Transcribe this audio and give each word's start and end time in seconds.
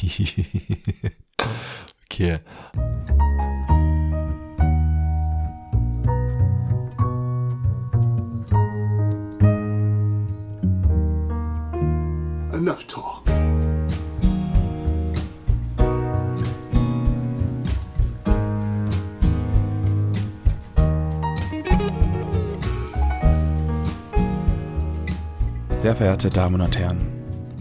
okay. 2.04 2.38
Enough 12.52 12.86
talk. 12.86 13.26
Sehr 25.70 25.94
verehrte 25.94 26.30
Damen 26.30 26.60
und 26.60 26.78
Herren, 26.78 27.06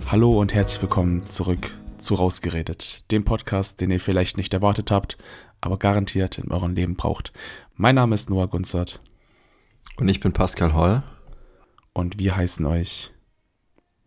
hallo 0.07 0.39
und 0.39 0.53
herzlich 0.53 0.81
willkommen 0.81 1.29
zurück 1.29 1.78
zu 1.99 2.15
Rausgeredet, 2.15 3.03
dem 3.11 3.23
Podcast, 3.25 3.81
den 3.81 3.91
ihr 3.91 3.99
vielleicht 3.99 4.37
nicht 4.37 4.53
erwartet 4.53 4.91
habt, 4.91 5.17
aber 5.61 5.77
garantiert 5.77 6.37
in 6.37 6.51
eurem 6.51 6.73
Leben 6.73 6.95
braucht. 6.95 7.31
Mein 7.75 7.95
Name 7.95 8.15
ist 8.15 8.29
Noah 8.29 8.47
Gunzert 8.47 8.99
Und 9.97 10.07
ich 10.07 10.19
bin 10.19 10.31
Pascal 10.33 10.73
Holl. 10.73 11.03
und 11.93 12.19
wir 12.19 12.35
heißen 12.35 12.65
euch, 12.65 13.11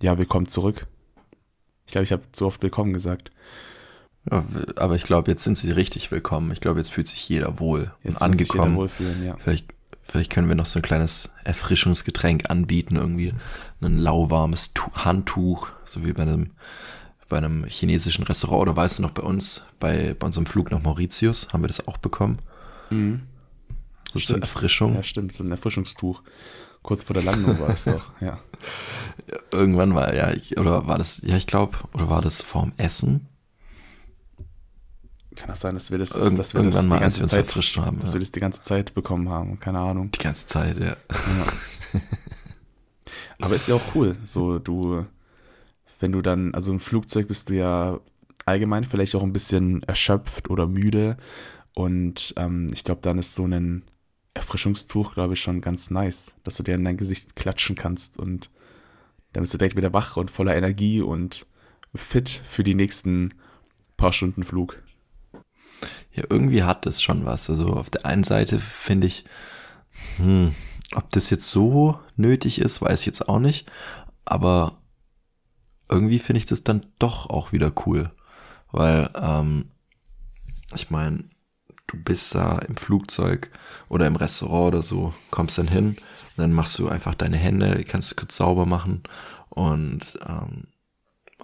ja, 0.02 0.18
willkommen 0.18 0.46
zurück. 0.48 0.87
Ich 1.87 1.92
glaube, 1.92 2.05
ich 2.05 2.12
habe 2.12 2.23
zu 2.32 2.46
oft 2.46 2.62
willkommen 2.62 2.92
gesagt. 2.92 3.30
Ja, 4.30 4.45
aber 4.77 4.95
ich 4.95 5.02
glaube, 5.02 5.30
jetzt 5.30 5.45
sind 5.45 5.59
sie 5.59 5.73
richtig 5.73 6.10
willkommen. 6.10 6.51
Ich 6.52 6.60
glaube, 6.60 6.79
jetzt 6.79 6.93
fühlt 6.93 7.09
sich 7.09 7.29
jeder 7.29 7.59
wohl 7.59 7.93
Jetzt 8.02 8.23
und 8.23 8.32
sich 8.37 8.48
jeder 8.48 8.52
angekommen. 8.62 8.77
wohlfühlen, 8.77 9.24
ja. 9.27 9.37
Vielleicht, 9.43 9.66
vielleicht 10.04 10.30
können 10.32 10.48
wir 10.48 10.54
noch 10.54 10.66
so 10.66 10.79
ein 10.79 10.82
kleines 10.82 11.30
Erfrischungsgetränk 11.45 12.48
anbieten, 12.48 12.96
irgendwie 12.96 13.34
ein 13.80 13.98
lauwarmes 13.98 14.74
Tu- 14.74 14.93
Handtuch, 14.95 15.68
so 15.84 16.06
wie 16.06 16.12
bei 16.12 16.23
einem, 16.23 16.52
bei 17.32 17.38
einem 17.38 17.64
chinesischen 17.64 18.24
Restaurant. 18.24 18.60
Oder 18.62 18.77
weißt 18.77 18.98
du 18.98 19.02
noch, 19.02 19.10
bei 19.10 19.22
uns, 19.22 19.62
bei, 19.80 20.14
bei 20.14 20.27
unserem 20.27 20.46
Flug 20.46 20.70
nach 20.70 20.80
Mauritius, 20.82 21.52
haben 21.52 21.62
wir 21.62 21.68
das 21.68 21.88
auch 21.88 21.96
bekommen. 21.96 22.38
So 22.90 22.98
zur 24.12 24.20
Stimmt. 24.20 24.43
Erfrischung. 24.43 24.95
Ja, 24.95 25.02
stimmt, 25.02 25.32
so 25.32 25.42
ein 25.42 25.51
Erfrischungstuch. 25.51 26.23
Kurz 26.82 27.04
vor 27.04 27.15
der 27.15 27.23
Landung 27.23 27.59
war 27.60 27.70
es 27.70 27.84
doch, 27.84 28.10
ja. 28.20 28.38
Irgendwann 29.52 29.95
war, 29.95 30.12
ja, 30.15 30.30
ich, 30.32 30.59
oder 30.59 30.87
war 30.87 30.98
das, 30.98 31.23
ja, 31.24 31.37
ich 31.37 31.46
glaube, 31.46 31.79
oder 31.95 32.10
war 32.10 32.20
das 32.23 32.42
vorm 32.42 32.73
Essen? 32.76 33.29
Kann 35.37 35.51
auch 35.51 35.57
sein, 35.57 35.74
dass 35.74 35.90
wir 35.90 35.98
das, 35.98 36.10
Irgend- 36.10 36.38
dass 36.38 36.52
wir 36.54 36.62
das 36.62 36.74
irgendwann 36.76 36.82
die 36.85 36.88
mal, 36.90 36.95
als 36.96 37.02
ganze 37.02 37.18
wir 37.18 37.23
uns 37.23 37.30
Zeit, 37.30 37.45
verfrischt 37.46 37.76
haben. 37.79 38.01
dass 38.01 38.10
Ja. 38.10 38.14
wir 38.14 38.20
das 38.20 38.32
die 38.32 38.40
ganze 38.40 38.62
Zeit 38.62 38.95
bekommen 38.95 39.29
haben, 39.30 39.59
keine 39.60 39.79
Ahnung. 39.79 40.10
Die 40.10 40.18
ganze 40.18 40.46
Zeit, 40.46 40.79
ja. 40.79 40.87
Ja. 40.88 40.96
Aber 43.40 43.54
ist 43.57 43.68
ja 43.68 43.76
auch 43.76 43.95
cool. 43.95 44.16
So, 44.24 44.59
du, 44.59 45.07
wenn 46.02 46.12
du 46.12 46.22
dann, 46.22 46.54
also 46.54 46.72
im 46.72 46.80
Flugzeug 46.80 47.28
bist 47.28 47.48
du 47.48 47.54
ja 47.54 48.00
allgemein 48.45 48.84
vielleicht 48.84 49.14
auch 49.14 49.22
ein 49.22 49.32
bisschen 49.32 49.82
erschöpft 49.84 50.50
oder 50.50 50.66
müde. 50.66 51.16
Und 51.74 52.34
ähm, 52.36 52.70
ich 52.72 52.84
glaube, 52.84 53.00
dann 53.02 53.18
ist 53.18 53.34
so 53.34 53.46
ein 53.46 53.84
Erfrischungstuch, 54.34 55.14
glaube 55.14 55.34
ich, 55.34 55.40
schon 55.40 55.60
ganz 55.60 55.90
nice, 55.90 56.34
dass 56.42 56.56
du 56.56 56.62
dir 56.62 56.74
in 56.74 56.84
dein 56.84 56.96
Gesicht 56.96 57.36
klatschen 57.36 57.76
kannst 57.76 58.18
und 58.18 58.50
dann 59.32 59.42
bist 59.42 59.54
du 59.54 59.58
direkt 59.58 59.76
wieder 59.76 59.92
wach 59.92 60.16
und 60.16 60.30
voller 60.30 60.56
Energie 60.56 61.00
und 61.00 61.46
fit 61.95 62.28
für 62.28 62.62
die 62.62 62.74
nächsten 62.74 63.34
paar 63.96 64.12
Stunden 64.12 64.44
Flug. 64.44 64.82
Ja, 66.12 66.25
irgendwie 66.28 66.62
hat 66.62 66.84
das 66.84 67.03
schon 67.03 67.25
was. 67.25 67.48
Also 67.48 67.69
auf 67.69 67.91
der 67.91 68.04
einen 68.04 68.25
Seite 68.25 68.58
finde 68.58 69.06
ich, 69.06 69.25
hm, 70.16 70.54
ob 70.94 71.10
das 71.10 71.30
jetzt 71.30 71.48
so 71.48 71.98
nötig 72.16 72.60
ist, 72.60 72.82
weiß 72.82 73.00
ich 73.00 73.06
jetzt 73.06 73.28
auch 73.28 73.38
nicht. 73.38 73.70
Aber 74.25 74.81
irgendwie 75.93 76.19
finde 76.19 76.38
ich 76.38 76.47
das 76.47 76.65
dann 76.65 76.87
doch 76.98 77.28
auch 77.31 77.53
wieder 77.53 77.72
cool. 77.87 78.10
Weil, 78.71 79.10
ähm, 79.15 79.66
ich 80.75 80.91
meine, 80.91 81.25
du 81.87 82.03
bist 82.03 82.34
da 82.34 82.59
im 82.59 82.76
Flugzeug 82.76 83.50
oder 83.88 84.06
im 84.06 84.16
Restaurant 84.16 84.69
oder 84.69 84.82
so, 84.82 85.12
kommst 85.30 85.58
dann 85.58 85.69
hin 85.69 85.97
dann 86.36 86.53
machst 86.53 86.78
du 86.78 86.88
einfach 86.88 87.14
deine 87.14 87.36
Hände, 87.36 87.84
kannst 87.86 88.10
du 88.10 88.14
kurz 88.14 88.36
sauber 88.36 88.66
machen 88.66 89.03
und 89.50 90.19
ähm, 90.26 90.64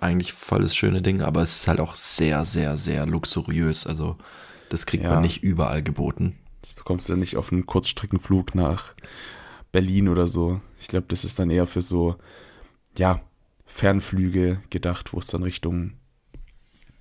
eigentlich 0.00 0.32
voll 0.32 0.62
das 0.62 0.76
schöne 0.76 1.03
Ding, 1.03 1.22
aber 1.22 1.42
es 1.42 1.56
ist 1.60 1.69
halt 1.69 1.80
auch 1.80 1.94
sehr, 1.94 2.44
sehr, 2.44 2.78
sehr 2.78 3.04
luxuriös. 3.06 3.86
Also 3.86 4.16
das 4.69 4.86
kriegt 4.86 5.04
Ja. 5.04 5.10
man 5.15 5.22
nicht 5.22 5.42
überall 5.42 5.82
geboten. 5.82 6.38
Das 6.62 6.72
bekommst 6.72 7.09
du 7.09 7.12
ja 7.15 7.19
nicht 7.19 7.36
auf 7.36 7.53
einen 7.53 7.66
Kurzstreckenflug 7.66 8.54
nach 8.54 8.94
Berlin 9.72 10.09
oder 10.09 10.26
so. 10.26 10.60
Ich 10.80 10.88
glaube, 10.88 11.06
das 11.09 11.25
ist 11.25 11.38
dann 11.38 11.50
eher 11.50 11.66
für 11.66 11.82
so, 11.82 12.16
ja, 12.97 13.20
Fernflüge 13.68 14.60
gedacht, 14.70 15.12
wo 15.12 15.18
es 15.18 15.28
dann 15.28 15.42
Richtung 15.42 15.92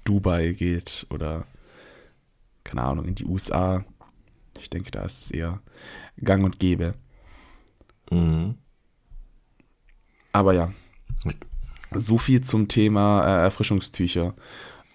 Dubai 0.03 0.51
geht 0.51 1.07
oder, 1.09 1.47
keine 2.63 2.83
Ahnung, 2.83 3.05
in 3.05 3.15
die 3.15 3.25
USA. 3.25 3.83
Ich 4.59 4.69
denke, 4.69 4.91
da 4.91 5.03
ist 5.03 5.21
es 5.23 5.31
eher 5.31 5.61
gang 6.21 6.43
und 6.43 6.59
gäbe. 6.59 6.93
Mhm. 8.11 8.55
Aber 10.33 10.53
ja, 10.53 10.73
so 11.95 12.17
viel 12.17 12.41
zum 12.41 12.67
Thema 12.67 13.25
äh, 13.25 13.43
Erfrischungstücher. 13.43 14.35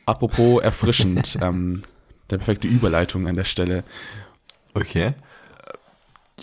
Apropos 0.04 0.62
erfrischend, 0.62 1.38
ähm, 1.42 1.82
der 2.30 2.36
perfekte 2.36 2.68
Überleitung 2.68 3.26
an 3.26 3.34
der 3.34 3.44
Stelle. 3.44 3.82
Okay. 4.74 5.14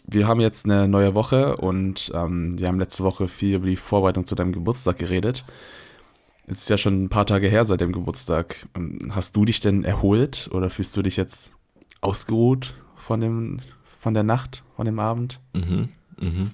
Wir 0.05 0.27
haben 0.27 0.41
jetzt 0.41 0.65
eine 0.65 0.87
neue 0.87 1.15
Woche 1.15 1.57
und 1.57 2.11
ähm, 2.15 2.57
wir 2.57 2.67
haben 2.67 2.79
letzte 2.79 3.03
Woche 3.03 3.27
viel 3.27 3.55
über 3.55 3.67
die 3.67 3.75
Vorbereitung 3.75 4.25
zu 4.25 4.35
deinem 4.35 4.51
Geburtstag 4.53 4.97
geredet. 4.97 5.45
Es 6.47 6.61
ist 6.61 6.69
ja 6.69 6.77
schon 6.77 7.03
ein 7.03 7.09
paar 7.09 7.25
Tage 7.25 7.47
her 7.47 7.63
seit 7.65 7.81
dem 7.81 7.91
Geburtstag. 7.91 8.67
Ähm, 8.75 9.11
Hast 9.13 9.35
du 9.35 9.45
dich 9.45 9.59
denn 9.59 9.83
erholt 9.83 10.49
oder 10.51 10.69
fühlst 10.69 10.95
du 10.97 11.01
dich 11.01 11.15
jetzt 11.17 11.51
ausgeruht 12.01 12.75
von, 12.95 13.21
dem, 13.21 13.57
von 13.83 14.13
der 14.13 14.23
Nacht, 14.23 14.63
von 14.75 14.85
dem 14.85 14.99
Abend? 14.99 15.39
Mhm. 15.53 15.89
Mhm. 16.19 16.51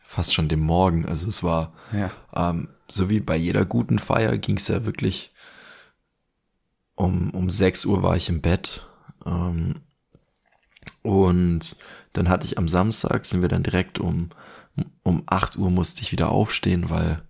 Fast 0.00 0.34
schon 0.34 0.48
dem 0.48 0.60
Morgen. 0.60 1.06
Also 1.06 1.28
es 1.28 1.42
war, 1.42 1.72
Ja. 1.92 2.10
ähm, 2.34 2.68
so 2.88 3.10
wie 3.10 3.20
bei 3.20 3.36
jeder 3.36 3.64
guten 3.64 3.98
Feier 3.98 4.38
ging 4.38 4.56
es 4.56 4.68
ja 4.68 4.84
wirklich 4.86 5.32
um, 6.94 7.30
um 7.30 7.48
6 7.50 7.84
Uhr 7.84 8.02
war 8.02 8.16
ich 8.16 8.28
im 8.28 8.40
Bett. 8.40 8.86
Ähm, 9.26 9.76
und 11.02 11.76
dann 12.18 12.28
hatte 12.28 12.46
ich 12.46 12.58
am 12.58 12.68
Samstag, 12.68 13.24
sind 13.24 13.42
wir 13.42 13.48
dann 13.48 13.62
direkt 13.62 13.98
um, 13.98 14.30
um 15.02 15.22
8 15.26 15.56
Uhr 15.56 15.70
musste 15.70 16.02
ich 16.02 16.12
wieder 16.12 16.30
aufstehen, 16.30 16.90
weil 16.90 17.22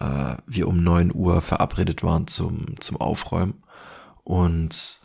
äh, 0.00 0.36
wir 0.46 0.68
um 0.68 0.82
9 0.82 1.12
Uhr 1.14 1.42
verabredet 1.42 2.02
waren 2.02 2.26
zum, 2.26 2.80
zum 2.80 3.00
Aufräumen. 3.00 3.62
Und 4.22 5.00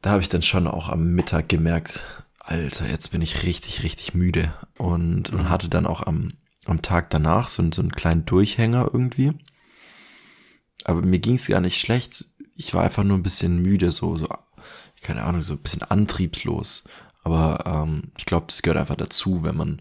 da 0.00 0.10
habe 0.10 0.22
ich 0.22 0.28
dann 0.28 0.42
schon 0.42 0.66
auch 0.66 0.88
am 0.88 1.12
Mittag 1.14 1.48
gemerkt, 1.48 2.02
Alter, 2.38 2.88
jetzt 2.88 3.08
bin 3.12 3.22
ich 3.22 3.44
richtig, 3.44 3.82
richtig 3.82 4.14
müde. 4.14 4.52
Und, 4.78 5.30
und 5.32 5.48
hatte 5.48 5.68
dann 5.68 5.86
auch 5.86 6.02
am, 6.06 6.32
am 6.66 6.82
Tag 6.82 7.10
danach 7.10 7.48
so, 7.48 7.62
einen- 7.62 7.72
so 7.72 7.82
einen 7.82 7.92
kleinen 7.92 8.24
Durchhänger 8.24 8.90
irgendwie. 8.92 9.32
Aber 10.84 11.02
mir 11.02 11.18
ging 11.18 11.34
es 11.34 11.46
gar 11.46 11.60
nicht 11.60 11.80
schlecht. 11.80 12.24
Ich 12.56 12.74
war 12.74 12.82
einfach 12.82 13.04
nur 13.04 13.16
ein 13.16 13.22
bisschen 13.22 13.62
müde, 13.62 13.92
so, 13.92 14.16
so, 14.16 14.28
keine 15.02 15.22
Ahnung, 15.24 15.42
so 15.42 15.54
ein 15.54 15.60
bisschen 15.62 15.82
antriebslos. 15.82 16.84
Aber 17.22 17.64
ähm, 17.66 18.12
ich 18.18 18.26
glaube, 18.26 18.46
das 18.48 18.62
gehört 18.62 18.78
einfach 18.80 18.96
dazu, 18.96 19.42
wenn 19.44 19.56
man, 19.56 19.80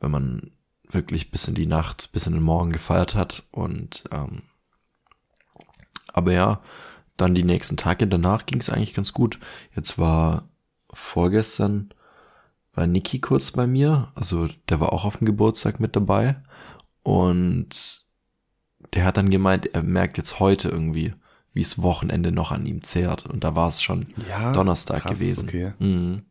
wenn 0.00 0.10
man 0.10 0.50
wirklich 0.90 1.30
bis 1.30 1.48
in 1.48 1.54
die 1.54 1.66
Nacht, 1.66 2.10
bis 2.12 2.26
in 2.26 2.34
den 2.34 2.42
Morgen 2.42 2.72
gefeiert 2.72 3.14
hat. 3.14 3.42
Und 3.50 4.04
ähm, 4.12 4.42
aber 6.12 6.32
ja, 6.32 6.60
dann 7.16 7.34
die 7.34 7.44
nächsten 7.44 7.76
Tage 7.76 8.06
danach 8.06 8.46
ging 8.46 8.60
es 8.60 8.70
eigentlich 8.70 8.94
ganz 8.94 9.12
gut. 9.12 9.38
Jetzt 9.74 9.98
war 9.98 10.48
vorgestern 10.92 11.90
war 12.74 12.86
Niki 12.86 13.18
kurz 13.20 13.50
bei 13.50 13.66
mir, 13.66 14.12
also 14.14 14.48
der 14.68 14.78
war 14.78 14.92
auch 14.92 15.04
auf 15.04 15.18
dem 15.18 15.26
Geburtstag 15.26 15.80
mit 15.80 15.96
dabei 15.96 16.36
und 17.02 18.06
der 18.94 19.04
hat 19.04 19.16
dann 19.16 19.30
gemeint, 19.30 19.66
er 19.74 19.82
merkt 19.82 20.16
jetzt 20.16 20.38
heute 20.38 20.68
irgendwie, 20.68 21.12
wie 21.52 21.60
es 21.60 21.82
Wochenende 21.82 22.30
noch 22.30 22.52
an 22.52 22.66
ihm 22.66 22.84
zehrt 22.84 23.26
und 23.26 23.42
da 23.42 23.56
war 23.56 23.66
es 23.68 23.82
schon 23.82 24.06
Ja, 24.28 24.52
Donnerstag 24.52 25.02
krass, 25.02 25.18
gewesen. 25.18 25.48
okay. 25.48 25.72
Mhm. 25.80 26.22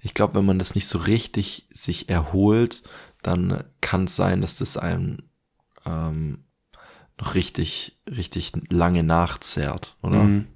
Ich 0.00 0.14
glaube, 0.14 0.34
wenn 0.34 0.46
man 0.46 0.58
das 0.58 0.74
nicht 0.74 0.86
so 0.86 0.98
richtig 0.98 1.68
sich 1.72 2.08
erholt, 2.08 2.82
dann 3.22 3.64
kann 3.80 4.04
es 4.04 4.16
sein, 4.16 4.40
dass 4.40 4.56
das 4.56 4.76
einem 4.76 5.18
ähm, 5.84 6.44
noch 7.20 7.34
richtig, 7.34 7.98
richtig 8.08 8.52
lange 8.70 9.02
nachzehrt, 9.02 9.96
oder? 10.02 10.24
Mhm. 10.24 10.46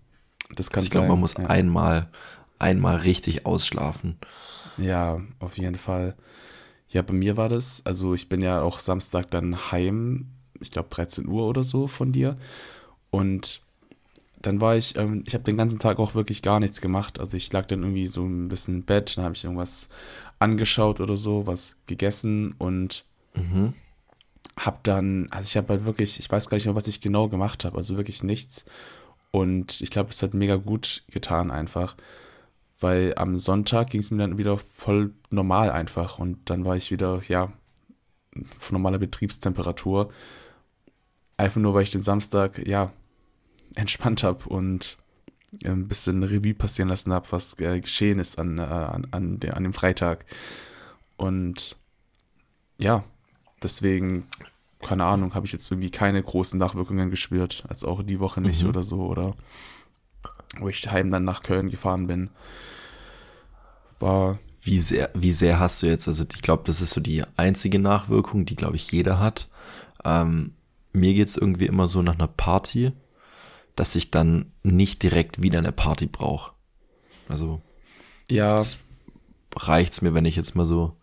Das 0.55 0.71
kann 0.71 0.85
ich 0.85 0.91
glaube, 0.91 1.09
man 1.09 1.21
muss 1.21 1.35
ja. 1.37 1.47
einmal, 1.47 2.11
einmal 2.59 2.97
richtig 2.97 3.47
ausschlafen. 3.47 4.19
Ja, 4.77 5.21
auf 5.39 5.59
jeden 5.59 5.77
Fall. 5.77 6.15
Ja, 6.89 7.03
bei 7.03 7.15
mir 7.15 7.37
war 7.37 7.49
das, 7.49 7.85
also 7.87 8.15
ich 8.15 8.29
bin 8.29 8.43
ja 8.43 8.61
auch 8.61 8.79
Samstag 8.79 9.31
dann 9.31 9.73
heim, 9.73 10.29
ich 10.61 10.71
glaube 10.71 10.91
13 10.91 11.27
Uhr 11.27 11.47
oder 11.47 11.63
so 11.63 11.87
von 11.89 12.13
dir. 12.13 12.37
Und 13.11 13.62
dann 14.47 14.61
war 14.61 14.77
ich, 14.77 14.97
ähm, 14.97 15.25
ich 15.27 15.35
habe 15.35 15.45
den 15.45 15.57
ganzen 15.57 15.79
Tag 15.79 15.99
auch 15.99 16.15
wirklich 16.15 16.43
gar 16.43 16.61
nichts 16.61 16.81
gemacht. 16.81 17.19
Also 17.21 17.37
ich 17.37 17.53
lag 17.53 17.67
dann 17.67 17.83
irgendwie 17.83 18.07
so 18.07 18.25
ein 18.25 18.49
bisschen 18.49 18.77
im 18.77 18.83
Bett, 18.83 19.17
dann 19.17 19.25
habe 19.25 19.35
ich 19.35 19.45
irgendwas 19.45 19.89
angeschaut 20.39 21.01
oder 21.01 21.17
so, 21.17 21.47
was 21.47 21.77
gegessen 21.87 22.55
und 22.59 23.05
Mhm. 23.35 23.73
hab 24.59 24.85
dann, 24.85 25.29
also 25.31 25.47
ich 25.49 25.57
habe 25.57 25.73
halt 25.73 25.87
wirklich, 25.87 26.19
ich 26.19 26.31
weiß 26.31 26.49
gar 26.51 26.57
nicht 26.57 26.67
mehr, 26.67 26.75
was 26.75 26.87
ich 26.89 27.01
genau 27.01 27.29
gemacht 27.29 27.65
habe, 27.65 27.77
also 27.77 27.97
wirklich 27.97 28.23
nichts. 28.23 28.67
Und 29.31 29.81
ich 29.81 29.91
glaube, 29.91 30.11
es 30.11 30.23
hat 30.23 30.35
mega 30.35 30.57
gut 30.57 31.05
getan 31.11 31.51
einfach, 31.51 31.97
weil 32.79 33.15
am 33.17 33.39
Sonntag 33.39 33.91
ging 33.91 34.01
es 34.01 34.11
mir 34.11 34.19
dann 34.19 34.37
wieder 34.37 34.59
voll 34.59 35.15
normal 35.31 35.71
einfach 35.71 36.19
und 36.19 36.51
dann 36.51 36.65
war 36.67 36.77
ich 36.77 36.91
wieder, 36.91 37.23
ja, 37.29 37.53
von 38.59 38.75
normaler 38.75 38.99
Betriebstemperatur. 38.99 40.11
Einfach 41.39 41.61
nur, 41.61 41.73
weil 41.75 41.85
ich 41.85 41.91
den 41.91 42.03
Samstag, 42.03 42.67
ja, 42.67 42.93
entspannt 43.75 44.23
habe 44.23 44.49
und 44.49 44.99
ein 45.65 45.87
bisschen 45.87 46.23
Revue 46.23 46.55
passieren 46.55 46.89
lassen 46.89 47.13
habe, 47.13 47.27
was 47.31 47.59
äh, 47.61 47.81
geschehen 47.81 48.19
ist 48.19 48.39
an, 48.39 48.59
äh, 48.59 48.63
an, 48.63 49.07
an, 49.11 49.41
der, 49.41 49.57
an 49.57 49.65
dem 49.65 49.73
Freitag. 49.73 50.25
Und 51.17 51.77
ja, 52.79 53.03
deswegen, 53.63 54.27
keine 54.81 55.05
Ahnung, 55.05 55.35
habe 55.35 55.47
ich 55.47 55.53
jetzt 55.53 55.71
irgendwie 55.71 55.91
keine 55.91 56.23
großen 56.23 56.59
Nachwirkungen 56.59 57.11
gespürt, 57.11 57.65
als 57.69 57.85
auch 57.85 58.03
die 58.03 58.21
Woche 58.21 58.41
nicht 58.41 58.63
mhm. 58.63 58.71
oder 58.71 58.83
so, 58.83 59.07
oder 59.07 59.35
wo 60.59 60.69
ich 60.69 60.91
heim 60.91 61.11
dann 61.11 61.25
nach 61.25 61.43
Köln 61.43 61.71
gefahren 61.71 62.07
bin. 62.07 62.31
War. 64.01 64.39
Wie 64.65 64.79
sehr, 64.79 65.11
wie 65.13 65.33
sehr 65.33 65.59
hast 65.59 65.83
du 65.83 65.89
jetzt, 65.89 66.07
also 66.07 66.25
ich 66.33 66.41
glaube, 66.41 66.63
das 66.67 66.81
ist 66.81 66.93
so 66.93 67.01
die 67.01 67.25
einzige 67.37 67.81
Nachwirkung, 67.81 68.45
die, 68.45 68.55
glaube 68.55 68.77
ich, 68.77 68.93
jeder 68.93 69.19
hat. 69.19 69.49
Ähm, 70.05 70.55
mir 70.93 71.15
geht 71.15 71.27
es 71.27 71.37
irgendwie 71.37 71.67
immer 71.67 71.89
so 71.89 72.01
nach 72.01 72.15
einer 72.15 72.29
Party, 72.29 72.93
dass 73.77 73.95
ich 73.97 74.11
dann 74.11 74.53
nicht 74.63 75.03
direkt 75.03 75.43
wieder 75.43 75.59
eine 75.59 75.73
Party 75.73 76.07
brauche. 76.07 76.53
Also 77.29 77.61
ja, 78.31 78.61
reicht's 79.57 80.03
mir, 80.03 80.15
wenn 80.15 80.25
ich 80.25 80.37
jetzt 80.37 80.55
mal 80.55 80.65
so 80.65 80.97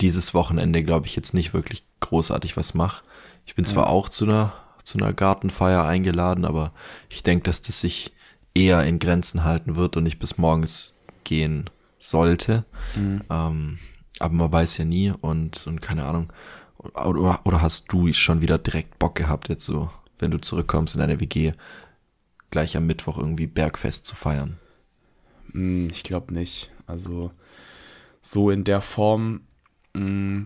dieses 0.00 0.34
Wochenende, 0.34 0.82
glaube 0.82 1.06
ich, 1.06 1.16
jetzt 1.16 1.34
nicht 1.34 1.52
wirklich 1.52 1.84
großartig 2.00 2.56
was 2.56 2.74
mache. 2.74 3.04
Ich 3.46 3.54
bin 3.54 3.64
ja. 3.64 3.72
zwar 3.72 3.88
auch 3.88 4.08
zu 4.08 4.24
einer, 4.24 4.52
zu 4.82 4.98
einer 4.98 5.12
Gartenfeier 5.12 5.84
eingeladen, 5.84 6.44
aber 6.44 6.72
ich 7.08 7.22
denke, 7.22 7.44
dass 7.44 7.62
das 7.62 7.80
sich 7.80 8.12
eher 8.54 8.84
in 8.84 8.98
Grenzen 8.98 9.44
halten 9.44 9.76
wird 9.76 9.96
und 9.96 10.04
nicht 10.04 10.18
bis 10.18 10.38
morgens 10.38 10.98
gehen 11.24 11.70
sollte. 11.98 12.64
Mhm. 12.96 13.22
Ähm, 13.30 13.78
aber 14.18 14.34
man 14.34 14.52
weiß 14.52 14.78
ja 14.78 14.84
nie 14.84 15.12
und, 15.20 15.66
und 15.66 15.80
keine 15.80 16.04
Ahnung. 16.04 16.32
Oder, 16.78 17.40
oder 17.44 17.60
hast 17.60 17.92
du 17.92 18.12
schon 18.12 18.40
wieder 18.40 18.58
direkt 18.58 18.98
Bock 18.98 19.14
gehabt, 19.14 19.48
jetzt 19.48 19.66
so, 19.66 19.90
wenn 20.20 20.30
du 20.30 20.38
zurückkommst 20.38 20.94
in 20.94 21.00
deine 21.00 21.20
WG, 21.20 21.52
gleich 22.50 22.76
am 22.76 22.86
Mittwoch 22.86 23.18
irgendwie 23.18 23.46
Bergfest 23.46 24.06
zu 24.06 24.16
feiern? 24.16 24.58
Mm, 25.52 25.88
ich 25.90 26.02
glaube 26.02 26.34
nicht. 26.34 26.70
Also 26.86 27.32
so 28.20 28.50
in 28.50 28.64
der 28.64 28.80
Form 28.80 29.42
Mm, 29.94 30.42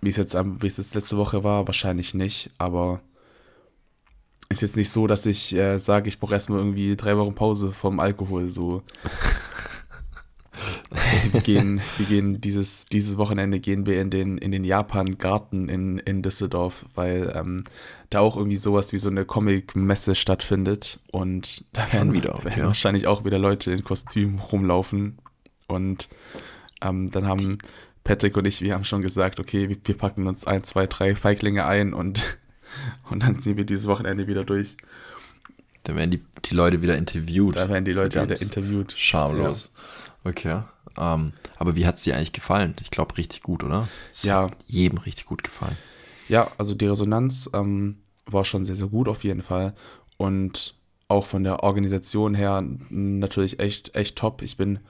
wie 0.00 0.08
es 0.08 0.16
jetzt, 0.16 0.34
wie 0.34 0.66
es 0.66 0.76
jetzt 0.76 0.94
letzte 0.94 1.16
Woche 1.16 1.44
war, 1.44 1.66
wahrscheinlich 1.66 2.14
nicht, 2.14 2.50
aber 2.58 3.00
ist 4.48 4.62
jetzt 4.62 4.76
nicht 4.76 4.90
so, 4.90 5.06
dass 5.06 5.26
ich 5.26 5.54
äh, 5.54 5.78
sage, 5.78 6.08
ich 6.08 6.18
brauche 6.20 6.32
erstmal 6.32 6.60
irgendwie 6.60 6.96
drei 6.96 7.16
Wochen 7.18 7.34
Pause 7.34 7.70
vom 7.70 8.00
Alkohol. 8.00 8.48
So. 8.48 8.82
wir 11.32 11.40
gehen, 11.40 11.80
wir 11.96 12.06
gehen 12.06 12.40
dieses, 12.40 12.86
dieses 12.86 13.16
Wochenende 13.16 13.60
gehen 13.60 13.86
wir 13.86 14.00
in 14.00 14.10
den, 14.10 14.38
in 14.38 14.52
den 14.52 14.64
Japan-Garten 14.64 15.68
in, 15.68 15.98
in 15.98 16.22
Düsseldorf, 16.22 16.86
weil 16.94 17.32
ähm, 17.34 17.64
da 18.10 18.20
auch 18.20 18.36
irgendwie 18.36 18.56
sowas 18.56 18.92
wie 18.92 18.98
so 18.98 19.08
eine 19.08 19.24
Comic-Messe 19.24 20.14
stattfindet. 20.14 21.00
Und 21.12 21.64
da 21.72 21.92
werden, 21.92 22.12
wieder, 22.12 22.42
werden 22.44 22.66
wahrscheinlich 22.66 23.06
auch 23.06 23.24
wieder 23.24 23.38
Leute 23.38 23.72
in 23.72 23.84
Kostüm 23.84 24.38
rumlaufen. 24.38 25.18
Und 25.66 26.08
ähm, 26.80 27.10
dann 27.10 27.26
haben 27.26 27.58
Patrick 28.04 28.36
und 28.36 28.46
ich, 28.46 28.62
wir 28.62 28.74
haben 28.74 28.84
schon 28.84 29.02
gesagt, 29.02 29.38
okay, 29.38 29.68
wir, 29.68 29.98
packen 29.98 30.26
uns 30.26 30.46
ein, 30.46 30.64
zwei, 30.64 30.86
drei 30.86 31.14
Feiglinge 31.14 31.66
ein 31.66 31.92
und, 31.92 32.38
und 33.10 33.22
dann 33.22 33.38
ziehen 33.38 33.56
wir 33.56 33.64
dieses 33.64 33.86
Wochenende 33.86 34.26
wieder 34.26 34.44
durch. 34.44 34.76
Da 35.84 35.94
werden 35.94 36.10
die, 36.10 36.22
die 36.44 36.54
Leute 36.54 36.82
wieder 36.82 36.96
interviewt. 36.96 37.56
Da 37.56 37.68
werden 37.68 37.84
die 37.84 37.92
Leute 37.92 38.22
wieder 38.22 38.40
interviewt. 38.40 38.94
Schamlos. 38.96 39.74
Ja. 39.74 39.82
Okay. 40.28 40.62
Ähm, 40.98 41.32
aber 41.58 41.76
wie 41.76 41.86
hat 41.86 41.96
es 41.96 42.02
dir 42.02 42.16
eigentlich 42.16 42.32
gefallen? 42.32 42.74
Ich 42.82 42.90
glaube, 42.90 43.16
richtig 43.16 43.42
gut, 43.42 43.64
oder? 43.64 43.88
Es 44.10 44.24
ja. 44.24 44.50
jedem 44.66 44.98
richtig 44.98 45.26
gut 45.26 45.42
gefallen. 45.42 45.76
Ja, 46.28 46.50
also 46.58 46.74
die 46.74 46.86
Resonanz 46.86 47.48
ähm, 47.54 47.98
war 48.26 48.44
schon 48.44 48.64
sehr, 48.64 48.76
sehr 48.76 48.88
gut 48.88 49.08
auf 49.08 49.24
jeden 49.24 49.42
Fall. 49.42 49.74
Und 50.16 50.74
auch 51.08 51.24
von 51.24 51.44
der 51.44 51.62
Organisation 51.62 52.34
her 52.34 52.62
natürlich 52.90 53.60
echt, 53.60 53.94
echt 53.94 54.16
top. 54.16 54.42
Ich 54.42 54.56
bin 54.56 54.80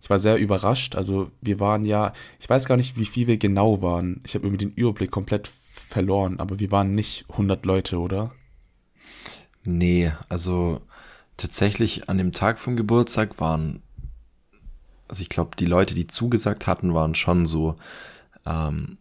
ich 0.00 0.08
war 0.10 0.18
sehr 0.18 0.36
überrascht. 0.36 0.94
Also 0.94 1.30
wir 1.40 1.60
waren 1.60 1.84
ja, 1.84 2.12
ich 2.38 2.48
weiß 2.48 2.66
gar 2.66 2.76
nicht, 2.76 2.96
wie 2.96 3.04
viel 3.04 3.26
wir 3.26 3.38
genau 3.38 3.82
waren. 3.82 4.22
Ich 4.24 4.34
habe 4.34 4.46
irgendwie 4.46 4.66
den 4.66 4.74
Überblick 4.74 5.10
komplett 5.10 5.48
verloren, 5.48 6.38
aber 6.38 6.60
wir 6.60 6.70
waren 6.70 6.94
nicht 6.94 7.24
100 7.30 7.64
Leute, 7.66 7.98
oder? 7.98 8.32
Nee, 9.64 10.12
also 10.28 10.80
tatsächlich 11.36 12.08
an 12.08 12.18
dem 12.18 12.32
Tag 12.32 12.58
vom 12.58 12.76
Geburtstag 12.76 13.40
waren, 13.40 13.82
also 15.08 15.22
ich 15.22 15.28
glaube, 15.28 15.50
die 15.58 15.66
Leute, 15.66 15.94
die 15.94 16.06
zugesagt 16.06 16.66
hatten, 16.66 16.94
waren 16.94 17.14
schon 17.14 17.46
so 17.46 17.76
ähm, 18.46 18.98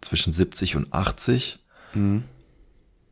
zwischen 0.00 0.32
70 0.32 0.76
und 0.76 0.92
80. 0.92 1.58
Mhm. 1.94 2.24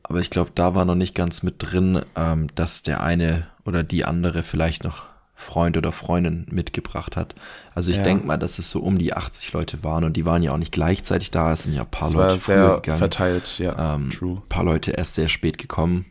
Aber 0.03 0.21
ich 0.21 0.31
glaube, 0.31 0.51
da 0.55 0.75
war 0.75 0.85
noch 0.85 0.95
nicht 0.95 1.15
ganz 1.15 1.43
mit 1.43 1.57
drin, 1.59 2.03
ähm, 2.17 2.49
dass 2.55 2.83
der 2.83 3.03
eine 3.03 3.47
oder 3.65 3.83
die 3.83 4.05
andere 4.05 4.43
vielleicht 4.43 4.85
noch 4.85 5.05
Freund 5.35 5.77
oder 5.77 5.93
Freundin 5.93 6.47
mitgebracht 6.51 7.17
hat. 7.17 7.35
Also 7.75 7.91
ich 7.91 7.99
ja. 7.99 8.03
denke 8.03 8.27
mal, 8.27 8.37
dass 8.37 8.59
es 8.59 8.71
so 8.71 8.81
um 8.81 8.99
die 8.99 9.15
80 9.15 9.53
Leute 9.53 9.83
waren 9.83 10.05
und 10.05 10.17
die 10.17 10.25
waren 10.25 10.43
ja 10.43 10.53
auch 10.53 10.59
nicht 10.59 10.73
gleichzeitig 10.73 11.31
da, 11.31 11.53
es 11.53 11.65
sind 11.65 11.75
ja 11.75 11.83
ein 11.83 11.91
paar 11.91 12.09
es 12.09 12.15
Leute 12.15 12.29
war 12.29 12.39
sehr 12.39 12.75
gegangen. 12.77 12.99
verteilt, 12.99 13.59
ja. 13.59 13.95
Ähm, 13.95 14.11
True. 14.11 14.37
Ein 14.37 14.49
paar 14.49 14.65
Leute 14.65 14.93
erst 14.93 15.15
sehr 15.15 15.29
spät 15.29 15.59
gekommen. 15.59 16.07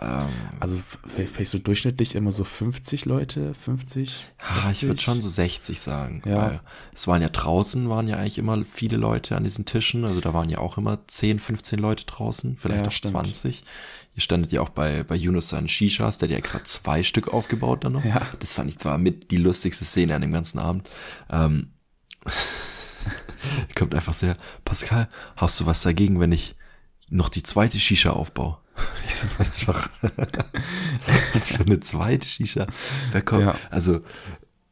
Ähm, 0.00 0.28
also 0.60 0.80
vielleicht 1.06 1.50
so 1.50 1.58
durchschnittlich 1.58 2.14
immer 2.14 2.32
so 2.32 2.44
50 2.44 3.04
Leute, 3.04 3.52
50? 3.52 4.32
Ja, 4.38 4.70
ich 4.70 4.82
würde 4.84 5.00
schon 5.00 5.20
so 5.20 5.28
60 5.28 5.78
sagen. 5.78 6.22
Ja. 6.24 6.36
Weil 6.36 6.60
es 6.94 7.06
waren 7.06 7.20
ja 7.20 7.28
draußen, 7.28 7.88
waren 7.88 8.08
ja 8.08 8.16
eigentlich 8.16 8.38
immer 8.38 8.64
viele 8.64 8.96
Leute 8.96 9.36
an 9.36 9.44
diesen 9.44 9.66
Tischen. 9.66 10.04
Also 10.04 10.20
da 10.20 10.32
waren 10.32 10.48
ja 10.48 10.58
auch 10.58 10.78
immer 10.78 11.06
10, 11.06 11.38
15 11.38 11.78
Leute 11.78 12.06
draußen, 12.06 12.56
vielleicht 12.58 12.82
ja, 12.82 12.88
auch 12.88 12.92
stimmt. 12.92 13.12
20. 13.12 13.62
Ihr 14.16 14.22
standet 14.22 14.52
ja 14.52 14.60
auch 14.62 14.70
bei, 14.70 15.04
bei 15.04 15.14
Yunus 15.14 15.52
an 15.52 15.68
Shishas, 15.68 16.18
der 16.18 16.28
hat 16.28 16.32
ja 16.32 16.38
extra 16.38 16.64
zwei 16.64 17.02
Stück 17.02 17.32
aufgebaut 17.32 17.84
dann 17.84 17.92
noch. 17.92 18.04
Ja. 18.04 18.22
Das 18.40 18.54
fand 18.54 18.70
ich 18.70 18.78
zwar 18.78 18.98
mit 18.98 19.30
die 19.30 19.36
lustigste 19.36 19.84
Szene 19.84 20.14
an 20.14 20.22
dem 20.22 20.32
ganzen 20.32 20.58
Abend. 20.58 20.88
Ähm, 21.30 21.74
kommt 23.76 23.94
einfach 23.94 24.14
sehr, 24.14 24.36
Pascal, 24.64 25.08
hast 25.36 25.60
du 25.60 25.66
was 25.66 25.82
dagegen, 25.82 26.20
wenn 26.20 26.32
ich 26.32 26.56
noch 27.08 27.28
die 27.28 27.42
zweite 27.42 27.78
Shisha 27.78 28.10
aufbaue? 28.10 28.58
Ich 29.06 29.14
so, 29.16 29.26
was 29.38 29.66
was 31.34 31.50
für 31.50 31.64
eine 31.64 31.80
zweite 31.80 32.26
Shisha? 32.26 32.66
Wer 33.12 33.22
kommt? 33.22 33.42
Ja. 33.42 33.54
Also, 33.70 34.00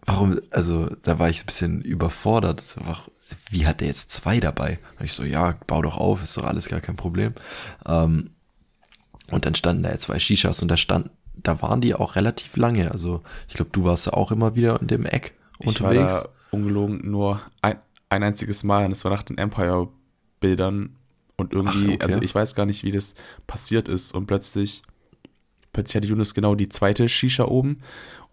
warum, 0.07 0.41
also, 0.51 0.89
da 1.03 1.19
war 1.19 1.29
ich 1.29 1.43
ein 1.43 1.47
bisschen 1.47 1.81
überfordert. 1.83 2.77
Wie 3.51 3.67
hat 3.67 3.81
der 3.81 3.89
jetzt 3.89 4.13
zwei 4.13 4.39
dabei? 4.41 4.79
Und 4.99 5.07
ich 5.07 5.13
so, 5.13 5.25
ja, 5.25 5.57
bau 5.67 5.83
doch 5.83 5.97
auf, 5.97 6.23
ist 6.23 6.37
doch 6.37 6.45
alles 6.45 6.69
gar 6.69 6.81
kein 6.81 6.97
Problem. 6.97 7.35
Ähm, 7.85 8.31
und 9.31 9.45
dann 9.45 9.55
standen 9.55 9.83
da 9.83 9.91
ja 9.91 9.99
zwei 9.99 10.19
Shishas 10.19 10.63
und 10.63 10.69
da 10.69 10.77
stand, 10.77 11.11
da 11.35 11.61
waren 11.63 11.81
die 11.81 11.95
auch 11.95 12.17
relativ 12.17 12.57
lange. 12.57 12.91
Also 12.91 13.23
ich 13.49 13.55
glaube, 13.55 13.71
du 13.73 13.85
warst 13.85 14.07
ja 14.07 14.13
auch 14.15 14.33
immer 14.33 14.55
wieder 14.55 14.81
in 14.81 14.87
dem 14.87 15.05
Eck 15.07 15.35
unterwegs. 15.59 15.79
Ich 15.79 15.83
war 15.83 16.23
da 16.23 16.29
ungelogen 16.51 17.11
nur 17.11 17.41
ein, 17.63 17.77
ein 18.09 18.23
einziges 18.23 18.65
Mal 18.65 18.85
und 18.85 18.91
das 18.91 19.05
war 19.05 19.13
nach 19.13 19.23
den 19.23 19.39
Empire-Bildern. 19.39 20.97
Und 21.39 21.55
irgendwie, 21.55 21.91
Ach, 21.91 21.95
okay. 21.95 22.05
also 22.05 22.21
ich 22.21 22.35
weiß 22.35 22.55
gar 22.55 22.67
nicht, 22.67 22.85
wie 22.85 22.93
das 22.93 23.15
passiert 23.47 23.89
ist. 23.89 24.13
Und 24.13 24.27
plötzlich, 24.27 24.83
plötzlich 25.73 25.97
hatte 25.97 26.09
Yunus 26.09 26.35
genau 26.35 26.55
die 26.55 26.69
zweite 26.69 27.09
Shisha 27.09 27.45
oben 27.45 27.81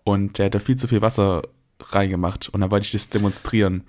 und 0.04 0.38
der 0.38 0.48
hat 0.48 0.56
da 0.56 0.60
viel 0.60 0.76
zu 0.76 0.88
viel 0.88 1.02
Wasser 1.02 1.44
reingemacht 1.80 2.50
und 2.50 2.62
dann 2.62 2.72
wollte 2.72 2.86
ich 2.86 2.92
das 2.92 3.10
demonstrieren 3.10 3.84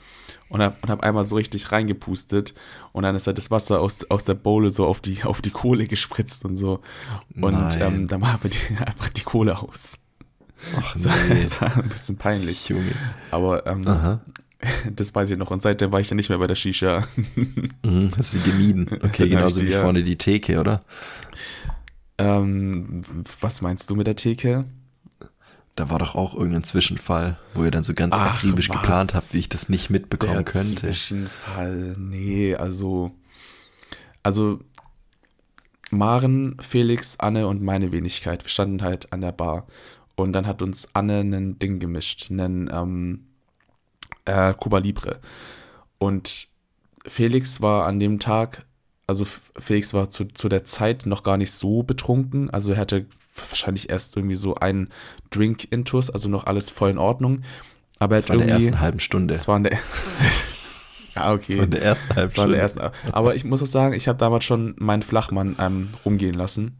und 0.49 0.61
habe 0.61 0.77
und 0.83 0.91
hab 0.91 1.05
einmal 1.05 1.25
so 1.25 1.37
richtig 1.37 1.73
reingepustet 1.73 2.53
und 2.93 3.05
dann 3.05 3.15
ist 3.15 3.27
halt 3.27 3.39
das 3.39 3.51
Wasser 3.51 3.81
aus, 3.81 4.05
aus 4.11 4.25
der 4.25 4.35
Bowle 4.35 4.71
so 4.71 4.87
auf 4.87 5.01
die, 5.01 5.23
auf 5.25 5.41
die 5.41 5.51
Kohle 5.51 5.87
gespritzt 5.87 6.45
und 6.45 6.57
so 6.57 6.81
und 7.41 7.81
ähm, 7.81 8.09
dann 8.09 8.21
war 8.21 8.35
aber 8.35 8.49
die, 8.49 8.59
einfach 8.85 9.09
die 9.09 9.23
Kohle 9.23 9.59
aus. 9.59 10.01
Ach 10.77 10.95
so, 10.97 11.11
nee. 11.29 11.43
Das 11.43 11.61
war 11.61 11.77
ein 11.77 11.89
bisschen 11.89 12.17
peinlich. 12.17 12.69
Junge. 12.69 12.91
Aber 13.31 13.67
ähm, 13.67 13.85
das 14.95 15.15
weiß 15.15 15.31
ich 15.31 15.39
noch 15.39 15.51
und 15.51 15.63
seitdem 15.63 15.93
war 15.93 16.01
ich 16.01 16.09
dann 16.09 16.17
nicht 16.17 16.29
mehr 16.29 16.39
bei 16.39 16.47
der 16.47 16.55
Shisha. 16.55 17.05
Mhm, 17.83 18.11
hast 18.19 18.35
du 18.35 18.39
gemieden. 18.41 18.89
Okay, 19.03 19.29
genauso 19.29 19.63
wie 19.63 19.73
vorne 19.73 20.03
die 20.03 20.17
Theke, 20.19 20.59
oder? 20.59 20.85
Ähm, 22.19 23.03
was 23.41 23.61
meinst 23.61 23.89
du 23.91 23.95
mit 23.95 24.07
der 24.07 24.17
Theke? 24.17 24.65
Da 25.77 25.91
war 25.91 25.99
doch 25.99 26.15
auch 26.15 26.35
irgendein 26.35 26.65
Zwischenfall, 26.65 27.39
wo 27.55 27.63
ihr 27.65 27.71
dann 27.71 27.83
so 27.83 27.93
ganz 27.95 28.15
Ach, 28.17 28.35
akribisch 28.35 28.71
was? 28.71 28.77
geplant 28.81 29.15
habt, 29.15 29.35
wie 29.35 29.39
ich 29.39 29.49
das 29.49 29.69
nicht 29.69 29.91
mitbekommen 29.91 30.33
Der 30.33 30.45
könnte. 30.45 30.75
Zwischenfall, 30.87 31.95
nee, 31.99 32.55
also, 32.57 33.13
also 34.23 34.59
Maren, 35.91 36.57
Felix, 36.61 37.21
Anne 37.21 37.47
und 37.47 37.63
meine 37.63 37.93
Wenigkeit, 37.93 38.43
wir 38.45 38.51
standen 38.51 38.83
halt 38.83 39.13
an 39.13 39.21
der 39.21 39.33
Bar 39.33 39.67
und 40.17 40.33
dann 40.33 40.47
hat 40.47 40.63
uns 40.63 40.89
Anne 40.95 41.21
ein 41.21 41.59
Ding 41.59 41.79
gemischt, 41.79 42.31
einen 42.31 42.71
ähm, 42.73 43.27
äh, 44.27 44.55
Cuba 44.55 44.79
Libre 44.79 45.21
und 45.99 46.49
Felix 47.07 47.61
war 47.63 47.87
an 47.87 48.01
dem 48.01 48.19
Tag, 48.19 48.67
also 49.07 49.25
Felix 49.25 49.95
war 49.95 50.11
zu, 50.11 50.27
zu 50.27 50.49
der 50.49 50.65
Zeit 50.65 51.07
noch 51.07 51.23
gar 51.23 51.37
nicht 51.37 51.53
so 51.53 51.83
betrunken. 51.83 52.51
Also 52.51 52.73
er 52.73 52.79
hatte 52.79 53.07
wahrscheinlich 53.37 53.89
erst 53.89 54.17
irgendwie 54.17 54.35
so 54.35 54.57
einen 54.57 54.89
Drink 55.31 55.71
intus, 55.71 56.11
also 56.11 56.29
noch 56.29 56.47
alles 56.47 56.71
voll 56.71 56.91
in 56.91 56.99
Ordnung. 56.99 57.43
Aber 57.99 58.17
er 58.17 58.21
das 58.21 58.29
war 58.29 58.37
in 58.37 58.47
der 58.47 58.57
ersten 58.57 58.81
halben 58.81 59.01
Stunde. 59.01 59.35
Das 59.35 59.49
war 59.49 59.57
in 59.57 59.65
der 59.65 59.79
Ja, 61.15 61.33
okay. 61.33 61.57
Von 61.57 61.71
der 61.71 61.83
ersten 61.83 62.15
halben 62.15 62.31
Stunde. 62.31 62.59
Ersten, 62.59 62.81
aber 63.11 63.35
ich 63.35 63.45
muss 63.45 63.63
auch 63.63 63.67
sagen, 63.67 63.95
ich 63.95 64.07
habe 64.07 64.19
damals 64.19 64.45
schon 64.45 64.75
meinen 64.79 65.03
Flachmann 65.03 65.57
ähm, 65.59 65.89
rumgehen 66.05 66.35
lassen. 66.35 66.77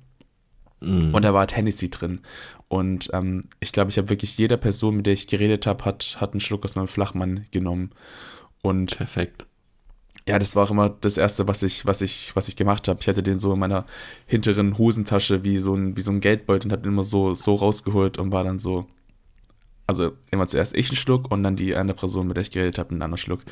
Mm. 0.81 1.15
Und 1.15 1.23
da 1.23 1.33
war 1.35 1.47
Hennessy 1.51 1.91
drin. 1.91 2.21
Und 2.69 3.11
ähm, 3.13 3.45
ich 3.61 3.73
glaube, 3.73 3.91
ich 3.91 3.99
habe 3.99 4.09
wirklich 4.09 4.37
jeder 4.39 4.57
Person, 4.57 4.97
mit 4.97 5.07
der 5.07 5.15
ich 5.15 5.27
geredet 5.27 5.67
habe, 5.67 5.85
hat, 5.85 6.17
hat 6.21 6.33
einen 6.33 6.41
Schluck 6.41 6.65
aus 6.65 6.75
meinem 6.75 6.89
Flachmann 6.89 7.47
genommen. 7.51 7.91
Und 8.63 8.97
Perfekt. 8.97 9.47
Ja, 10.29 10.41
das 10.41 10.57
war 10.57 10.65
auch 10.65 10.73
immer 10.73 10.89
das 10.89 11.19
Erste, 11.19 11.47
was 11.47 11.63
ich, 11.63 11.87
was 11.87 12.01
ich, 12.01 12.35
was 12.35 12.49
ich 12.49 12.57
gemacht 12.57 12.89
habe. 12.89 12.99
Ich 13.01 13.07
hatte 13.07 13.23
den 13.23 13.39
so 13.39 13.53
in 13.53 13.61
meiner 13.61 13.87
hinteren 14.27 14.77
Hosentasche 14.77 15.45
wie 15.45 15.59
so 15.59 15.75
ein, 15.75 15.97
wie 15.97 16.01
so 16.03 16.11
ein 16.11 16.21
Geldbeutel 16.21 16.67
und 16.67 16.73
habe 16.73 16.83
den 16.83 16.93
immer 16.93 17.05
so, 17.05 17.35
so 17.35 17.55
rausgeholt 17.55 18.19
und 18.19 18.33
war 18.33 18.43
dann 18.43 18.59
so. 18.59 18.87
Also 19.87 20.15
immer 20.33 20.49
zuerst 20.49 20.75
ich 20.75 20.89
einen 20.89 20.97
Schluck 20.97 21.31
und 21.31 21.45
dann 21.45 21.55
die 21.55 21.77
andere 21.77 21.97
Person, 21.97 22.27
mit 22.27 22.37
der 22.37 22.43
ich 22.43 22.51
geredet 22.51 22.77
habe, 22.79 22.91
einen 22.91 23.03
anderen 23.03 23.19
Schluck. 23.19 23.43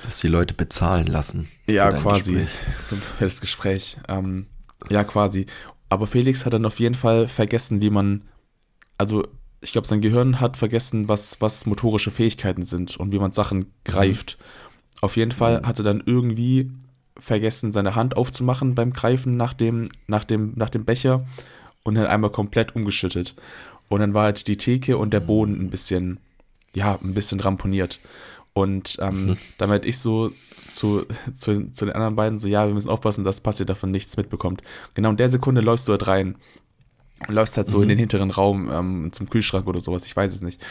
Dass 0.00 0.20
die 0.20 0.28
Leute 0.28 0.54
bezahlen 0.54 1.08
lassen. 1.08 1.48
Ja, 1.66 1.90
quasi. 1.90 2.46
Für, 2.86 2.96
für, 2.96 3.24
das 3.24 3.40
Gespräch. 3.40 3.96
Ähm, 4.08 4.46
ja, 4.90 5.02
quasi. 5.02 5.46
Aber 5.88 6.06
Felix 6.06 6.44
hat 6.44 6.52
dann 6.52 6.66
auf 6.66 6.80
jeden 6.80 6.94
Fall 6.94 7.28
vergessen, 7.28 7.80
wie 7.82 7.90
man. 7.90 8.22
Also, 8.98 9.26
ich 9.60 9.72
glaube, 9.72 9.86
sein 9.86 10.00
Gehirn 10.00 10.40
hat 10.40 10.56
vergessen, 10.56 11.08
was, 11.08 11.40
was 11.40 11.66
motorische 11.66 12.10
Fähigkeiten 12.10 12.62
sind 12.62 12.96
und 12.96 13.12
wie 13.12 13.18
man 13.18 13.32
Sachen 13.32 13.72
greift. 13.84 14.38
Mhm. 14.38 14.44
Auf 15.02 15.16
jeden 15.16 15.32
Fall 15.32 15.62
hat 15.66 15.78
er 15.78 15.84
dann 15.84 16.02
irgendwie 16.04 16.70
vergessen, 17.18 17.72
seine 17.72 17.94
Hand 17.94 18.16
aufzumachen 18.16 18.74
beim 18.74 18.92
Greifen 18.92 19.36
nach 19.36 19.54
dem, 19.54 19.88
nach 20.06 20.24
dem, 20.24 20.52
nach 20.56 20.70
dem 20.70 20.84
Becher 20.84 21.26
und 21.82 21.94
dann 21.94 22.06
einmal 22.06 22.30
komplett 22.30 22.74
umgeschüttet. 22.74 23.34
Und 23.88 24.00
dann 24.00 24.14
war 24.14 24.24
halt 24.24 24.46
die 24.48 24.56
Theke 24.56 24.98
und 24.98 25.12
der 25.12 25.20
Boden 25.20 25.60
ein 25.60 25.70
bisschen, 25.70 26.18
ja, 26.74 26.98
ein 27.02 27.14
bisschen 27.14 27.40
ramponiert. 27.40 28.00
Und 28.56 28.96
ähm, 29.02 29.26
mhm. 29.26 29.36
damit 29.58 29.84
ich 29.84 29.98
so 29.98 30.32
zu, 30.66 31.04
zu, 31.30 31.70
zu 31.72 31.84
den 31.84 31.94
anderen 31.94 32.16
beiden 32.16 32.38
so, 32.38 32.48
ja, 32.48 32.66
wir 32.66 32.72
müssen 32.72 32.88
aufpassen, 32.88 33.22
dass 33.22 33.40
passiert 33.40 33.68
davon 33.68 33.90
nichts 33.90 34.16
mitbekommt. 34.16 34.62
Genau 34.94 35.10
in 35.10 35.18
der 35.18 35.28
Sekunde 35.28 35.60
läufst 35.60 35.86
du 35.86 35.92
halt 35.92 36.06
rein 36.06 36.36
läufst 37.28 37.56
halt 37.56 37.68
so 37.68 37.78
mhm. 37.78 37.82
in 37.84 37.88
den 37.90 37.98
hinteren 37.98 38.30
Raum 38.30 38.70
ähm, 38.70 39.08
zum 39.12 39.30
Kühlschrank 39.30 39.66
oder 39.66 39.80
sowas, 39.80 40.06
ich 40.06 40.14
weiß 40.14 40.34
es 40.34 40.42
nicht. 40.42 40.62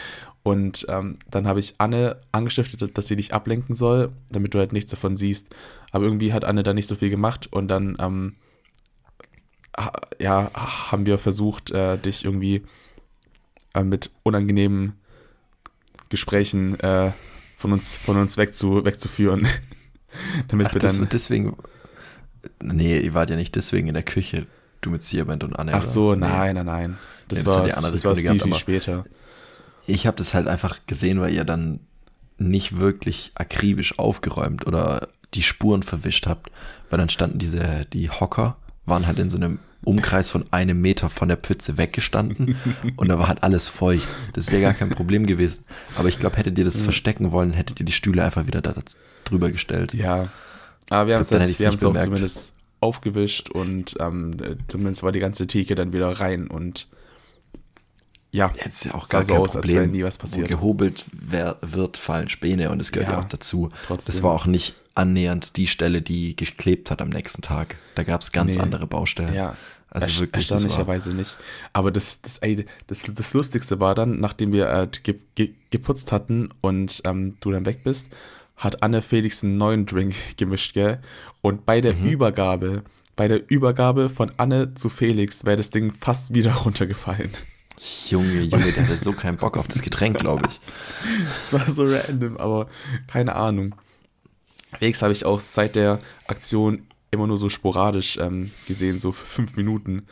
Und 0.42 0.86
ähm, 0.88 1.16
dann 1.28 1.46
habe 1.48 1.58
ich 1.58 1.74
Anne 1.78 2.20
angestiftet, 2.30 2.96
dass 2.96 3.08
sie 3.08 3.16
dich 3.16 3.34
ablenken 3.34 3.74
soll, 3.74 4.12
damit 4.30 4.54
du 4.54 4.60
halt 4.60 4.72
nichts 4.72 4.92
davon 4.92 5.16
siehst. 5.16 5.54
Aber 5.90 6.04
irgendwie 6.04 6.32
hat 6.32 6.44
Anne 6.44 6.62
da 6.62 6.72
nicht 6.72 6.86
so 6.86 6.94
viel 6.94 7.10
gemacht 7.10 7.48
und 7.52 7.66
dann, 7.66 7.96
ähm, 8.00 8.36
ja, 10.20 10.50
haben 10.54 11.04
wir 11.04 11.18
versucht, 11.18 11.72
äh, 11.72 11.98
dich 11.98 12.24
irgendwie 12.24 12.62
äh, 13.74 13.82
mit 13.82 14.10
unangenehmen 14.22 14.94
Gesprächen 16.08 16.78
äh, 16.78 17.10
von 17.56 17.72
uns, 17.72 17.96
von 17.96 18.16
uns 18.18 18.36
wegzu, 18.36 18.84
wegzuführen. 18.84 19.48
damit 20.48 20.68
Ach, 20.68 20.74
wir 20.74 20.80
dann. 20.80 21.08
deswegen. 21.10 21.56
Nee, 22.62 23.00
ihr 23.00 23.14
wart 23.14 23.30
ja 23.30 23.36
nicht 23.36 23.56
deswegen 23.56 23.88
in 23.88 23.94
der 23.94 24.04
Küche 24.04 24.46
du 24.82 24.90
mit 24.90 25.02
Siebent 25.02 25.42
und 25.42 25.58
Anne. 25.58 25.74
Ach 25.74 25.82
so, 25.82 26.10
oder? 26.10 26.16
nein, 26.18 26.54
nein, 26.54 26.66
nein. 26.66 26.98
Das, 27.28 27.42
ja, 27.42 27.46
war, 27.46 27.66
das 27.66 28.04
war 28.04 28.14
viel, 28.14 28.40
viel 28.40 28.54
später. 28.54 29.04
Ich 29.86 30.06
habe 30.06 30.16
das 30.16 30.34
halt 30.34 30.46
einfach 30.46 30.80
gesehen, 30.86 31.20
weil 31.20 31.32
ihr 31.32 31.44
dann 31.44 31.80
nicht 32.38 32.78
wirklich 32.78 33.32
akribisch 33.34 33.98
aufgeräumt 33.98 34.66
oder 34.66 35.08
die 35.34 35.42
Spuren 35.42 35.82
verwischt 35.82 36.26
habt, 36.26 36.50
weil 36.90 36.98
dann 36.98 37.08
standen 37.08 37.38
diese, 37.38 37.86
die 37.92 38.10
Hocker, 38.10 38.58
waren 38.84 39.06
halt 39.06 39.18
in 39.18 39.30
so 39.30 39.36
einem 39.36 39.58
Umkreis 39.86 40.30
von 40.30 40.44
einem 40.52 40.80
Meter 40.80 41.08
von 41.08 41.28
der 41.28 41.36
Pfütze 41.36 41.78
weggestanden 41.78 42.56
und 42.96 43.08
da 43.08 43.18
war 43.18 43.28
halt 43.28 43.42
alles 43.42 43.68
feucht. 43.68 44.08
Das 44.32 44.46
ist 44.46 44.52
ja 44.52 44.60
gar 44.60 44.74
kein 44.74 44.90
Problem 44.90 45.26
gewesen. 45.26 45.64
Aber 45.96 46.08
ich 46.08 46.18
glaube, 46.18 46.36
hättet 46.36 46.58
ihr 46.58 46.64
das 46.64 46.82
verstecken 46.82 47.32
wollen, 47.32 47.52
hättet 47.52 47.80
ihr 47.80 47.86
die 47.86 47.92
Stühle 47.92 48.24
einfach 48.24 48.46
wieder 48.46 48.60
da 48.60 48.74
drüber 49.24 49.50
gestellt. 49.50 49.94
Ja. 49.94 50.28
Aber 50.90 51.08
wir 51.08 51.14
haben 51.14 51.22
es 51.22 51.84
auch 51.84 51.96
zumindest 51.96 52.54
aufgewischt 52.80 53.48
und 53.50 53.96
ähm, 54.00 54.36
zumindest 54.68 55.02
war 55.02 55.12
die 55.12 55.20
ganze 55.20 55.46
Theke 55.46 55.74
dann 55.74 55.92
wieder 55.92 56.08
rein 56.08 56.48
und 56.48 56.88
ja, 58.32 58.52
jetzt 58.62 58.84
ja 58.84 58.94
auch 58.94 59.08
gar 59.08 59.24
so 59.24 59.34
aus, 59.34 59.52
Problem, 59.52 59.62
als 59.62 59.72
wäre 59.72 59.86
nie 59.86 60.04
was 60.04 60.18
passiert. 60.18 60.48
Gehobelt 60.48 61.06
wer, 61.12 61.56
wird, 61.62 61.96
fallen 61.96 62.28
Späne 62.28 62.70
und 62.70 62.80
es 62.80 62.92
gehört 62.92 63.08
ja, 63.08 63.16
ja 63.16 63.20
auch 63.20 63.28
dazu. 63.28 63.70
Trotzdem. 63.86 64.12
Das 64.12 64.22
war 64.22 64.32
auch 64.32 64.46
nicht 64.46 64.74
annähernd 64.94 65.56
die 65.56 65.66
Stelle, 65.66 66.02
die 66.02 66.36
geklebt 66.36 66.90
hat 66.90 67.00
am 67.00 67.08
nächsten 67.08 67.42
Tag. 67.42 67.76
Da 67.94 68.02
gab 68.02 68.20
es 68.20 68.32
ganz 68.32 68.56
nee. 68.56 68.62
andere 68.62 68.86
Baustellen. 68.86 69.34
Ja, 69.34 69.56
also 70.04 70.20
wirklich. 70.20 70.50
Erstaunlicherweise 70.50 71.14
nicht. 71.14 71.36
Aber 71.72 71.90
das, 71.90 72.20
das, 72.22 72.40
das, 72.86 73.06
das 73.14 73.34
Lustigste 73.34 73.80
war 73.80 73.94
dann, 73.94 74.20
nachdem 74.20 74.52
wir 74.52 74.68
äh, 74.68 74.88
ge, 75.02 75.16
ge, 75.34 75.54
geputzt 75.70 76.12
hatten 76.12 76.50
und 76.60 77.02
ähm, 77.04 77.36
du 77.40 77.50
dann 77.52 77.66
weg 77.66 77.82
bist, 77.84 78.10
hat 78.56 78.82
Anne 78.82 79.02
Felix 79.02 79.42
einen 79.44 79.56
neuen 79.56 79.86
Drink 79.86 80.14
gemischt, 80.36 80.74
gell? 80.74 81.00
Und 81.42 81.66
bei 81.66 81.80
der 81.80 81.94
mhm. 81.94 82.06
Übergabe, 82.06 82.82
bei 83.14 83.28
der 83.28 83.50
Übergabe 83.50 84.08
von 84.08 84.32
Anne 84.36 84.74
zu 84.74 84.88
Felix 84.88 85.44
wäre 85.44 85.56
das 85.56 85.70
Ding 85.70 85.92
fast 85.92 86.34
wieder 86.34 86.52
runtergefallen. 86.64 87.30
Junge, 88.08 88.42
Junge, 88.42 88.72
der 88.72 88.84
hatte 88.84 88.96
so 88.96 89.12
keinen 89.12 89.36
Bock 89.36 89.58
auf 89.58 89.68
das 89.68 89.82
Getränk, 89.82 90.18
glaube 90.18 90.48
ich. 90.48 90.60
Es 91.38 91.52
war 91.52 91.66
so 91.66 91.84
random, 91.84 92.38
aber 92.38 92.68
keine 93.06 93.36
Ahnung. 93.36 93.74
Felix 94.78 95.02
habe 95.02 95.12
ich 95.12 95.24
auch 95.24 95.40
seit 95.40 95.76
der 95.76 96.00
Aktion 96.26 96.86
immer 97.10 97.26
nur 97.26 97.38
so 97.38 97.48
sporadisch 97.48 98.18
ähm, 98.18 98.50
gesehen, 98.66 98.98
so 98.98 99.12
für 99.12 99.26
fünf 99.26 99.56
Minuten. 99.56 100.06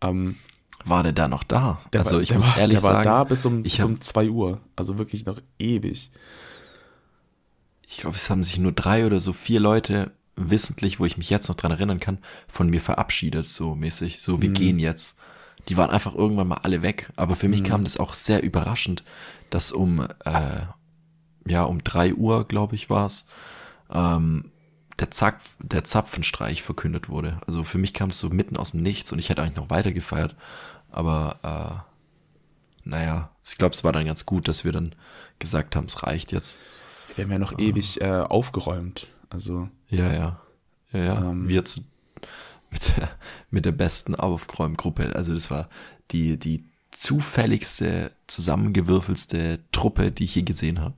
Ähm, 0.00 0.36
war 0.84 1.02
der 1.02 1.12
da 1.12 1.28
noch 1.28 1.42
da? 1.42 1.80
Der 1.92 2.02
also 2.02 2.20
ich 2.20 2.32
muss 2.34 2.48
war, 2.48 2.58
ehrlich 2.58 2.76
der 2.76 2.80
sagen, 2.80 3.02
der 3.02 3.12
war 3.12 3.24
da 3.24 3.24
bis 3.24 3.44
um, 3.44 3.62
bis 3.62 3.82
um 3.82 4.00
2 4.00 4.30
Uhr, 4.30 4.60
also 4.76 4.96
wirklich 4.96 5.26
noch 5.26 5.40
ewig 5.58 6.10
ich 7.88 7.98
glaube, 7.98 8.16
es 8.16 8.28
haben 8.28 8.44
sich 8.44 8.58
nur 8.58 8.72
drei 8.72 9.06
oder 9.06 9.18
so 9.18 9.32
vier 9.32 9.60
Leute 9.60 10.12
wissentlich, 10.36 11.00
wo 11.00 11.06
ich 11.06 11.16
mich 11.16 11.30
jetzt 11.30 11.48
noch 11.48 11.56
dran 11.56 11.72
erinnern 11.72 12.00
kann, 12.00 12.18
von 12.46 12.68
mir 12.68 12.82
verabschiedet, 12.82 13.48
so 13.48 13.74
mäßig, 13.74 14.20
so 14.20 14.42
wir 14.42 14.50
mhm. 14.50 14.54
gehen 14.54 14.78
jetzt. 14.78 15.16
Die 15.68 15.76
waren 15.76 15.90
einfach 15.90 16.14
irgendwann 16.14 16.48
mal 16.48 16.60
alle 16.62 16.82
weg, 16.82 17.10
aber 17.16 17.34
für 17.34 17.48
mich 17.48 17.62
mhm. 17.62 17.66
kam 17.66 17.84
das 17.84 17.96
auch 17.96 18.14
sehr 18.14 18.42
überraschend, 18.42 19.04
dass 19.50 19.72
um, 19.72 20.06
äh, 20.24 20.60
ja, 21.46 21.64
um 21.64 21.82
drei 21.82 22.14
Uhr, 22.14 22.46
glaube 22.46 22.76
ich, 22.76 22.90
war 22.90 23.06
es, 23.06 23.26
ähm, 23.90 24.52
der, 24.98 25.10
Zapf, 25.10 25.56
der 25.60 25.84
Zapfenstreich 25.84 26.62
verkündet 26.62 27.08
wurde. 27.08 27.38
Also 27.46 27.64
für 27.64 27.78
mich 27.78 27.94
kam 27.94 28.10
es 28.10 28.18
so 28.18 28.28
mitten 28.30 28.56
aus 28.56 28.72
dem 28.72 28.82
Nichts 28.82 29.12
und 29.12 29.18
ich 29.18 29.28
hätte 29.28 29.42
eigentlich 29.42 29.56
noch 29.56 29.70
weiter 29.70 29.92
gefeiert, 29.92 30.34
aber 30.90 31.84
äh, 32.84 32.88
naja, 32.88 33.30
ich 33.44 33.58
glaube, 33.58 33.74
es 33.74 33.84
war 33.84 33.92
dann 33.92 34.06
ganz 34.06 34.26
gut, 34.26 34.48
dass 34.48 34.64
wir 34.64 34.72
dann 34.72 34.94
gesagt 35.38 35.76
haben, 35.76 35.86
es 35.86 36.02
reicht 36.02 36.32
jetzt. 36.32 36.58
Wir 37.14 37.24
haben 37.24 37.32
ja 37.32 37.38
noch 37.38 37.52
ah. 37.52 37.58
ewig 37.58 38.00
äh, 38.00 38.20
aufgeräumt. 38.20 39.08
Also. 39.30 39.68
Ja, 39.88 40.12
ja. 40.12 40.40
Ja, 40.92 40.98
ja. 40.98 41.30
Ähm, 41.30 41.48
wir 41.48 41.64
zu, 41.64 41.82
mit, 42.70 42.96
der, 42.96 43.10
mit 43.50 43.64
der 43.64 43.72
besten 43.72 44.14
Aufräumgruppe. 44.14 45.14
Also 45.14 45.34
das 45.34 45.50
war 45.50 45.68
die, 46.10 46.38
die 46.38 46.64
zufälligste, 46.90 48.12
zusammengewürfelste 48.26 49.60
Truppe, 49.72 50.10
die 50.10 50.24
ich 50.24 50.34
je 50.34 50.42
gesehen 50.42 50.80
habe. 50.80 50.94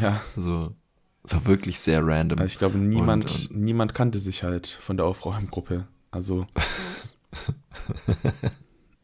Ja. 0.00 0.20
Also 0.36 0.74
war 1.22 1.46
wirklich 1.46 1.80
sehr 1.80 2.04
random. 2.04 2.38
Also 2.38 2.52
ich 2.52 2.58
glaube, 2.58 2.78
niemand, 2.78 3.30
und, 3.30 3.50
und 3.50 3.62
niemand 3.62 3.94
kannte 3.94 4.18
sich 4.18 4.42
halt 4.42 4.66
von 4.66 4.96
der 4.96 5.06
Aufräumgruppe. 5.06 5.86
Also. 6.10 6.46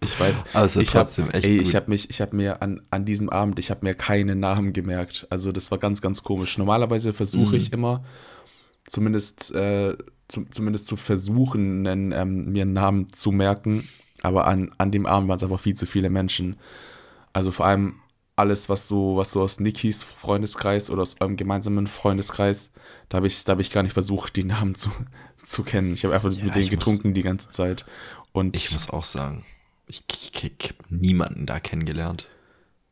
Ich 0.01 0.19
weiß, 0.19 0.45
also 0.55 0.81
ich 0.81 0.91
trotzdem 0.91 1.27
hab, 1.27 1.35
echt 1.35 1.45
ey, 1.45 1.59
ich 1.59 1.75
habe 1.75 1.91
mich, 1.91 2.11
ich 2.11 2.21
habe 2.21 2.37
mir 2.37 2.63
an, 2.63 2.81
an 2.91 3.05
diesem 3.05 3.29
Abend, 3.29 3.59
ich 3.59 3.71
habe 3.71 3.85
mir 3.85 3.95
keine 3.95 4.35
Namen 4.35 4.73
gemerkt. 4.73 5.27
Also 5.31 5.53
das 5.53 5.71
war 5.71 5.79
ganz, 5.79 6.01
ganz 6.01 6.23
komisch. 6.23 6.59
Normalerweise 6.59 7.13
versuche 7.13 7.51
mhm. 7.51 7.55
ich 7.57 7.73
immer, 7.73 8.05
zumindest, 8.85 9.55
äh, 9.55 9.97
zu, 10.29 10.47
zumindest 10.51 10.87
zu 10.87 10.97
versuchen, 10.97 11.87
einen, 11.87 12.13
ähm, 12.13 12.53
mir 12.53 12.63
einen 12.63 12.73
Namen 12.73 13.13
zu 13.13 13.33
merken. 13.33 13.89
Aber 14.23 14.47
an, 14.47 14.75
an 14.79 14.91
dem 14.91 15.07
Abend 15.07 15.29
waren 15.29 15.37
es 15.37 15.43
einfach 15.43 15.61
viel 15.61 15.75
zu 15.75 15.87
viele 15.87 16.11
Menschen. 16.11 16.57
Also 17.33 17.51
vor 17.51 17.67
allem 17.67 17.97
alles, 18.37 18.69
was 18.69 18.87
so, 18.87 19.17
was 19.17 19.33
so 19.33 19.43
aus 19.43 19.61
Nikis 19.61 20.05
Freundeskreis 20.05 20.91
oder 20.91 21.03
aus 21.03 21.21
eurem 21.21 21.37
gemeinsamen 21.37 21.87
Freundeskreis, 21.87 22.71
da 23.09 23.17
habe 23.17 23.27
ich, 23.27 23.43
da 23.45 23.53
hab 23.53 23.61
ich 23.61 23.71
gar 23.71 23.83
nicht 23.83 23.95
versucht, 23.95 24.37
die 24.37 24.45
Namen 24.45 24.75
zu, 24.75 24.91
zu 25.43 25.65
kennen. 25.65 25.95
Ich 25.95 26.05
habe 26.05 26.15
einfach 26.15 26.33
ja, 26.33 26.45
mit 26.45 26.55
denen 26.55 26.69
getrunken 26.69 27.09
muss, 27.09 27.15
die 27.15 27.23
ganze 27.23 27.49
Zeit. 27.51 27.87
Und 28.33 28.55
ich 28.55 28.71
muss 28.73 28.91
auch 28.91 29.05
sagen, 29.05 29.47
ich, 29.87 30.05
ich, 30.11 30.45
ich 30.45 30.69
habe 30.69 30.95
niemanden 30.95 31.47
da 31.47 31.59
kennengelernt. 31.59 32.29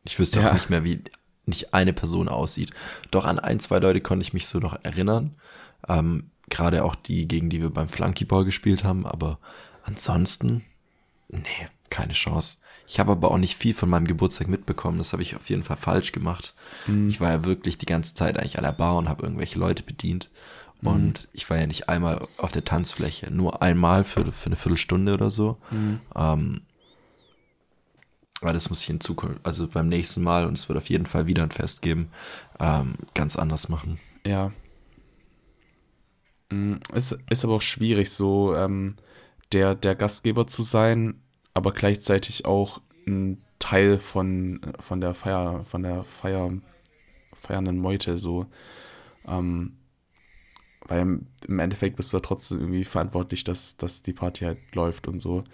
Ich 0.05 0.19
wüsste 0.19 0.41
ja. 0.41 0.49
auch 0.49 0.55
nicht 0.55 0.71
mehr, 0.71 0.85
wie 0.85 1.05
nicht 1.47 1.75
eine 1.75 1.93
Person 1.93 2.29
aussieht. 2.29 2.71
Doch 3.11 3.27
an 3.27 3.39
ein, 3.39 3.61
zwei 3.61 3.79
Leute 3.79 4.01
konnte 4.01 4.25
ich 4.25 4.33
mich 4.33 4.47
so 4.47 4.59
noch 4.59 4.79
erinnern. 4.83 5.37
Ähm, 5.89 6.31
Gerade 6.49 6.85
auch 6.85 6.95
die, 6.95 7.29
gegen 7.29 7.51
die 7.51 7.61
wir 7.61 7.71
beim 7.71 7.89
Flunkyball 7.89 8.45
gespielt 8.45 8.85
haben. 8.85 9.07
Aber 9.07 9.39
ansonsten, 9.83 10.65
nee, 11.29 11.69
keine 11.91 12.15
Chance. 12.15 12.59
Ich 12.87 13.01
habe 13.01 13.13
aber 13.13 13.31
auch 13.31 13.39
nicht 13.39 13.57
viel 13.57 13.75
von 13.75 13.89
meinem 13.89 14.07
Geburtstag 14.07 14.49
mitbekommen. 14.49 14.99
Das 14.99 15.13
habe 15.13 15.23
ich 15.23 15.37
auf 15.37 15.49
jeden 15.49 15.63
Fall 15.63 15.77
falsch 15.77 16.13
gemacht. 16.13 16.55
Mhm. 16.87 17.09
Ich 17.09 17.21
war 17.21 17.31
ja 17.31 17.45
wirklich 17.45 17.79
die 17.79 17.87
ganze 17.87 18.15
Zeit 18.15 18.39
eigentlich 18.39 18.59
an 18.59 18.65
der 18.65 18.73
Bar 18.73 18.97
und 18.97 19.09
habe 19.09 19.23
irgendwelche 19.23 19.59
Leute 19.59 19.83
bedient. 19.83 20.31
Mhm. 20.83 20.89
Und 20.89 21.29
ich 21.33 21.49
war 21.49 21.59
ja 21.59 21.67
nicht 21.67 21.89
einmal 21.89 22.29
auf 22.37 22.53
der 22.53 22.65
Tanzfläche, 22.65 23.31
nur 23.31 23.63
einmal 23.63 24.05
für, 24.05 24.31
für 24.33 24.47
eine 24.47 24.57
Viertelstunde 24.57 25.15
oder 25.15 25.31
so. 25.31 25.59
Mhm. 25.71 26.01
Ähm, 26.15 26.61
aber 28.41 28.53
das 28.53 28.69
muss 28.69 28.83
ich 28.83 28.91
in 28.91 29.01
Zukunft, 29.01 29.41
also 29.43 29.67
beim 29.67 29.89
nächsten 29.89 30.23
Mal, 30.23 30.45
und 30.47 30.59
es 30.59 30.69
wird 30.69 30.77
auf 30.77 30.91
jeden 30.91 31.07
Fall 31.07 31.27
wieder 31.27 31.43
ein 31.43 31.51
Fest 31.51 31.81
geben, 31.81 32.11
ähm, 32.61 32.97
ganz 33.15 33.37
anders 33.37 33.71
machen. 33.71 33.99
Ja. 34.27 34.53
Es 36.93 37.17
ist 37.31 37.45
aber 37.45 37.55
auch 37.55 37.63
schwierig, 37.63 38.11
so 38.11 38.55
ähm, 38.55 38.97
der, 39.53 39.75
der 39.75 39.95
Gastgeber 39.95 40.47
zu 40.47 40.63
sein, 40.63 41.23
aber 41.55 41.73
gleichzeitig 41.73 42.45
auch 42.45 42.81
ein 43.07 43.43
Teil 43.59 43.99
von, 43.99 44.61
von 44.79 45.01
der 45.01 45.15
Feier, 45.15 45.65
von 45.65 45.83
der 45.83 46.05
Feier, 46.05 46.53
feiernden 47.33 47.79
Meute, 47.79 48.19
so. 48.19 48.47
Ähm, 49.27 49.77
weil 50.87 51.21
im 51.49 51.59
Endeffekt 51.59 51.97
bist 51.97 52.13
du 52.13 52.19
ja 52.19 52.21
trotzdem 52.21 52.61
irgendwie 52.61 52.85
verantwortlich, 52.85 53.45
dass, 53.45 53.77
dass 53.77 54.03
die 54.03 54.13
Party 54.13 54.45
halt 54.45 54.59
läuft 54.75 55.09
und 55.09 55.19
so. 55.19 55.45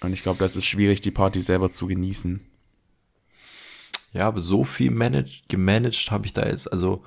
Und 0.00 0.12
ich 0.12 0.22
glaube, 0.22 0.38
das 0.38 0.56
ist 0.56 0.66
schwierig, 0.66 1.00
die 1.00 1.10
Party 1.10 1.40
selber 1.40 1.70
zu 1.70 1.86
genießen. 1.86 2.46
Ja, 4.12 4.28
aber 4.28 4.40
so 4.40 4.64
viel 4.64 4.90
managed, 4.90 5.48
gemanagt 5.48 6.10
habe 6.10 6.26
ich 6.26 6.32
da 6.32 6.46
jetzt, 6.46 6.70
also, 6.72 7.02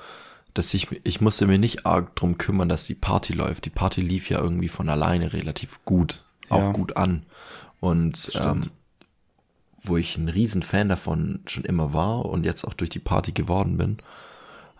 dass 0.53 0.73
ich, 0.73 0.87
ich 1.03 1.21
musste 1.21 1.47
mir 1.47 1.59
nicht 1.59 1.85
arg 1.85 2.15
drum 2.15 2.37
kümmern, 2.37 2.69
dass 2.69 2.85
die 2.85 2.95
Party 2.95 3.33
läuft. 3.33 3.65
Die 3.65 3.69
Party 3.69 4.01
lief 4.01 4.29
ja 4.29 4.39
irgendwie 4.39 4.67
von 4.67 4.89
alleine 4.89 5.31
relativ 5.31 5.79
gut, 5.85 6.25
auch 6.49 6.59
ja. 6.59 6.71
gut 6.71 6.97
an. 6.97 7.25
Und 7.79 8.31
ähm, 8.41 8.62
wo 9.81 9.98
ich 9.98 10.17
ein 10.17 10.29
Riesenfan 10.29 10.89
davon 10.89 11.39
schon 11.45 11.63
immer 11.63 11.93
war 11.93 12.25
und 12.25 12.45
jetzt 12.45 12.65
auch 12.65 12.74
durch 12.74 12.89
die 12.89 13.00
Party 13.00 13.31
geworden 13.31 13.77
bin, 13.77 13.98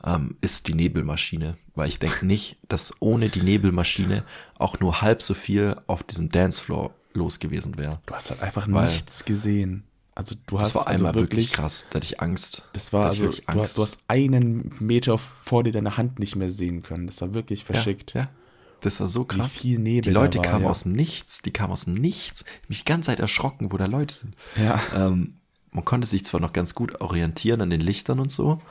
ähm, 0.03 0.38
ist 0.41 0.68
die 0.68 0.74
Nebelmaschine. 0.74 1.58
Weil 1.75 1.89
ich 1.89 2.00
denke 2.00 2.25
nicht, 2.25 2.58
dass 2.68 2.94
ohne 3.00 3.29
die 3.29 3.41
Nebelmaschine 3.41 4.24
auch 4.58 4.79
nur 4.79 5.01
halb 5.01 5.22
so 5.22 5.34
viel 5.34 5.75
auf 5.88 6.03
diesem 6.03 6.29
Dancefloor 6.29 6.94
los 7.13 7.39
gewesen 7.39 7.77
wäre. 7.77 8.00
Du 8.06 8.13
hast 8.13 8.32
halt 8.32 8.41
einfach 8.41 8.68
nichts 8.68 9.25
gesehen. 9.25 9.84
Also 10.15 10.36
du 10.48 10.60
hast 10.60 10.75
das 10.75 10.75
war 10.75 10.88
also 10.88 11.06
einmal 11.06 11.15
wirklich, 11.15 11.46
wirklich, 11.46 11.53
krass, 11.53 11.86
da 11.89 11.96
hatte 11.96 12.06
ich 12.06 12.20
Angst. 12.20 12.63
Das 12.74 12.91
war 12.91 13.06
also, 13.06 13.29
du 13.29 13.62
hast, 13.62 13.77
du 13.77 13.82
hast 13.82 14.00
einen 14.10 14.75
Meter 14.79 15.18
vor 15.18 15.63
dir 15.63 15.72
deine 15.72 15.96
Hand 15.96 16.20
nicht 16.20 16.36
mehr 16.36 16.50
sehen 16.50 16.82
können. 16.82 17.08
Das 17.08 17.22
war 17.22 17.34
wirklich 17.34 17.63
verschickt. 17.63 18.13
Ja, 18.13 18.22
ja. 18.24 18.29
Das 18.81 19.00
war 19.00 19.07
so 19.07 19.25
krass. 19.25 19.55
Wie 19.55 19.59
viel 19.59 19.79
Nebel 19.79 20.01
Die 20.01 20.09
Leute 20.09 20.38
war, 20.39 20.45
kamen 20.45 20.63
ja. 20.63 20.69
aus 20.69 20.83
dem 20.83 20.93
Nichts, 20.93 21.41
die 21.41 21.51
kamen 21.51 21.74
aus 21.74 21.86
dem 21.86 21.95
Nichts. 21.95 22.45
Ich 22.63 22.69
mich 22.69 22.79
die 22.79 22.86
ganze 22.86 23.07
Zeit 23.07 23.19
erschrocken, 23.19 23.71
wo 23.71 23.77
da 23.77 23.86
Leute 23.86 24.13
sind. 24.13 24.36
Ja. 24.55 24.79
Ähm, 24.95 25.36
man 25.71 25.86
konnte 25.86 26.07
sich 26.07 26.25
zwar 26.25 26.39
noch 26.39 26.53
ganz 26.53 26.74
gut 26.74 27.01
orientieren 27.01 27.62
an 27.62 27.69
den 27.69 27.81
Lichtern 27.81 28.19
und 28.19 28.31
so, 28.31 28.62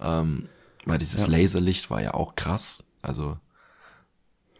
ähm, 0.00 0.48
weil 0.84 0.98
dieses 0.98 1.26
ja. 1.26 1.28
Laserlicht 1.28 1.90
war 1.90 2.02
ja 2.02 2.14
auch 2.14 2.34
krass. 2.36 2.84
Also 3.02 3.38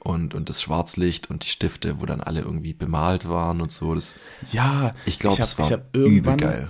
und, 0.02 0.34
und 0.34 0.48
das 0.48 0.62
Schwarzlicht 0.62 1.30
und 1.30 1.44
die 1.44 1.48
Stifte, 1.48 2.00
wo 2.00 2.06
dann 2.06 2.20
alle 2.20 2.40
irgendwie 2.40 2.72
bemalt 2.72 3.28
waren 3.28 3.60
und 3.60 3.70
so. 3.70 3.94
Das, 3.94 4.16
ja, 4.50 4.94
ich 5.04 5.18
glaube, 5.18 5.40
es 5.40 5.58
war 5.58 5.66
ich 5.66 5.72
hab 5.72 5.94
irgendwann 5.94 6.38
geil. 6.38 6.66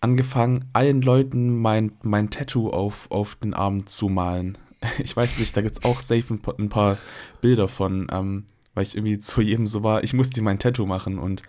angefangen, 0.00 0.64
allen 0.72 1.02
Leuten 1.02 1.60
mein, 1.60 1.92
mein 2.02 2.30
Tattoo 2.30 2.70
auf, 2.70 3.10
auf 3.10 3.36
den 3.36 3.54
Arm 3.54 3.86
zu 3.86 4.08
malen. 4.08 4.58
Ich 5.02 5.16
weiß 5.16 5.38
nicht, 5.38 5.56
da 5.56 5.62
gibt's 5.62 5.84
auch 5.84 6.00
safe 6.00 6.34
ein 6.34 6.68
paar, 6.68 6.98
Bilder 7.40 7.68
von, 7.68 8.08
ähm, 8.12 8.44
weil 8.74 8.84
ich 8.84 8.96
irgendwie 8.96 9.18
zu 9.18 9.40
jedem 9.40 9.66
so 9.66 9.82
war, 9.82 10.02
ich 10.02 10.12
musste 10.12 10.42
mein 10.42 10.58
Tattoo 10.58 10.86
machen 10.86 11.18
und 11.18 11.42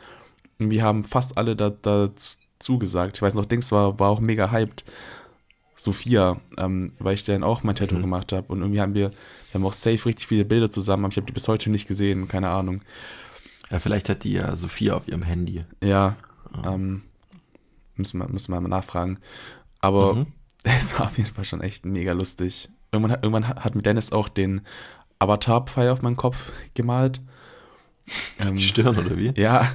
wir 0.60 0.84
haben 0.84 1.04
fast 1.04 1.38
alle 1.38 1.56
da, 1.56 1.70
da 1.70 2.12
zugesagt. 2.60 3.18
Ich 3.18 3.22
weiß 3.22 3.36
noch, 3.36 3.46
Dings 3.46 3.72
war, 3.72 4.00
war 4.00 4.10
auch 4.10 4.20
mega 4.20 4.52
hyped. 4.52 4.84
Sophia, 5.76 6.40
ähm, 6.58 6.94
weil 7.00 7.16
ich 7.16 7.26
dann 7.26 7.44
auch 7.44 7.64
mein 7.64 7.76
Tattoo 7.76 7.96
mhm. 7.96 8.02
gemacht 8.02 8.32
habe. 8.32 8.48
Und 8.54 8.62
irgendwie 8.62 8.80
haben 8.80 8.94
wir, 8.94 9.10
wir 9.10 9.54
haben 9.54 9.66
auch 9.66 9.74
safe 9.74 10.06
richtig 10.06 10.28
viele 10.28 10.46
Bilder 10.46 10.72
zusammen, 10.72 11.04
aber 11.04 11.12
ich 11.12 11.18
habe 11.18 11.26
die 11.26 11.34
bis 11.34 11.48
heute 11.48 11.70
nicht 11.70 11.88
gesehen, 11.88 12.28
keine 12.28 12.50
Ahnung. 12.50 12.82
Ja, 13.70 13.80
vielleicht 13.80 14.08
hat 14.08 14.24
die 14.24 14.34
ja 14.34 14.56
Sophia 14.56 14.96
auf 14.96 15.08
ihrem 15.08 15.24
Handy. 15.24 15.62
Ja, 15.82 16.16
ja. 16.64 16.74
Ähm, 16.74 17.02
müssen, 17.96 18.20
wir, 18.20 18.30
müssen 18.30 18.54
wir 18.54 18.62
mal 18.62 18.70
nachfragen. 18.70 19.20
Aber 19.80 20.16
mhm. 20.16 20.28
es 20.64 20.98
war 20.98 21.08
auf 21.08 21.18
jeden 21.18 21.34
Fall 21.34 21.46
schon 21.46 21.62
echt 21.62 21.86
mega 21.86 22.14
lustig. 22.14 22.70
Irgendwann, 22.94 23.20
irgendwann 23.22 23.48
hat 23.48 23.76
mir 23.76 23.82
Dennis 23.82 24.12
auch 24.12 24.30
den 24.30 24.62
Avatar-Pfeil 25.20 25.90
auf 25.90 26.02
meinen 26.02 26.16
Kopf 26.16 26.52
gemalt. 26.76 27.22
Ähm, 28.38 28.56
die 28.56 28.64
Stirn 28.64 28.98
oder 28.98 29.18
wie? 29.18 29.32
Ja, 29.36 29.66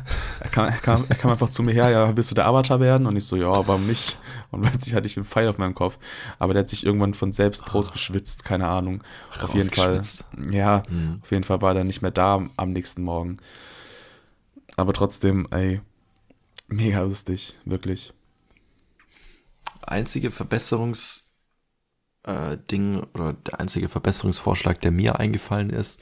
er 0.40 0.50
kam, 0.50 0.66
er, 0.66 0.72
kam, 0.72 1.04
er 1.08 1.16
kam 1.16 1.30
einfach 1.30 1.48
zu 1.48 1.62
mir 1.62 1.72
her, 1.72 1.90
ja, 1.90 2.16
willst 2.16 2.30
du 2.30 2.34
der 2.34 2.46
Avatar 2.46 2.78
werden? 2.78 3.06
Und 3.06 3.16
ich 3.16 3.24
so, 3.24 3.36
ja, 3.36 3.66
warum 3.66 3.86
nicht? 3.86 4.18
Und 4.50 4.62
plötzlich 4.62 4.94
hatte 4.94 5.06
ich 5.06 5.16
einen 5.16 5.24
Pfeil 5.24 5.48
auf 5.48 5.58
meinem 5.58 5.74
Kopf. 5.74 5.98
Aber 6.38 6.52
der 6.52 6.60
hat 6.60 6.68
sich 6.68 6.84
irgendwann 6.84 7.14
von 7.14 7.32
selbst 7.32 7.64
oh. 7.68 7.72
rausgeschwitzt, 7.72 8.44
keine 8.44 8.68
Ahnung. 8.68 9.02
Auf 9.40 9.54
jeden 9.54 9.70
Fall, 9.70 10.00
ja, 10.50 10.82
mhm. 10.88 11.20
auf 11.22 11.30
jeden 11.30 11.44
Fall 11.44 11.62
war 11.62 11.74
er 11.74 11.84
nicht 11.84 12.02
mehr 12.02 12.10
da 12.10 12.46
am 12.56 12.72
nächsten 12.72 13.02
Morgen. 13.02 13.38
Aber 14.76 14.92
trotzdem, 14.92 15.48
ey, 15.50 15.80
mega 16.68 17.00
lustig, 17.00 17.56
wirklich. 17.64 18.12
Einzige 19.82 20.28
Verbesserungs- 20.28 21.27
äh, 22.28 22.58
Ding 22.70 23.02
oder 23.14 23.32
der 23.32 23.58
einzige 23.58 23.88
Verbesserungsvorschlag, 23.88 24.80
der 24.82 24.90
mir 24.90 25.18
eingefallen 25.18 25.70
ist, 25.70 26.00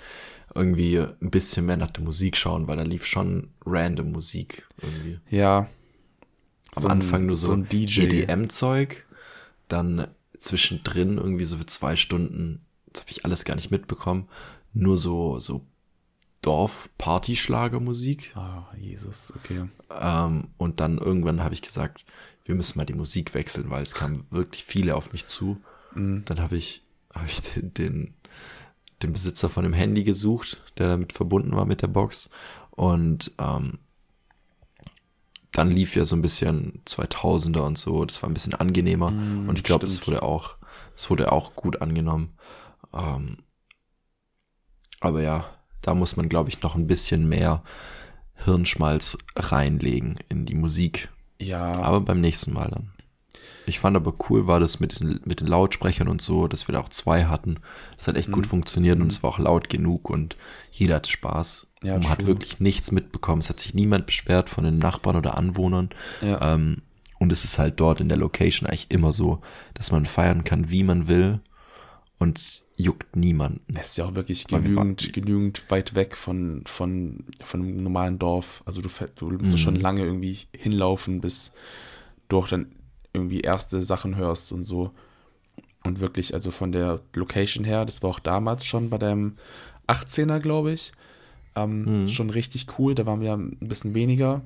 irgendwie 0.55 0.99
ein 0.99 1.31
bisschen 1.31 1.67
mehr 1.67 1.77
nach 1.77 1.91
der 1.91 2.03
Musik 2.03 2.37
schauen, 2.37 2.67
weil 2.67 2.77
da 2.77 2.83
lief 2.83 3.07
schon 3.07 3.51
random 3.65 4.11
Musik 4.13 4.67
irgendwie. 4.83 5.21
Ja. 5.31 5.69
Am 6.75 6.83
so 6.83 6.89
Anfang 6.89 7.23
ein, 7.23 7.27
nur 7.27 7.37
so, 7.37 7.47
so 7.47 7.53
ein 7.53 7.67
EDM-Zeug, 7.71 9.05
dann 9.69 10.09
zwischendrin 10.37 11.17
irgendwie 11.17 11.45
so 11.45 11.57
für 11.57 11.67
zwei 11.67 11.97
Stunden, 11.97 12.67
das 12.93 13.03
habe 13.03 13.11
ich 13.13 13.25
alles 13.25 13.45
gar 13.45 13.55
nicht 13.55 13.71
mitbekommen, 13.71 14.29
nur 14.73 14.99
so, 14.99 15.39
so 15.39 15.65
Dorf-Partyschlagermusik. 16.43 18.33
Ah, 18.37 18.67
oh, 18.71 18.77
Jesus, 18.77 19.33
okay. 19.37 19.69
Ähm, 19.91 20.49
und 20.59 20.81
dann 20.81 20.99
irgendwann 20.99 21.43
habe 21.43 21.55
ich 21.55 21.63
gesagt, 21.63 22.05
wir 22.45 22.55
müssen 22.55 22.79
mal 22.79 22.85
die 22.85 22.95
Musik 22.95 23.35
wechseln, 23.35 23.71
weil 23.71 23.83
es 23.83 23.95
kamen 23.95 24.25
wirklich 24.31 24.65
viele 24.65 24.97
auf 24.97 25.13
mich 25.13 25.27
zu. 25.27 25.59
Mhm. 25.97 26.25
Dann 26.27 26.41
habe 26.41 26.57
ich, 26.57 26.83
hab 27.13 27.27
ich 27.27 27.41
den, 27.55 27.75
den 27.75 28.15
den 29.03 29.13
Besitzer 29.13 29.49
von 29.49 29.63
dem 29.63 29.73
Handy 29.73 30.05
gesucht, 30.05 30.63
der 30.79 30.89
damit 30.89 31.13
verbunden 31.13 31.55
war 31.55 31.67
mit 31.67 31.83
der 31.83 31.89
Box. 31.89 32.31
Und 32.71 33.33
ähm, 33.39 33.79
dann 35.53 35.71
lief 35.71 35.97
ja 35.97 36.05
so 36.05 36.17
ein 36.17 36.23
bisschen 36.23 36.83
2000er 36.87 37.61
und 37.61 37.79
so. 37.79 38.05
Das 38.05 38.23
war 38.23 38.31
ein 38.31 38.35
bisschen 38.35 38.55
angenehmer. 38.55 39.11
Mm, 39.11 39.49
und 39.49 39.57
ich 39.59 39.65
glaube, 39.65 39.87
es 39.87 40.07
wurde 40.07 40.23
auch, 40.23 40.57
es 40.95 41.11
wurde 41.11 41.33
auch 41.33 41.55
gut 41.55 41.83
angenommen. 41.83 42.37
Ähm, 42.93 43.39
aber 45.01 45.23
ja, 45.23 45.45
da 45.83 45.95
muss 45.95 46.17
man, 46.17 46.29
glaube 46.29 46.49
ich, 46.49 46.63
noch 46.63 46.75
ein 46.75 46.87
bisschen 46.87 47.29
mehr 47.29 47.63
Hirnschmalz 48.35 49.17
reinlegen 49.35 50.19
in 50.29 50.47
die 50.47 50.55
Musik. 50.55 51.11
Ja. 51.41 51.73
Aber 51.75 52.01
beim 52.01 52.21
nächsten 52.21 52.53
Mal 52.53 52.71
dann. 52.71 52.93
Ich 53.67 53.81
fand 53.81 53.97
aber 53.97 54.15
cool 54.31 54.47
war 54.47 54.61
das 54.61 54.79
mit 54.79 54.93
diesen, 54.93 55.21
mit 55.25 55.41
den 55.41 55.49
Lautsprechern 55.49 56.09
und 56.09 56.23
so, 56.23 56.47
dass 56.47 56.69
wir 56.69 56.75
da 56.75 56.81
auch 56.81 56.89
zwei 56.89 57.25
hatten. 57.25 57.57
Das 57.97 58.07
hat 58.07 58.17
echt 58.17 58.29
mhm. 58.29 58.33
gut 58.33 58.47
funktioniert 58.47 59.01
und 59.01 59.09
es 59.09 59.23
war 59.23 59.31
auch 59.31 59.39
laut 59.39 59.69
genug 59.69 60.09
und 60.09 60.37
jeder 60.71 60.97
hatte 60.97 61.11
Spaß. 61.11 61.67
Ja, 61.83 61.97
und 61.97 62.05
man 62.05 62.13
hat 62.13 62.27
wirklich 62.27 62.61
nichts 62.61 62.93
mitbekommen. 62.93 63.41
Es 63.41 63.51
hat 63.51 63.61
sich 63.61 63.75
niemand 63.75 64.07
beschwert 64.07 64.49
von 64.49 64.65
den 64.65 64.79
Nachbarn 64.79 65.17
oder 65.17 65.37
Anwohnern. 65.37 65.91
Ja. 66.23 66.55
Ähm, 66.55 66.83
und 67.19 67.33
es 67.33 67.45
ist 67.45 67.59
halt 67.59 67.81
dort 67.81 68.01
in 68.01 68.09
der 68.09 68.19
Location 68.19 68.69
eigentlich 68.69 68.91
immer 68.91 69.13
so, 69.13 69.41
dass 69.75 69.91
man 69.91 70.07
feiern 70.07 70.45
kann, 70.45 70.71
wie 70.71 70.85
man 70.85 71.09
will. 71.09 71.41
Und 72.19 72.39
es 72.39 72.69
juckt 72.77 73.15
niemanden. 73.15 73.75
Es 73.75 73.89
ist 73.89 73.97
ja 73.99 74.07
auch 74.07 74.15
wirklich 74.15 74.47
genügend, 74.47 75.13
genügend 75.13 75.71
weit 75.71 75.95
weg 75.95 76.17
von, 76.17 76.63
von, 76.67 77.25
von 77.43 77.61
einem 77.61 77.83
normalen 77.83 78.19
Dorf. 78.19 78.63
Also 78.65 78.81
du, 78.81 78.89
du 79.17 79.39
musst 79.39 79.53
mhm. 79.53 79.59
schon 79.59 79.77
lange 79.77 80.03
irgendwie 80.03 80.39
hinlaufen, 80.53 81.21
bis 81.21 81.53
du 82.29 82.39
auch 82.39 82.49
dann 82.49 82.76
irgendwie 83.17 83.41
erste 83.41 83.83
Sachen 83.83 84.17
hörst 84.17 84.53
und 84.53 84.63
so. 84.63 84.93
Und 85.85 86.01
wirklich, 86.01 86.35
also 86.35 86.51
von 86.51 86.73
der 86.73 87.01
Location 87.15 87.65
her, 87.65 87.85
das 87.85 88.03
war 88.03 88.11
auch 88.11 88.19
damals 88.19 88.65
schon 88.67 88.91
bei 88.91 88.99
deinem 88.99 89.37
18er, 89.87 90.41
glaube 90.41 90.73
ich, 90.73 90.93
ähm, 91.55 92.03
mhm. 92.03 92.09
schon 92.09 92.31
richtig 92.31 92.67
cool. 92.79 92.95
Da 92.95 93.07
waren 93.07 93.21
wir 93.21 93.35
ein 93.35 93.57
bisschen 93.61 93.95
weniger. 93.95 94.43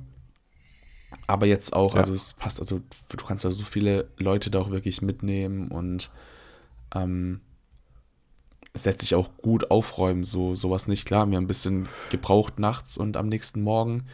Aber 1.27 1.47
jetzt 1.47 1.73
auch, 1.73 1.95
ja. 1.95 2.01
also 2.01 2.13
es 2.13 2.35
passt, 2.35 2.61
also 2.61 2.81
du 3.09 3.25
kannst 3.25 3.45
da 3.45 3.51
so 3.51 3.65
viele 3.65 4.09
Leute 4.17 4.51
da 4.51 4.61
auch 4.61 4.71
wirklich 4.71 5.03
mitnehmen 5.03 5.69
und 5.69 6.11
ähm, 6.95 7.41
es 8.73 8.85
lässt 8.85 9.01
sich 9.01 9.15
auch 9.15 9.31
gut 9.39 9.71
aufräumen, 9.71 10.25
so 10.25 10.55
sowas 10.55 10.87
nicht. 10.87 11.05
Klar, 11.05 11.29
wir 11.29 11.37
haben 11.37 11.45
ein 11.45 11.49
bisschen 11.49 11.89
gebraucht 12.11 12.59
nachts 12.59 12.97
und 12.97 13.17
am 13.17 13.29
nächsten 13.29 13.63
Morgen 13.63 14.05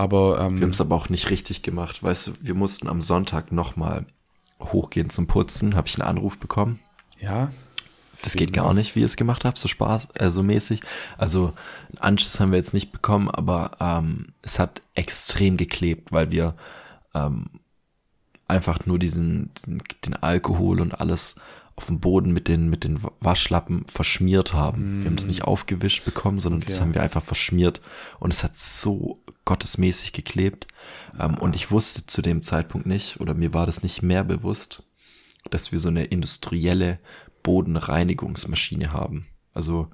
aber 0.00 0.40
ähm, 0.40 0.56
wir 0.58 0.62
haben 0.62 0.70
es 0.70 0.80
aber 0.80 0.94
auch 0.94 1.10
nicht 1.10 1.28
richtig 1.28 1.62
gemacht. 1.62 2.02
Weißt 2.02 2.26
du, 2.28 2.32
wir 2.40 2.54
mussten 2.54 2.88
am 2.88 3.02
Sonntag 3.02 3.52
nochmal 3.52 4.06
hochgehen 4.58 5.10
zum 5.10 5.26
Putzen. 5.26 5.76
Habe 5.76 5.88
ich 5.88 6.00
einen 6.00 6.08
Anruf 6.08 6.38
bekommen. 6.38 6.80
Ja. 7.20 7.50
Das 8.22 8.34
geht 8.34 8.54
gar 8.54 8.72
nicht, 8.72 8.96
wie 8.96 9.00
ihr 9.00 9.06
es 9.06 9.16
gemacht 9.16 9.44
habt, 9.44 9.58
so 9.58 9.68
Spaß, 9.68 10.08
äh, 10.14 10.30
so 10.30 10.42
mäßig. 10.42 10.80
Also 11.18 11.52
einen 11.88 11.98
Anschluss 11.98 12.40
haben 12.40 12.50
wir 12.50 12.56
jetzt 12.56 12.72
nicht 12.72 12.92
bekommen, 12.92 13.30
aber 13.30 13.72
ähm, 13.78 14.28
es 14.40 14.58
hat 14.58 14.80
extrem 14.94 15.58
geklebt, 15.58 16.12
weil 16.12 16.30
wir 16.30 16.54
ähm, 17.14 17.46
einfach 18.48 18.86
nur 18.86 18.98
diesen 18.98 19.50
den, 19.66 19.82
den 20.04 20.14
Alkohol 20.14 20.80
und 20.80 20.98
alles 20.98 21.36
auf 21.76 21.86
dem 21.86 22.00
Boden 22.00 22.32
mit 22.32 22.48
den, 22.48 22.68
mit 22.68 22.84
den 22.84 23.00
Waschlappen 23.20 23.86
verschmiert 23.86 24.52
haben. 24.52 25.00
Wir 25.00 25.06
haben 25.10 25.16
es 25.16 25.26
nicht 25.26 25.44
aufgewischt 25.44 26.04
bekommen, 26.04 26.38
sondern 26.38 26.60
das 26.60 26.74
Okay. 26.74 26.80
haben 26.82 26.94
wir 26.94 27.02
einfach 27.02 27.22
verschmiert. 27.22 27.80
Und 28.18 28.32
es 28.34 28.44
hat 28.44 28.54
so 28.56 29.18
gottesmäßig 29.50 30.12
geklebt. 30.12 30.68
Ähm, 31.18 31.34
und 31.38 31.56
ich 31.56 31.72
wusste 31.72 32.06
zu 32.06 32.22
dem 32.22 32.40
Zeitpunkt 32.44 32.86
nicht, 32.86 33.18
oder 33.20 33.34
mir 33.34 33.52
war 33.52 33.66
das 33.66 33.82
nicht 33.82 34.00
mehr 34.00 34.22
bewusst, 34.22 34.84
dass 35.50 35.72
wir 35.72 35.80
so 35.80 35.88
eine 35.88 36.04
industrielle 36.04 37.00
Bodenreinigungsmaschine 37.42 38.92
haben. 38.92 39.26
Also 39.52 39.88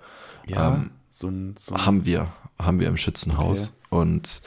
Ja, 0.46 0.74
ähm, 0.74 0.90
so 1.10 1.28
ein, 1.28 1.54
so 1.58 1.74
ein 1.74 1.86
haben 1.86 2.04
wir, 2.04 2.32
haben 2.58 2.80
wir 2.80 2.88
im 2.88 2.98
Schützenhaus. 2.98 3.72
Und 3.88 4.42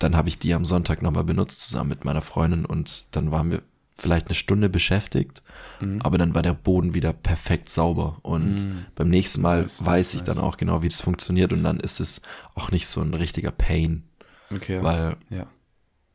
dann 0.00 0.16
habe 0.16 0.28
ich 0.28 0.38
die 0.40 0.52
am 0.52 0.64
Sonntag 0.64 1.00
nochmal 1.00 1.24
benutzt, 1.24 1.60
zusammen 1.60 1.90
mit 1.90 2.04
meiner 2.04 2.22
Freundin. 2.22 2.64
Und 2.64 3.06
dann 3.12 3.30
waren 3.30 3.52
wir 3.52 3.62
vielleicht 3.96 4.26
eine 4.26 4.34
Stunde 4.34 4.68
beschäftigt, 4.68 5.42
Mhm. 5.80 6.00
aber 6.02 6.18
dann 6.18 6.34
war 6.34 6.42
der 6.42 6.54
Boden 6.54 6.94
wieder 6.94 7.12
perfekt 7.12 7.68
sauber. 7.68 8.18
Und 8.22 8.66
beim 8.96 9.08
nächsten 9.10 9.42
Mal 9.42 9.64
weiß 9.64 9.82
nice, 9.82 10.14
ich 10.14 10.22
dann 10.22 10.36
nice. 10.36 10.44
auch 10.44 10.56
genau, 10.56 10.82
wie 10.82 10.88
das 10.88 11.00
funktioniert. 11.02 11.52
Und 11.52 11.62
dann 11.62 11.78
ist 11.78 12.00
es 12.00 12.20
auch 12.56 12.72
nicht 12.72 12.88
so 12.88 13.00
ein 13.00 13.14
richtiger 13.14 13.52
Pain. 13.52 14.07
Okay. 14.50 14.82
Weil 14.82 15.16
ja. 15.30 15.46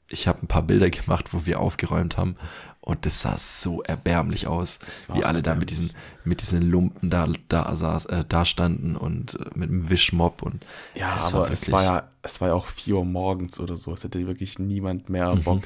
ich 0.10 0.28
habe 0.28 0.42
ein 0.44 0.48
paar 0.48 0.64
Bilder 0.64 0.90
gemacht, 0.90 1.34
wo 1.34 1.46
wir 1.46 1.60
aufgeräumt 1.60 2.18
haben 2.18 2.36
und 2.82 3.06
das 3.06 3.22
sah 3.22 3.38
so 3.38 3.82
erbärmlich 3.84 4.48
aus, 4.48 4.80
wie 5.14 5.24
alle 5.24 5.42
da 5.42 5.56
mit 5.56 5.70
diesen 5.70 5.92
mit 6.26 6.42
diesen 6.42 6.62
Lumpen 6.70 7.10
da 7.10 7.28
da 7.48 7.76
saß, 7.76 8.06
äh, 8.06 8.26
da 8.28 8.44
standen 8.44 8.96
und 8.96 9.36
äh, 9.36 9.50
mit 9.56 9.70
dem 9.70 9.90
Wischmopp 9.90 10.42
und 10.42 10.66
Ja, 10.96 11.14
aber 11.14 11.40
war 11.40 11.52
es 11.52 11.72
war 11.72 11.84
ja, 11.84 12.10
es 12.22 12.42
war 12.42 12.50
ja 12.50 12.54
auch 12.54 12.68
4 12.68 12.96
Uhr 12.96 13.06
morgens 13.06 13.60
oder 13.60 13.78
so. 13.78 13.94
Es 13.94 14.04
hätte 14.04 14.26
wirklich 14.28 14.60
niemand 14.60 15.10
mehr 15.10 15.34
Mhm. 15.34 15.44
Bock. 15.44 15.64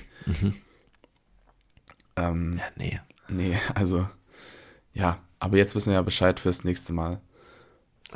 Ähm, 2.17 2.57
ja, 2.57 2.63
nee. 2.75 2.99
nee, 3.29 3.57
also, 3.75 4.07
ja, 4.93 5.19
aber 5.39 5.57
jetzt 5.57 5.75
wissen 5.75 5.91
wir 5.91 5.95
ja 5.95 6.01
Bescheid 6.01 6.39
fürs 6.39 6.63
nächste 6.63 6.93
Mal. 6.93 7.21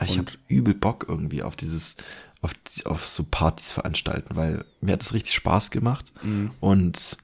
Ich 0.02 0.18
habe 0.18 0.32
übel 0.48 0.74
Bock 0.74 1.06
irgendwie 1.08 1.44
auf 1.44 1.56
dieses 1.56 1.98
auf, 2.42 2.52
auf 2.86 3.06
so 3.08 3.24
Partys 3.30 3.72
veranstalten, 3.72 4.36
weil 4.36 4.66
mir 4.82 4.94
hat 4.94 5.02
es 5.02 5.14
richtig 5.14 5.34
Spaß 5.36 5.72
gemacht 5.72 6.12
und 6.60 7.18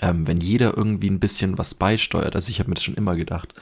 ähm, 0.00 0.26
wenn 0.26 0.40
jeder 0.40 0.76
irgendwie 0.76 1.10
ein 1.10 1.20
bisschen 1.20 1.58
was 1.58 1.74
beisteuert, 1.74 2.34
also 2.34 2.50
ich 2.50 2.58
habe 2.60 2.68
mir 2.70 2.74
das 2.74 2.84
schon 2.84 2.94
immer 2.94 3.16
gedacht, 3.16 3.54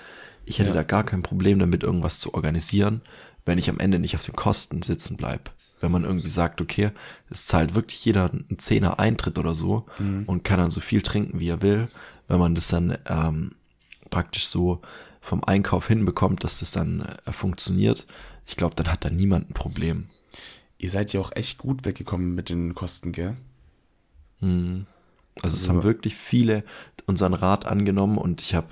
ich 0.44 0.59
hätte 0.59 0.70
Ja. 0.70 0.74
da 0.76 0.83
gar 0.83 1.05
kein 1.05 1.22
Problem 1.22 1.59
damit, 1.59 1.83
irgendwas 1.83 2.18
zu 2.18 2.35
organisieren, 2.35 3.00
wenn 3.44 3.59
ich 3.59 3.68
am 3.68 3.79
Ende 3.79 3.98
nicht 3.98 4.14
auf 4.16 4.24
den 4.24 4.37
Kosten 4.37 4.83
sitzen 4.83 5.16
bleib. 5.16 5.50
Wenn 5.81 5.92
man 5.92 6.05
irgendwie 6.05 6.29
sagt, 6.31 6.61
okay, 6.62 6.90
es 7.29 7.46
zahlt 7.46 7.74
wirklich 7.74 8.02
jeder 8.05 8.31
einen 8.31 8.59
Zehner 8.59 8.98
Eintritt 8.98 9.38
oder 9.38 9.55
so 9.55 9.87
und 10.26 10.42
kann 10.42 10.59
dann 10.59 10.70
so 10.70 10.81
viel 10.81 11.02
trinken, 11.02 11.38
wie 11.38 11.48
er 11.50 11.61
will, 11.62 11.88
wenn 12.29 12.38
man 12.38 12.55
das 12.55 12.68
dann 12.68 12.96
ähm, 13.07 13.52
praktisch 14.09 14.46
so 14.48 14.81
vom 15.20 15.44
Einkauf 15.44 15.88
hinbekommt, 15.88 16.44
dass 16.44 16.61
das 16.61 16.70
dann 16.70 17.02
äh, 17.26 17.33
funktioniert, 17.33 18.07
ich 18.46 18.56
glaube, 18.56 18.74
dann 18.74 18.90
hat 18.90 19.04
da 19.04 19.11
niemand 19.11 19.50
ein 19.50 19.54
Problem. 19.54 20.09
Ihr 20.78 20.90
seid 20.90 21.12
ja 21.12 21.20
auch 21.20 21.32
echt 21.35 21.59
gut 21.59 21.85
weggekommen 21.85 22.35
mit 22.35 22.48
den 22.50 22.74
Kosten, 22.74 23.12
gell? 23.12 23.37
Also 24.40 24.85
es 25.42 25.54
Also- 25.54 25.68
haben 25.70 25.82
wirklich 25.82 26.14
viele 26.14 26.64
unseren 27.06 27.35
Rat 27.35 27.66
angenommen 27.66 28.18
und 28.18 28.40
ich 28.42 28.54
habe, 28.54 28.68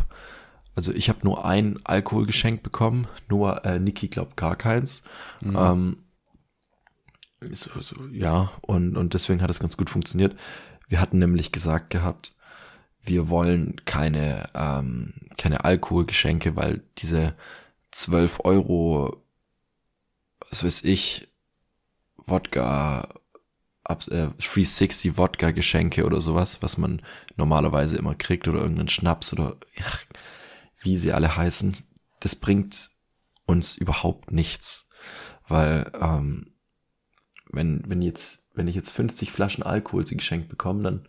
also 0.75 0.93
ich 0.93 1.09
habe 1.09 1.21
nur 1.25 1.45
ein 1.45 1.79
Alkoholgeschenk 1.85 2.63
bekommen, 2.63 3.07
nur 3.29 3.65
äh, 3.65 3.79
Niki 3.79 4.09
glaubt 4.09 4.37
gar 4.37 4.57
keins. 4.57 5.05
Ähm, 5.43 5.99
so, 7.53 7.81
so, 7.81 7.97
ja, 8.11 8.51
und, 8.63 8.97
und 8.97 9.15
deswegen 9.15 9.43
hat 9.43 9.51
es 9.51 9.61
ganz 9.61 9.77
gut 9.77 9.91
funktioniert. 9.91 10.37
Wir 10.89 11.01
hatten 11.01 11.19
nämlich 11.19 11.53
gesagt 11.53 11.91
gehabt, 11.91 12.35
wir 13.03 13.29
wollen 13.29 13.77
keine, 13.85 14.49
ähm, 14.55 15.13
keine 15.37 15.65
Alkoholgeschenke, 15.65 16.57
weil 16.57 16.83
diese 16.99 17.35
12 17.91 18.41
Euro, 18.45 19.23
was 20.51 20.65
weiß 20.65 20.85
ich, 20.85 21.29
Wodka, 22.17 23.09
ab, 23.85 24.07
äh, 24.09 24.29
360 24.39 25.17
Wodka 25.17 25.51
Geschenke 25.51 26.05
oder 26.05 26.21
sowas, 26.21 26.63
was 26.63 26.79
man 26.79 27.03
normalerweise 27.37 27.97
immer 27.97 28.15
kriegt 28.15 28.49
oder 28.49 28.61
irgendeinen 28.61 28.89
Schnaps 28.89 29.33
oder 29.33 29.57
ja, 29.77 29.87
wie 30.81 30.97
sie 30.97 31.13
alle 31.13 31.37
heißen, 31.37 31.77
das 32.21 32.37
bringt 32.37 32.91
uns 33.47 33.77
überhaupt 33.77 34.33
nichts, 34.33 34.89
weil 35.47 35.91
ähm, 36.01 36.55
wenn 37.51 37.83
wenn 37.87 38.01
jetzt 38.01 38.49
wenn 38.55 38.69
ich 38.69 38.75
jetzt 38.75 38.91
50 38.91 39.31
Flaschen 39.33 39.63
Alkohol 39.63 40.07
sie 40.07 40.17
geschenkt 40.17 40.49
bekomme, 40.49 40.83
dann 40.83 41.09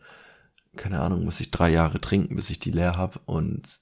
keine 0.75 0.99
Ahnung, 0.99 1.23
muss 1.23 1.39
ich 1.39 1.51
drei 1.51 1.69
Jahre 1.69 2.01
trinken, 2.01 2.35
bis 2.35 2.49
ich 2.49 2.59
die 2.59 2.71
leer 2.71 2.97
habe 2.97 3.19
und 3.25 3.81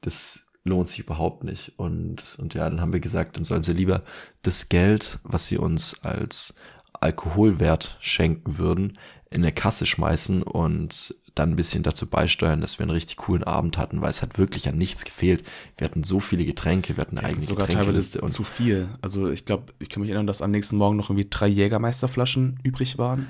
das 0.00 0.45
lohnt 0.66 0.88
sich 0.88 1.00
überhaupt 1.00 1.44
nicht. 1.44 1.72
Und, 1.76 2.36
und 2.38 2.54
ja, 2.54 2.68
dann 2.68 2.80
haben 2.80 2.92
wir 2.92 3.00
gesagt, 3.00 3.36
dann 3.36 3.44
sollen 3.44 3.62
sie 3.62 3.72
lieber 3.72 4.02
das 4.42 4.68
Geld, 4.68 5.18
was 5.22 5.46
sie 5.46 5.58
uns 5.58 6.02
als 6.02 6.54
Alkoholwert 6.92 7.96
schenken 8.00 8.58
würden, 8.58 8.98
in 9.30 9.42
eine 9.42 9.52
Kasse 9.52 9.86
schmeißen 9.86 10.42
und 10.42 11.14
dann 11.34 11.50
ein 11.50 11.56
bisschen 11.56 11.82
dazu 11.82 12.08
beisteuern, 12.08 12.62
dass 12.62 12.78
wir 12.78 12.84
einen 12.84 12.92
richtig 12.92 13.18
coolen 13.18 13.44
Abend 13.44 13.76
hatten, 13.76 14.00
weil 14.00 14.10
es 14.10 14.22
hat 14.22 14.38
wirklich 14.38 14.68
an 14.68 14.78
nichts 14.78 15.04
gefehlt. 15.04 15.44
Wir 15.76 15.84
hatten 15.84 16.02
so 16.02 16.18
viele 16.18 16.46
Getränke, 16.46 16.96
wir 16.96 17.02
hatten 17.02 17.18
eine 17.18 17.26
eigene 17.26 17.42
Sogar 17.42 17.66
teilweise 17.66 18.00
Getränkeliste 18.00 18.20
und 18.22 18.30
zu 18.30 18.42
viel. 18.42 18.88
Also 19.02 19.28
ich 19.28 19.44
glaube, 19.44 19.74
ich 19.78 19.90
kann 19.90 20.00
mich 20.00 20.08
erinnern, 20.08 20.26
dass 20.26 20.40
am 20.40 20.50
nächsten 20.50 20.76
Morgen 20.76 20.96
noch 20.96 21.10
irgendwie 21.10 21.28
drei 21.28 21.46
Jägermeisterflaschen 21.48 22.58
übrig 22.62 22.96
waren. 22.96 23.28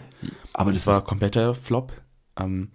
aber 0.52 0.70
das, 0.70 0.84
das, 0.84 0.94
war 0.94 1.04
kompletter 1.04 1.54
Flop. 1.54 1.92
Ähm, 2.38 2.70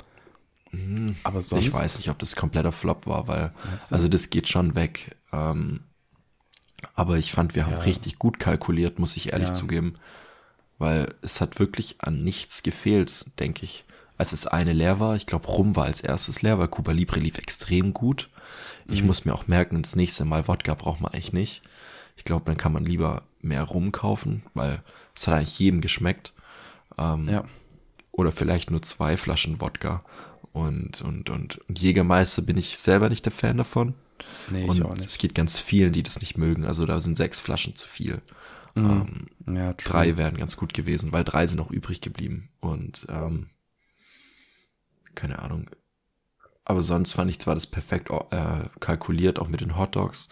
aber 1.24 1.42
sonst. 1.42 1.66
ich 1.66 1.74
weiß 1.74 1.98
nicht, 1.98 2.10
ob 2.10 2.20
das 2.20 2.36
kompletter 2.36 2.72
Flop 2.72 3.06
war, 3.08 3.28
weil 3.28 3.52
also 3.90 4.08
das 4.08 4.30
geht 4.30 4.48
schon 4.48 4.76
weg. 4.76 5.16
Ähm, 5.34 5.82
aber 6.96 7.18
ich 7.18 7.32
fand, 7.32 7.56
wir 7.56 7.66
haben 7.66 7.74
Ja. 7.74 7.80
richtig 7.80 8.18
gut 8.20 8.40
kalkuliert, 8.40 8.98
muss 9.00 9.16
ich 9.18 9.34
ehrlich 9.34 9.50
Ja. 9.50 9.54
zugeben, 9.54 9.96
weil 10.78 11.14
es 11.22 11.42
hat 11.42 11.60
wirklich 11.60 11.98
an 12.00 12.24
nichts 12.24 12.64
gefehlt, 12.64 13.26
denke 13.40 13.66
ich. 13.66 13.86
Als 14.18 14.34
es 14.34 14.46
eine 14.48 14.74
leer 14.74 15.00
war, 15.00 15.16
ich 15.16 15.26
glaube, 15.26 15.48
Rum 15.48 15.76
war 15.76 15.86
als 15.86 16.02
erstes 16.02 16.42
leer, 16.42 16.60
weil 16.60 16.68
Cuba 16.68 16.92
Libre 16.92 17.20
lief 17.20 17.38
extrem 17.38 17.92
gut. 17.94 18.30
Mhm. 18.86 18.94
Ich 18.94 19.04
muss 19.04 19.26
mir 19.26 19.34
auch 19.34 19.48
merken, 19.48 19.82
das 19.82 19.96
nächste 19.96 20.26
Mal 20.26 20.48
Wodka 20.48 20.74
braucht 20.76 21.02
man 21.02 21.12
eigentlich 21.14 21.34
nicht. 21.34 21.62
Ich 22.18 22.24
glaube, 22.26 22.46
dann 22.46 22.58
kann 22.58 22.72
man 22.74 22.86
lieber 22.86 23.24
mehr 23.42 23.64
Rum 23.64 23.92
kaufen, 23.92 24.44
weil 24.54 24.84
es 25.16 25.26
hat 25.28 25.34
eigentlich 25.36 25.58
jedem 25.60 25.82
geschmeckt. 25.82 26.34
ja. 26.98 27.44
Oder 28.14 28.32
vielleicht 28.32 28.70
nur 28.70 28.82
zwei 28.84 29.18
Flaschen 29.18 29.62
Wodka. 29.62 30.04
Und, 30.54 31.02
und, 31.02 31.30
und, 31.30 31.58
und 31.70 31.80
Jägermeister 31.80 32.42
bin 32.42 32.58
ich 32.58 32.78
selber 32.78 33.10
nicht 33.10 33.26
der 33.26 33.32
Fan 33.32 33.58
davon. 33.58 33.96
Nee, 34.48 34.70
ich 34.70 34.70
und 34.70 34.84
auch 34.84 34.96
nicht. 34.96 35.10
es 35.10 35.18
geht 35.18 35.34
ganz 35.36 35.58
vielen, 35.58 35.94
die 35.94 36.04
das 36.04 36.20
nicht 36.20 36.38
mögen. 36.38 36.66
Also 36.66 36.86
da 36.86 37.00
sind 37.00 37.18
sechs 37.18 37.40
Flaschen 37.40 37.76
zu 37.76 37.88
viel. 37.88 38.22
Ähm, 38.76 39.28
Ja, 39.48 39.74
drei 39.74 40.18
wären 40.18 40.38
ganz 40.38 40.58
gut 40.58 40.74
gewesen, 40.74 41.12
weil 41.12 41.24
drei 41.24 41.48
sind 41.48 41.58
noch 41.58 41.72
übrig 41.72 42.02
geblieben. 42.02 42.50
Und 42.60 43.06
ähm, 43.10 43.50
keine 45.16 45.40
Ahnung. 45.40 45.70
Aber 46.64 46.82
sonst 46.82 47.14
fand 47.14 47.30
ich, 47.32 47.46
war 47.48 47.56
das 47.56 47.68
perfekt 47.68 48.10
äh, 48.32 48.70
kalkuliert, 48.80 49.40
auch 49.40 49.48
mit 49.48 49.62
den 49.62 49.78
Hotdogs. 49.78 50.30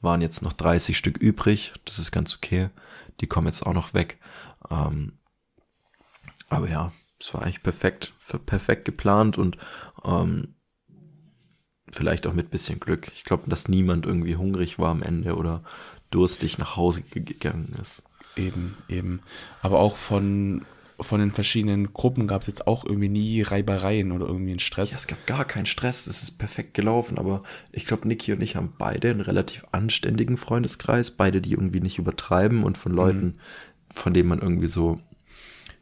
Waren 0.00 0.20
jetzt 0.20 0.42
noch 0.42 0.52
30 0.52 0.96
Stück 0.96 1.18
übrig. 1.18 1.74
Das 1.84 1.98
ist 1.98 2.12
ganz 2.12 2.34
okay. 2.34 2.70
Die 3.20 3.26
kommen 3.26 3.46
jetzt 3.46 3.64
auch 3.66 3.74
noch 3.74 3.94
weg. 3.94 4.18
Ähm, 4.70 5.18
aber 6.48 6.68
ja, 6.68 6.92
es 7.22 7.32
war 7.34 7.42
eigentlich 7.42 7.62
perfekt, 7.62 8.12
perfekt 8.46 8.84
geplant 8.84 9.38
und 9.38 9.56
ähm, 10.04 10.56
vielleicht 11.92 12.26
auch 12.26 12.32
mit 12.32 12.50
bisschen 12.50 12.80
Glück. 12.80 13.10
Ich 13.14 13.24
glaube, 13.24 13.48
dass 13.48 13.68
niemand 13.68 14.06
irgendwie 14.06 14.36
hungrig 14.36 14.78
war 14.78 14.90
am 14.90 15.02
Ende 15.02 15.36
oder 15.36 15.62
durstig 16.10 16.58
nach 16.58 16.76
Hause 16.76 17.02
ge- 17.02 17.22
gegangen 17.22 17.76
ist. 17.80 18.02
Eben, 18.36 18.76
eben. 18.88 19.20
Aber 19.60 19.78
auch 19.78 19.96
von, 19.96 20.64
von 20.98 21.20
den 21.20 21.30
verschiedenen 21.30 21.92
Gruppen 21.92 22.26
gab 22.26 22.40
es 22.40 22.48
jetzt 22.48 22.66
auch 22.66 22.84
irgendwie 22.84 23.08
nie 23.08 23.42
Reibereien 23.42 24.10
oder 24.10 24.26
irgendwie 24.26 24.50
einen 24.50 24.58
Stress. 24.58 24.90
Ja, 24.90 24.96
es 24.96 25.06
gab 25.06 25.24
gar 25.26 25.44
keinen 25.44 25.66
Stress, 25.66 26.06
es 26.06 26.22
ist 26.22 26.38
perfekt 26.38 26.74
gelaufen, 26.74 27.18
aber 27.18 27.42
ich 27.70 27.86
glaube, 27.86 28.08
Niki 28.08 28.32
und 28.32 28.42
ich 28.42 28.56
haben 28.56 28.74
beide 28.78 29.10
einen 29.10 29.20
relativ 29.20 29.64
anständigen 29.70 30.36
Freundeskreis, 30.36 31.12
beide, 31.12 31.40
die 31.40 31.52
irgendwie 31.52 31.80
nicht 31.80 31.98
übertreiben 31.98 32.64
und 32.64 32.78
von 32.78 32.92
Leuten, 32.92 33.38
von 33.90 34.12
denen 34.12 34.28
man 34.28 34.40
irgendwie 34.40 34.66
so 34.66 34.98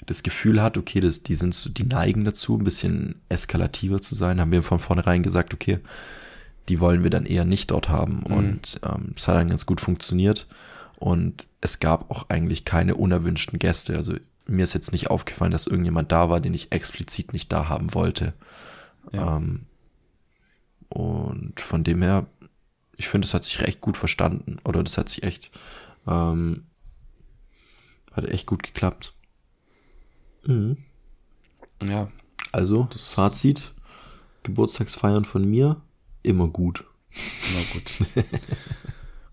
das 0.07 0.23
Gefühl 0.23 0.63
hat, 0.63 0.77
okay, 0.79 1.01
das, 1.01 1.23
die 1.23 1.35
sind 1.35 1.55
so, 1.55 1.71
die 1.71 1.85
neigen 1.85 2.25
dazu, 2.25 2.57
ein 2.57 2.65
bisschen 2.65 3.21
eskalativer 3.29 4.01
zu 4.01 4.15
sein, 4.15 4.41
haben 4.41 4.53
wir 4.53 4.63
von 4.63 4.79
vornherein 4.79 5.23
gesagt, 5.23 5.53
okay, 5.53 5.81
die 6.69 6.81
wollen 6.81 7.03
wir 7.03 7.11
dann 7.11 7.27
eher 7.27 7.45
nicht 7.45 7.71
dort 7.71 7.89
haben. 7.89 8.23
Und 8.23 8.81
ähm, 8.85 9.13
es 9.17 9.27
hat 9.29 9.37
dann 9.37 9.49
ganz 9.49 9.67
gut 9.67 9.81
funktioniert. 9.81 10.47
Und 10.97 11.49
es 11.61 11.81
gab 11.81 12.11
auch 12.11 12.29
eigentlich 12.29 12.65
keine 12.65 12.95
unerwünschten 12.95 13.59
Gäste. 13.59 13.97
Also 13.97 14.15
mir 14.47 14.65
ist 14.65 14.75
jetzt 14.75 14.93
nicht 14.93 15.11
aufgefallen, 15.11 15.51
dass 15.51 15.67
irgendjemand 15.67 16.13
da 16.13 16.29
war, 16.29 16.41
den 16.41 16.55
ich 16.55 16.73
explizit 16.73 17.33
nicht 17.33 17.51
da 17.51 17.69
haben 17.69 17.93
wollte. 17.95 18.35
Ja. 19.13 19.37
Ähm, 19.37 19.67
und 20.89 21.61
von 21.61 21.85
dem 21.85 22.03
her, 22.03 22.27
ich 22.97 23.09
finde, 23.09 23.27
es 23.27 23.35
hat 23.35 23.45
sich 23.45 23.61
echt 23.61 23.81
gut 23.81 23.97
verstanden. 23.97 24.59
Oder 24.65 24.83
das 24.83 24.99
hat 24.99 25.09
sich 25.09 25.23
echt, 25.23 25.51
ähm, 26.07 26.67
hat 28.13 28.27
echt 28.27 28.47
gut 28.47 28.63
geklappt. 28.63 29.15
Ja, 31.83 32.11
Also, 32.53 32.89
Fazit, 32.97 33.75
Geburtstagsfeiern 34.43 35.25
von 35.25 35.45
mir, 35.45 35.81
immer 36.23 36.49
gut. 36.49 36.85
Na 37.55 37.61
gut. 37.73 38.25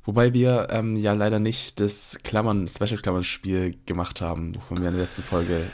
Wobei 0.07 0.33
wir 0.33 0.67
ähm, 0.71 0.95
ja 0.95 1.11
leider 1.11 1.39
nicht 1.39 1.81
das 1.81 2.19
Klammern, 2.23 2.67
Special-Klammern-Spiel 2.67 3.77
gemacht 3.85 4.21
haben, 4.21 4.55
wovon 4.55 4.79
wir 4.81 4.87
in 4.87 4.93
der 4.93 5.03
letzten 5.03 5.23
Folge 5.23 5.67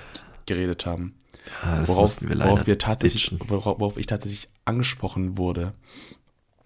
geredet 0.48 0.88
haben. 0.88 1.14
Ja, 1.64 1.88
worauf, 1.88 2.22
wir, 2.22 2.40
worauf 2.40 2.66
wir 2.66 2.80
tatsächlich, 2.80 3.32
worauf, 3.48 3.80
worauf, 3.80 3.98
ich 3.98 4.08
tatsächlich 4.08 4.50
angesprochen 4.66 5.38
wurde. 5.38 5.74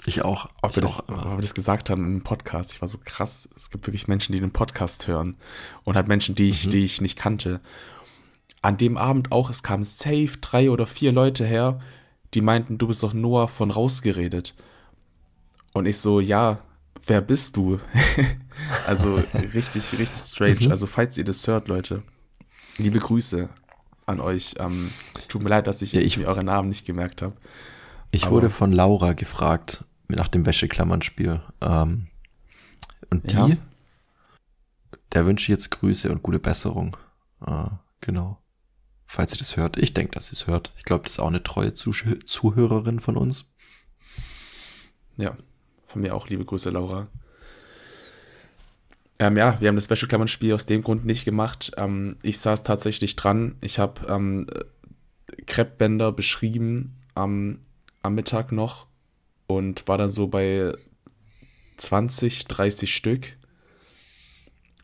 Ich 0.06 0.22
auch. 0.22 0.50
Ob, 0.62 0.70
ich 0.70 0.78
wir 0.78 0.82
das, 0.82 1.10
ob 1.10 1.26
wir 1.26 1.42
das 1.42 1.56
gesagt 1.56 1.90
haben 1.90 2.06
im 2.06 2.24
Podcast. 2.24 2.72
Ich 2.72 2.80
war 2.80 2.88
so 2.88 3.00
krass. 3.04 3.50
Es 3.58 3.70
gibt 3.70 3.86
wirklich 3.86 4.08
Menschen, 4.08 4.32
die 4.32 4.40
den 4.40 4.52
Podcast 4.52 5.08
hören. 5.08 5.36
Und 5.84 5.98
halt 5.98 6.08
Menschen, 6.08 6.36
die 6.36 6.50
ich, 6.50 6.68
mhm. 6.68 6.70
die 6.70 6.86
ich 6.86 7.02
nicht 7.02 7.18
kannte. 7.18 7.60
An 8.68 8.76
dem 8.76 8.98
Abend 8.98 9.32
auch, 9.32 9.50
es 9.50 9.64
kamen 9.64 9.86
safe 9.86 10.40
drei 10.42 10.70
oder 10.70 10.86
vier 10.88 11.14
Leute 11.14 11.46
her, 11.46 11.80
die 12.34 12.42
meinten, 12.42 12.78
du 12.78 12.88
bist 12.88 13.02
doch 13.02 13.14
Noah 13.14 13.48
von 13.48 13.72
rausgeredet. 13.72 14.56
Und 15.72 15.86
ich 15.86 16.00
so, 16.00 16.20
ja, 16.20 16.58
wer 17.06 17.22
bist 17.22 17.56
du? 17.56 17.80
also 18.86 19.24
richtig, 19.54 19.98
richtig 19.98 20.22
strange. 20.22 20.66
Mhm. 20.66 20.72
Also 20.72 20.86
falls 20.86 21.18
ihr 21.18 21.24
das 21.24 21.48
hört, 21.48 21.70
Leute, 21.70 22.04
liebe 22.76 23.00
Grüße 23.00 23.48
an 24.06 24.20
euch. 24.20 24.56
Ähm, 24.60 24.92
tut 25.30 25.44
mir 25.44 25.50
leid, 25.50 25.66
dass 25.66 25.82
ich, 25.82 25.94
ja, 25.94 26.02
ich 26.02 26.18
mir 26.18 26.28
eure 26.28 26.44
Namen 26.44 26.68
nicht 26.68 26.86
gemerkt 26.86 27.22
habe. 27.22 27.38
Ich 28.12 28.26
Aber, 28.26 28.34
wurde 28.34 28.50
von 28.50 28.74
Laura 28.74 29.14
gefragt 29.14 29.86
nach 30.10 30.28
dem 30.28 30.46
Wäscheklammernspiel. 30.46 31.40
Ähm, 31.62 32.08
und 33.12 33.32
die, 33.32 33.36
ja. 33.36 33.50
der 35.14 35.26
wünsche 35.26 35.44
ich 35.44 35.48
jetzt 35.48 35.72
Grüße 35.72 36.12
und 36.12 36.22
gute 36.22 36.40
Besserung. 36.40 36.98
Äh, 37.46 37.70
genau. 38.02 38.42
Falls 39.08 39.34
ihr 39.34 39.38
das 39.38 39.56
hört. 39.58 39.78
Ich 39.78 39.94
denke, 39.94 40.12
dass 40.12 40.30
ihr 40.30 40.34
es 40.34 40.48
hört. 40.48 40.74
Ich 40.78 40.84
glaube, 40.84 41.04
das 41.04 41.14
ist 41.14 41.20
auch 41.20 41.28
eine 41.28 41.42
treue 41.42 41.74
Zuhörerin 41.74 43.00
von 43.00 43.16
uns. 43.16 43.56
Ja, 45.16 45.38
von 45.86 46.02
mir 46.02 46.14
auch 46.14 46.28
liebe 46.28 46.46
Grüße, 46.46 46.70
Laura. 46.70 47.08
Ähm, 49.20 49.38
ja, 49.38 49.60
wir 49.60 49.70
haben 49.70 49.76
das 49.76 49.90
Wäscheklammernspiel 49.90 50.54
aus 50.54 50.68
dem 50.68 50.84
Grund 50.84 51.06
nicht 51.06 51.26
gemacht. 51.26 51.72
Ähm, 51.78 52.18
ich 52.22 52.40
saß 52.40 52.64
tatsächlich 52.64 53.16
dran. 53.16 53.56
Ich 53.62 53.80
habe 53.80 54.06
ähm, 54.08 54.46
Kreppbänder 55.48 56.12
beschrieben 56.12 56.96
am, 57.16 57.60
am 58.04 58.14
Mittag 58.14 58.52
noch 58.52 58.88
und 59.48 59.88
war 59.88 59.98
dann 59.98 60.10
so 60.10 60.28
bei 60.28 60.74
20, 61.78 62.46
30 62.46 62.94
Stück 62.94 63.38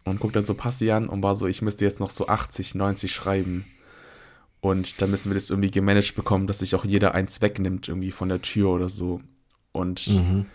und 0.03 0.19
guck 0.19 0.33
dann 0.33 0.43
so 0.43 0.53
Passi 0.53 0.91
an 0.91 1.09
und 1.09 1.21
war 1.21 1.35
so, 1.35 1.45
ich 1.45 1.61
müsste 1.61 1.85
jetzt 1.85 1.99
noch 1.99 2.09
so 2.09 2.27
80, 2.27 2.75
90 2.75 3.11
schreiben. 3.11 3.65
Und 4.63 5.01
dann 5.01 5.11
müssen 5.11 5.29
wir 5.29 5.35
das 5.35 5.49
irgendwie 5.49 5.71
gemanagt 5.71 6.15
bekommen, 6.15 6.47
dass 6.47 6.59
sich 6.59 6.73
auch 6.73 6.85
jeder 6.85 7.13
eins 7.13 7.41
wegnimmt, 7.41 7.87
irgendwie 7.87 8.11
von 8.11 8.29
der 8.29 8.41
Tür 8.41 8.69
oder 8.69 8.89
so. 8.89 9.21
Und 9.71 10.07
mhm 10.07 10.45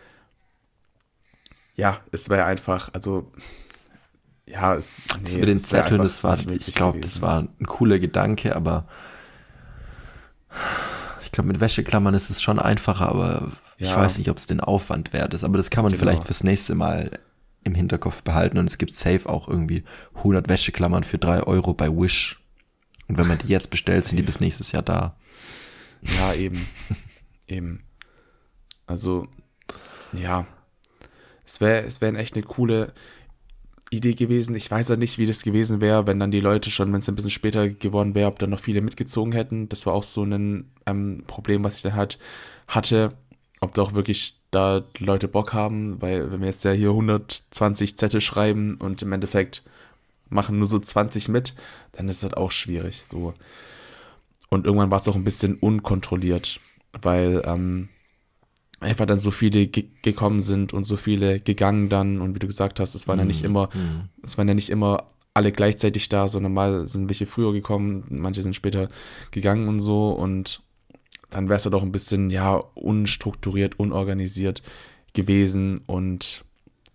ja, 1.79 1.97
es 2.11 2.29
wäre 2.29 2.45
einfach, 2.45 2.91
also 2.93 3.31
ja, 4.47 4.75
es. 4.75 5.07
Nee, 5.15 5.23
das 5.23 5.35
mit 5.37 5.49
den 5.49 5.59
Zetteln, 5.61 6.03
das 6.03 6.25
war, 6.25 6.37
ich 6.51 6.75
glaube, 6.75 6.99
das 6.99 7.23
war 7.23 7.47
ein 7.61 7.67
cooler 7.67 8.01
Gedanke, 8.01 8.57
aber 8.57 8.89
ich 11.23 11.31
glaube, 11.31 11.47
mit 11.47 11.61
Wäscheklammern 11.61 12.15
ist 12.15 12.31
es 12.31 12.43
schon 12.43 12.59
einfacher, 12.59 13.09
aber 13.09 13.53
ja. 13.79 13.91
ich 13.91 13.97
weiß 13.97 14.19
nicht, 14.19 14.29
ob 14.29 14.39
es 14.39 14.49
den 14.49 14.61
Aufwand 14.61 15.13
wert 15.13 15.35
ist. 15.35 15.45
Aber 15.45 15.57
das 15.57 15.71
kann 15.71 15.85
man 15.85 15.93
genau. 15.93 16.01
vielleicht 16.01 16.25
fürs 16.25 16.43
nächste 16.43 16.75
Mal 16.75 17.13
im 17.63 17.77
Hinterkopf 17.77 18.25
behalten 18.25 18.59
und 18.59 18.67
es 18.67 18.79
gibt 18.79 18.93
safe 18.93 19.29
auch 19.29 19.47
irgendwie 19.47 19.85
100 20.17 20.49
Wäscheklammern 20.49 21.05
für 21.05 21.19
3 21.19 21.45
Euro 21.45 21.75
bei 21.75 21.89
Wish. 21.89 22.41
Und 23.09 23.17
wenn 23.17 23.27
man 23.27 23.39
die 23.39 23.49
jetzt 23.49 23.71
bestellt, 23.71 24.05
sind 24.05 24.19
die 24.19 24.23
bis 24.23 24.41
nächstes 24.41 24.73
Jahr 24.73 24.83
da. 24.83 25.17
Ja, 26.03 26.35
eben. 26.35 26.67
eben. 27.49 27.83
Also, 28.87 29.27
ja, 30.13 30.47
es 31.45 31.61
wäre 31.61 31.85
es 31.85 32.01
wär 32.01 32.15
echt 32.15 32.37
eine 32.37 32.45
coole 32.45 32.93
Idee 33.91 34.15
gewesen. 34.15 34.55
Ich 34.55 34.71
weiß 34.71 34.91
ja 34.91 34.97
nicht, 34.97 35.19
wie 35.19 35.27
das 35.27 35.43
gewesen 35.43 35.81
wäre, 35.81 36.07
wenn 36.07 36.21
dann 36.21 36.31
die 36.31 36.41
Leute 36.41 36.71
schon, 36.71 36.93
wenn 36.93 37.01
es 37.01 37.09
ein 37.09 37.15
bisschen 37.15 37.31
später 37.31 37.69
geworden 37.69 38.15
wäre, 38.15 38.29
ob 38.29 38.39
dann 38.39 38.51
noch 38.51 38.61
viele 38.61 38.83
mitgezogen 38.83 39.33
hätten. 39.33 39.69
Das 39.69 39.87
war 39.87 39.95
auch 39.95 40.03
so 40.03 40.23
ein 40.23 40.71
ähm, 40.87 41.25
Problem, 41.27 41.65
was 41.65 41.77
ich 41.77 41.83
dann 41.83 41.95
halt 41.95 42.19
hatte, 42.67 43.15
ob 43.61 43.75
da 43.75 43.83
auch 43.83 43.95
wirklich 43.95 44.39
da 44.51 44.85
Leute 44.99 45.29
Bock 45.29 45.53
haben, 45.53 46.01
weil 46.01 46.31
wenn 46.31 46.41
wir 46.41 46.49
jetzt 46.49 46.65
ja 46.65 46.73
hier 46.73 46.91
120 46.91 47.97
Zettel 47.97 48.21
schreiben 48.21 48.77
und 48.77 49.03
im 49.03 49.13
Endeffekt 49.13 49.63
machen 50.31 50.59
nur 50.59 50.67
so 50.67 50.79
20 50.79 51.29
mit, 51.29 51.55
dann 51.93 52.09
ist 52.09 52.23
das 52.23 52.35
auch 52.35 52.51
schwierig 52.51 53.03
so. 53.03 53.35
Und 54.49 54.67
irgendwann 54.67 54.91
war 54.91 54.99
es 54.99 55.09
auch 55.09 55.17
ein 55.17 55.25
bisschen 55.25 55.57
unkontrolliert, 55.57 56.61
weil 56.93 57.43
ähm, 57.45 57.89
einfach 58.81 59.07
dann 59.07 59.19
so 59.19 59.31
viele 59.31 59.67
ge 59.67 59.87
gekommen 60.03 60.41
sind 60.41 60.73
und 60.73 60.85
so 60.85 60.97
viele 60.97 61.41
gegangen 61.41 61.89
dann 61.89 62.21
und 62.21 62.35
wie 62.35 62.39
du 62.39 62.47
gesagt 62.47 62.81
hast, 62.81 62.95
es 62.95 63.09
waren 63.09 63.17
mhm. 63.17 63.21
ja 63.21 63.27
nicht 63.27 63.41
mhm. 63.41 63.47
immer, 63.47 63.69
mhm. 63.75 64.09
es 64.23 64.39
waren 64.39 64.49
ja 64.49 64.55
nicht 64.55 64.71
immer 64.71 65.11
alle 65.35 65.53
gleichzeitig 65.53 66.09
da, 66.09 66.29
sondern 66.29 66.53
mal 66.53 66.87
sind 66.87 67.09
welche 67.09 67.27
früher 67.27 67.53
gekommen, 67.53 68.05
manche 68.09 68.43
sind 68.43 68.57
später 68.57 68.89
gegangen 69.31 69.69
und 69.69 69.81
so 69.81 70.11
und 70.11 70.63
dann 71.31 71.49
wäre 71.49 71.59
es 71.59 71.65
ja 71.65 71.71
doch 71.71 71.83
ein 71.83 71.93
bisschen, 71.93 72.31
ja, 72.31 72.55
unstrukturiert, 72.75 73.79
unorganisiert 73.79 74.63
gewesen 75.13 75.83
und 75.87 76.45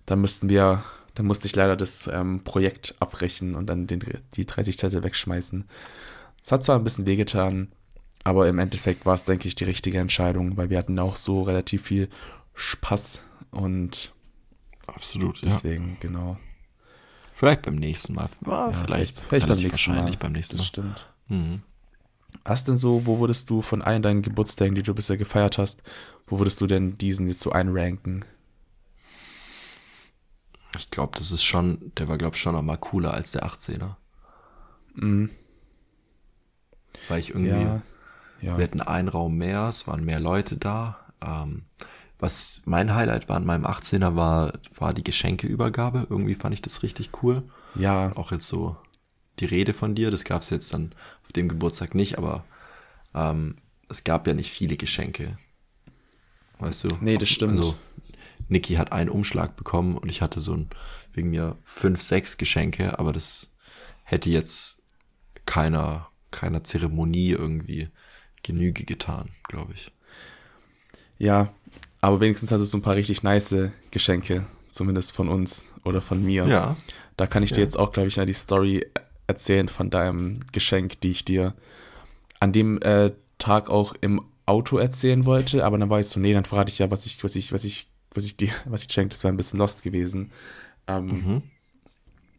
da 0.06 0.16
müssten 0.16 0.50
wir, 0.50 0.84
da 1.16 1.24
musste 1.24 1.48
ich 1.48 1.56
leider 1.56 1.76
das 1.76 2.10
ähm, 2.12 2.44
Projekt 2.44 2.96
abbrechen 3.00 3.56
und 3.56 3.68
dann 3.68 3.88
den, 3.88 4.04
die 4.36 4.46
30 4.46 4.78
Zettel 4.78 5.04
wegschmeißen. 5.04 5.66
Es 6.42 6.52
hat 6.52 6.64
zwar 6.64 6.78
ein 6.78 6.84
bisschen 6.84 7.06
wehgetan, 7.06 7.72
aber 8.24 8.48
im 8.48 8.60
Endeffekt 8.60 9.06
war 9.06 9.14
es, 9.14 9.26
denke 9.26 9.48
ich, 9.48 9.56
die 9.56 9.66
richtige 9.66 10.00
Entscheidung, 10.00 10.58
weil 10.58 10.70
wir 10.70 10.78
hatten 10.78 10.98
auch 11.00 11.16
so 11.16 11.44
relativ 11.44 11.84
viel 11.84 12.10
Spaß 12.54 13.22
und 13.52 14.14
absolut, 14.88 15.42
deswegen, 15.44 15.90
ja. 15.90 15.96
genau. 16.00 16.38
Vielleicht 17.34 17.64
beim 17.64 17.76
nächsten 17.76 18.14
Mal. 18.14 18.30
Ja, 18.46 18.72
vielleicht, 18.72 19.20
vielleicht 19.20 19.48
beim 19.48 19.58
nächsten 19.58 19.72
wahrscheinlich 19.72 20.16
Mal. 20.16 20.22
beim 20.22 20.32
nächsten 20.34 20.56
Mal. 20.56 20.62
Das 20.62 20.68
stimmt. 20.68 21.08
Mhm. 21.28 21.62
Hast 22.46 22.68
denn 22.68 22.78
so, 22.78 23.06
wo 23.06 23.20
würdest 23.20 23.50
du 23.50 23.62
von 23.62 23.82
allen 23.82 24.02
deinen 24.02 24.22
Geburtstagen, 24.22 24.76
die 24.76 24.84
du 24.84 24.94
bisher 24.94 25.18
gefeiert 25.18 25.58
hast, 25.58 25.84
wo 26.28 26.40
würdest 26.40 26.60
du 26.62 26.68
denn 26.68 26.98
diesen 26.98 27.28
jetzt 27.28 27.42
so 27.42 27.52
einranken? 27.52 28.26
Ich 30.78 30.90
glaube, 30.90 31.18
das 31.18 31.32
ist 31.32 31.44
schon, 31.44 31.92
der 31.98 32.08
war, 32.08 32.18
glaube 32.18 32.36
ich, 32.36 32.42
schon 32.42 32.56
nochmal 32.56 32.78
cooler 32.78 33.14
als 33.14 33.32
der 33.32 33.46
18er. 33.46 33.96
Mhm. 34.96 35.30
Weil 37.08 37.20
ich 37.20 37.30
irgendwie, 37.30 37.50
ja. 37.50 37.82
Ja. 38.44 38.58
Wir 38.58 38.66
hatten 38.66 38.82
einen 38.82 39.08
Raum 39.08 39.38
mehr, 39.38 39.70
es 39.70 39.88
waren 39.88 40.04
mehr 40.04 40.20
Leute 40.20 40.58
da. 40.58 41.00
Ähm, 41.26 41.64
was 42.20 42.62
mein 42.66 42.94
Highlight 42.94 43.30
war 43.30 43.38
an 43.38 43.46
meinem 43.46 43.66
18er 43.66 44.16
war, 44.16 44.54
war 44.76 44.94
die 44.94 45.04
Geschenkeübergabe. 45.04 46.08
Irgendwie 46.10 46.36
fand 46.36 46.54
ich 46.54 46.62
das 46.62 46.84
richtig 46.84 47.24
cool. 47.24 47.44
Ja. 47.76 48.12
Auch 48.16 48.32
jetzt 48.32 48.48
so 48.48 48.76
die 49.40 49.46
Rede 49.46 49.74
von 49.74 49.96
dir, 49.96 50.12
das 50.12 50.26
gab 50.26 50.42
es 50.42 50.50
jetzt 50.50 50.74
dann 50.74 50.94
auf 51.24 51.32
dem 51.32 51.48
Geburtstag 51.48 51.96
nicht, 51.96 52.18
aber 52.18 52.44
ähm, 53.16 53.56
es 53.90 54.04
gab 54.04 54.28
ja 54.28 54.34
nicht 54.34 54.52
viele 54.52 54.78
Geschenke. 54.78 55.38
Weißt 56.60 56.84
du? 56.84 56.90
Nee, 57.00 57.18
das 57.18 57.30
stimmt. 57.30 57.58
Also, 57.58 57.76
Niki 58.48 58.76
hat 58.76 58.92
einen 58.92 59.10
Umschlag 59.10 59.56
bekommen 59.56 59.98
und 59.98 60.10
ich 60.10 60.22
hatte 60.22 60.42
so 60.42 60.54
ein, 60.54 60.70
wegen 61.14 61.30
mir 61.30 61.58
fünf, 61.64 62.02
sechs 62.02 62.38
Geschenke, 62.38 63.00
aber 63.00 63.14
das 63.14 63.54
hätte 64.04 64.30
jetzt 64.30 64.84
keiner, 65.46 66.10
keiner 66.32 66.64
Zeremonie 66.64 67.32
irgendwie 67.32 67.90
Genüge 68.44 68.84
getan, 68.84 69.30
glaube 69.48 69.74
ich. 69.74 69.92
Ja, 71.18 71.54
aber 72.02 72.20
wenigstens 72.20 72.52
hat 72.52 72.60
es 72.60 72.72
so 72.72 72.78
ein 72.78 72.82
paar 72.82 72.96
richtig 72.96 73.24
nice 73.24 73.56
Geschenke, 73.92 74.46
zumindest 74.72 75.14
von 75.14 75.30
uns 75.30 75.66
oder 75.86 76.02
von 76.02 76.24
mir. 76.24 76.46
Ja. 76.46 76.76
Da 77.16 77.28
kann 77.28 77.44
ich 77.44 77.52
ja. 77.52 77.56
dir 77.56 77.62
jetzt 77.62 77.78
auch, 77.78 77.92
glaube 77.92 78.10
ich, 78.10 78.16
die 78.16 78.34
Story 78.34 78.86
erzählen 79.28 79.70
von 79.70 79.90
deinem 79.90 80.40
Geschenk, 80.52 81.00
die 81.02 81.12
ich 81.12 81.24
dir 81.24 81.54
an 82.40 82.52
dem 82.52 82.82
äh, 82.82 83.12
Tag 83.38 83.70
auch 83.70 83.96
im 84.02 84.22
Auto 84.46 84.78
erzählen 84.78 85.26
wollte, 85.26 85.64
aber 85.64 85.78
dann 85.78 85.90
war 85.90 86.00
ich 86.00 86.08
so, 86.08 86.20
nee, 86.20 86.34
dann 86.34 86.44
verrate 86.44 86.70
ich 86.70 86.80
ja, 86.80 86.92
was 86.92 87.06
ich, 87.06 87.24
was 87.24 87.36
ich, 87.36 87.54
was 87.54 87.64
ich, 87.64 87.88
was 88.14 88.26
ich 88.26 88.38
dir, 88.38 88.50
was 88.66 88.84
ich 88.84 88.92
schenke, 88.92 89.10
das 89.10 89.24
wäre 89.24 89.34
ein 89.34 89.38
bisschen 89.38 89.60
lost 89.60 89.84
gewesen. 89.84 90.32
Ähm, 90.88 91.06
mhm. 91.06 91.42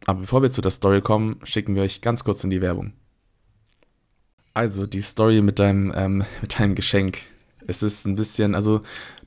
Aber 0.07 0.21
bevor 0.21 0.43
wir 0.43 0.51
zu 0.51 0.61
der 0.61 0.71
Story 0.71 1.01
kommen, 1.01 1.41
schicken 1.45 1.75
wir 1.75 1.83
euch 1.83 2.01
ganz 2.01 2.25
kurz 2.25 2.45
in 2.45 2.51
die 2.51 2.61
Werbung. 2.61 2.93
Also 4.53 4.87
die 4.87 5.03
Story 5.03 5.41
mit 5.41 5.59
deinem, 5.59 5.93
ähm, 5.95 6.25
mit 6.41 6.59
deinem 6.59 6.75
Geschenk. 6.75 7.19
Es 7.67 7.83
ist 7.83 8.07
ein 8.07 8.17
bisschen, 8.17 8.55
also 8.55 8.83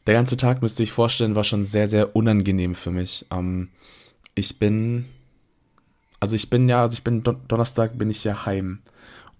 der 0.05 0.13
ganze 0.13 0.37
Tag, 0.37 0.61
müsste 0.61 0.83
ich 0.83 0.91
vorstellen, 0.91 1.35
war 1.35 1.43
schon 1.43 1.65
sehr, 1.65 1.87
sehr 1.87 2.15
unangenehm 2.15 2.75
für 2.75 2.91
mich. 2.91 3.25
Ähm, 3.31 3.69
ich 4.35 4.59
bin, 4.59 5.05
also 6.19 6.35
ich 6.35 6.49
bin 6.49 6.69
ja, 6.69 6.81
also 6.81 6.93
ich 6.93 7.03
bin 7.03 7.23
Don 7.23 7.41
Donnerstag 7.47 7.97
bin 7.97 8.09
ich 8.09 8.23
ja 8.23 8.45
heim 8.45 8.79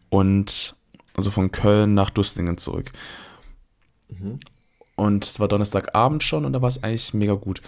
und 0.10 0.76
also 1.15 1.32
von 1.32 1.52
Köln 1.52 1.93
nach 1.93 2.10
Dustlingen 2.10 2.58
zurück. 2.58 2.91
Mhm. 4.10 4.39
Und 4.97 5.23
es 5.23 5.39
war 5.39 5.47
Donnerstagabend 5.47 6.23
schon 6.23 6.43
und 6.43 6.53
da 6.53 6.62
war 6.62 6.67
es 6.67 6.83
eigentlich 6.83 7.13
mega 7.13 7.36
gut. 7.36 7.62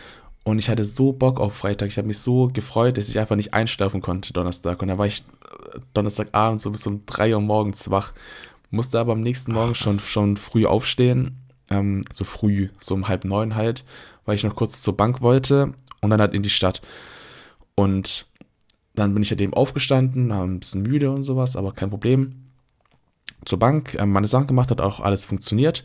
Und 0.44 0.58
ich 0.58 0.68
hatte 0.68 0.84
so 0.84 1.14
Bock 1.14 1.40
auf 1.40 1.56
Freitag. 1.56 1.90
Ich 1.90 1.98
habe 1.98 2.08
mich 2.08 2.18
so 2.18 2.48
gefreut, 2.48 2.98
dass 2.98 3.08
ich 3.08 3.20
einfach 3.20 3.36
nicht 3.36 3.54
einschlafen 3.54 4.02
konnte 4.02 4.34
Donnerstag. 4.34 4.82
Und 4.82 4.88
da 4.88 4.98
war 4.98 5.06
ich 5.06 5.24
Donnerstagabend 5.94 6.60
so 6.60 6.72
bis 6.72 6.88
um 6.88 7.06
3 7.06 7.36
Uhr 7.36 7.42
morgens 7.42 7.92
wach. 7.92 8.14
Musste 8.72 9.00
aber 9.00 9.14
am 9.14 9.22
nächsten 9.22 9.54
Morgen 9.54 9.74
Ach, 9.74 9.76
schon, 9.76 10.00
schon 10.00 10.38
früh 10.38 10.66
aufstehen. 10.66 11.38
Ähm, 11.70 12.02
so 12.12 12.24
früh, 12.24 12.70
so 12.80 12.96
um 12.96 13.08
halb 13.08 13.26
neun 13.26 13.54
halt, 13.54 13.86
weil 14.26 14.36
ich 14.36 14.44
noch 14.44 14.56
kurz 14.56 14.82
zur 14.82 14.98
Bank 14.98 15.22
wollte 15.22 15.74
und 16.02 16.10
dann 16.10 16.20
halt 16.20 16.34
in 16.34 16.42
die 16.42 16.50
Stadt. 16.50 16.82
Und 17.76 18.26
dann 18.96 19.14
bin 19.14 19.22
ich 19.22 19.30
halt 19.30 19.42
eben 19.42 19.54
aufgestanden, 19.54 20.30
war 20.30 20.44
ein 20.44 20.60
bisschen 20.60 20.82
müde 20.82 21.12
und 21.12 21.22
sowas, 21.22 21.56
aber 21.56 21.74
kein 21.74 21.92
Problem. 21.92 22.50
Zur 23.46 23.60
Bank, 23.60 23.96
äh, 23.96 24.06
meine 24.06 24.28
Sachen 24.28 24.48
gemacht, 24.48 24.72
hat 24.72 24.82
auch 24.82 25.00
alles 25.00 25.26
funktioniert. 25.26 25.84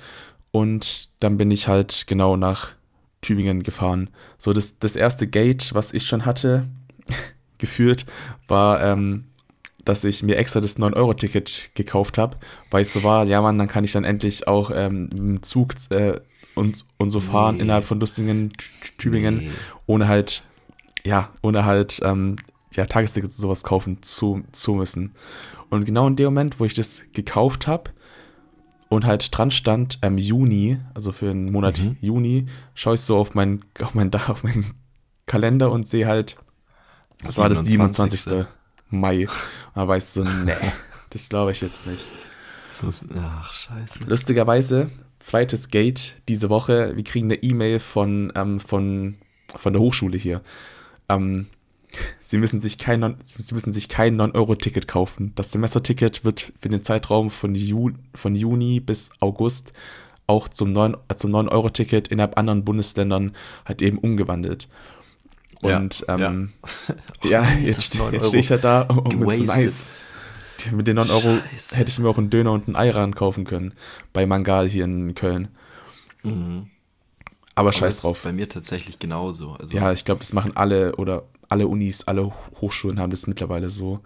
Und 0.54 1.08
dann 1.18 1.36
bin 1.36 1.50
ich 1.50 1.66
halt 1.66 2.04
genau 2.06 2.36
nach 2.36 2.74
Tübingen 3.22 3.64
gefahren. 3.64 4.08
So, 4.38 4.52
das, 4.52 4.78
das 4.78 4.94
erste 4.94 5.26
Gate, 5.26 5.74
was 5.74 5.92
ich 5.92 6.06
schon 6.06 6.24
hatte, 6.24 6.68
geführt, 7.58 8.06
war, 8.46 8.80
ähm, 8.80 9.24
dass 9.84 10.04
ich 10.04 10.22
mir 10.22 10.36
extra 10.36 10.60
das 10.60 10.78
9-Euro-Ticket 10.78 11.72
gekauft 11.74 12.18
habe, 12.18 12.36
weil 12.70 12.82
ich 12.82 12.88
so 12.90 13.02
war, 13.02 13.24
ja 13.24 13.42
Mann, 13.42 13.58
dann 13.58 13.66
kann 13.66 13.82
ich 13.82 13.90
dann 13.90 14.04
endlich 14.04 14.46
auch 14.46 14.70
ähm, 14.72 15.10
im 15.12 15.42
Zug 15.42 15.72
äh, 15.90 16.20
und, 16.54 16.86
und 16.98 17.10
so 17.10 17.18
fahren 17.18 17.56
nee. 17.56 17.62
innerhalb 17.62 17.84
von 17.84 17.98
Lustingen, 17.98 18.52
Tübingen, 18.96 19.38
nee. 19.38 19.50
ohne 19.86 20.06
halt, 20.06 20.44
ja, 21.04 21.30
ohne 21.42 21.64
halt, 21.64 22.00
ähm, 22.04 22.36
ja, 22.74 22.86
Tagestickets 22.86 23.38
und 23.38 23.42
sowas 23.42 23.64
kaufen 23.64 24.04
zu, 24.04 24.44
zu 24.52 24.74
müssen. 24.74 25.16
Und 25.68 25.84
genau 25.84 26.06
in 26.06 26.14
dem 26.14 26.26
Moment, 26.26 26.60
wo 26.60 26.64
ich 26.64 26.74
das 26.74 27.02
gekauft 27.12 27.66
habe 27.66 27.90
und 28.88 29.04
halt 29.04 29.36
dran 29.36 29.50
stand, 29.50 29.98
im 30.02 30.14
ähm, 30.14 30.18
Juni, 30.18 30.78
also 30.94 31.12
für 31.12 31.26
den 31.26 31.50
Monat 31.50 31.80
mhm. 31.80 31.96
Juni, 32.00 32.46
schaue 32.74 32.94
ich 32.94 33.00
so 33.00 33.16
auf 33.16 33.34
meinen, 33.34 33.64
auf 33.80 33.94
meinen, 33.94 34.14
auf 34.14 34.44
meinen 34.44 34.74
Kalender 35.26 35.70
und 35.70 35.86
sehe 35.86 36.06
halt, 36.06 36.36
das 37.20 37.38
war 37.38 37.48
das 37.48 37.64
27. 37.64 38.46
Mai. 38.90 39.26
Und 39.26 39.30
da 39.74 39.88
weißt 39.88 40.16
du, 40.18 40.24
nee, 40.24 40.52
das 41.10 41.28
glaube 41.28 41.52
ich 41.52 41.60
jetzt 41.60 41.86
nicht. 41.86 42.08
ach, 43.16 43.52
scheiße. 43.52 44.00
Lustigerweise, 44.06 44.90
zweites 45.18 45.68
Gate 45.70 46.20
diese 46.28 46.50
Woche. 46.50 46.96
Wir 46.96 47.04
kriegen 47.04 47.26
eine 47.26 47.42
E-Mail 47.42 47.78
von, 47.78 48.32
ähm, 48.34 48.60
von, 48.60 49.16
von 49.54 49.72
der 49.72 49.80
Hochschule 49.80 50.18
hier. 50.18 50.42
Ähm, 51.08 51.46
sie 52.20 52.38
müssen 52.38 52.60
sich 52.60 52.78
kein, 52.78 53.16
sie 53.24 53.54
müssen 53.54 53.72
sich 53.72 53.88
kein 53.88 54.20
9-Euro-Ticket 54.20 54.88
kaufen. 54.88 55.32
Das 55.34 55.52
Semesterticket 55.52 56.24
wird 56.24 56.52
für 56.58 56.68
den 56.68 56.82
Zeitraum 56.82 57.30
von, 57.30 57.54
Ju, 57.54 57.90
von 58.14 58.34
Juni 58.34 58.80
bis 58.80 59.10
August 59.20 59.72
auch 60.26 60.48
zum 60.48 60.72
9-Euro-Ticket 60.72 62.08
innerhalb 62.08 62.38
anderen 62.38 62.64
Bundesländern 62.64 63.34
halt 63.64 63.82
eben 63.82 63.98
umgewandelt. 63.98 64.68
Und 65.62 66.04
ja, 66.08 66.14
ähm, 66.14 66.52
ja. 67.22 67.42
ja 67.42 67.48
jetzt, 67.62 67.94
jetzt 67.94 68.26
stehe 68.26 68.40
ich 68.40 68.48
ja 68.48 68.58
da 68.58 68.82
und 68.82 69.18
bin 69.18 69.30
so 69.30 69.44
nice. 69.44 69.90
Mit 70.70 70.86
den 70.86 70.96
9 70.96 71.10
Euro 71.10 71.38
Scheiße. 71.52 71.76
hätte 71.76 71.90
ich 71.90 71.98
mir 71.98 72.08
auch 72.08 72.16
einen 72.16 72.30
Döner 72.30 72.52
und 72.52 72.68
einen 72.68 72.76
Eiran 72.76 73.14
kaufen 73.14 73.44
können. 73.44 73.74
Bei 74.12 74.24
Mangal 74.24 74.68
hier 74.68 74.84
in 74.84 75.14
Köln. 75.14 75.48
Mhm. 76.22 76.70
Aber, 77.56 77.68
Aber 77.68 77.72
scheiß 77.72 78.02
drauf. 78.02 78.22
bei 78.22 78.32
mir 78.32 78.48
tatsächlich 78.48 78.98
genauso. 78.98 79.52
Also 79.52 79.76
ja, 79.76 79.92
ich 79.92 80.04
glaube, 80.04 80.20
das 80.20 80.32
machen 80.32 80.56
alle 80.56 80.96
oder 80.96 81.24
alle 81.54 81.68
Unis, 81.68 82.04
alle 82.04 82.32
Hochschulen 82.60 83.00
haben 83.00 83.10
das 83.10 83.26
mittlerweile 83.26 83.70
so. 83.70 84.00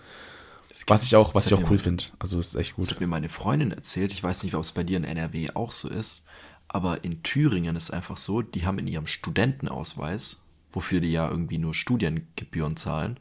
Das 0.68 0.84
was 0.86 1.04
ich 1.04 1.16
auch, 1.16 1.34
was 1.34 1.46
ich 1.46 1.54
auch 1.54 1.70
cool 1.70 1.78
finde. 1.78 2.04
Also 2.18 2.38
ist 2.38 2.54
echt 2.54 2.74
gut. 2.74 2.84
Das 2.84 2.92
hat 2.92 3.00
mir 3.00 3.06
meine 3.06 3.28
Freundin 3.28 3.72
erzählt. 3.72 4.12
Ich 4.12 4.22
weiß 4.22 4.44
nicht, 4.44 4.54
ob 4.54 4.60
es 4.60 4.72
bei 4.72 4.84
dir 4.84 4.98
in 4.98 5.04
NRW 5.04 5.50
auch 5.54 5.72
so 5.72 5.88
ist. 5.88 6.26
Aber 6.68 7.02
in 7.02 7.22
Thüringen 7.22 7.74
ist 7.76 7.90
einfach 7.90 8.18
so, 8.18 8.42
die 8.42 8.66
haben 8.66 8.78
in 8.78 8.86
ihrem 8.86 9.06
Studentenausweis 9.06 10.42
wofür 10.70 11.00
die 11.00 11.12
ja 11.12 11.28
irgendwie 11.28 11.58
nur 11.58 11.74
Studiengebühren 11.74 12.76
zahlen. 12.76 13.18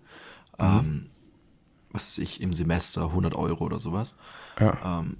Mhm. 0.60 0.66
Ähm, 0.66 1.10
was 1.92 2.08
weiß 2.08 2.18
ich, 2.20 2.42
im 2.42 2.54
Semester 2.54 3.06
100 3.06 3.36
Euro 3.36 3.66
oder 3.66 3.80
sowas. 3.80 4.18
Ja. 4.60 5.00
Ähm, 5.00 5.18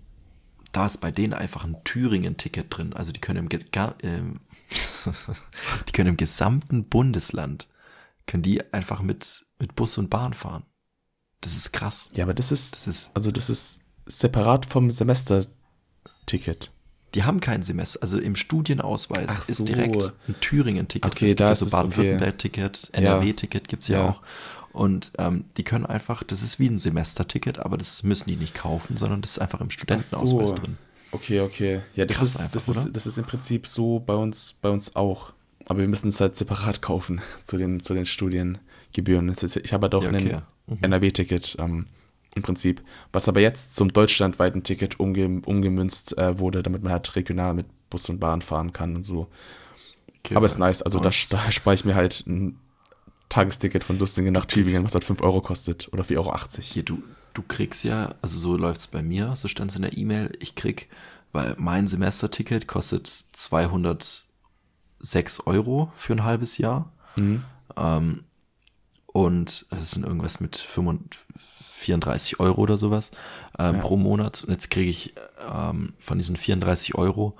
da 0.72 0.86
ist 0.86 0.98
bei 0.98 1.12
denen 1.12 1.34
einfach 1.34 1.64
ein 1.64 1.78
Thüringen-Ticket 1.84 2.66
drin. 2.70 2.94
Also 2.94 3.12
die 3.12 3.22
können 3.22 3.48
im, 3.48 3.52
äh, 3.52 4.22
die 5.88 5.92
können 5.94 6.10
im 6.10 6.18
gesamten 6.18 6.84
Bundesland, 6.84 7.68
können 8.28 8.44
die 8.44 8.62
einfach 8.74 9.02
mit, 9.02 9.46
mit 9.60 9.76
Bus 9.76 9.98
und 9.98 10.10
Bahn 10.10 10.34
fahren. 10.34 10.64
Das 11.42 11.56
ist 11.56 11.72
krass. 11.72 12.12
Ja, 12.14 12.26
aber 12.26 12.34
das 12.34 12.52
ist, 12.52 12.76
das 12.76 12.88
ist, 12.88 13.12
also 13.14 13.32
das 13.32 13.50
ist 13.50 13.80
separat 14.06 14.66
vom 14.66 14.92
Semesterticket. 14.92 16.72
Die 17.14 17.24
haben 17.24 17.40
kein 17.40 17.64
Semester, 17.64 18.02
also 18.02 18.20
im 18.20 18.36
Studienausweis 18.36 19.28
Ach 19.30 19.50
ist 19.50 19.58
so. 19.58 19.66
direkt 19.66 20.14
ein 20.28 20.36
Thüringen-Ticket. 20.42 21.12
Okay, 21.12 21.26
es 21.26 21.32
gibt 21.32 21.40
da 21.40 21.50
also 21.50 21.70
Baden-Württemberg-Ticket, 21.70 22.90
okay. 22.90 23.02
NRW-Ticket 23.02 23.64
ja. 23.64 23.68
gibt's 23.68 23.88
ja, 23.88 24.00
ja. 24.00 24.10
auch. 24.10 24.22
Und 24.74 25.14
ähm, 25.18 25.46
die 25.56 25.64
können 25.64 25.86
einfach, 25.86 26.22
das 26.24 26.44
ist 26.44 26.60
wie 26.60 26.68
ein 26.68 26.78
Semesterticket, 26.78 27.60
aber 27.60 27.78
das 27.78 28.04
müssen 28.04 28.30
die 28.30 28.36
nicht 28.36 28.54
kaufen, 28.54 28.98
sondern 28.98 29.22
das 29.22 29.32
ist 29.32 29.40
einfach 29.40 29.62
im 29.62 29.72
Studentenausweis 29.72 30.52
so. 30.52 30.56
drin. 30.58 30.78
Okay, 31.12 31.40
okay. 31.40 31.82
Ja, 31.96 32.06
das 32.06 32.18
Krass 32.18 32.36
ist, 32.36 32.42
einfach, 32.42 32.54
das 32.54 32.68
ist, 32.68 32.96
das 32.96 33.08
ist 33.08 33.18
im 33.18 33.26
Prinzip 33.26 33.66
so 33.68 34.00
bei 34.00 34.14
uns, 34.14 34.56
bei 34.62 34.70
uns 34.70 34.96
auch. 34.96 35.34
Aber 35.68 35.80
wir 35.80 35.88
müssen 35.88 36.08
es 36.08 36.22
halt 36.22 36.36
separat 36.36 36.82
kaufen 36.82 37.22
zu 37.44 37.58
den, 37.58 37.80
zu 37.80 37.94
den 37.94 38.06
Studiengebühren. 38.06 39.30
Ich 39.30 39.74
habe 39.74 39.86
halt 39.86 39.96
auch 39.96 40.04
ja, 40.04 40.10
okay. 40.10 40.34
ein 40.34 40.44
mhm. 40.68 40.78
NRW-Ticket. 40.82 41.58
Ähm, 41.60 41.88
im 42.36 42.44
Prinzip. 42.44 42.82
Was 43.12 43.28
aber 43.28 43.42
jetzt 43.42 43.76
zum 43.76 43.92
deutschlandweiten 43.92 44.64
Ticket 44.64 45.00
umge 45.00 45.42
umgemünzt 45.46 46.18
äh, 46.18 46.40
wurde, 46.40 46.64
damit 46.64 46.84
man 46.84 46.94
halt 46.94 47.16
regional 47.16 47.54
mit 47.54 47.66
Bus 47.90 48.08
und 48.10 48.20
Bahn 48.20 48.42
fahren 48.42 48.72
kann 48.72 48.96
und 48.96 49.04
so. 49.04 49.28
Okay, 50.20 50.36
aber 50.36 50.46
ist 50.46 50.60
nice. 50.60 50.82
Also 50.82 51.00
nice. 51.00 51.30
da, 51.30 51.38
da 51.46 51.52
spare 51.52 51.76
ich 51.76 51.84
mir 51.84 51.96
halt 51.96 52.26
ein 52.28 52.60
Tagesticket 53.30 53.84
von 53.84 54.00
Lustingen 54.00 54.34
nach 54.34 54.46
Tübingen, 54.46 54.86
was 54.86 54.94
halt 54.94 55.04
5 55.04 55.22
Euro 55.22 55.42
kostet 55.42 55.90
oder 55.92 56.04
4,80 56.04 56.18
Euro. 56.18 56.38
Hier, 56.62 56.84
du, 56.84 57.04
du 57.34 57.42
kriegst 57.42 57.84
ja, 57.84 58.16
also 58.22 58.38
so 58.38 58.56
läuft 58.56 58.82
es 58.82 58.88
bei 58.88 59.02
mir, 59.02 59.36
so 59.36 59.48
stand 59.48 59.72
es 59.72 59.76
in 59.76 59.82
der 59.82 59.98
E-Mail, 59.98 60.32
ich 60.40 60.56
krieg, 60.56 60.88
weil 61.34 61.56
mein 61.58 61.88
Semesterticket 61.88 62.68
kostet 62.68 63.26
206 65.02 65.48
Euro 65.48 65.92
für 65.96 66.14
ein 66.14 66.24
halbes 66.24 66.58
Jahr. 66.58 66.92
Mhm. 67.16 67.44
Ähm, 67.76 68.24
und 69.08 69.66
es 69.72 69.92
sind 69.92 70.06
irgendwas 70.06 70.40
mit 70.40 70.58
55, 70.58 71.20
34 71.78 72.40
Euro 72.40 72.62
oder 72.62 72.78
sowas 72.78 73.12
ähm, 73.58 73.76
ja. 73.76 73.82
pro 73.82 73.98
Monat. 73.98 74.44
Und 74.44 74.52
jetzt 74.52 74.70
kriege 74.70 74.90
ich 74.90 75.14
ähm, 75.50 75.94
von 76.00 76.18
diesen 76.18 76.36
34 76.36 76.96
Euro 76.96 77.38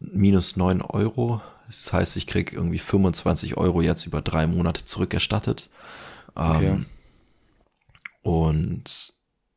minus 0.00 0.56
9 0.56 0.82
Euro. 0.82 1.40
Das 1.66 1.92
heißt, 1.92 2.16
ich 2.16 2.26
kriege 2.26 2.54
irgendwie 2.54 2.78
25 2.78 3.56
Euro 3.56 3.80
jetzt 3.80 4.06
über 4.06 4.20
drei 4.20 4.46
Monate 4.46 4.84
zurückerstattet. 4.84 5.70
Ähm, 6.36 6.50
okay. 6.50 6.84
Und 8.22 9.14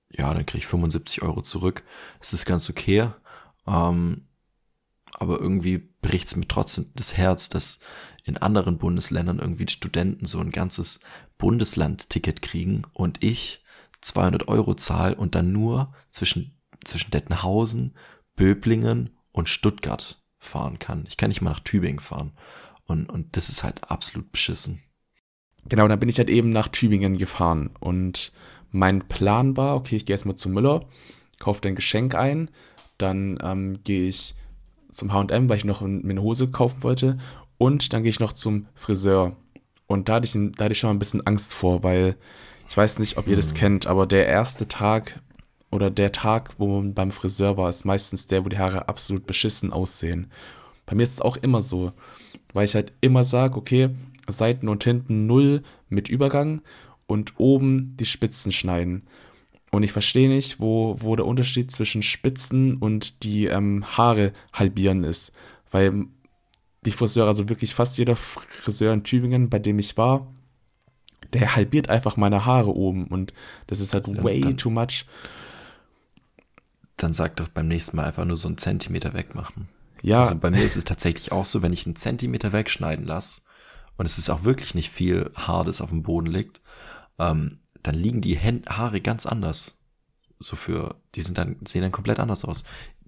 ja, 0.09 0.33
dann 0.33 0.45
kriege 0.45 0.59
ich 0.59 0.67
75 0.67 1.21
Euro 1.21 1.41
zurück. 1.41 1.83
Das 2.19 2.33
ist 2.33 2.45
ganz 2.45 2.69
okay. 2.69 3.09
Ähm, 3.67 4.27
aber 5.13 5.39
irgendwie 5.39 5.90
bricht 6.01 6.27
es 6.27 6.35
mir 6.35 6.47
trotzdem 6.47 6.91
das 6.95 7.17
Herz, 7.17 7.49
dass 7.49 7.79
in 8.23 8.37
anderen 8.37 8.77
Bundesländern 8.77 9.39
irgendwie 9.39 9.65
die 9.65 9.73
Studenten 9.73 10.25
so 10.25 10.39
ein 10.39 10.51
ganzes 10.51 10.99
Bundeslandticket 11.37 12.41
kriegen 12.41 12.83
und 12.93 13.23
ich 13.23 13.63
200 14.01 14.47
Euro 14.47 14.73
zahl 14.75 15.13
und 15.13 15.35
dann 15.35 15.51
nur 15.51 15.93
zwischen, 16.09 16.59
zwischen 16.83 17.11
Dettenhausen, 17.11 17.95
Böblingen 18.35 19.11
und 19.31 19.49
Stuttgart 19.49 20.21
fahren 20.39 20.79
kann. 20.79 21.05
Ich 21.07 21.17
kann 21.17 21.29
nicht 21.29 21.41
mal 21.41 21.51
nach 21.51 21.59
Tübingen 21.59 21.99
fahren. 21.99 22.33
Und, 22.85 23.09
und 23.09 23.37
das 23.37 23.49
ist 23.49 23.63
halt 23.63 23.89
absolut 23.89 24.31
beschissen. 24.31 24.81
Genau, 25.65 25.87
dann 25.87 25.99
bin 25.99 26.09
ich 26.09 26.17
halt 26.17 26.29
eben 26.29 26.49
nach 26.49 26.67
Tübingen 26.67 27.17
gefahren 27.17 27.69
und 27.79 28.33
mein 28.71 29.07
Plan 29.07 29.55
war, 29.57 29.75
okay, 29.75 29.95
ich 29.95 30.05
gehe 30.05 30.15
erstmal 30.15 30.35
zu 30.35 30.49
Müller, 30.49 30.87
kaufe 31.39 31.67
ein 31.67 31.75
Geschenk 31.75 32.15
ein, 32.15 32.49
dann 32.97 33.37
ähm, 33.43 33.83
gehe 33.83 34.09
ich 34.09 34.33
zum 34.91 35.13
H&M, 35.13 35.49
weil 35.49 35.57
ich 35.57 35.65
noch 35.65 35.81
mir 35.81 36.09
eine 36.09 36.21
Hose 36.21 36.49
kaufen 36.49 36.83
wollte 36.83 37.17
und 37.57 37.93
dann 37.93 38.03
gehe 38.03 38.09
ich 38.09 38.19
noch 38.19 38.33
zum 38.33 38.67
Friseur. 38.75 39.35
Und 39.87 40.09
da 40.09 40.15
hatte 40.15 40.25
ich, 40.25 40.33
da 40.55 40.65
hatte 40.65 40.71
ich 40.71 40.79
schon 40.79 40.89
mal 40.89 40.95
ein 40.95 40.99
bisschen 40.99 41.25
Angst 41.27 41.53
vor, 41.53 41.83
weil 41.83 42.15
ich 42.67 42.77
weiß 42.77 42.99
nicht, 42.99 43.17
ob 43.17 43.27
ihr 43.27 43.35
das 43.35 43.49
hm. 43.49 43.57
kennt, 43.57 43.87
aber 43.87 44.07
der 44.07 44.27
erste 44.27 44.67
Tag 44.67 45.19
oder 45.71 45.89
der 45.89 46.11
Tag, 46.11 46.53
wo 46.57 46.67
man 46.67 46.93
beim 46.93 47.11
Friseur 47.11 47.57
war, 47.57 47.69
ist 47.69 47.85
meistens 47.85 48.27
der, 48.27 48.45
wo 48.45 48.49
die 48.49 48.59
Haare 48.59 48.87
absolut 48.87 49.25
beschissen 49.25 49.73
aussehen. 49.73 50.31
Bei 50.85 50.95
mir 50.95 51.03
ist 51.03 51.13
es 51.13 51.21
auch 51.21 51.37
immer 51.37 51.61
so, 51.61 51.93
weil 52.53 52.65
ich 52.65 52.75
halt 52.75 52.93
immer 53.01 53.23
sage, 53.23 53.57
okay, 53.57 53.89
Seiten 54.27 54.69
und 54.69 54.83
hinten 54.83 55.25
null 55.27 55.63
mit 55.89 56.09
Übergang 56.09 56.61
und 57.07 57.33
oben 57.37 57.95
die 57.97 58.05
Spitzen 58.05 58.51
schneiden. 58.51 59.03
Und 59.71 59.83
ich 59.83 59.93
verstehe 59.93 60.27
nicht, 60.27 60.59
wo, 60.59 60.97
wo 60.99 61.15
der 61.15 61.25
Unterschied 61.25 61.71
zwischen 61.71 62.03
Spitzen 62.03 62.77
und 62.77 63.23
die 63.23 63.45
ähm, 63.45 63.85
Haare 63.85 64.33
halbieren 64.53 65.05
ist. 65.05 65.31
Weil 65.71 66.07
die 66.81 66.91
Friseure, 66.91 67.27
also 67.27 67.47
wirklich 67.47 67.73
fast 67.73 67.97
jeder 67.97 68.15
Friseur 68.15 68.93
in 68.93 69.03
Tübingen, 69.03 69.49
bei 69.49 69.59
dem 69.59 69.79
ich 69.79 69.97
war, 69.97 70.27
der 71.33 71.55
halbiert 71.55 71.89
einfach 71.89 72.17
meine 72.17 72.45
Haare 72.45 72.75
oben 72.75 73.07
und 73.07 73.33
das 73.67 73.79
ist 73.79 73.93
halt 73.93 74.07
way 74.23 74.41
dann, 74.41 74.57
too 74.57 74.69
much. 74.69 75.05
Dann 76.97 77.13
sag 77.13 77.37
doch 77.37 77.47
beim 77.47 77.67
nächsten 77.67 77.97
Mal 77.97 78.05
einfach 78.05 78.25
nur 78.25 78.37
so 78.37 78.47
einen 78.47 78.57
Zentimeter 78.57 79.13
wegmachen. 79.13 79.69
Ja. 80.01 80.19
Also 80.19 80.35
bei 80.35 80.51
mir 80.51 80.63
ist 80.63 80.75
es 80.75 80.83
tatsächlich 80.83 81.31
auch 81.31 81.45
so, 81.45 81.61
wenn 81.61 81.73
ich 81.73 81.85
einen 81.85 81.95
Zentimeter 81.95 82.51
wegschneiden 82.51 83.05
lasse 83.05 83.41
und 83.97 84.05
es 84.05 84.17
ist 84.17 84.29
auch 84.29 84.43
wirklich 84.43 84.75
nicht 84.75 84.91
viel 84.91 85.31
Haar, 85.35 85.63
das 85.63 85.79
auf 85.79 85.91
dem 85.91 86.03
Boden 86.03 86.27
liegt, 86.27 86.59
ähm, 87.19 87.59
dann 87.83 87.95
liegen 87.95 88.21
die 88.21 88.39
Haare 88.39 89.01
ganz 89.01 89.25
anders. 89.25 89.81
So 90.39 90.55
für, 90.55 91.01
die 91.15 91.21
sind 91.21 91.37
dann, 91.37 91.57
sehen 91.65 91.81
dann 91.81 91.91
komplett 91.91 92.19
anders 92.19 92.45
aus. 92.45 92.63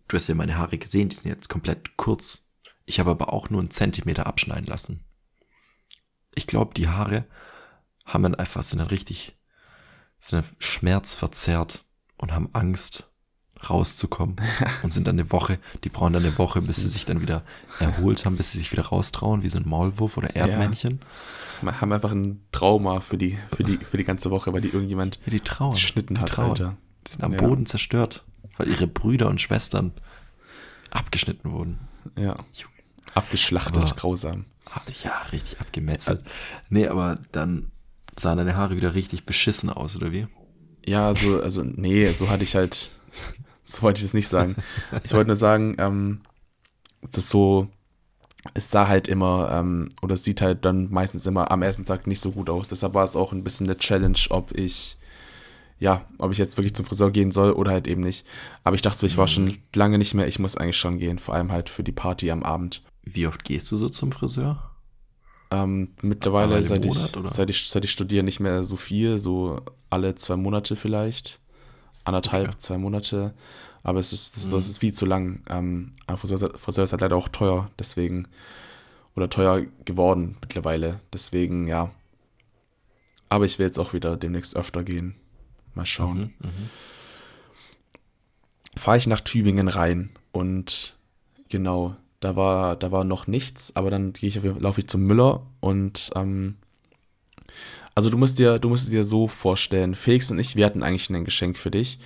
Du 0.08 0.18
hast 0.18 0.28
ja 0.28 0.36
meine 0.36 0.58
Haare 0.58 0.78
gesehen, 0.78 1.10
die 1.10 1.16
sind 1.16 1.30
jetzt 1.30 1.50
komplett 1.50 1.98
kurz. 1.98 2.50
Ich 2.86 3.00
habe 3.00 3.12
aber 3.12 3.34
auch 3.34 3.50
nur 3.50 3.62
einen 3.62 3.72
Zentimeter 3.72 4.28
abschneiden 4.28 4.66
lassen. 4.66 5.04
ich 6.36 6.48
glaube, 6.48 6.74
die 6.74 6.88
Haare 6.88 7.26
haben 8.06 8.24
dann 8.24 8.36
einfach, 8.36 8.64
sind 8.64 8.80
dann 8.80 8.88
richtig, 8.88 9.38
sind 10.20 10.44
dann 10.44 10.56
schmerzverzerrt 10.60 11.86
und 12.18 12.34
haben 12.34 12.54
Angst 12.54 13.13
rauszukommen 13.70 14.36
und 14.84 14.92
sind 14.94 15.08
dann 15.08 15.20
eine 15.20 15.32
Woche, 15.32 15.60
die 15.84 15.90
brauchen 15.90 16.14
dann 16.14 16.26
eine 16.26 16.38
Woche, 16.38 16.62
bis 16.62 16.78
sie 16.78 16.88
sich 16.88 17.06
dann 17.06 17.22
wieder 17.22 17.44
erholt 17.80 18.26
haben, 18.26 18.38
bis 18.38 18.52
sie 18.52 18.60
sich 18.60 18.72
wieder 18.72 18.84
raustrauen, 18.86 19.44
wie 19.44 19.50
so 19.50 19.58
ein 19.58 19.68
Maulwurf 19.68 20.18
oder 20.18 20.36
Erdmännchen. 20.36 21.00
Wir 21.62 21.80
haben 21.80 21.94
einfach 21.94 22.12
ein 22.12 22.42
Trauma 22.52 23.00
für 23.00 23.18
die, 23.18 23.38
für 23.56 23.64
die, 23.64 23.78
für 23.78 23.98
die 23.98 24.04
ganze 24.04 24.32
Woche, 24.32 24.52
weil 24.54 24.62
die 24.62 24.70
irgendjemand 24.70 25.20
Ja, 25.26 25.32
die 25.32 25.40
trauern. 25.40 25.74
geschnitten 25.74 26.16
die 26.16 26.22
hat, 26.22 26.30
trauern. 26.30 26.50
Alter. 26.50 26.78
Die 27.08 27.12
sind 27.12 27.24
am 27.24 27.34
Ja. 27.34 27.40
Boden 27.42 27.66
zerstört, 27.66 28.24
weil 28.58 28.68
ihre 28.70 28.88
Brüder 28.88 29.28
und 29.30 29.40
Schwestern 29.42 29.94
abgeschnitten 30.92 31.52
wurden. 31.52 31.80
Ja. 32.18 32.36
Abgeschlachtet, 33.14 33.84
Aber- 33.84 33.96
grausam. 33.96 34.46
Ah, 34.66 34.82
Ja, 35.04 35.22
richtig 35.32 35.60
abgemetzelt. 35.60 36.22
Nee, 36.70 36.88
aber 36.88 37.20
dann 37.32 37.72
sahen 38.18 38.38
deine 38.38 38.56
Haare 38.56 38.76
wieder 38.76 38.96
richtig 38.96 39.26
beschissen 39.26 39.70
aus, 39.70 39.96
oder 39.96 40.12
wie? 40.12 40.28
Ja, 40.86 41.14
so, 41.16 41.42
also, 41.42 41.64
nee, 41.64 42.12
so 42.12 42.30
hatte 42.30 42.44
ich 42.44 42.56
halt, 42.56 42.90
so 43.64 43.82
wollte 43.82 44.00
ich 44.00 44.06
es 44.06 44.14
nicht 44.14 44.28
sagen. 44.28 44.56
Ich 45.04 45.14
wollte 45.14 45.28
nur 45.28 45.36
sagen, 45.36 45.76
ähm, 45.80 46.22
es 47.02 47.18
ist 47.18 47.30
so, 47.30 47.68
es 48.54 48.70
sah 48.72 48.88
halt 48.88 49.08
immer, 49.08 49.50
ähm, 49.52 49.90
oder 50.02 50.14
es 50.14 50.24
sieht 50.24 50.42
halt 50.42 50.66
dann 50.66 50.92
meistens 50.92 51.26
immer 51.26 51.52
am 51.52 51.62
ersten 51.62 51.86
Tag 51.86 52.08
nicht 52.08 52.20
so 52.20 52.32
gut 52.32 52.50
aus. 52.50 52.68
Deshalb 52.68 52.94
war 52.94 53.04
es 53.04 53.16
auch 53.16 53.32
ein 53.32 53.44
bisschen 53.44 53.68
eine 53.68 53.78
Challenge, 53.78 54.18
ob 54.30 54.52
ich, 54.58 54.98
ja, 55.80 56.06
ob 56.18 56.32
ich 56.32 56.38
jetzt 56.38 56.58
wirklich 56.58 56.76
zum 56.76 56.86
Friseur 56.86 57.12
gehen 57.12 57.32
soll 57.32 57.54
oder 57.54 57.72
halt 57.72 57.88
eben 57.88 58.02
nicht. 58.02 58.26
Aber 58.64 58.76
ich 58.76 58.82
dachte 58.82 58.98
so, 58.98 59.08
ich 59.08 59.18
war 59.18 59.28
schon 59.28 59.58
lange 59.76 59.98
nicht 59.98 60.14
mehr, 60.14 60.28
ich 60.28 60.40
muss 60.40 60.58
eigentlich 60.58 60.78
schon 60.78 60.98
gehen, 60.98 61.20
vor 61.20 61.36
allem 61.36 61.52
halt 61.52 61.70
für 61.70 61.84
die 61.84 61.92
Party 61.92 62.32
am 62.32 62.44
Abend. 62.44 62.84
Wie 63.04 63.28
oft 63.28 63.44
gehst 63.44 63.72
du 63.72 63.78
so 63.78 63.90
zum 63.90 64.12
Friseur? 64.12 64.72
Ähm, 65.52 65.94
mittlerweile, 66.02 66.62
seit, 66.64 66.84
Monat, 66.84 67.16
ich, 67.16 67.32
seit, 67.32 67.50
ich, 67.50 67.70
seit 67.70 67.86
ich 67.86 67.92
studiere, 67.92 68.24
nicht 68.24 68.40
mehr 68.40 68.64
so 68.64 68.76
viel, 68.76 69.18
so 69.18 69.62
alle 69.90 70.16
zwei 70.16 70.36
Monate 70.36 70.76
vielleicht. 70.76 71.40
Anderthalb, 72.04 72.50
Okay. 72.50 72.58
zwei 72.58 72.78
Monate. 72.78 73.34
Aber 73.84 74.00
es 74.00 74.14
ist, 74.14 74.36
das, 74.38 74.50
das 74.50 74.68
ist 74.68 74.80
viel 74.80 74.94
zu 74.94 75.06
lang. 75.06 75.44
Ähm, 75.50 75.94
aber 76.08 76.18
Friseur, 76.18 76.58
Friseur 76.58 76.84
ist 76.86 76.92
halt 76.94 77.02
leider 77.02 77.16
auch 77.18 77.28
teuer, 77.30 77.70
deswegen, 77.80 78.28
oder 79.16 79.30
teuer 79.30 79.64
geworden 79.86 80.38
mittlerweile. 80.42 81.00
Deswegen, 81.12 81.68
ja. 81.68 81.92
Aber 83.30 83.46
ich 83.46 83.60
will 83.60 83.66
jetzt 83.66 83.80
auch 83.80 83.94
wieder 83.94 84.16
demnächst 84.16 84.56
öfter 84.56 84.84
gehen. 84.84 85.16
Mal 85.76 85.86
schauen. 85.86 86.34
Fahre 88.78 88.98
ich 88.98 89.08
nach 89.08 89.22
Tübingen 89.22 89.68
rein 89.68 90.12
und 90.32 90.96
genau, 91.50 91.96
da 92.20 92.36
war, 92.36 92.76
da 92.76 92.92
war 92.92 93.04
noch 93.04 93.28
nichts, 93.28 93.76
aber 93.76 93.90
dann 93.92 94.14
gehe 94.14 94.30
ich 94.30 94.38
auf, 94.40 94.60
laufe 94.60 94.82
ich 94.82 94.88
zum 94.88 95.02
Müller 95.02 95.46
und 95.60 96.10
ähm, 96.16 96.56
also 97.96 98.10
du 98.10 98.18
musst 98.18 98.40
dir, 98.40 98.60
du 98.60 98.70
musst 98.70 98.86
es 98.86 98.90
dir 98.92 99.04
so 99.04 99.28
vorstellen, 99.28 99.96
Felix 99.96 100.32
und 100.32 100.40
ich, 100.40 100.56
wir 100.56 100.66
hatten 100.66 100.84
eigentlich 100.84 101.10
ein 101.10 101.26
Geschenk 101.26 101.58
für 101.58 101.72
dich, 101.72 102.00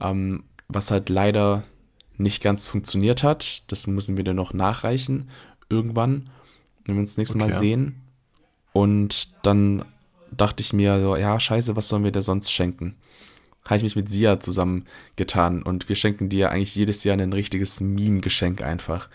ähm, 0.00 0.44
was 0.68 0.90
halt 0.90 1.08
leider 1.08 1.64
nicht 2.16 2.42
ganz 2.42 2.68
funktioniert 2.68 3.22
hat. 3.22 3.62
Das 3.70 3.86
müssen 3.86 4.16
wir 4.16 4.24
dir 4.24 4.34
noch 4.34 4.52
nachreichen 4.54 5.28
irgendwann, 5.68 6.30
wenn 6.84 6.96
wir 6.96 7.00
uns 7.00 7.10
das 7.12 7.18
nächste 7.18 7.38
Mal 7.38 7.48
Okay. 7.48 7.58
sehen. 7.58 8.00
Und 8.72 9.34
dann 9.46 9.84
dachte 10.30 10.62
ich 10.62 10.72
mir 10.72 11.00
so, 11.00 11.16
ja, 11.16 11.38
scheiße, 11.38 11.76
was 11.76 11.88
sollen 11.88 12.04
wir 12.04 12.10
dir 12.12 12.22
sonst 12.22 12.52
schenken? 12.52 12.96
Habe 13.64 13.76
ich 13.78 13.82
mich 13.82 13.96
mit 13.96 14.08
Sia 14.10 14.40
zusammengetan 14.40 15.62
und 15.62 15.88
wir 15.88 15.96
schenken 15.96 16.28
dir 16.28 16.50
eigentlich 16.50 16.74
jedes 16.74 17.02
Jahr 17.04 17.16
ein 17.16 17.32
richtiges 17.32 17.80
Meme-Geschenk 17.80 18.62
einfach. 18.62 19.08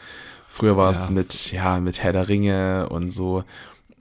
Früher 0.48 0.76
war 0.76 0.90
es 0.90 1.10
Ja. 1.10 1.14
mit, 1.14 1.52
ja, 1.52 1.80
mit 1.80 2.02
Herr 2.02 2.14
der 2.14 2.28
Ringe 2.28 2.90
und 2.90 3.12
so 3.12 3.44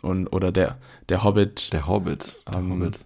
und 0.00 0.28
oder 0.28 0.50
der, 0.52 0.78
der 1.09 1.24
Hobbit. 1.24 1.72
Der 1.72 1.86
Hobbit. 1.86 2.36
Der 2.48 2.56
Ähm, 2.59 2.70
Hobbit. 2.70 3.00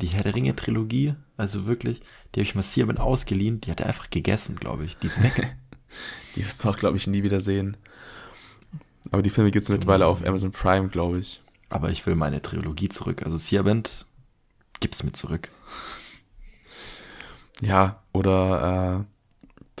Die 0.00 0.08
Herr 0.08 0.22
der 0.22 0.34
Ringe 0.34 0.54
Trilogie, 0.54 1.14
also 1.36 1.66
wirklich, 1.66 2.00
die 2.34 2.40
habe 2.40 2.48
ich 2.48 2.54
Massier 2.54 2.86
mit 2.86 3.00
ausgeliehen, 3.00 3.60
die 3.60 3.70
hat 3.70 3.80
er 3.80 3.86
einfach 3.86 4.10
gegessen, 4.10 4.56
glaube 4.56 4.84
ich. 4.84 4.96
Die 4.98 5.06
ist 5.06 5.22
weg. 5.22 5.56
Die 6.36 6.44
wirst 6.44 6.62
du 6.62 6.68
auch, 6.68 6.76
glaube 6.76 6.98
ich, 6.98 7.06
nie 7.06 7.22
wieder 7.22 7.40
sehen. 7.40 7.78
Aber 9.10 9.22
die 9.22 9.30
Filme 9.30 9.50
gibt 9.50 9.62
es 9.62 9.70
mittlerweile 9.70 10.06
auf 10.06 10.22
Amazon 10.24 10.52
Prime, 10.52 10.88
glaube 10.88 11.18
ich. 11.18 11.40
Aber 11.70 11.88
ich 11.88 12.04
will 12.06 12.14
meine 12.14 12.42
Trilogie 12.42 12.90
zurück. 12.90 13.22
Also 13.24 13.38
Siabend, 13.38 14.04
gib's 14.80 15.02
mir 15.02 15.12
zurück. 15.12 15.50
Ja, 17.62 18.02
oder 18.12 19.06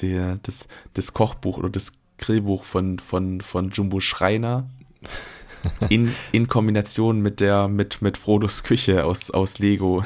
der, 0.00 0.36
das, 0.42 0.66
das 0.94 1.12
Kochbuch 1.12 1.58
oder 1.58 1.70
das 1.70 1.92
Grillbuch 2.16 2.64
von, 2.64 2.98
von, 2.98 3.40
von 3.40 3.70
Jumbo 3.70 4.00
Schreiner 4.00 4.68
in, 5.88 6.14
in 6.32 6.48
Kombination 6.48 7.20
mit 7.20 7.40
der 7.40 7.68
mit, 7.68 8.02
mit 8.02 8.16
Frodos 8.16 8.62
Küche 8.62 9.04
aus, 9.04 9.30
aus 9.30 9.58
Lego. 9.58 10.04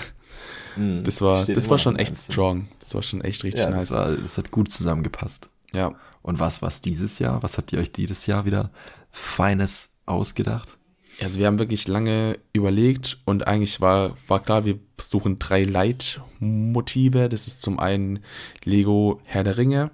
Das 0.77 1.21
war, 1.21 1.45
das 1.45 1.69
war 1.69 1.79
schon 1.79 1.97
echt 1.97 2.15
strong. 2.17 2.69
Das 2.81 2.95
war 2.95 3.03
schon 3.03 3.21
echt 3.21 3.45
richtig 3.45 3.65
Ja, 3.65 3.71
nice. 3.71 3.89
das, 3.89 3.91
war, 3.91 4.17
das 4.17 4.39
hat 4.39 4.51
gut 4.51 4.71
zusammengepasst. 4.71 5.49
ja. 5.73 5.93
Und 6.23 6.39
was 6.39 6.63
war's 6.63 6.81
dieses 6.81 7.19
Jahr? 7.19 7.43
Was 7.43 7.59
habt 7.59 7.73
ihr 7.73 7.81
euch 7.81 7.91
dieses 7.91 8.27
Jahr 8.27 8.45
wieder 8.45 8.71
Feines 9.11 9.91
ausgedacht? 10.07 10.79
Also 11.21 11.41
wir 11.41 11.47
haben 11.47 11.59
wirklich 11.59 11.89
lange 11.89 12.39
überlegt 12.53 13.19
und 13.25 13.47
eigentlich 13.47 13.81
war, 13.81 14.15
war 14.29 14.41
klar, 14.41 14.65
wir 14.65 14.79
suchen 15.01 15.41
drei 15.41 15.65
Leitmotive. 15.65 17.29
Das 17.29 17.49
ist 17.49 17.61
zum 17.61 17.81
einen 17.81 18.21
Lego 18.65 19.21
Herr 19.25 19.43
der 19.43 19.57
Ringe 19.57 19.91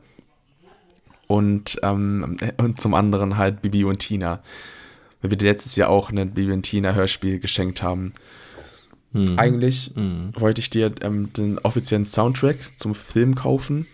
und, 1.27 1.79
ähm, 1.83 2.37
und 2.59 2.81
zum 2.81 2.95
anderen 2.95 3.37
halt 3.37 3.63
Bibi 3.63 3.85
und 3.85 4.01
Tina. 4.01 4.41
Weil 5.21 5.31
wir 5.31 5.39
dir 5.39 5.47
letztes 5.51 5.77
Jahr 5.77 5.89
auch 5.91 6.11
ein 6.11 6.35
Bibi 6.35 6.53
und 6.53 6.63
Tina 6.63 6.95
Hörspiel 6.95 7.39
geschenkt 7.39 7.83
haben. 7.83 8.13
Eigentlich 9.37 9.93
wollte 9.97 10.61
ich 10.61 10.71
dir 10.71 10.95
ähm, 11.01 11.33
den 11.33 11.59
offiziellen 11.59 12.05
Soundtrack 12.05 12.59
zum 12.77 12.95
Film 12.95 13.35
kaufen. 13.35 13.87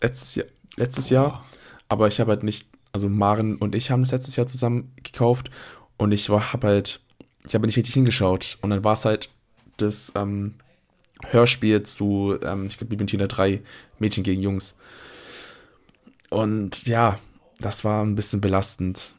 Letztes 0.00 0.34
Jahr. 0.34 0.46
Letztes 0.76 1.10
Jahr. 1.10 1.44
Aber 1.88 2.08
ich 2.08 2.20
habe 2.20 2.30
halt 2.30 2.42
nicht, 2.42 2.68
also 2.92 3.08
Maren 3.08 3.56
und 3.56 3.74
ich 3.74 3.90
haben 3.90 4.02
das 4.02 4.12
letztes 4.12 4.36
Jahr 4.36 4.46
zusammen 4.46 4.92
gekauft 5.02 5.50
und 5.98 6.10
ich 6.12 6.30
war, 6.30 6.52
habe 6.52 6.68
halt, 6.68 7.00
ich 7.46 7.54
habe 7.54 7.66
nicht 7.66 7.76
richtig 7.76 7.94
hingeschaut 7.94 8.58
und 8.62 8.70
dann 8.70 8.82
war 8.82 8.94
es 8.94 9.04
halt 9.04 9.28
das 9.76 10.12
ähm, 10.16 10.54
Hörspiel 11.22 11.82
zu, 11.82 12.38
ähm, 12.42 12.66
ich 12.66 12.78
glaube, 12.78 12.90
Bibi 12.90 13.02
und 13.02 13.08
Tina 13.08 13.26
3, 13.26 13.60
Mädchen 13.98 14.24
gegen 14.24 14.40
Jungs. 14.40 14.76
Und 16.30 16.86
ja, 16.88 17.18
das 17.60 17.84
war 17.84 18.02
ein 18.02 18.14
bisschen 18.14 18.40
belastend. 18.40 19.14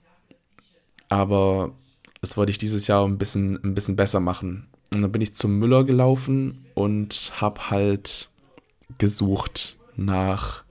Aber 1.13 1.75
das 2.21 2.37
wollte 2.37 2.49
ich 2.49 2.57
dieses 2.57 2.87
Jahr 2.87 3.05
ein 3.05 3.19
bisschen, 3.19 3.63
ein 3.63 3.75
bisschen 3.75 3.95
besser 3.95 4.19
machen. 4.19 4.67
Und 4.91 5.03
dann 5.03 5.11
bin 5.11 5.21
ich 5.21 5.33
zum 5.33 5.59
Müller 5.59 5.83
gelaufen 5.83 6.65
und 6.73 7.31
habe 7.39 7.69
halt 7.69 8.29
gesucht 8.97 9.77
nach, 9.95 10.63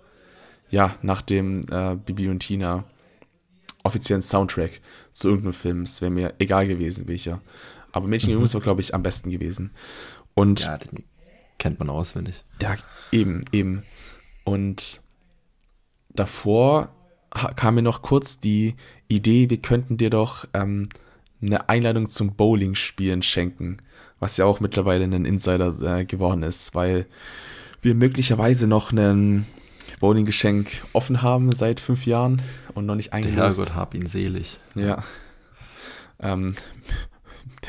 ja, 0.69 0.97
nach 1.03 1.23
dem 1.23 1.61
äh, 1.71 1.95
Bibi 1.95 2.29
und 2.29 2.41
Tina 2.41 2.83
offiziellen 3.85 4.21
Soundtrack 4.21 4.81
zu 5.13 5.29
irgendeinem 5.29 5.53
Film. 5.53 5.83
Es 5.83 6.03
wäre 6.03 6.11
mir 6.11 6.35
egal 6.41 6.67
gewesen, 6.67 7.07
welcher. 7.07 7.41
Aber 7.93 8.09
Mädchen 8.09 8.31
und 8.31 8.39
Jungs 8.39 8.55
war, 8.55 8.61
glaube 8.63 8.81
ich, 8.81 8.95
am 8.97 9.05
besten 9.05 9.31
gewesen. 9.31 9.71
Und 10.35 10.65
Ja, 10.65 10.77
den 10.77 11.05
kennt 11.59 11.79
man 11.79 11.89
auswendig. 11.89 12.45
ja, 12.61 12.75
eben, 13.13 13.45
eben. 13.53 13.85
Und 14.43 15.03
davor 16.09 16.89
kam 17.33 17.75
mir 17.77 17.83
noch 17.83 18.03
kurz 18.03 18.39
die 18.39 18.75
Idee, 19.09 19.51
wir 19.51 19.59
könnten 19.59 19.97
dir 19.97 20.11
doch 20.11 20.47
ähm, 20.53 20.89
eine 21.41 21.69
Einladung 21.69 22.09
zum 22.09 22.35
Bowling-Spielen 22.35 23.23
schenken, 23.23 23.79
was 24.21 24.37
ja 24.37 24.45
auch 24.45 24.61
mittlerweile 24.61 25.05
ein 25.05 25.25
Insider 25.25 25.99
äh, 25.99 26.05
geworden 26.05 26.43
ist, 26.43 26.75
weil 26.75 27.07
wir 27.81 27.95
möglicherweise 27.95 28.67
noch 28.67 28.93
ein 28.93 29.47
Bowling-Geschenk 30.01 30.85
offen 30.93 31.23
haben 31.23 31.53
seit 31.53 31.81
fünf 31.81 32.07
Jahren 32.07 32.43
und 32.75 32.87
noch 32.87 32.95
nicht 32.95 33.13
Der 33.13 33.19
eingelöst. 33.19 33.59
Herrgott 33.59 33.75
hab 33.75 33.95
ihn 33.95 34.07
selig. 34.07 34.59
Ja. 34.75 35.03
Ähm, 36.21 36.55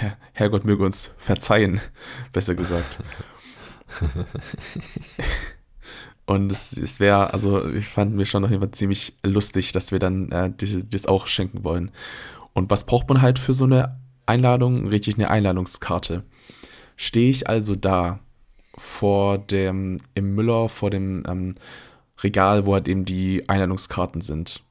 der 0.01 0.17
Herrgott 0.33 0.65
möge 0.65 0.83
uns 0.83 1.11
verzeihen, 1.17 1.81
besser 2.31 2.55
gesagt. 2.55 2.97
Und 6.25 6.51
es, 6.51 6.77
es 6.77 6.99
wäre, 6.99 7.33
also 7.33 7.67
ich 7.67 7.87
fand 7.87 8.15
mir 8.15 8.25
schon 8.25 8.43
auf 8.45 8.49
jeden 8.49 8.61
Fall 8.61 8.71
ziemlich 8.71 9.15
lustig, 9.23 9.73
dass 9.73 9.91
wir 9.91 9.99
dann 9.99 10.31
äh, 10.31 10.51
diese, 10.55 10.83
das 10.83 11.05
auch 11.05 11.27
schenken 11.27 11.63
wollen. 11.63 11.91
Und 12.53 12.71
was 12.71 12.85
braucht 12.85 13.09
man 13.09 13.21
halt 13.21 13.39
für 13.39 13.53
so 13.53 13.65
eine 13.65 13.99
Einladung? 14.25 14.87
Richtig 14.87 15.15
eine 15.15 15.29
Einladungskarte. 15.29 16.23
Stehe 16.95 17.29
ich 17.29 17.49
also 17.49 17.75
da 17.75 18.19
vor 18.77 19.37
dem, 19.37 19.99
im 20.15 20.35
Müller, 20.35 20.69
vor 20.69 20.89
dem 20.89 21.23
ähm, 21.27 21.55
Regal, 22.21 22.65
wo 22.65 22.73
halt 22.73 22.87
eben 22.87 23.05
die 23.05 23.47
Einladungskarten 23.49 24.21
sind. 24.21 24.63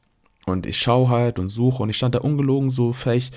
Und 0.46 0.66
ich 0.66 0.78
schaue 0.78 1.08
halt 1.08 1.38
und 1.38 1.48
suche 1.50 1.82
und 1.82 1.90
ich 1.90 1.96
stand 1.96 2.14
da 2.14 2.20
ungelogen 2.20 2.70
so 2.70 2.92
vielleicht 2.92 3.36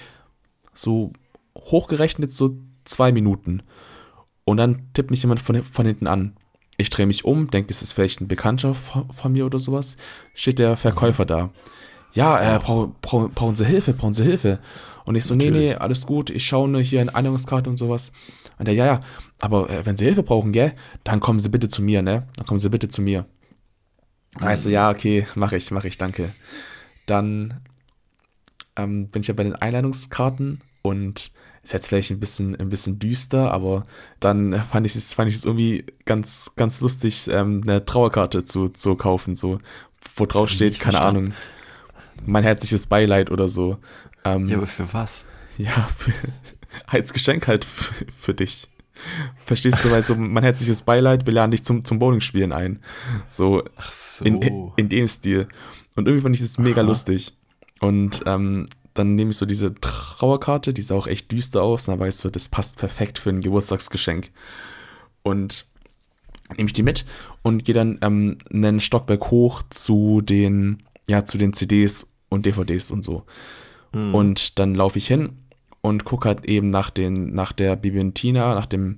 so 0.73 1.11
hochgerechnet 1.57 2.31
so 2.31 2.57
zwei 2.83 3.11
Minuten. 3.11 3.61
Und 4.43 4.57
dann 4.57 4.93
tippt 4.93 5.11
mich 5.11 5.23
jemand 5.23 5.41
von, 5.41 5.61
von 5.63 5.85
hinten 5.85 6.07
an. 6.07 6.37
Ich 6.77 6.89
drehe 6.89 7.05
mich 7.05 7.23
um, 7.25 7.49
denke, 7.49 7.67
das 7.67 7.81
ist 7.81 7.93
vielleicht 7.93 8.21
ein 8.21 8.27
Bekannter 8.27 8.73
von, 8.73 9.31
mir 9.31 9.45
oder 9.45 9.59
sowas. 9.59 9.97
Steht 10.33 10.59
der 10.59 10.75
Verkäufer 10.75 11.25
da. 11.25 11.49
Ja, 12.13 12.55
äh, 12.55 12.59
brau, 12.59 12.95
brau, 13.01 13.29
brauchen 13.33 13.55
Sie 13.55 13.65
Hilfe, 13.65 13.93
brauchen 13.93 14.13
Sie 14.13 14.23
Hilfe. 14.23 14.59
Und 15.05 15.15
ich 15.15 15.23
so, 15.23 15.35
Natürlich. 15.35 15.53
nee, 15.53 15.59
nee, 15.69 15.75
alles 15.75 16.05
gut, 16.05 16.29
ich 16.29 16.45
schaue 16.45 16.67
nur 16.67 16.81
hier 16.81 17.01
in 17.01 17.09
Einladungskarte 17.09 17.69
und 17.69 17.77
sowas. 17.77 18.11
Und 18.57 18.67
der, 18.67 18.73
ja, 18.73 18.85
ja, 18.85 18.99
aber 19.39 19.69
äh, 19.69 19.85
wenn 19.85 19.97
Sie 19.97 20.05
Hilfe 20.05 20.23
brauchen, 20.23 20.51
gell, 20.51 20.73
dann 21.03 21.19
kommen 21.19 21.39
Sie 21.39 21.49
bitte 21.49 21.67
zu 21.67 21.81
mir, 21.81 22.01
ne? 22.01 22.27
Dann 22.37 22.45
kommen 22.45 22.59
Sie 22.59 22.69
bitte 22.69 22.89
zu 22.89 23.01
mir. 23.01 23.25
Mhm. 24.39 24.47
Also, 24.47 24.69
ja, 24.69 24.89
okay, 24.89 25.27
mache 25.35 25.57
ich, 25.57 25.71
mache 25.71 25.87
ich, 25.87 25.97
danke. 25.97 26.33
Dann 27.05 27.61
ähm, 28.75 29.09
bin 29.09 29.21
ich 29.21 29.27
ja 29.27 29.33
bei 29.33 29.43
den 29.43 29.55
Einladungskarten 29.55 30.61
und 30.81 31.31
ist 31.65 31.73
jetzt 31.73 31.87
vielleicht 31.87 32.11
ein 32.11 32.19
bisschen, 32.19 32.55
ein 32.55 32.69
bisschen 32.69 32.99
düster, 32.99 33.51
aber 33.51 33.83
dann 34.19 34.61
fand 34.71 34.85
ich 34.85 34.95
es, 34.95 35.13
fand 35.13 35.29
ich 35.29 35.35
es 35.35 35.45
irgendwie 35.45 35.85
ganz, 36.05 36.51
ganz 36.55 36.79
lustig, 36.81 37.27
ähm, 37.29 37.61
eine 37.63 37.83
Trauerkarte 37.83 38.43
zu, 38.43 38.69
zu 38.69 38.95
kaufen, 38.95 39.35
so, 39.35 39.59
wo 40.15 40.25
drauf 40.25 40.49
steht, 40.49 40.79
keine 40.79 40.97
verstanden. 40.97 41.17
Ahnung, 41.17 41.33
mein 42.25 42.43
herzliches 42.43 42.85
Beileid 42.85 43.31
oder 43.31 43.47
so. 43.47 43.77
Ähm, 44.23 44.47
ja, 44.47 44.57
aber 44.57 44.67
für 44.67 44.93
was? 44.93 45.25
Ja, 45.57 45.89
für, 45.97 46.13
als 46.87 47.13
Geschenk 47.13 47.47
halt 47.47 47.65
für, 47.65 48.05
für 48.15 48.33
dich. 48.33 48.69
Verstehst 49.43 49.83
du, 49.83 49.91
weil 49.91 50.03
so 50.03 50.15
mein 50.15 50.43
herzliches 50.43 50.83
Beileid, 50.83 51.25
wir 51.25 51.33
laden 51.33 51.51
dich 51.51 51.63
zum, 51.63 51.83
zum 51.83 51.99
Bowling-Spielen 51.99 52.53
ein. 52.53 52.79
So, 53.27 53.63
so. 53.91 54.23
In, 54.23 54.41
in, 54.41 54.71
in, 54.77 54.87
dem 54.87 55.07
Stil. 55.07 55.47
Und 55.95 56.07
irgendwie 56.07 56.21
fand 56.21 56.35
ich 56.35 56.41
es 56.41 56.57
mega 56.57 56.81
Aha. 56.81 56.87
lustig. 56.87 57.33
Und 57.81 58.21
ähm, 58.25 58.67
dann 58.95 59.15
nehme 59.15 59.31
ich 59.31 59.37
so 59.37 59.45
diese 59.45 59.75
Trauerkarte, 59.75 60.73
die 60.73 60.81
sah 60.81 60.95
auch 60.95 61.05
echt 61.07 61.31
düster 61.31 61.61
aus. 61.61 61.87
Und 61.87 61.93
dann 61.93 62.07
weißt 62.07 62.23
du, 62.23 62.29
das 62.29 62.47
passt 62.47 62.77
perfekt 62.79 63.19
für 63.19 63.29
ein 63.29 63.41
Geburtstagsgeschenk. 63.41 64.31
Und 65.21 65.65
nehme 66.55 66.67
ich 66.67 66.73
die 66.73 66.83
mit 66.83 67.05
und 67.43 67.65
gehe 67.65 67.75
dann 67.75 67.99
ähm, 68.01 68.37
einen 68.51 68.79
Stockwerk 68.79 69.31
hoch 69.31 69.63
zu 69.69 70.21
den, 70.21 70.83
ja, 71.09 71.25
zu 71.25 71.37
den 71.37 71.53
CDs 71.53 72.07
und 72.29 72.45
DVDs 72.45 72.89
und 72.89 73.03
so. 73.03 73.23
Hm. 73.91 74.15
Und 74.15 74.59
dann 74.59 74.75
laufe 74.75 74.97
ich 74.97 75.07
hin 75.07 75.37
und 75.81 76.05
gucke 76.05 76.29
halt 76.29 76.45
eben 76.45 76.69
nach, 76.69 76.89
den, 76.89 77.33
nach 77.33 77.51
der 77.51 77.75
Bibi 77.75 77.99
und 77.99 78.15
Tina, 78.15 78.55
nach 78.55 78.65
dem 78.65 78.97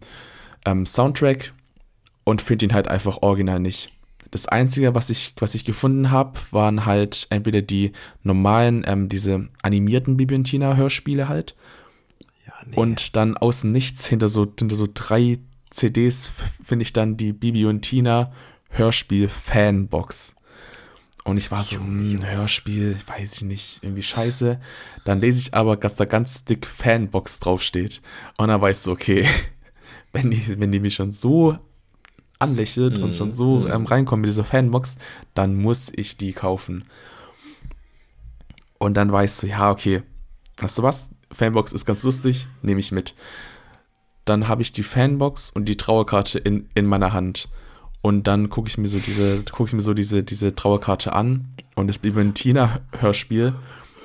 ähm, 0.66 0.86
Soundtrack 0.86 1.54
und 2.24 2.42
finde 2.42 2.66
ihn 2.66 2.74
halt 2.74 2.88
einfach 2.88 3.22
original 3.24 3.60
nicht. 3.60 3.90
Das 4.32 4.48
Einzige, 4.48 4.94
was 4.96 5.10
ich, 5.10 5.34
was 5.38 5.56
ich 5.56 5.64
gefunden 5.64 6.12
habe, 6.12 6.40
waren 6.52 6.86
halt 6.86 7.28
entweder 7.30 7.62
die 7.62 7.92
normalen, 8.24 8.84
ähm, 8.86 9.10
diese 9.10 9.48
animierten 9.62 10.18
Bibi 10.18 10.36
und 10.36 10.44
Tina 10.46 10.76
Hörspiele 10.76 11.30
halt. 11.30 11.56
Ja, 12.46 12.54
nee. 12.66 12.76
Und 12.76 13.16
dann 13.16 13.38
außen 13.38 13.72
nichts, 13.72 14.06
hinter 14.06 14.28
so, 14.28 14.46
hinter 14.58 14.76
so 14.76 14.88
drei 14.94 15.40
CDs 15.70 16.32
finde 16.64 16.84
ich 16.84 16.94
dann 16.94 17.18
die 17.18 17.34
Bibi 17.34 17.66
und 17.66 17.82
Tina 17.82 18.32
Hörspiel 18.70 19.28
Fanbox. 19.28 20.36
Und 21.24 21.38
ich 21.38 21.52
war 21.52 21.62
so, 21.62 21.76
hm, 21.76 22.26
Hörspiel, 22.26 22.98
weiß 23.06 23.38
ich 23.38 23.42
nicht, 23.44 23.84
irgendwie 23.84 24.04
scheiße. 24.04 24.62
Dann 25.04 25.20
lese 25.20 25.42
ich 25.42 25.54
aber, 25.54 25.76
dass 25.76 25.98
da 25.98 26.06
ganz 26.06 26.46
dick 26.46 26.66
Fanbox 26.66 27.42
draufsteht. 27.42 28.02
Und 28.38 28.48
dann 28.48 28.62
weißt 28.62 28.88
du, 28.88 28.92
okay, 28.92 29.26
wenn 30.14 30.32
die, 30.32 30.60
wenn 30.60 30.72
die 30.72 30.80
mich 30.80 30.96
schon 30.96 31.12
so 31.12 31.58
anlächelt 32.40 33.00
mm, 33.00 33.04
und 33.04 33.16
schon 33.16 33.32
so 33.32 33.60
mm. 33.60 33.68
ähm, 33.72 33.86
reinkommt 33.86 34.22
mit 34.22 34.30
dieser 34.30 34.44
Fanbox, 34.44 34.98
dann 35.34 35.56
muss 35.56 35.92
ich 35.96 36.18
die 36.18 36.34
kaufen. 36.34 36.86
Und 38.80 38.96
dann 38.96 39.12
weißt 39.12 39.44
du, 39.44 39.48
ja, 39.48 39.72
okay, 39.72 40.04
weißt 40.58 40.78
du 40.78 40.84
was? 40.84 41.12
Fanbox 41.32 41.74
ist 41.74 41.86
ganz 41.86 42.04
lustig, 42.04 42.48
nehme 42.62 42.80
ich 42.80 42.92
mit. 42.92 43.14
Dann 44.26 44.48
habe 44.48 44.62
ich 44.62 44.72
die 44.72 44.84
Fanbox 44.84 45.50
und 45.50 45.66
die 45.66 45.78
Trauerkarte 45.78 46.40
in, 46.40 46.70
in 46.76 46.86
meiner 46.86 47.14
Hand. 47.14 47.50
Und 48.02 48.28
dann 48.28 48.50
gucke 48.50 48.70
ich 48.70 48.78
mir 48.78 48.88
so 48.88 49.00
diese, 49.00 49.44
gucke 49.44 49.68
ich 49.68 49.74
mir 49.74 49.82
so 49.82 49.94
diese, 49.94 50.24
diese 50.24 50.56
Trauerkarte 50.56 51.14
an 51.14 51.48
und 51.76 51.90
es 51.90 51.98
blieb 51.98 52.18
ein 52.18 52.34
Tina-Hörspiel. 52.34 53.54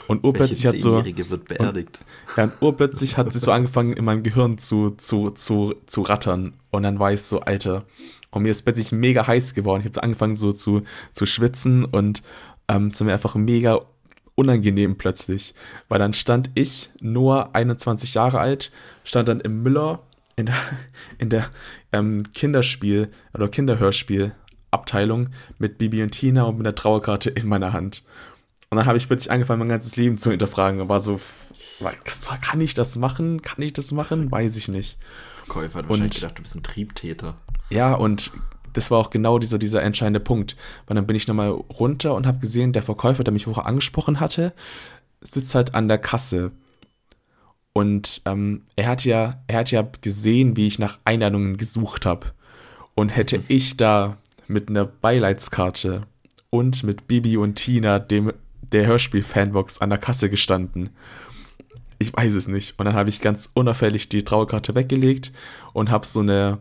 Und 0.08 0.24
urplötzlich 0.24 0.66
hat 0.66 0.78
so. 0.78 1.04
wird 1.04 1.44
beerdigt. 1.48 2.00
Und, 2.00 2.36
ja, 2.36 2.44
und 2.44 2.52
urplötzlich 2.60 3.16
hat 3.16 3.32
sie 3.32 3.38
so 3.38 3.52
angefangen, 3.52 3.92
in 3.92 4.04
meinem 4.04 4.22
Gehirn 4.22 4.58
zu, 4.58 4.90
zu, 4.90 5.30
zu, 5.30 5.74
zu 5.86 6.02
rattern. 6.02 6.54
Und 6.70 6.82
dann 6.82 6.98
war 6.98 7.12
ich 7.12 7.22
so, 7.22 7.40
Alter, 7.40 7.84
und 8.32 8.42
mir 8.42 8.50
ist 8.50 8.62
plötzlich 8.62 8.90
mega 8.90 9.26
heiß 9.26 9.54
geworden. 9.54 9.82
Ich 9.82 9.86
habe 9.86 10.02
angefangen 10.02 10.34
so 10.34 10.52
zu, 10.52 10.82
zu 11.12 11.26
schwitzen 11.26 11.84
und 11.84 12.22
ähm, 12.66 12.90
zu 12.90 13.04
mir 13.04 13.12
einfach 13.12 13.34
mega 13.34 13.78
unangenehm 14.34 14.96
plötzlich. 14.96 15.54
Weil 15.88 15.98
dann 15.98 16.14
stand 16.14 16.50
ich, 16.54 16.90
nur 17.00 17.54
21 17.54 18.14
Jahre 18.14 18.40
alt, 18.40 18.72
stand 19.04 19.28
dann 19.28 19.40
im 19.40 19.62
Müller 19.62 20.00
in 20.36 20.46
der, 20.46 20.56
in 21.18 21.28
der 21.28 21.50
ähm, 21.92 22.22
Kinderspiel- 22.34 23.10
oder 23.34 23.48
Kinderhörspielabteilung 23.48 25.28
mit 25.58 25.78
Bibi 25.78 26.02
und 26.02 26.10
Tina 26.10 26.44
und 26.44 26.56
mit 26.56 26.66
der 26.66 26.74
Trauerkarte 26.74 27.30
in 27.30 27.46
meiner 27.46 27.72
Hand. 27.72 28.02
Und 28.70 28.78
dann 28.78 28.86
habe 28.86 28.96
ich 28.96 29.06
plötzlich 29.06 29.30
angefangen, 29.30 29.58
mein 29.58 29.68
ganzes 29.68 29.96
Leben 29.96 30.16
zu 30.16 30.30
hinterfragen 30.30 30.80
und 30.80 30.88
war 30.88 31.00
so, 31.00 31.20
kann 32.40 32.60
ich 32.62 32.72
das 32.72 32.96
machen? 32.96 33.42
Kann 33.42 33.60
ich 33.60 33.74
das 33.74 33.92
machen? 33.92 34.30
Weiß 34.30 34.56
ich 34.56 34.68
nicht. 34.68 34.98
Verkäufer 35.34 35.80
hat 35.80 35.88
wahrscheinlich 35.90 36.14
gedacht, 36.14 36.38
du 36.38 36.42
bist 36.42 36.54
ein 36.54 36.62
Triebtäter. 36.62 37.36
Ja, 37.72 37.94
und 37.94 38.32
das 38.74 38.90
war 38.90 38.98
auch 38.98 39.10
genau 39.10 39.38
dieser, 39.38 39.58
dieser 39.58 39.82
entscheidende 39.82 40.20
Punkt. 40.20 40.56
Weil 40.86 40.96
dann 40.96 41.06
bin 41.06 41.16
ich 41.16 41.26
nochmal 41.26 41.50
runter 41.50 42.14
und 42.14 42.26
habe 42.26 42.38
gesehen, 42.38 42.72
der 42.72 42.82
Verkäufer, 42.82 43.24
der 43.24 43.32
mich 43.32 43.44
vorher 43.44 43.66
angesprochen 43.66 44.20
hatte, 44.20 44.52
sitzt 45.22 45.54
halt 45.54 45.74
an 45.74 45.88
der 45.88 45.98
Kasse. 45.98 46.52
Und 47.72 48.20
ähm, 48.26 48.64
er 48.76 48.88
hat 48.88 49.04
ja, 49.04 49.30
er 49.46 49.60
hat 49.60 49.70
ja 49.70 49.86
gesehen, 50.02 50.56
wie 50.56 50.66
ich 50.66 50.78
nach 50.78 50.98
Einladungen 51.04 51.56
gesucht 51.56 52.04
habe. 52.04 52.32
Und 52.94 53.08
hätte 53.08 53.38
mhm. 53.38 53.44
ich 53.48 53.78
da 53.78 54.18
mit 54.48 54.68
einer 54.68 54.84
Beileidskarte 54.84 56.02
und 56.50 56.84
mit 56.84 57.08
Bibi 57.08 57.38
und 57.38 57.54
Tina, 57.54 57.98
dem 57.98 58.32
der 58.60 58.86
Hörspiel-Fanbox, 58.86 59.78
an 59.78 59.88
der 59.88 59.98
Kasse 59.98 60.28
gestanden. 60.28 60.90
Ich 61.98 62.14
weiß 62.14 62.34
es 62.34 62.48
nicht. 62.48 62.78
Und 62.78 62.84
dann 62.84 62.94
habe 62.94 63.08
ich 63.08 63.22
ganz 63.22 63.50
unauffällig 63.54 64.10
die 64.10 64.24
Trauerkarte 64.24 64.74
weggelegt 64.74 65.32
und 65.72 65.90
habe 65.90 66.06
so 66.06 66.20
eine 66.20 66.58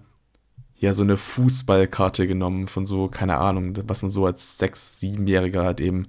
ja 0.82 0.94
so 0.94 1.04
eine 1.04 1.16
Fußballkarte 1.16 2.28
genommen 2.28 2.68
von 2.68 2.86
so, 2.86 3.08
keine 3.08 3.38
Ahnung, 3.38 3.78
was 3.88 4.02
man 4.02 4.10
so 4.10 4.26
als 4.26 4.58
sechs, 4.58 5.00
siebenjähriger 5.00 5.64
halt 5.64 5.80
eben 5.80 6.08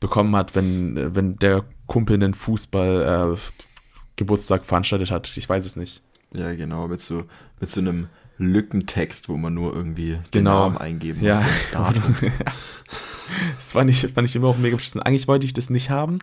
bekommen 0.00 0.36
hat, 0.36 0.54
wenn, 0.54 1.14
wenn 1.14 1.36
der 1.36 1.64
Kumpel 1.86 2.14
einen 2.14 2.34
Fußball 2.34 3.34
äh, 3.34 3.38
Geburtstag 4.16 4.64
veranstaltet 4.64 5.10
hat. 5.10 5.34
Ich 5.36 5.48
weiß 5.48 5.64
es 5.64 5.76
nicht. 5.76 6.02
Ja, 6.32 6.54
genau, 6.54 6.88
mit 6.88 7.00
so, 7.00 7.24
mit 7.60 7.70
so 7.70 7.80
einem 7.80 8.08
Lückentext, 8.36 9.28
wo 9.28 9.36
man 9.36 9.54
nur 9.54 9.74
irgendwie 9.74 10.12
den 10.12 10.22
genau. 10.30 10.64
Namen 10.64 10.78
eingeben 10.78 11.22
ja. 11.22 11.34
muss. 11.34 11.68
das 13.56 13.72
fand 13.72 13.90
ich, 13.90 14.00
fand 14.12 14.28
ich 14.28 14.36
immer 14.36 14.48
auch 14.48 14.58
mega 14.58 14.76
beschissen. 14.76 15.02
Eigentlich 15.02 15.28
wollte 15.28 15.46
ich 15.46 15.54
das 15.54 15.70
nicht 15.70 15.88
haben. 15.90 16.18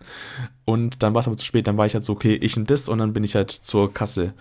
Und 0.64 1.02
dann 1.02 1.14
war 1.14 1.20
es 1.20 1.26
aber 1.26 1.36
zu 1.36 1.44
spät. 1.44 1.66
Dann 1.66 1.76
war 1.76 1.86
ich 1.86 1.94
halt 1.94 2.04
so, 2.04 2.12
okay, 2.12 2.34
ich 2.34 2.56
und 2.56 2.70
das. 2.70 2.88
Und 2.88 2.98
dann 2.98 3.12
bin 3.12 3.24
ich 3.24 3.34
halt 3.34 3.50
zur 3.50 3.92
Kasse. 3.92 4.34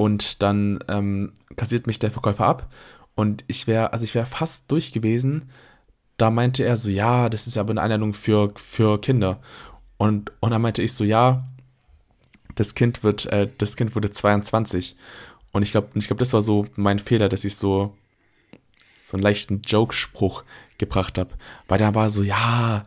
Und 0.00 0.40
dann 0.40 0.78
ähm, 0.88 1.34
kassiert 1.56 1.86
mich 1.86 1.98
der 1.98 2.10
Verkäufer 2.10 2.46
ab. 2.46 2.74
Und 3.14 3.44
ich 3.48 3.66
wäre, 3.66 3.92
also 3.92 4.02
ich 4.02 4.14
wäre 4.14 4.24
fast 4.24 4.72
durch 4.72 4.92
gewesen. 4.92 5.50
Da 6.16 6.30
meinte 6.30 6.64
er 6.64 6.76
so, 6.76 6.88
ja, 6.88 7.28
das 7.28 7.46
ist 7.46 7.58
aber 7.58 7.72
eine 7.72 7.82
Einladung 7.82 8.14
für, 8.14 8.50
für 8.56 8.98
Kinder. 8.98 9.42
Und, 9.98 10.32
und 10.40 10.52
dann 10.52 10.62
meinte 10.62 10.80
ich 10.80 10.94
so, 10.94 11.04
ja, 11.04 11.46
das 12.54 12.74
Kind 12.74 13.02
wird, 13.02 13.26
äh, 13.26 13.50
das 13.58 13.76
Kind 13.76 13.94
wurde 13.94 14.10
22. 14.10 14.96
Und 15.52 15.64
ich 15.64 15.70
glaube, 15.70 15.90
ich 15.96 16.06
glaube, 16.06 16.20
das 16.20 16.32
war 16.32 16.40
so 16.40 16.64
mein 16.76 16.98
Fehler, 16.98 17.28
dass 17.28 17.44
ich 17.44 17.56
so 17.56 17.94
so 18.96 19.18
einen 19.18 19.22
leichten 19.22 19.60
Joke-Spruch 19.66 20.44
gebracht 20.78 21.18
habe. 21.18 21.34
Weil 21.68 21.78
da 21.78 21.94
war 21.94 22.08
so, 22.08 22.22
ja, 22.22 22.84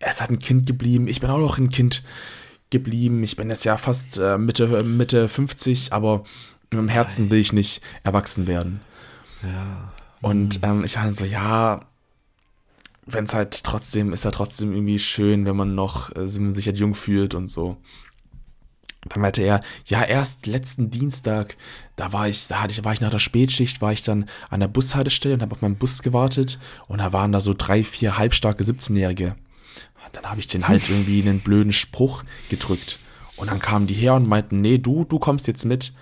es 0.00 0.20
hat 0.20 0.28
ein 0.28 0.38
Kind 0.38 0.66
geblieben, 0.66 1.08
ich 1.08 1.22
bin 1.22 1.30
auch 1.30 1.38
noch 1.38 1.56
ein 1.56 1.70
Kind 1.70 2.02
geblieben. 2.72 3.22
Ich 3.22 3.36
bin 3.36 3.48
jetzt 3.48 3.64
ja 3.64 3.76
fast 3.76 4.18
äh, 4.18 4.36
Mitte, 4.36 4.82
Mitte 4.82 5.28
50, 5.28 5.92
aber 5.92 6.24
im 6.70 6.88
Herzen 6.88 7.30
will 7.30 7.38
ich 7.38 7.52
nicht 7.52 7.80
erwachsen 8.02 8.48
werden. 8.48 8.80
Ja. 9.42 9.92
Und 10.20 10.60
ähm, 10.62 10.84
ich 10.84 10.96
war 10.96 11.12
so, 11.12 11.24
ja, 11.24 11.80
wenn 13.06 13.24
es 13.24 13.34
halt 13.34 13.62
trotzdem, 13.62 14.12
ist 14.12 14.24
ja 14.24 14.30
trotzdem 14.30 14.72
irgendwie 14.72 14.98
schön, 14.98 15.46
wenn 15.46 15.56
man 15.56 15.74
noch 15.74 16.14
äh, 16.16 16.26
sich 16.26 16.66
halt 16.66 16.78
jung 16.78 16.94
fühlt 16.94 17.34
und 17.34 17.46
so. 17.46 17.76
Dann 19.08 19.20
meinte 19.20 19.42
er, 19.42 19.60
ja, 19.86 20.04
erst 20.04 20.46
letzten 20.46 20.90
Dienstag, 20.90 21.56
da 21.96 22.12
war 22.12 22.28
ich, 22.28 22.46
da 22.46 22.62
hatte 22.62 22.72
ich, 22.72 22.84
war 22.84 22.92
ich 22.92 23.00
nach 23.00 23.10
der 23.10 23.18
Spätschicht, 23.18 23.82
war 23.82 23.92
ich 23.92 24.02
dann 24.04 24.26
an 24.48 24.60
der 24.60 24.68
Bushaltestelle 24.68 25.34
und 25.34 25.42
habe 25.42 25.56
auf 25.56 25.60
meinen 25.60 25.76
Bus 25.76 26.02
gewartet 26.02 26.60
und 26.86 26.98
da 26.98 27.12
waren 27.12 27.32
da 27.32 27.40
so 27.40 27.52
drei, 27.56 27.82
vier 27.82 28.16
halbstarke 28.16 28.62
17-Jährige. 28.62 29.34
Dann 30.12 30.24
habe 30.24 30.40
ich 30.40 30.46
den 30.46 30.68
halt 30.68 30.88
irgendwie 30.88 31.20
einen 31.22 31.40
blöden 31.40 31.72
Spruch 31.72 32.24
gedrückt. 32.48 32.98
Und 33.36 33.50
dann 33.50 33.58
kamen 33.58 33.86
die 33.86 33.94
her 33.94 34.14
und 34.14 34.28
meinten, 34.28 34.60
nee, 34.60 34.78
du, 34.78 35.04
du 35.04 35.18
kommst 35.18 35.46
jetzt 35.46 35.64
mit. 35.64 35.92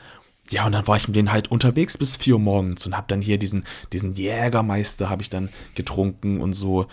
Ja, 0.50 0.66
und 0.66 0.72
dann 0.72 0.86
war 0.86 0.96
ich 0.96 1.06
mit 1.06 1.16
denen 1.16 1.32
halt 1.32 1.48
unterwegs 1.48 1.96
bis 1.96 2.16
vier 2.16 2.34
Uhr 2.34 2.40
morgens 2.40 2.84
und 2.84 2.96
habe 2.96 3.06
dann 3.08 3.22
hier 3.22 3.38
diesen, 3.38 3.64
diesen 3.92 4.12
Jägermeister 4.12 5.08
habe 5.08 5.22
ich 5.22 5.30
dann 5.30 5.48
getrunken 5.74 6.40
und 6.40 6.54
so. 6.54 6.86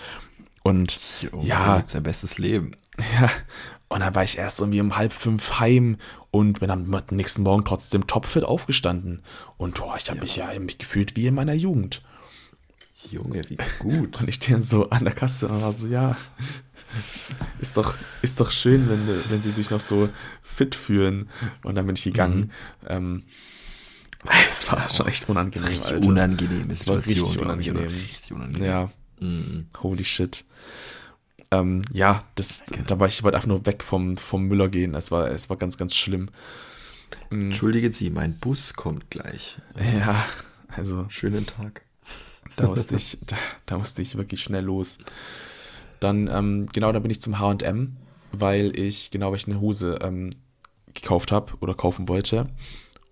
Und 0.63 0.99
jo, 1.21 1.41
ja. 1.41 1.81
Sein 1.85 2.03
bestes 2.03 2.37
Leben. 2.37 2.75
Ja. 3.19 3.29
Und 3.89 4.01
dann 4.01 4.15
war 4.15 4.23
ich 4.23 4.37
erst 4.37 4.59
irgendwie 4.59 4.81
um 4.81 4.97
halb 4.97 5.13
fünf 5.13 5.59
heim 5.59 5.97
und 6.29 6.59
bin 6.59 6.69
am 6.69 6.83
nächsten 7.11 7.43
Morgen 7.43 7.63
trotzdem 7.63 8.05
topfit 8.05 8.43
aufgestanden. 8.43 9.23
Und 9.55 9.81
oh, 9.81 9.93
ich 9.97 10.09
habe 10.09 10.17
ja. 10.17 10.23
mich 10.23 10.35
ja 10.35 10.59
mich 10.59 10.77
gefühlt 10.77 11.15
wie 11.15 11.27
in 11.27 11.35
meiner 11.35 11.53
Jugend. 11.53 12.01
Junge, 13.11 13.49
wie 13.49 13.57
gut. 13.79 14.19
Und 14.19 14.29
ich 14.29 14.35
stehe 14.35 14.61
so 14.61 14.89
an 14.89 15.03
der 15.05 15.13
Kasse 15.13 15.47
und 15.47 15.61
war 15.61 15.71
so, 15.71 15.87
ja, 15.87 16.15
ist 17.59 17.77
doch, 17.77 17.95
ist 18.21 18.39
doch 18.39 18.51
schön, 18.51 18.89
wenn, 18.89 19.07
wenn 19.29 19.41
sie 19.41 19.51
sich 19.51 19.69
noch 19.69 19.79
so 19.79 20.09
fit 20.41 20.75
fühlen. 20.75 21.29
Und 21.63 21.75
dann 21.75 21.85
bin 21.85 21.95
ich 21.95 22.03
gegangen. 22.03 22.51
Mhm. 22.81 22.87
Ähm, 22.87 23.23
es 24.49 24.71
war 24.71 24.89
schon 24.89 25.07
echt 25.07 25.29
unangenehm, 25.29 25.67
richtig 25.67 25.93
Alter. 25.93 26.07
unangenehm. 26.07 26.69
Es 26.69 26.87
war 26.87 26.97
richtig 26.97 27.37
unangenehm. 27.39 27.87
richtig 27.87 28.33
unangenehm. 28.33 28.67
Ja. 28.67 28.91
Mhm. 29.19 29.67
Holy 29.81 30.05
shit. 30.05 30.45
Ähm, 31.51 31.81
ja, 31.93 32.23
das, 32.35 32.63
da 32.87 32.99
war 32.99 33.07
ich, 33.07 33.19
ich 33.19 33.23
wollte 33.23 33.37
einfach 33.37 33.47
nur 33.47 33.65
weg 33.65 33.83
vom, 33.83 34.17
vom 34.17 34.47
Müller 34.47 34.69
gehen. 34.69 34.95
Es 34.95 35.11
war, 35.11 35.29
es 35.31 35.49
war 35.49 35.57
ganz, 35.57 35.77
ganz 35.77 35.95
schlimm. 35.95 36.29
Mhm. 37.29 37.47
Entschuldigen 37.51 37.91
Sie, 37.91 38.09
mein 38.09 38.37
Bus 38.37 38.73
kommt 38.73 39.09
gleich. 39.09 39.57
Ja, 39.99 40.25
also. 40.67 41.05
Schönen 41.09 41.45
Tag. 41.45 41.86
Da 42.55 42.67
musste 42.67 42.95
ich, 42.95 43.17
da, 43.25 43.35
da 43.65 43.77
musste 43.77 44.01
ich 44.01 44.17
wirklich 44.17 44.41
schnell 44.41 44.63
los. 44.63 44.99
Dann, 45.99 46.27
ähm, 46.27 46.67
genau, 46.71 46.91
da 46.91 46.99
bin 46.99 47.11
ich 47.11 47.21
zum 47.21 47.39
HM, 47.39 47.97
weil 48.31 48.77
ich, 48.77 49.11
genau, 49.11 49.29
weil 49.29 49.37
ich 49.37 49.47
eine 49.47 49.59
Hose 49.59 49.99
ähm, 50.01 50.31
gekauft 50.93 51.31
habe 51.31 51.53
oder 51.59 51.73
kaufen 51.73 52.07
wollte. 52.07 52.47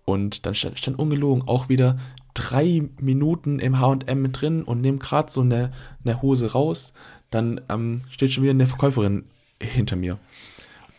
Und 0.05 0.45
dann 0.45 0.53
stand, 0.53 0.77
stand 0.77 0.99
ungelogen 0.99 1.47
auch 1.47 1.67
wieder 1.69 1.97
drei 2.35 2.83
Minuten 2.99 3.59
im 3.59 3.79
HM 3.79 4.31
drin 4.31 4.63
und 4.63 4.81
nehme 4.81 4.99
gerade 4.99 5.31
so 5.31 5.41
eine, 5.41 5.71
eine 6.03 6.21
Hose 6.21 6.51
raus. 6.51 6.93
Dann 7.31 7.61
ähm, 7.69 8.01
steht 8.09 8.31
schon 8.31 8.43
wieder 8.43 8.51
eine 8.51 8.67
Verkäuferin 8.67 9.25
hinter 9.59 9.95
mir. 9.95 10.19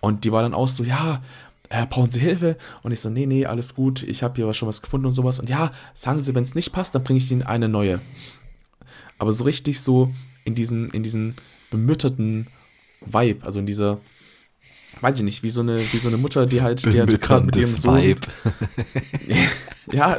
Und 0.00 0.24
die 0.24 0.32
war 0.32 0.42
dann 0.42 0.54
auch 0.54 0.68
so, 0.68 0.82
ja, 0.82 1.22
äh, 1.68 1.86
brauchen 1.86 2.10
Sie 2.10 2.20
Hilfe? 2.20 2.56
Und 2.82 2.92
ich 2.92 3.00
so, 3.00 3.10
nee, 3.10 3.26
nee, 3.26 3.46
alles 3.46 3.74
gut, 3.74 4.02
ich 4.02 4.22
habe 4.22 4.34
hier 4.36 4.52
schon 4.54 4.68
was 4.68 4.82
gefunden 4.82 5.06
und 5.06 5.12
sowas. 5.12 5.38
Und 5.38 5.48
ja, 5.48 5.70
sagen 5.94 6.20
Sie, 6.20 6.34
wenn 6.34 6.44
es 6.44 6.54
nicht 6.54 6.72
passt, 6.72 6.94
dann 6.94 7.04
bringe 7.04 7.18
ich 7.18 7.30
Ihnen 7.30 7.42
eine 7.42 7.68
neue. 7.68 8.00
Aber 9.18 9.32
so 9.32 9.44
richtig 9.44 9.80
so 9.80 10.12
in 10.44 10.54
diesem, 10.54 10.88
in 10.90 11.02
diesem 11.02 11.34
bemütterten 11.70 12.46
Vibe, 13.00 13.44
also 13.44 13.60
in 13.60 13.66
dieser, 13.66 13.98
weiß 15.00 15.16
ich 15.16 15.22
nicht, 15.22 15.42
wie 15.42 15.50
so 15.50 15.60
eine, 15.62 15.80
wie 15.92 15.98
so 15.98 16.08
eine 16.08 16.16
Mutter, 16.16 16.46
die 16.46 16.62
halt, 16.62 16.84
die 16.84 17.00
halt 17.00 17.20
gerade 17.20 17.46
mit 17.46 17.56
ihrem 17.56 17.70
Sohn. 17.70 18.00
Vibe. 18.02 18.26
ja, 19.92 20.18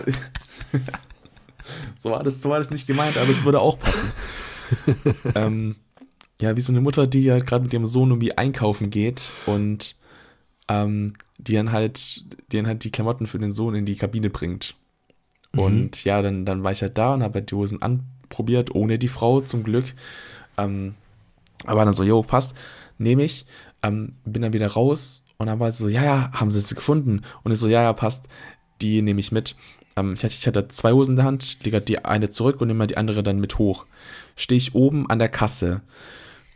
so 1.97 2.11
war, 2.11 2.23
das, 2.23 2.41
so 2.41 2.49
war 2.49 2.57
das 2.57 2.71
nicht 2.71 2.87
gemeint, 2.87 3.17
aber 3.17 3.29
es 3.29 3.45
würde 3.45 3.59
auch 3.59 3.79
passen. 3.79 4.11
ähm, 5.35 5.75
ja, 6.41 6.55
wie 6.55 6.61
so 6.61 6.71
eine 6.71 6.81
Mutter, 6.81 7.07
die 7.07 7.23
ja 7.23 7.39
gerade 7.39 7.63
mit 7.63 7.73
ihrem 7.73 7.85
Sohn 7.85 8.09
irgendwie 8.09 8.37
einkaufen 8.37 8.89
geht 8.89 9.31
und 9.45 9.95
ähm, 10.67 11.13
die 11.38 11.53
dann 11.53 11.71
halt, 11.71 12.23
die 12.51 12.57
dann 12.57 12.67
halt 12.67 12.83
die 12.83 12.91
Klamotten 12.91 13.27
für 13.27 13.39
den 13.39 13.51
Sohn 13.51 13.75
in 13.75 13.85
die 13.85 13.95
Kabine 13.95 14.29
bringt. 14.29 14.75
Mhm. 15.53 15.59
Und 15.59 16.03
ja, 16.03 16.21
dann, 16.21 16.45
dann 16.45 16.63
war 16.63 16.71
ich 16.71 16.81
halt 16.81 16.97
da 16.97 17.13
und 17.13 17.23
habe 17.23 17.35
halt 17.35 17.51
die 17.51 17.55
Hosen 17.55 17.81
anprobiert, 17.81 18.73
ohne 18.75 18.99
die 18.99 19.07
Frau 19.07 19.41
zum 19.41 19.63
Glück. 19.63 19.85
Ähm, 20.57 20.95
aber 21.65 21.85
dann 21.85 21.93
so, 21.93 22.03
jo, 22.03 22.23
passt, 22.23 22.55
nehme 22.97 23.23
ich. 23.23 23.45
Ähm, 23.83 24.13
bin 24.25 24.41
dann 24.41 24.53
wieder 24.53 24.67
raus 24.67 25.23
und 25.38 25.47
dann 25.47 25.59
war 25.59 25.67
es 25.67 25.77
so, 25.77 25.88
ja, 25.88 26.03
ja, 26.03 26.31
haben 26.33 26.51
sie 26.51 26.59
es 26.59 26.73
gefunden? 26.73 27.21
Und 27.43 27.51
ich 27.51 27.59
so, 27.59 27.67
ja, 27.67 27.83
ja, 27.83 27.93
passt, 27.93 28.27
die 28.81 29.01
nehme 29.01 29.19
ich 29.19 29.31
mit. 29.31 29.55
Ähm, 29.95 30.13
ich, 30.13 30.23
hatte, 30.23 30.33
ich 30.33 30.47
hatte 30.47 30.67
zwei 30.67 30.91
Hosen 30.91 31.11
in 31.11 31.17
der 31.17 31.25
Hand, 31.25 31.63
lege 31.63 31.81
die 31.81 32.03
eine 32.03 32.29
zurück 32.29 32.59
und 32.61 32.67
nehme 32.67 32.88
die 32.88 32.97
andere 32.97 33.21
dann 33.21 33.39
mit 33.39 33.59
hoch. 33.59 33.85
Stehe 34.35 34.57
ich 34.57 34.73
oben 34.75 35.09
an 35.09 35.19
der 35.19 35.29
Kasse 35.29 35.81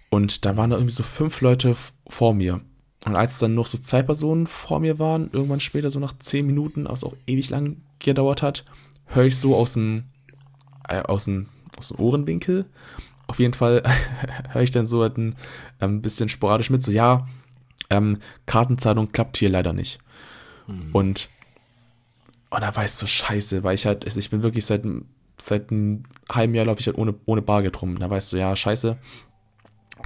und 0.10 0.46
da 0.46 0.58
waren 0.58 0.72
da 0.72 0.78
irgendwie 0.78 0.94
so 0.94 1.04
fünf 1.04 1.42
Leute 1.42 1.76
vor 2.08 2.34
mir. 2.34 2.62
Und 3.06 3.16
als 3.16 3.40
dann 3.40 3.56
noch 3.56 3.66
so 3.66 3.78
zwei 3.78 4.04
Personen 4.04 4.46
vor 4.46 4.80
mir 4.80 5.00
waren, 5.00 5.30
irgendwann 5.32 5.60
später, 5.60 5.90
so 5.90 6.00
nach 6.00 6.18
zehn 6.20 6.46
Minuten, 6.46 6.86
was 6.88 7.04
auch 7.04 7.16
ewig 7.26 7.50
lang 7.50 7.78
gedauert 8.00 8.42
hat, 8.42 8.64
höre 9.08 9.26
ich 9.26 9.38
so 9.38 9.56
aus 9.56 9.74
dem, 9.74 10.04
äh, 10.88 11.02
aus 11.02 11.26
dem, 11.26 11.48
aus 11.78 11.90
dem 11.90 12.00
Ohrenwinkel, 12.00 12.66
auf 13.28 13.40
jeden 13.40 13.54
Fall 13.54 13.82
höre 14.50 14.62
ich 14.62 14.72
dann 14.72 14.86
so 14.86 15.02
halt 15.02 15.18
ein, 15.18 15.36
ein 15.80 15.90
ähm, 15.90 16.02
bisschen 16.02 16.30
sporadisch 16.30 16.70
mit, 16.70 16.84
so 16.84 16.92
ja, 16.92 17.28
ähm, 17.90 18.20
Kartenzahlung 18.46 19.12
klappt 19.12 19.38
hier 19.38 19.50
leider 19.50 19.74
nicht. 19.74 20.00
Mhm. 20.68 20.90
Und, 20.94 21.30
und 22.50 22.62
da 22.62 22.76
war 22.76 22.86
ich 22.86 22.92
so 22.92 23.08
scheiße, 23.08 23.64
weil 23.64 23.76
ich 23.76 23.86
halt, 23.86 24.06
also 24.06 24.20
ich 24.20 24.30
bin 24.30 24.44
wirklich 24.44 24.66
seit, 24.66 24.84
seit 25.40 25.72
einem 25.72 26.04
halben 26.32 26.54
Jahr 26.54 26.66
laufe 26.66 26.80
ich 26.80 26.88
halt 26.88 26.98
ohne, 26.98 27.16
ohne 27.26 27.42
Bargeld 27.42 27.82
rum. 27.82 27.98
Da 27.98 28.10
weißt 28.10 28.32
du, 28.32 28.38
ja, 28.38 28.56
scheiße. 28.56 28.98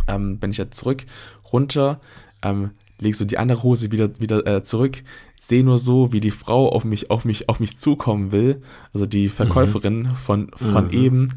Ähm, 0.07 0.39
bin 0.39 0.51
ich 0.51 0.59
halt 0.59 0.73
zurück, 0.73 1.05
runter, 1.51 1.99
ähm, 2.41 2.71
leg 2.99 3.15
so 3.15 3.25
die 3.25 3.37
andere 3.37 3.63
Hose 3.63 3.91
wieder, 3.91 4.09
wieder 4.19 4.45
äh, 4.45 4.63
zurück, 4.63 5.03
sehe 5.39 5.63
nur 5.63 5.77
so, 5.77 6.11
wie 6.13 6.19
die 6.19 6.31
Frau 6.31 6.69
auf 6.69 6.85
mich, 6.85 7.09
auf 7.09 7.25
mich, 7.25 7.49
auf 7.49 7.59
mich 7.59 7.77
zukommen 7.77 8.31
will, 8.31 8.61
also 8.93 9.05
die 9.05 9.29
Verkäuferin 9.29 10.03
mhm. 10.03 10.15
von, 10.15 10.51
von 10.55 10.85
mhm. 10.85 10.93
eben. 10.93 11.33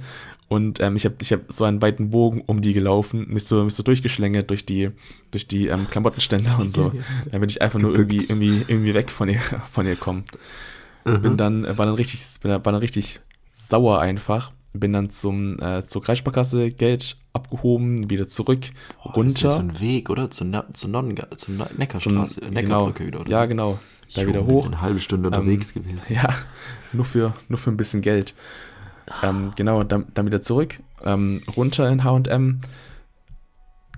Und 0.48 0.80
ähm, 0.80 0.96
ich 0.96 1.04
habe 1.04 1.16
ich 1.20 1.30
hab 1.32 1.40
so 1.52 1.64
einen 1.64 1.82
weiten 1.82 2.08
Bogen 2.10 2.42
um 2.46 2.62
die 2.62 2.72
gelaufen, 2.72 3.26
mich 3.28 3.44
so, 3.44 3.64
mich 3.64 3.74
so 3.74 3.82
durchgeschlängelt 3.82 4.48
durch 4.48 4.64
die, 4.64 4.90
durch 5.30 5.46
die 5.46 5.66
ähm, 5.66 5.86
Klamottenständer 5.90 6.58
und 6.58 6.72
so. 6.72 6.90
Dann 7.30 7.40
bin 7.40 7.50
ich 7.50 7.60
einfach 7.60 7.78
nur 7.78 7.94
irgendwie, 7.94 8.24
irgendwie, 8.24 8.64
irgendwie 8.66 8.94
weg 8.94 9.10
von 9.10 9.28
ihr, 9.28 9.40
von 9.70 9.86
ihr 9.86 9.96
kommen. 9.96 10.24
Mhm. 11.04 11.22
Bin 11.22 11.36
dann, 11.36 11.78
war 11.78 11.86
dann 11.86 11.94
richtig, 11.94 12.20
war 12.42 12.60
dann 12.60 12.74
richtig 12.76 13.20
sauer 13.52 14.00
einfach. 14.00 14.52
Bin 14.78 14.92
dann 14.92 15.10
zum, 15.10 15.58
äh, 15.60 15.82
zur 15.84 16.02
Kreissparkasse 16.02 16.70
Geld 16.70 17.16
abgehoben, 17.32 18.10
wieder 18.10 18.26
zurück, 18.26 18.60
oh, 19.04 19.10
runter. 19.10 19.42
Das 19.42 19.52
ist 19.52 19.54
so 19.54 19.60
ein 19.60 19.80
Weg, 19.80 20.10
oder? 20.10 20.30
Zur, 20.30 20.46
Na 20.46 20.64
zur, 20.72 20.90
Nonnen 20.90 21.16
zur 21.36 21.54
Neckarstraße, 21.76 22.40
zum, 22.40 22.50
Neckarbrücke 22.50 23.04
genau, 23.04 23.06
wieder, 23.06 23.20
oder? 23.20 23.30
Ja, 23.30 23.46
genau. 23.46 23.78
Da 24.14 24.26
wieder 24.26 24.46
hoch. 24.46 24.66
Eine 24.66 24.80
halbe 24.80 25.00
Stunde 25.00 25.28
unterwegs 25.28 25.74
ähm, 25.74 25.82
gewesen. 25.82 26.14
Ja, 26.14 26.28
nur 26.92 27.04
für, 27.04 27.34
nur 27.48 27.58
für 27.58 27.70
ein 27.70 27.76
bisschen 27.76 28.00
Geld. 28.00 28.34
Ähm, 29.22 29.50
genau, 29.56 29.84
dann, 29.84 30.06
dann 30.14 30.26
wieder 30.26 30.40
zurück, 30.40 30.80
ähm, 31.04 31.42
runter 31.56 31.88
in 31.90 32.04
HM. 32.04 32.60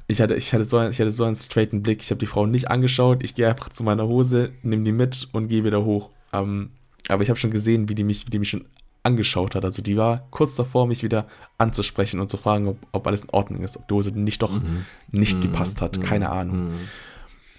Ich 0.06 0.20
hatte, 0.20 0.34
ich, 0.34 0.52
hatte 0.52 0.64
so 0.64 0.80
ich 0.88 0.98
hatte 1.00 1.10
so 1.10 1.24
einen 1.24 1.36
straighten 1.36 1.82
Blick. 1.82 2.02
Ich 2.02 2.10
habe 2.10 2.18
die 2.18 2.26
Frau 2.26 2.46
nicht 2.46 2.70
angeschaut. 2.70 3.22
Ich 3.22 3.34
gehe 3.34 3.48
einfach 3.48 3.68
zu 3.68 3.84
meiner 3.84 4.08
Hose, 4.08 4.50
nehme 4.62 4.82
die 4.82 4.92
mit 4.92 5.28
und 5.32 5.48
gehe 5.48 5.64
wieder 5.64 5.84
hoch. 5.84 6.10
Ähm, 6.32 6.70
aber 7.08 7.22
ich 7.22 7.28
habe 7.28 7.38
schon 7.38 7.50
gesehen, 7.50 7.88
wie 7.88 7.94
die, 7.94 8.04
mich, 8.04 8.26
wie 8.26 8.30
die 8.30 8.38
mich 8.38 8.50
schon 8.50 8.64
angeschaut 9.02 9.54
hat. 9.54 9.64
Also 9.64 9.82
die 9.82 9.96
war 9.96 10.26
kurz 10.30 10.56
davor, 10.56 10.86
mich 10.86 11.02
wieder 11.02 11.26
anzusprechen 11.58 12.20
und 12.20 12.28
zu 12.28 12.36
fragen, 12.36 12.68
ob, 12.68 12.78
ob 12.92 13.06
alles 13.06 13.22
in 13.22 13.30
Ordnung 13.30 13.62
ist, 13.62 13.76
ob 13.76 13.88
die 13.88 13.94
Hose 13.94 14.18
nicht 14.18 14.42
doch 14.42 14.52
mhm. 14.52 14.84
nicht 15.10 15.38
mhm. 15.38 15.42
gepasst 15.42 15.80
hat. 15.80 16.00
Keine 16.00 16.26
mhm. 16.26 16.32
Ahnung. 16.32 16.68
Mhm. 16.68 16.88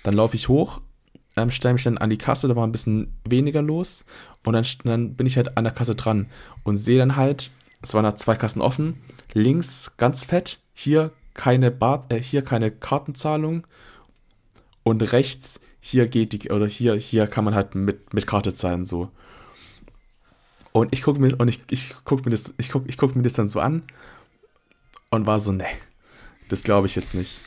Dann 0.03 0.13
laufe 0.13 0.35
ich 0.35 0.49
hoch, 0.49 0.81
ähm, 1.35 1.51
stelle 1.51 1.73
mich 1.73 1.83
dann 1.83 1.97
an 1.97 2.09
die 2.09 2.17
Kasse, 2.17 2.47
da 2.47 2.55
war 2.55 2.65
ein 2.65 2.71
bisschen 2.71 3.13
weniger 3.27 3.61
los 3.61 4.05
und 4.43 4.53
dann, 4.53 4.65
dann 4.83 5.15
bin 5.15 5.27
ich 5.27 5.37
halt 5.37 5.57
an 5.57 5.63
der 5.63 5.73
Kasse 5.73 5.95
dran 5.95 6.27
und 6.63 6.77
sehe 6.77 6.97
dann 6.97 7.15
halt, 7.15 7.51
es 7.81 7.93
waren 7.93 8.03
da 8.03 8.15
zwei 8.15 8.35
Kassen 8.35 8.61
offen, 8.61 9.01
links 9.33 9.91
ganz 9.97 10.25
fett, 10.25 10.59
hier 10.73 11.11
keine 11.33 11.71
Bar, 11.71 12.05
äh, 12.09 12.17
hier 12.17 12.41
keine 12.43 12.71
Kartenzahlung 12.71 13.65
und 14.83 15.01
rechts 15.13 15.61
hier 15.79 16.07
geht 16.07 16.33
die 16.33 16.51
oder 16.51 16.67
hier 16.67 16.95
hier 16.95 17.25
kann 17.27 17.43
man 17.43 17.55
halt 17.55 17.73
mit 17.73 18.13
mit 18.13 18.27
Karte 18.27 18.53
zahlen 18.53 18.85
so. 18.85 19.09
Und 20.72 20.93
ich 20.93 21.03
gucke 21.03 21.19
mir 21.19 21.36
und 21.39 21.47
ich, 21.47 21.61
ich 21.69 21.93
guck 22.05 22.26
mir 22.26 22.32
das 22.32 22.53
ich 22.57 22.69
guck, 22.69 22.88
ich 22.88 22.97
guck 22.97 23.15
mir 23.15 23.24
das 23.24 23.34
dann 23.34 23.47
so 23.47 23.59
an 23.59 23.84
und 25.09 25.26
war 25.26 25.39
so 25.39 25.51
ne, 25.51 25.65
das 26.49 26.63
glaube 26.63 26.88
ich 26.88 26.95
jetzt 26.95 27.13
nicht. 27.13 27.41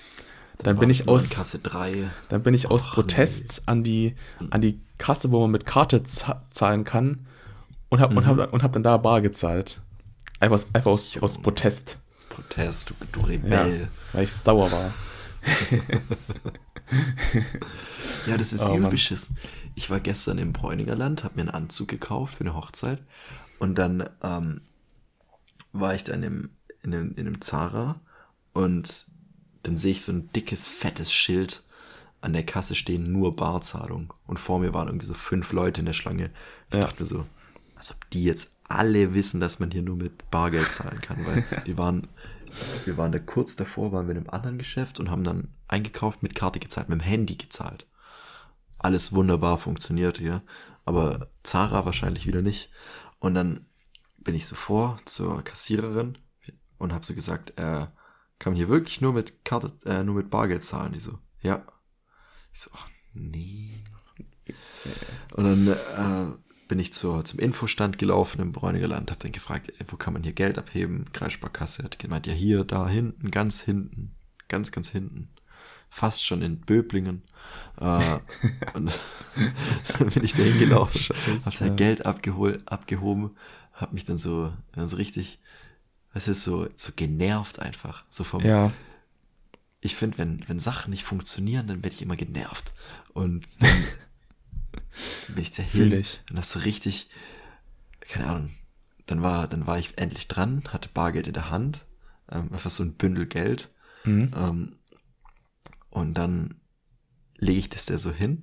Dann 0.58 0.78
bin 0.78 0.88
ich 0.88 1.08
aus 1.08 1.30
Kasse 1.30 1.58
3. 1.58 2.10
Dann 2.28 2.42
bin 2.42 2.54
ich 2.54 2.70
aus 2.70 2.88
Protest 2.88 3.62
nee. 3.66 3.72
an 3.72 3.82
die 3.82 4.14
an 4.50 4.60
die 4.60 4.80
Kasse, 4.98 5.32
wo 5.32 5.40
man 5.40 5.50
mit 5.50 5.66
Karte 5.66 6.02
zahlen 6.04 6.84
kann 6.84 7.26
und 7.88 8.00
habe 8.00 8.12
mhm. 8.12 8.18
und 8.18 8.26
hab, 8.26 8.52
und 8.52 8.62
hab 8.62 8.72
dann 8.72 8.82
da 8.82 8.96
bar 8.96 9.20
gezahlt. 9.20 9.80
Einfach, 10.40 10.60
einfach 10.72 10.90
aus, 10.90 11.16
aus 11.18 11.38
Protest. 11.38 11.98
Protest, 12.28 12.90
du, 12.90 12.94
du 13.12 13.20
Rebell. 13.20 13.80
Ja, 13.82 13.88
weil 14.12 14.24
ich 14.24 14.32
sauer 14.32 14.70
war. 14.70 14.92
ja, 18.26 18.36
das 18.36 18.52
ist 18.52 18.66
oh, 18.66 18.76
übel 18.76 18.90
beschissen. 18.90 19.36
Ich 19.74 19.90
war 19.90 20.00
gestern 20.00 20.38
im 20.38 20.52
Bräuninger 20.52 20.94
Land, 20.94 21.24
habe 21.24 21.36
mir 21.36 21.42
einen 21.42 21.50
Anzug 21.50 21.88
gekauft 21.88 22.34
für 22.34 22.44
eine 22.44 22.54
Hochzeit 22.54 23.02
und 23.58 23.76
dann 23.76 24.08
ähm, 24.22 24.60
war 25.72 25.94
ich 25.94 26.04
dann 26.04 26.22
im, 26.22 26.50
in, 26.82 26.94
einem, 26.94 27.14
in 27.16 27.26
einem 27.26 27.40
Zara 27.40 28.00
und 28.52 29.06
dann 29.62 29.76
sehe 29.76 29.92
ich 29.92 30.02
so 30.02 30.12
ein 30.12 30.30
dickes, 30.32 30.68
fettes 30.68 31.12
Schild 31.12 31.64
an 32.20 32.32
der 32.32 32.46
Kasse 32.46 32.74
stehen, 32.74 33.12
nur 33.12 33.36
Barzahlung. 33.36 34.14
Und 34.26 34.38
vor 34.38 34.58
mir 34.58 34.72
waren 34.72 34.88
irgendwie 34.88 35.06
so 35.06 35.14
fünf 35.14 35.52
Leute 35.52 35.80
in 35.80 35.86
der 35.86 35.92
Schlange. 35.92 36.30
Ich 36.70 36.76
ja. 36.76 36.82
dachte 36.82 37.02
mir 37.02 37.06
so, 37.06 37.26
als 37.74 37.90
ob 37.90 38.10
die 38.10 38.24
jetzt 38.24 38.52
alle 38.66 39.12
wissen, 39.14 39.40
dass 39.40 39.58
man 39.58 39.70
hier 39.70 39.82
nur 39.82 39.96
mit 39.96 40.30
Bargeld 40.30 40.72
zahlen 40.72 41.00
kann, 41.00 41.24
weil 41.26 41.44
wir 41.64 41.76
waren, 41.76 42.08
wir 42.86 42.96
waren 42.96 43.12
da 43.12 43.18
kurz 43.18 43.56
davor, 43.56 43.92
waren 43.92 44.06
wir 44.06 44.12
in 44.12 44.18
einem 44.18 44.30
anderen 44.30 44.58
Geschäft 44.58 45.00
und 45.00 45.10
haben 45.10 45.24
dann 45.24 45.48
eingekauft, 45.68 46.22
mit 46.22 46.34
Karte 46.34 46.60
gezahlt, 46.60 46.88
mit 46.88 47.00
dem 47.00 47.04
Handy 47.04 47.36
gezahlt. 47.36 47.86
Alles 48.84 49.14
wunderbar 49.14 49.56
funktioniert 49.56 50.18
hier, 50.18 50.42
aber 50.84 51.30
Zara 51.42 51.86
wahrscheinlich 51.86 52.26
wieder 52.26 52.42
nicht. 52.42 52.68
Und 53.18 53.34
dann 53.34 53.64
bin 54.18 54.34
ich 54.34 54.44
so 54.44 54.54
vor 54.54 54.98
zur 55.06 55.42
Kassiererin 55.42 56.18
und 56.76 56.92
habe 56.92 57.06
so 57.06 57.14
gesagt, 57.14 57.58
äh, 57.58 57.86
kann 58.38 58.52
man 58.52 58.56
hier 58.56 58.68
wirklich 58.68 59.00
nur 59.00 59.14
mit 59.14 59.42
Karte, 59.42 59.72
äh, 59.86 60.04
nur 60.04 60.16
mit 60.16 60.28
Bargeld 60.28 60.64
zahlen? 60.64 60.92
Die 60.92 60.98
so, 60.98 61.18
ja. 61.40 61.64
Ich 62.52 62.60
so, 62.60 62.70
ach, 62.74 62.86
nee. 63.14 63.82
Und 65.34 65.44
dann 65.44 65.66
äh, 65.66 66.36
bin 66.68 66.78
ich 66.78 66.92
zur, 66.92 67.24
zum 67.24 67.40
Infostand 67.40 67.96
gelaufen 67.96 68.42
im 68.42 68.52
Bräuniger 68.52 68.88
Land, 68.88 69.10
hab 69.10 69.18
dann 69.20 69.32
gefragt, 69.32 69.72
ey, 69.78 69.86
wo 69.88 69.96
kann 69.96 70.12
man 70.12 70.24
hier 70.24 70.34
Geld 70.34 70.58
abheben? 70.58 71.10
Kreissparkasse. 71.14 71.84
Hat 71.84 71.98
gemeint, 71.98 72.26
ja 72.26 72.34
hier, 72.34 72.64
da 72.64 72.86
hinten, 72.86 73.30
ganz 73.30 73.62
hinten. 73.62 74.14
Ganz, 74.48 74.72
ganz 74.72 74.90
hinten. 74.90 75.33
Fast 75.94 76.26
schon 76.26 76.42
in 76.42 76.58
Böblingen. 76.58 77.22
Äh, 77.80 78.18
und 78.74 78.92
dann 79.98 80.08
bin 80.14 80.24
ich 80.24 80.32
da 80.32 80.42
hingelaufen, 80.42 81.00
hab 81.44 81.58
da 81.58 81.68
Geld 81.68 82.04
abgeholt, 82.04 82.66
abgehoben, 82.66 83.36
hab 83.72 83.92
mich 83.92 84.04
dann 84.04 84.16
so, 84.16 84.52
so 84.76 84.96
richtig, 84.96 85.38
es 86.12 86.26
ist 86.26 86.42
so, 86.42 86.68
so 86.76 86.92
genervt 86.96 87.60
einfach. 87.60 88.04
So 88.10 88.24
vom, 88.24 88.44
Ja, 88.44 88.72
ich 89.80 89.94
finde, 89.94 90.18
wenn, 90.18 90.42
wenn 90.48 90.58
Sachen 90.58 90.90
nicht 90.90 91.04
funktionieren, 91.04 91.68
dann 91.68 91.84
werde 91.84 91.94
ich 91.94 92.02
immer 92.02 92.16
genervt. 92.16 92.72
Und 93.12 93.46
dann 93.60 93.84
bin 95.34 95.42
ich 95.42 95.50
Fühl 95.50 95.90
hin 95.90 96.04
und 96.30 96.36
das 96.36 96.50
so 96.50 96.60
richtig, 96.60 97.08
keine 98.00 98.26
Ahnung, 98.26 98.50
dann 99.06 99.22
war, 99.22 99.46
dann 99.46 99.66
war 99.66 99.78
ich 99.78 99.96
endlich 99.96 100.26
dran, 100.26 100.64
hatte 100.68 100.88
Bargeld 100.92 101.28
in 101.28 101.34
der 101.34 101.50
Hand, 101.50 101.84
ähm, 102.32 102.50
einfach 102.52 102.70
so 102.70 102.82
ein 102.82 102.94
Bündel 102.94 103.26
Geld. 103.26 103.68
Mhm. 104.04 104.32
Ähm, 104.34 104.76
und 105.94 106.14
dann 106.14 106.60
lege 107.36 107.60
ich 107.60 107.68
das 107.68 107.86
da 107.86 107.96
so 107.96 108.12
hin. 108.12 108.42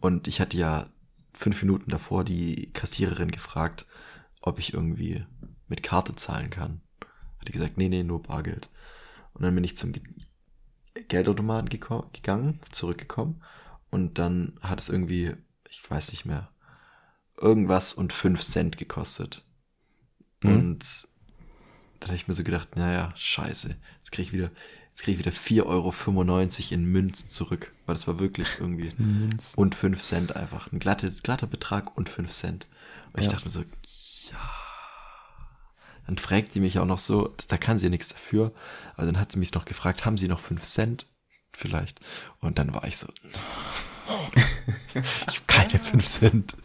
Und 0.00 0.26
ich 0.26 0.40
hatte 0.40 0.56
ja 0.56 0.90
fünf 1.34 1.62
Minuten 1.62 1.90
davor 1.90 2.24
die 2.24 2.72
Kassiererin 2.72 3.30
gefragt, 3.30 3.86
ob 4.40 4.58
ich 4.58 4.72
irgendwie 4.72 5.24
mit 5.68 5.82
Karte 5.82 6.16
zahlen 6.16 6.48
kann. 6.48 6.80
Hat 7.38 7.46
die 7.46 7.52
gesagt, 7.52 7.76
nee, 7.76 7.88
nee, 7.88 8.02
nur 8.02 8.22
Bargeld. 8.22 8.70
Und 9.34 9.42
dann 9.42 9.54
bin 9.54 9.64
ich 9.64 9.76
zum 9.76 9.92
Ge 9.92 10.02
Geldautomaten 11.08 11.68
gegangen, 11.68 12.60
zurückgekommen. 12.70 13.42
Und 13.90 14.18
dann 14.18 14.58
hat 14.62 14.78
es 14.78 14.88
irgendwie, 14.88 15.34
ich 15.68 15.90
weiß 15.90 16.12
nicht 16.12 16.24
mehr, 16.24 16.50
irgendwas 17.38 17.92
und 17.92 18.14
fünf 18.14 18.40
Cent 18.40 18.78
gekostet. 18.78 19.44
Mhm. 20.42 20.54
Und 20.54 21.08
dann 22.00 22.08
habe 22.08 22.16
ich 22.16 22.28
mir 22.28 22.34
so 22.34 22.44
gedacht, 22.44 22.76
naja, 22.76 23.12
scheiße, 23.14 23.76
jetzt 23.98 24.12
kriege 24.12 24.28
ich 24.28 24.32
wieder, 24.32 24.50
jetzt 24.92 25.02
kriege 25.02 25.18
ich 25.20 25.26
wieder 25.26 25.36
4,95 25.36 25.64
Euro 25.66 26.74
in 26.74 26.84
Münzen 26.84 27.30
zurück. 27.30 27.72
Weil 27.86 27.94
das 27.94 28.06
war 28.06 28.18
wirklich 28.20 28.48
irgendwie 28.60 28.92
Münzen. 28.98 29.58
und 29.58 29.74
5 29.74 29.98
Cent 30.00 30.36
einfach. 30.36 30.70
Ein 30.70 30.78
glattes, 30.78 31.22
glatter 31.22 31.46
Betrag 31.46 31.96
und 31.96 32.08
5 32.08 32.30
Cent. 32.30 32.66
Und 33.12 33.20
ich 33.20 33.26
Ja. 33.26 33.32
dachte 33.32 33.46
mir 33.46 33.50
so, 33.50 33.60
ja. 33.60 34.50
Dann 36.06 36.18
fragt 36.18 36.54
die 36.54 36.60
mich 36.60 36.78
auch 36.78 36.84
noch 36.86 36.98
so, 36.98 37.34
da 37.48 37.56
kann 37.56 37.78
sie 37.78 37.84
ja 37.86 37.90
nichts 37.90 38.08
dafür. 38.08 38.52
Aber 38.96 39.06
dann 39.06 39.18
hat 39.18 39.32
sie 39.32 39.38
mich 39.38 39.52
noch 39.54 39.64
gefragt, 39.64 40.04
haben 40.04 40.18
sie 40.18 40.28
noch 40.28 40.40
5 40.40 40.62
Cent? 40.62 41.06
Vielleicht. 41.54 42.00
Und 42.40 42.58
dann 42.58 42.74
war 42.74 42.84
ich 42.84 42.96
so, 42.96 43.06
ich 44.94 45.26
habe 45.26 45.46
keine 45.46 45.78
5 45.78 46.06
Cent. 46.06 46.56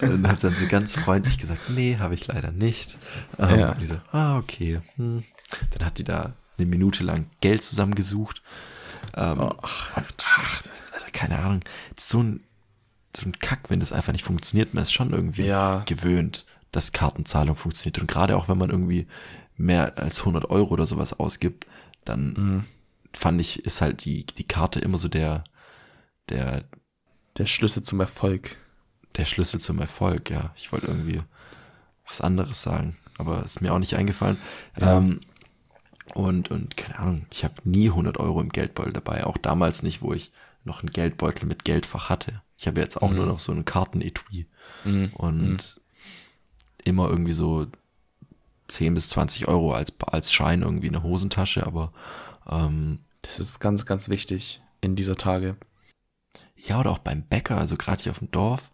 Und 0.00 0.26
habe 0.28 0.38
dann 0.40 0.54
so 0.54 0.66
ganz 0.66 0.94
freundlich 0.96 1.38
gesagt, 1.38 1.70
nee, 1.70 1.96
habe 1.98 2.14
ich 2.14 2.26
leider 2.26 2.52
nicht. 2.52 2.98
Ähm, 3.38 3.58
Ja. 3.58 3.72
Und 3.72 3.80
die 3.80 3.86
so, 3.86 4.00
ah, 4.12 4.36
okay. 4.38 4.80
Hm. 4.96 5.24
Dann 5.72 5.86
hat 5.86 5.98
die 5.98 6.04
da 6.04 6.34
eine 6.58 6.66
Minute 6.66 7.04
lang 7.04 7.26
Geld 7.40 7.62
zusammengesucht. 7.62 8.42
Ähm, 9.16 9.50
Ach, 9.62 9.96
und, 9.96 10.14
ach, 10.24 10.48
also 10.48 11.06
keine 11.12 11.38
Ahnung, 11.38 11.60
so 11.98 12.22
ein, 12.22 12.40
so 13.16 13.26
ein 13.26 13.38
Kack, 13.38 13.70
wenn 13.70 13.80
das 13.80 13.92
einfach 13.92 14.12
nicht 14.12 14.24
funktioniert. 14.24 14.74
Man 14.74 14.82
ist 14.82 14.92
schon 14.92 15.12
irgendwie 15.12 15.44
Ja. 15.46 15.82
gewöhnt, 15.86 16.46
dass 16.72 16.92
Kartenzahlung 16.92 17.54
funktioniert. 17.56 17.98
Und 18.00 18.08
gerade 18.08 18.36
auch 18.36 18.48
wenn 18.48 18.58
man 18.58 18.70
irgendwie 18.70 19.06
mehr 19.56 19.96
als 19.98 20.20
100 20.24 20.50
Euro 20.50 20.70
oder 20.74 20.86
sowas 20.86 21.12
ausgibt, 21.12 21.66
dann 22.04 22.32
Mhm. 22.32 22.64
fand 23.12 23.40
ich, 23.40 23.64
ist 23.64 23.80
halt 23.80 24.04
die, 24.04 24.26
die 24.26 24.42
Karte 24.48 24.80
immer 24.80 24.98
so 24.98 25.08
der, 25.08 25.44
der, 26.28 26.64
Der 27.36 27.46
Schlüssel 27.46 27.82
zum 27.82 28.00
Erfolg. 28.00 28.56
der 29.16 29.24
Schlüssel 29.26 29.60
zum 29.60 29.78
Erfolg, 29.80 30.30
ja. 30.30 30.50
Ich 30.56 30.72
wollte 30.72 30.88
irgendwie 30.88 31.20
was 32.08 32.20
anderes 32.20 32.62
sagen, 32.62 32.96
aber 33.16 33.44
ist 33.44 33.60
mir 33.60 33.72
auch 33.72 33.78
nicht 33.78 33.94
eingefallen. 33.96 34.38
Ja. 34.80 34.98
Ähm, 34.98 35.20
und, 36.14 36.50
und 36.50 36.76
keine 36.76 36.98
Ahnung, 36.98 37.26
ich 37.30 37.44
habe 37.44 37.54
nie 37.64 37.88
100 37.88 38.18
Euro 38.18 38.40
im 38.40 38.50
Geldbeutel 38.50 38.92
dabei, 38.92 39.24
auch 39.24 39.38
damals 39.38 39.82
nicht, 39.82 40.02
wo 40.02 40.12
ich 40.12 40.32
noch 40.64 40.80
einen 40.80 40.90
Geldbeutel 40.90 41.46
mit 41.46 41.64
Geldfach 41.64 42.08
hatte. 42.10 42.42
Ich 42.56 42.66
habe 42.66 42.80
jetzt 42.80 43.00
auch 43.02 43.10
nur 43.10 43.26
noch 43.26 43.38
so 43.38 43.52
einen 43.52 43.64
Kartenetui 43.64 44.46
Mhm. 44.84 45.10
und 45.14 45.80
immer 46.84 47.08
irgendwie 47.08 47.32
so 47.32 47.66
10 48.68 48.94
bis 48.94 49.08
20 49.10 49.48
Euro 49.48 49.72
als, 49.74 49.94
als 50.06 50.32
Schein 50.32 50.62
irgendwie 50.62 50.86
in 50.86 50.92
der 50.94 51.02
Hosentasche, 51.02 51.66
aber 51.66 51.92
ähm, 52.48 53.00
Das 53.22 53.40
ist 53.40 53.60
ganz, 53.60 53.84
ganz 53.86 54.08
wichtig 54.08 54.62
in 54.80 54.96
dieser 54.96 55.16
Tage. 55.16 55.56
Ja, 56.56 56.80
oder 56.80 56.90
auch 56.90 56.98
beim 56.98 57.22
Bäcker, 57.22 57.58
also 57.58 57.76
gerade 57.76 58.02
hier 58.02 58.12
auf 58.12 58.18
dem 58.20 58.30
Dorf, 58.30 58.70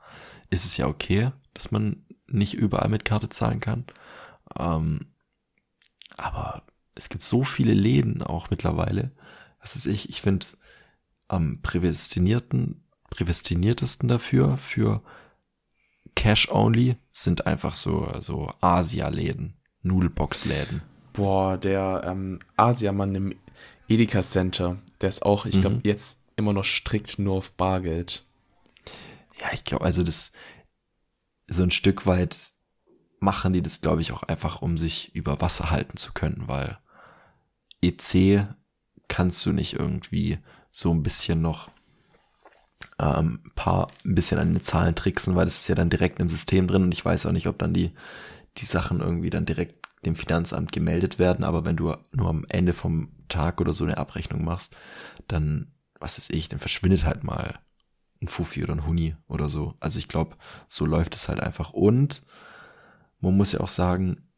ist 0.51 0.65
es 0.65 0.77
ja 0.77 0.87
okay, 0.87 1.31
dass 1.55 1.71
man 1.73 2.05
nicht 2.29 2.55
überall 2.55 2.89
mit 2.89 3.05
Karte 3.05 3.29
zahlen 3.29 3.59
kann. 3.61 3.85
Ähm, 4.59 5.07
aber 6.17 6.63
es 7.01 7.09
gibt 7.09 7.23
so 7.23 7.45
viele 7.45 7.73
Läden 7.73 8.23
auch 8.23 8.51
mittlerweile. 8.51 9.11
Was 9.61 9.75
ist 9.75 9.87
ich? 9.87 10.11
Ich 10.11 10.21
finde 10.21 10.47
am 11.29 11.63
prädestinierten, 11.63 12.85
prädestiniertesten 13.09 14.07
dafür, 14.09 14.59
für 14.59 15.03
Cash 16.15 16.51
Only, 16.51 16.97
sind 17.13 17.47
einfach 17.47 17.75
so, 17.75 18.13
so 18.21 18.53
Asia-Läden, 18.61 19.55
Nudelbox-Läden. 19.83 20.83
Boah, 21.15 21.57
der 21.57 22.03
ähm, 22.05 22.41
Asiamann 22.57 23.15
im 23.15 23.35
Edeka 23.89 24.21
Center, 24.23 24.77
der 25.01 25.09
ist 25.09 25.23
auch, 25.23 25.47
ich 25.47 25.59
glaube, 25.59 25.77
Mhm. 25.77 25.83
jetzt 25.85 26.23
immer 26.37 26.53
noch 26.53 26.65
strikt 26.65 27.19
nur 27.19 27.37
auf 27.37 27.53
Bargeld. 27.53 28.25
Ja, 29.41 29.49
ich 29.55 29.65
glaube, 29.65 29.85
also 29.85 30.03
das 30.03 30.33
so 31.49 31.63
ein 31.63 31.71
Stück 31.71 32.07
weit 32.07 32.53
machen 33.21 33.55
die 33.55 33.63
das, 33.63 33.81
glaube 33.81 34.03
ich, 34.03 34.13
auch 34.13 34.23
einfach, 34.25 34.61
um 34.61 34.77
sich 34.77 35.15
über 35.15 35.41
Wasser 35.41 35.71
halten 35.71 35.97
zu 35.97 36.13
können, 36.13 36.45
weil 36.47 36.79
EC 37.83 38.47
kannst 39.09 39.45
du 39.47 39.53
nicht 39.53 39.75
irgendwie 39.75 40.39
so 40.71 40.93
ein 40.93 41.03
bisschen 41.03 41.43
noch 41.43 41.71
ähm, 42.99 43.41
ein 43.45 43.53
paar, 43.55 43.89
ein 44.05 44.15
bisschen 44.15 44.39
an 44.39 44.53
den 44.53 44.63
Zahlen 44.63 44.95
tricksen, 44.95 45.35
weil 45.35 45.47
das 45.47 45.59
ist 45.59 45.69
ja 45.69 45.75
dann 45.75 45.91
direkt 45.91 46.21
im 46.21 46.31
System 46.31 46.67
drin 46.67 46.85
und 46.85 46.93
ich 46.93 47.05
weiß 47.05 47.27
auch 47.27 47.33
nicht, 47.33 47.47
ob 47.47 47.59
dann 47.59 47.75
die, 47.75 47.93
die 48.59 48.65
Sachen 48.65 49.01
irgendwie 49.01 49.31
dann 49.31 49.47
direkt 49.47 49.87
dem 50.05 50.17
Finanzamt 50.17 50.73
gemeldet 50.73 51.19
werden, 51.19 51.45
aber 51.45 51.65
wenn 51.65 51.77
du 51.77 51.95
nur 52.13 52.29
am 52.29 52.47
Ende 52.49 52.73
vom 52.73 53.11
Tag 53.29 53.61
oder 53.61 53.75
so 53.75 53.85
eine 53.85 53.99
Abrechnung 53.99 54.45
machst, 54.45 54.75
dann, 55.29 55.73
was 55.99 56.19
ist 56.19 56.33
ich, 56.33 56.49
dann 56.49 56.59
verschwindet 56.59 57.05
halt 57.05 57.23
mal 57.23 57.59
ein 58.23 58.29
Fufi 58.29 58.63
oder 58.63 58.75
ein 58.75 58.87
Huni 58.87 59.17
oder 59.29 59.49
so. 59.49 59.75
Also 59.81 59.99
ich 59.99 60.09
glaube, 60.09 60.37
so 60.69 60.87
läuft 60.87 61.15
es 61.15 61.29
halt 61.29 61.41
einfach. 61.41 61.73
Und 61.73 62.25
man 63.21 63.37
muss 63.37 63.53
ja 63.53 63.61
auch 63.61 63.69
sagen, 63.69 64.30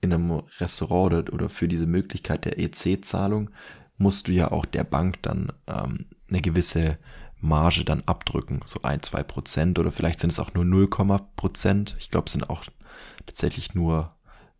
in 0.00 0.12
einem 0.12 0.30
Restaurant 0.58 1.32
oder, 1.32 1.48
für 1.48 1.68
diese 1.68 1.86
Möglichkeit 1.86 2.44
der 2.44 2.58
EC-Zahlung 2.58 3.50
musst 3.98 4.28
du 4.28 4.32
ja 4.32 4.50
auch 4.50 4.64
der 4.64 4.84
Bank 4.84 5.22
dann 5.22 5.52
ähm, 5.66 6.06
eine 6.28 6.40
gewisse 6.40 6.98
Marge 7.36 7.84
dann 7.84 8.02
abdrücken, 8.06 8.60
so 8.64 8.82
ein, 8.82 9.02
zwei 9.02 9.22
Prozent 9.22 9.78
oder 9.78 9.92
vielleicht 9.92 10.20
sind 10.20 10.30
es 10.30 10.38
auch 10.38 10.54
nur 10.54 10.64
0, 10.64 10.88
Prozent. 11.36 11.96
Ich 11.98 12.10
glaube, 12.10 12.26
es 12.26 12.32
sind 12.32 12.48
auch 12.48 12.64
tatsächlich 13.26 13.74
nur 13.74 14.16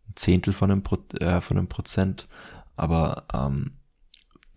ein 0.07 0.13
Zehntel 0.15 0.53
von 0.53 0.71
einem, 0.71 0.83
Pro, 0.83 0.97
äh, 1.19 1.41
von 1.41 1.57
einem 1.57 1.67
Prozent, 1.67 2.27
aber 2.75 3.25
ähm, 3.33 3.77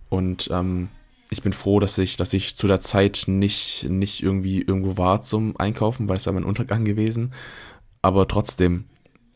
Und 0.09 0.49
ähm, 0.51 0.89
ich 1.29 1.41
bin 1.41 1.53
froh, 1.53 1.79
dass 1.79 1.97
ich, 1.97 2.17
dass 2.17 2.33
ich 2.33 2.55
zu 2.55 2.67
der 2.67 2.79
Zeit 2.79 3.23
nicht, 3.27 3.87
nicht 3.89 4.21
irgendwie 4.21 4.61
irgendwo 4.61 4.97
war 4.97 5.21
zum 5.21 5.57
Einkaufen, 5.57 6.07
weil 6.07 6.17
es 6.17 6.25
ja 6.25 6.31
mein 6.31 6.43
Untergang 6.43 6.85
gewesen. 6.85 7.33
Aber 8.01 8.27
trotzdem, 8.27 8.85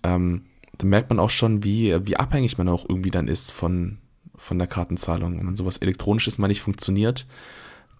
ähm, 0.04 0.46
da 0.78 0.86
merkt 0.86 1.10
man 1.10 1.20
auch 1.20 1.32
schon, 1.32 1.64
wie, 1.64 1.96
wie 2.06 2.18
abhängig 2.18 2.58
man 2.58 2.70
auch 2.70 2.88
irgendwie 2.88 3.12
dann 3.12 3.28
ist 3.28 3.52
von, 3.52 3.98
von 4.36 4.60
der 4.60 4.68
Kartenzahlung. 4.68 5.38
Wenn 5.38 5.46
man 5.46 5.56
sowas 5.56 5.78
Elektronisches 5.78 6.38
mal 6.38 6.48
nicht 6.48 6.62
funktioniert, 6.62 7.26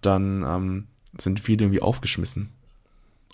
dann 0.02 0.44
ähm, 0.46 0.86
sind 1.18 1.40
viele 1.40 1.64
irgendwie 1.64 1.82
aufgeschmissen. 1.82 2.50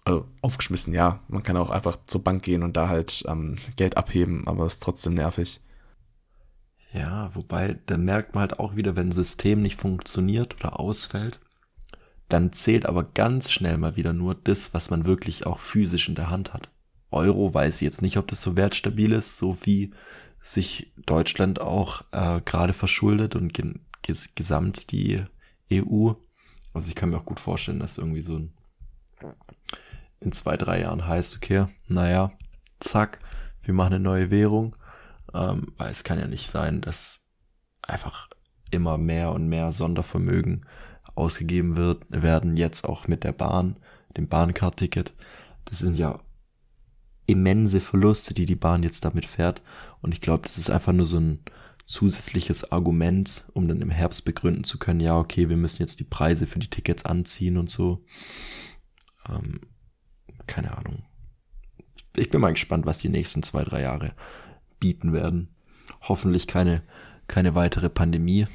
Also 0.04 0.26
aufgeschmissen, 0.40 0.94
ja. 0.94 1.20
Man 1.28 1.42
kann 1.42 1.56
auch 1.56 1.70
einfach 1.70 1.98
zur 2.06 2.24
Bank 2.24 2.42
gehen 2.42 2.62
und 2.62 2.76
da 2.76 2.88
halt 2.88 3.24
ähm, 3.28 3.56
Geld 3.76 3.96
abheben, 3.96 4.46
aber 4.46 4.64
es 4.64 4.74
ist 4.74 4.82
trotzdem 4.82 5.14
nervig. 5.14 5.60
Ja, 6.92 7.34
wobei, 7.34 7.78
da 7.86 7.96
merkt 7.96 8.34
man 8.34 8.42
halt 8.42 8.58
auch 8.58 8.76
wieder, 8.76 8.96
wenn 8.96 9.08
ein 9.08 9.12
System 9.12 9.62
nicht 9.62 9.78
funktioniert 9.78 10.56
oder 10.56 10.80
ausfällt, 10.80 11.40
dann 12.28 12.52
zählt 12.52 12.86
aber 12.86 13.04
ganz 13.04 13.50
schnell 13.52 13.78
mal 13.78 13.96
wieder 13.96 14.12
nur 14.12 14.34
das, 14.34 14.74
was 14.74 14.90
man 14.90 15.04
wirklich 15.04 15.46
auch 15.46 15.58
physisch 15.58 16.08
in 16.08 16.14
der 16.14 16.30
Hand 16.30 16.54
hat. 16.54 16.70
Euro 17.10 17.52
weiß 17.52 17.76
ich 17.76 17.82
jetzt 17.82 18.02
nicht, 18.02 18.16
ob 18.16 18.26
das 18.28 18.42
so 18.42 18.56
wertstabil 18.56 19.12
ist, 19.12 19.36
so 19.36 19.58
wie 19.62 19.92
sich 20.40 20.92
Deutschland 21.06 21.60
auch 21.60 22.02
äh, 22.12 22.40
gerade 22.44 22.72
verschuldet 22.72 23.36
und 23.36 23.52
ges 24.02 24.34
gesamt 24.34 24.92
die 24.92 25.24
EU. 25.72 26.12
Also 26.72 26.88
ich 26.88 26.94
kann 26.94 27.10
mir 27.10 27.18
auch 27.18 27.24
gut 27.24 27.40
vorstellen, 27.40 27.80
dass 27.80 27.98
irgendwie 27.98 28.22
so 28.22 28.36
ein 28.38 28.52
in 30.20 30.32
zwei, 30.32 30.56
drei 30.56 30.80
Jahren 30.80 31.06
heißt, 31.06 31.36
okay, 31.36 31.66
naja, 31.88 32.32
zack, 32.80 33.18
wir 33.62 33.74
machen 33.74 33.94
eine 33.94 34.00
neue 34.00 34.30
Währung. 34.30 34.76
Ähm, 35.36 35.72
weil 35.76 35.92
es 35.92 36.02
kann 36.02 36.18
ja 36.18 36.26
nicht 36.26 36.50
sein, 36.50 36.80
dass 36.80 37.20
einfach 37.82 38.30
immer 38.70 38.96
mehr 38.96 39.32
und 39.32 39.48
mehr 39.48 39.70
Sondervermögen 39.70 40.64
ausgegeben 41.14 41.76
wird, 41.76 42.04
werden, 42.08 42.56
jetzt 42.56 42.84
auch 42.84 43.06
mit 43.06 43.22
der 43.22 43.32
Bahn, 43.32 43.76
dem 44.16 44.28
Bahncard-Ticket. 44.28 45.12
Das 45.66 45.80
sind 45.80 45.98
ja 45.98 46.20
immense 47.26 47.80
Verluste, 47.80 48.32
die 48.32 48.46
die 48.46 48.56
Bahn 48.56 48.82
jetzt 48.82 49.04
damit 49.04 49.26
fährt. 49.26 49.60
Und 50.00 50.12
ich 50.12 50.20
glaube, 50.20 50.44
das 50.44 50.56
ist 50.56 50.70
einfach 50.70 50.92
nur 50.92 51.06
so 51.06 51.18
ein 51.18 51.40
zusätzliches 51.84 52.72
Argument, 52.72 53.44
um 53.52 53.68
dann 53.68 53.80
im 53.80 53.90
Herbst 53.90 54.24
begründen 54.24 54.64
zu 54.64 54.78
können, 54.78 55.00
ja, 55.00 55.18
okay, 55.18 55.48
wir 55.48 55.56
müssen 55.56 55.82
jetzt 55.82 56.00
die 56.00 56.04
Preise 56.04 56.46
für 56.46 56.58
die 56.58 56.70
Tickets 56.70 57.04
anziehen 57.04 57.58
und 57.58 57.70
so. 57.70 58.04
Ähm, 59.28 59.60
keine 60.46 60.76
Ahnung. 60.76 61.04
Ich 62.16 62.30
bin 62.30 62.40
mal 62.40 62.52
gespannt, 62.52 62.86
was 62.86 62.98
die 62.98 63.08
nächsten 63.08 63.42
zwei, 63.42 63.62
drei 63.62 63.82
Jahre 63.82 64.14
bieten 64.78 65.12
werden. 65.12 65.48
Hoffentlich 66.02 66.46
keine, 66.46 66.82
keine 67.28 67.54
weitere 67.54 67.88
Pandemie. 67.88 68.46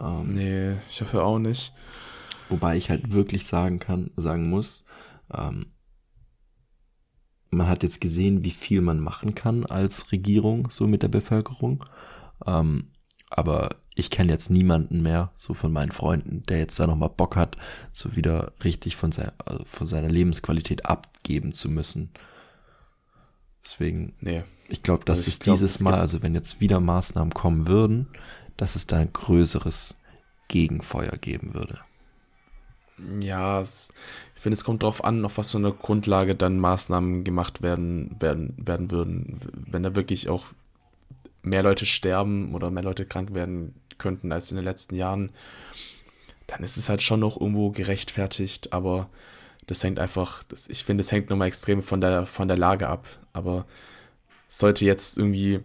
Ähm, 0.00 0.34
nee, 0.34 0.76
ich 0.90 1.00
hoffe 1.00 1.22
auch 1.24 1.38
nicht. 1.38 1.72
Wobei 2.48 2.76
ich 2.76 2.90
halt 2.90 3.12
wirklich 3.12 3.46
sagen 3.46 3.78
kann, 3.78 4.10
sagen 4.16 4.50
muss, 4.50 4.86
ähm, 5.32 5.72
man 7.50 7.68
hat 7.68 7.82
jetzt 7.82 8.00
gesehen, 8.00 8.44
wie 8.44 8.50
viel 8.50 8.80
man 8.80 9.00
machen 9.00 9.34
kann 9.34 9.66
als 9.66 10.10
Regierung, 10.12 10.70
so 10.70 10.86
mit 10.86 11.02
der 11.02 11.08
Bevölkerung. 11.08 11.84
Ähm, 12.46 12.92
aber 13.30 13.76
ich 13.94 14.10
kenne 14.10 14.32
jetzt 14.32 14.50
niemanden 14.50 15.02
mehr, 15.02 15.32
so 15.36 15.54
von 15.54 15.72
meinen 15.72 15.92
Freunden, 15.92 16.42
der 16.48 16.58
jetzt 16.58 16.78
da 16.80 16.86
nochmal 16.86 17.10
Bock 17.10 17.36
hat, 17.36 17.56
so 17.92 18.16
wieder 18.16 18.52
richtig 18.64 18.96
von, 18.96 19.12
sein, 19.12 19.32
also 19.44 19.64
von 19.64 19.86
seiner 19.86 20.08
Lebensqualität 20.08 20.86
abgeben 20.86 21.52
zu 21.52 21.70
müssen. 21.70 22.10
Deswegen, 23.64 24.14
nee. 24.20 24.44
Ich 24.72 24.82
glaube, 24.82 25.04
dass 25.04 25.18
also 25.18 25.28
es 25.28 25.38
glaub, 25.40 25.56
dieses 25.56 25.80
Mal, 25.80 26.00
also 26.00 26.22
wenn 26.22 26.34
jetzt 26.34 26.60
wieder 26.60 26.80
Maßnahmen 26.80 27.34
kommen 27.34 27.68
würden, 27.68 28.08
dass 28.56 28.74
es 28.74 28.86
da 28.86 28.96
ein 28.96 29.12
größeres 29.12 30.00
Gegenfeuer 30.48 31.12
geben 31.18 31.52
würde. 31.52 31.80
Ja, 33.20 33.60
es, 33.60 33.92
ich 34.34 34.40
finde, 34.40 34.54
es 34.54 34.64
kommt 34.64 34.82
darauf 34.82 35.04
an, 35.04 35.24
auf 35.26 35.36
was 35.36 35.50
für 35.50 35.58
eine 35.58 35.72
Grundlage 35.72 36.34
dann 36.34 36.58
Maßnahmen 36.58 37.22
gemacht 37.22 37.60
werden, 37.60 38.16
werden, 38.18 38.54
werden 38.56 38.90
würden. 38.90 39.40
Wenn 39.52 39.82
da 39.82 39.94
wirklich 39.94 40.30
auch 40.30 40.46
mehr 41.42 41.62
Leute 41.62 41.84
sterben 41.84 42.54
oder 42.54 42.70
mehr 42.70 42.82
Leute 42.82 43.04
krank 43.04 43.34
werden 43.34 43.74
könnten 43.98 44.32
als 44.32 44.50
in 44.50 44.56
den 44.56 44.64
letzten 44.64 44.94
Jahren, 44.94 45.30
dann 46.46 46.62
ist 46.62 46.78
es 46.78 46.88
halt 46.88 47.02
schon 47.02 47.20
noch 47.20 47.38
irgendwo 47.38 47.72
gerechtfertigt, 47.72 48.72
aber 48.72 49.10
das 49.66 49.84
hängt 49.84 49.98
einfach, 49.98 50.44
das, 50.44 50.68
ich 50.68 50.84
finde, 50.84 51.02
es 51.02 51.12
hängt 51.12 51.28
nochmal 51.28 51.48
extrem 51.48 51.82
von 51.82 52.00
der, 52.00 52.24
von 52.24 52.48
der 52.48 52.56
Lage 52.58 52.88
ab. 52.88 53.06
Aber 53.32 53.66
sollte 54.52 54.84
jetzt 54.84 55.16
irgendwie 55.16 55.60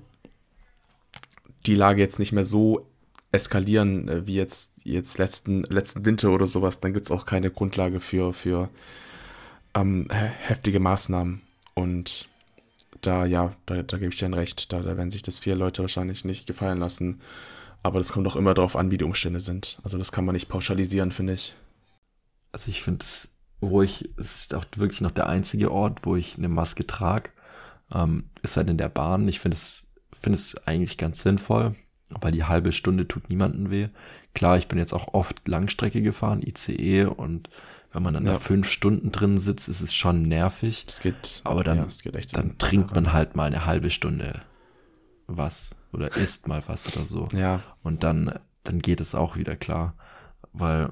die 1.65 1.75
Lage 1.75 2.01
jetzt 2.01 2.19
nicht 2.19 2.31
mehr 2.31 2.45
so 2.45 2.87
eskalieren 3.33 4.07
äh, 4.07 4.25
wie 4.25 4.35
jetzt, 4.35 4.81
jetzt 4.85 5.17
letzten, 5.17 5.63
letzten 5.63 6.05
Winter 6.05 6.31
oder 6.31 6.47
sowas, 6.47 6.79
dann 6.79 6.93
gibt 6.93 7.05
es 7.05 7.11
auch 7.11 7.25
keine 7.25 7.51
Grundlage 7.51 7.99
für, 7.99 8.33
für 8.33 8.69
ähm, 9.75 10.07
heftige 10.09 10.79
Maßnahmen. 10.79 11.41
Und 11.73 12.29
da, 13.01 13.25
ja, 13.25 13.53
da, 13.65 13.83
da 13.83 13.97
gebe 13.97 14.13
ich 14.13 14.19
dir 14.19 14.27
ein 14.27 14.33
Recht, 14.33 14.71
da, 14.71 14.79
da 14.79 14.95
werden 14.95 15.11
sich 15.11 15.21
das 15.21 15.39
viele 15.39 15.57
Leute 15.57 15.81
wahrscheinlich 15.81 16.23
nicht 16.23 16.47
gefallen 16.47 16.79
lassen. 16.79 17.21
Aber 17.83 17.99
das 17.99 18.13
kommt 18.13 18.27
auch 18.27 18.37
immer 18.37 18.53
darauf 18.53 18.77
an, 18.77 18.89
wie 18.89 18.97
die 18.97 19.03
Umstände 19.03 19.41
sind. 19.41 19.79
Also 19.83 19.97
das 19.97 20.13
kann 20.13 20.25
man 20.25 20.33
nicht 20.33 20.47
pauschalisieren, 20.47 21.11
finde 21.11 21.33
ich. 21.33 21.53
Also 22.53 22.71
ich 22.71 22.81
finde 22.81 23.03
es, 23.03 23.27
ich, 23.83 24.09
es 24.15 24.33
ist 24.33 24.55
auch 24.55 24.65
wirklich 24.77 25.01
noch 25.01 25.11
der 25.11 25.27
einzige 25.27 25.71
Ort, 25.71 25.99
wo 26.03 26.15
ich 26.15 26.37
eine 26.37 26.47
Maske 26.47 26.87
trage, 26.87 27.29
ähm, 27.93 28.29
ist 28.41 28.57
halt 28.57 28.69
in 28.69 28.77
der 28.77 28.89
Bahn. 28.89 29.27
Ich 29.27 29.39
finde 29.39 29.55
es, 29.55 29.93
finde 30.13 30.35
es 30.35 30.67
eigentlich 30.67 30.97
ganz 30.97 31.21
sinnvoll 31.21 31.75
weil 32.09 32.31
die 32.31 32.43
halbe 32.43 32.71
Stunde 32.71 33.07
tut 33.07 33.29
niemanden 33.29 33.69
weh. 33.69 33.89
Klar, 34.33 34.57
ich 34.57 34.67
bin 34.67 34.77
jetzt 34.77 34.93
auch 34.93 35.13
oft 35.13 35.47
Langstrecke 35.47 36.01
gefahren, 36.01 36.41
ICE 36.41 37.05
und 37.05 37.49
wenn 37.91 38.03
man 38.03 38.13
dann 38.13 38.25
ja. 38.25 38.33
da 38.33 38.39
fünf 38.39 38.69
Stunden 38.69 39.11
drin 39.11 39.37
sitzt, 39.37 39.67
ist 39.67 39.81
es 39.81 39.95
schon 39.95 40.21
nervig. 40.21 40.85
Es 40.87 40.99
geht, 40.99 41.41
aber 41.43 41.63
dann, 41.63 41.77
ja, 41.77 41.87
geht 42.03 42.35
dann 42.35 42.57
trinkt 42.57 42.93
man 42.93 43.13
halt 43.13 43.35
mal 43.35 43.45
eine 43.45 43.65
halbe 43.65 43.89
Stunde 43.89 44.41
was 45.25 45.83
oder 45.91 46.15
isst 46.15 46.47
mal 46.47 46.63
was 46.67 46.87
oder 46.87 47.05
so. 47.05 47.27
Ja. 47.33 47.61
Und 47.83 48.03
dann, 48.03 48.39
dann 48.63 48.79
geht 48.79 49.01
es 49.01 49.15
auch 49.15 49.35
wieder 49.35 49.55
klar, 49.55 49.95
weil 50.53 50.91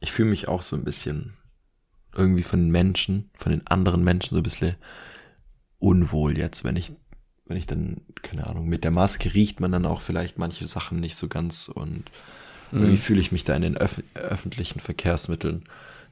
ich 0.00 0.12
fühle 0.12 0.30
mich 0.30 0.48
auch 0.48 0.62
so 0.62 0.76
ein 0.76 0.84
bisschen 0.84 1.36
irgendwie 2.16 2.42
von 2.42 2.60
den 2.60 2.70
Menschen, 2.70 3.30
von 3.34 3.52
den 3.52 3.66
anderen 3.66 4.04
Menschen 4.04 4.30
so 4.30 4.36
ein 4.38 4.42
bisschen 4.42 4.76
unwohl 5.78 6.38
jetzt, 6.38 6.64
wenn 6.64 6.76
ich 6.76 6.92
wenn 7.46 7.56
ich 7.56 7.66
dann, 7.66 8.00
keine 8.22 8.46
Ahnung, 8.46 8.68
mit 8.68 8.84
der 8.84 8.90
Maske 8.90 9.34
riecht 9.34 9.60
man 9.60 9.72
dann 9.72 9.84
auch 9.84 10.00
vielleicht 10.00 10.38
manche 10.38 10.66
Sachen 10.66 10.98
nicht 10.98 11.16
so 11.16 11.28
ganz 11.28 11.68
und 11.68 12.10
mhm. 12.70 12.80
irgendwie 12.80 12.96
fühle 12.96 13.20
ich 13.20 13.32
mich 13.32 13.44
da 13.44 13.54
in 13.54 13.62
den 13.62 13.76
öf 13.76 14.02
öffentlichen 14.14 14.80
Verkehrsmitteln 14.80 15.64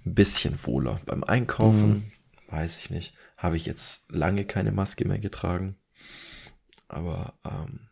ein 0.05 0.14
bisschen 0.14 0.62
wohler. 0.64 1.00
Beim 1.07 1.24
Einkaufen, 1.24 1.88
mhm. 1.88 2.12
weiß 2.48 2.80
ich 2.80 2.90
nicht, 2.90 3.14
habe 3.36 3.57
ich 3.57 3.66
jetzt 3.66 4.11
lange 4.12 4.44
keine 4.44 4.72
Maske 4.72 5.07
mehr 5.07 5.18
getragen. 5.18 5.76
Aber 6.88 7.34
ähm, 7.44 7.88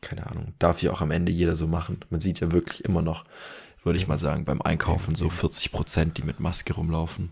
keine 0.00 0.30
Ahnung, 0.30 0.54
darf 0.58 0.82
ja 0.82 0.92
auch 0.92 1.02
am 1.02 1.10
Ende 1.10 1.32
jeder 1.32 1.56
so 1.56 1.66
machen. 1.66 2.00
Man 2.08 2.20
sieht 2.20 2.40
ja 2.40 2.52
wirklich 2.52 2.84
immer 2.84 3.02
noch, 3.02 3.24
würde 3.88 3.98
ich 3.98 4.06
mal 4.06 4.18
sagen, 4.18 4.44
beim 4.44 4.60
Einkaufen 4.60 5.14
so 5.14 5.30
40 5.30 5.72
Prozent, 5.72 6.18
die 6.18 6.22
mit 6.22 6.40
Maske 6.40 6.74
rumlaufen. 6.74 7.30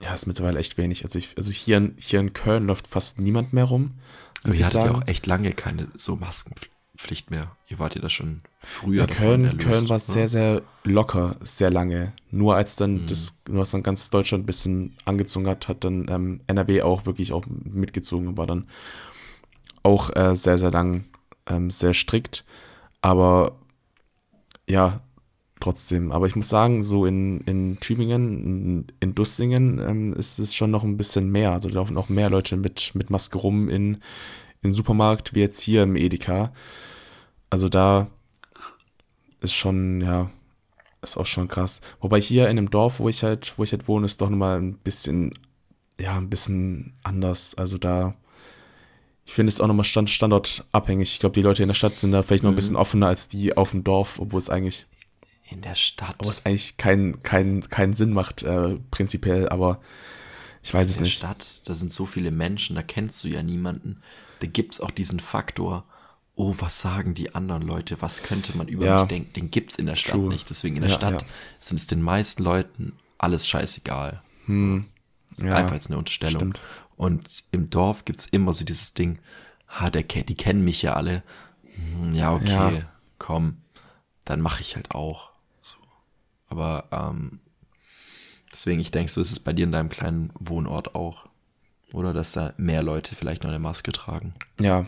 Ja, 0.00 0.14
ist 0.14 0.26
mittlerweile 0.26 0.60
echt 0.60 0.78
wenig. 0.78 1.02
Also, 1.04 1.18
ich, 1.18 1.36
also 1.36 1.50
hier, 1.50 1.78
in, 1.78 1.96
hier 1.98 2.20
in 2.20 2.32
Köln 2.32 2.66
läuft 2.66 2.86
fast 2.86 3.18
niemand 3.18 3.52
mehr 3.52 3.64
rum. 3.64 3.94
Aber 4.44 4.54
ihr 4.54 4.64
hattet 4.64 4.84
ja 4.84 4.90
auch 4.92 5.06
echt 5.06 5.26
lange 5.26 5.52
keine 5.52 5.88
so 5.94 6.14
Maskenpflicht 6.14 7.32
mehr. 7.32 7.56
Ihr 7.68 7.80
wart 7.80 7.96
ja 7.96 8.00
da 8.00 8.08
schon 8.08 8.42
früher. 8.60 9.00
Ja, 9.00 9.06
Köln, 9.06 9.44
erlöst, 9.44 9.66
Köln 9.66 9.88
war 9.88 9.98
sehr, 9.98 10.28
sehr 10.28 10.62
locker, 10.84 11.34
sehr 11.40 11.70
lange. 11.70 12.12
Nur 12.30 12.54
als 12.54 12.76
dann 12.76 13.02
mhm. 13.02 13.06
das, 13.08 13.40
nur 13.48 13.60
als 13.60 13.72
dann 13.72 13.82
ganz 13.82 14.08
Deutschland 14.10 14.44
ein 14.44 14.46
bisschen 14.46 14.96
angezogen 15.04 15.48
hat, 15.48 15.66
hat 15.66 15.82
dann 15.82 16.06
ähm, 16.08 16.40
NRW 16.46 16.82
auch 16.82 17.06
wirklich 17.06 17.32
auch 17.32 17.44
mitgezogen 17.48 18.28
und 18.28 18.36
war 18.36 18.46
dann 18.46 18.68
auch 19.82 20.14
äh, 20.14 20.36
sehr, 20.36 20.58
sehr 20.58 20.70
lang 20.70 21.06
ähm, 21.46 21.70
sehr 21.70 21.92
strikt. 21.92 22.44
Aber 23.00 23.56
ja, 24.72 25.02
trotzdem. 25.60 26.10
Aber 26.12 26.26
ich 26.26 26.34
muss 26.34 26.48
sagen, 26.48 26.82
so 26.82 27.04
in, 27.04 27.42
in 27.42 27.78
Tübingen, 27.78 28.44
in, 28.44 28.86
in 29.00 29.14
Dustingen 29.14 29.78
ähm, 29.78 30.12
ist 30.14 30.38
es 30.38 30.54
schon 30.54 30.70
noch 30.70 30.82
ein 30.82 30.96
bisschen 30.96 31.30
mehr. 31.30 31.52
Also 31.52 31.68
laufen 31.68 31.98
auch 31.98 32.08
mehr 32.08 32.30
Leute 32.30 32.56
mit, 32.56 32.94
mit 32.94 33.10
Maske 33.10 33.38
rum 33.38 33.68
in, 33.68 33.98
in 34.62 34.72
Supermarkt 34.72 35.34
wie 35.34 35.40
jetzt 35.40 35.60
hier 35.60 35.82
im 35.82 35.94
Edeka. 35.94 36.52
Also 37.50 37.68
da 37.68 38.08
ist 39.40 39.52
schon, 39.52 40.00
ja, 40.00 40.30
ist 41.02 41.18
auch 41.18 41.26
schon 41.26 41.48
krass. 41.48 41.82
Wobei 42.00 42.20
hier 42.20 42.48
in 42.48 42.56
dem 42.56 42.70
Dorf, 42.70 42.98
wo 42.98 43.08
ich 43.10 43.22
halt, 43.22 43.52
wo 43.58 43.64
ich 43.64 43.72
halt 43.72 43.88
wohne, 43.88 44.06
ist 44.06 44.22
doch 44.22 44.30
nochmal 44.30 44.58
ein 44.58 44.78
bisschen, 44.78 45.34
ja, 46.00 46.16
ein 46.16 46.30
bisschen 46.30 46.94
anders. 47.02 47.54
Also 47.56 47.76
da, 47.76 48.14
ich 49.24 49.34
finde 49.34 49.50
es 49.50 49.60
auch 49.60 49.66
nochmal 49.66 49.84
stand, 49.84 50.10
standortabhängig. 50.10 51.12
Ich 51.14 51.20
glaube, 51.20 51.34
die 51.34 51.42
Leute 51.42 51.62
in 51.62 51.68
der 51.68 51.74
Stadt 51.74 51.96
sind 51.96 52.12
da 52.12 52.22
vielleicht 52.22 52.42
noch 52.42 52.50
ein 52.50 52.54
mhm. 52.54 52.56
bisschen 52.56 52.76
offener 52.76 53.06
als 53.06 53.28
die 53.28 53.56
auf 53.56 53.70
dem 53.70 53.84
Dorf, 53.84 54.18
obwohl 54.18 54.38
es 54.38 54.50
eigentlich 54.50 54.86
in 55.50 55.62
der 55.62 55.74
Stadt. 55.74 56.16
Aber 56.18 56.30
es 56.30 56.44
eigentlich 56.44 56.76
keinen 56.76 57.22
kein, 57.22 57.60
kein 57.60 57.92
Sinn 57.92 58.12
macht, 58.12 58.42
äh, 58.42 58.78
prinzipiell, 58.90 59.48
aber 59.48 59.80
ich 60.62 60.72
weiß 60.72 60.88
es 60.88 61.00
nicht. 61.00 61.22
In 61.22 61.28
der 61.28 61.34
Stadt, 61.34 61.60
da 61.64 61.74
sind 61.74 61.92
so 61.92 62.06
viele 62.06 62.30
Menschen, 62.30 62.76
da 62.76 62.82
kennst 62.82 63.22
du 63.24 63.28
ja 63.28 63.42
niemanden. 63.42 64.02
Da 64.40 64.46
gibt 64.46 64.74
es 64.74 64.80
auch 64.80 64.90
diesen 64.90 65.20
Faktor, 65.20 65.84
oh, 66.34 66.54
was 66.58 66.80
sagen 66.80 67.14
die 67.14 67.34
anderen 67.34 67.62
Leute, 67.62 68.00
was 68.00 68.22
könnte 68.22 68.56
man 68.56 68.68
über 68.68 68.86
ja. 68.86 68.98
mich 68.98 69.08
denken, 69.08 69.32
den 69.34 69.50
gibt 69.50 69.72
es 69.72 69.78
in 69.78 69.86
der 69.86 69.96
Stadt 69.96 70.14
True. 70.14 70.28
nicht. 70.28 70.48
Deswegen 70.50 70.76
in 70.76 70.82
der 70.82 70.90
ja, 70.90 70.96
Stadt 70.96 71.22
ja. 71.22 71.26
sind 71.60 71.78
es 71.78 71.86
den 71.86 72.02
meisten 72.02 72.42
Leuten 72.42 72.94
alles 73.18 73.46
scheißegal. 73.46 74.22
Hm. 74.46 74.86
Ja, 75.38 75.56
einfach 75.56 75.74
jetzt 75.74 75.88
eine 75.88 75.98
Unterstellung. 75.98 76.40
Stimmt. 76.40 76.60
Und 76.96 77.44
im 77.52 77.70
Dorf 77.70 78.04
gibt's 78.04 78.26
immer 78.26 78.52
so 78.54 78.64
dieses 78.64 78.94
Ding, 78.94 79.18
ha, 79.68 79.90
der, 79.90 80.02
die 80.02 80.34
kennen 80.34 80.64
mich 80.64 80.82
ja 80.82 80.94
alle. 80.94 81.22
Hm, 81.74 82.14
Ja, 82.14 82.32
okay, 82.34 82.46
Ja. 82.78 82.92
komm, 83.18 83.58
dann 84.24 84.40
mache 84.40 84.60
ich 84.60 84.76
halt 84.76 84.92
auch. 84.94 85.30
So. 85.60 85.76
Aber 86.48 86.84
ähm, 86.92 87.40
deswegen, 88.52 88.80
ich 88.80 88.90
denke, 88.90 89.10
so 89.12 89.20
ist 89.20 89.32
es 89.32 89.40
bei 89.40 89.52
dir 89.52 89.64
in 89.64 89.72
deinem 89.72 89.88
kleinen 89.88 90.30
Wohnort 90.38 90.94
auch. 90.94 91.26
Oder 91.92 92.12
dass 92.12 92.32
da 92.32 92.54
mehr 92.56 92.82
Leute 92.82 93.14
vielleicht 93.16 93.42
noch 93.42 93.50
eine 93.50 93.58
Maske 93.58 93.92
tragen. 93.92 94.34
Ja, 94.58 94.86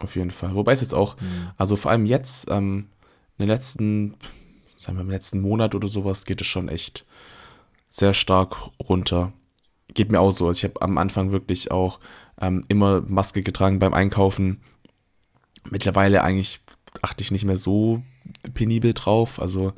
auf 0.00 0.16
jeden 0.16 0.30
Fall. 0.30 0.54
Wobei 0.54 0.72
es 0.72 0.80
jetzt 0.80 0.94
auch, 0.94 1.16
also 1.58 1.76
vor 1.76 1.90
allem 1.90 2.06
jetzt, 2.06 2.50
ähm, 2.50 2.88
in 3.38 3.44
den 3.44 3.48
letzten, 3.48 4.14
sagen 4.76 4.96
wir 4.96 5.02
im 5.02 5.10
letzten 5.10 5.40
Monat 5.40 5.74
oder 5.74 5.88
sowas, 5.88 6.24
geht 6.24 6.40
es 6.40 6.46
schon 6.46 6.68
echt 6.68 7.04
sehr 7.90 8.14
stark 8.14 8.56
runter. 8.80 9.32
Geht 9.96 10.12
mir 10.12 10.20
auch 10.20 10.30
so. 10.30 10.46
Also 10.46 10.58
ich 10.58 10.64
habe 10.64 10.82
am 10.82 10.98
Anfang 10.98 11.32
wirklich 11.32 11.70
auch 11.70 12.00
ähm, 12.38 12.62
immer 12.68 13.00
Maske 13.00 13.42
getragen 13.42 13.78
beim 13.78 13.94
Einkaufen. 13.94 14.60
Mittlerweile 15.70 16.22
eigentlich 16.22 16.60
achte 17.00 17.24
ich 17.24 17.30
nicht 17.30 17.46
mehr 17.46 17.56
so 17.56 18.02
penibel 18.52 18.92
drauf. 18.92 19.40
Also, 19.40 19.72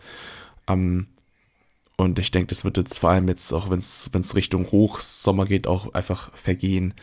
ähm, 0.67 1.07
und 1.97 2.19
ich 2.19 2.33
denke, 2.33 2.49
das 2.49 2.65
wird 2.65 2.79
jetzt 2.79 2.99
vor 2.99 3.11
allem 3.11 3.29
jetzt, 3.29 3.53
auch 3.53 3.71
wenn 3.71 3.79
es 3.79 4.35
Richtung 4.35 4.67
Hochsommer 4.73 5.47
geht, 5.47 5.69
auch 5.69 5.95
einfach 5.95 6.35
vergehen. 6.35 6.95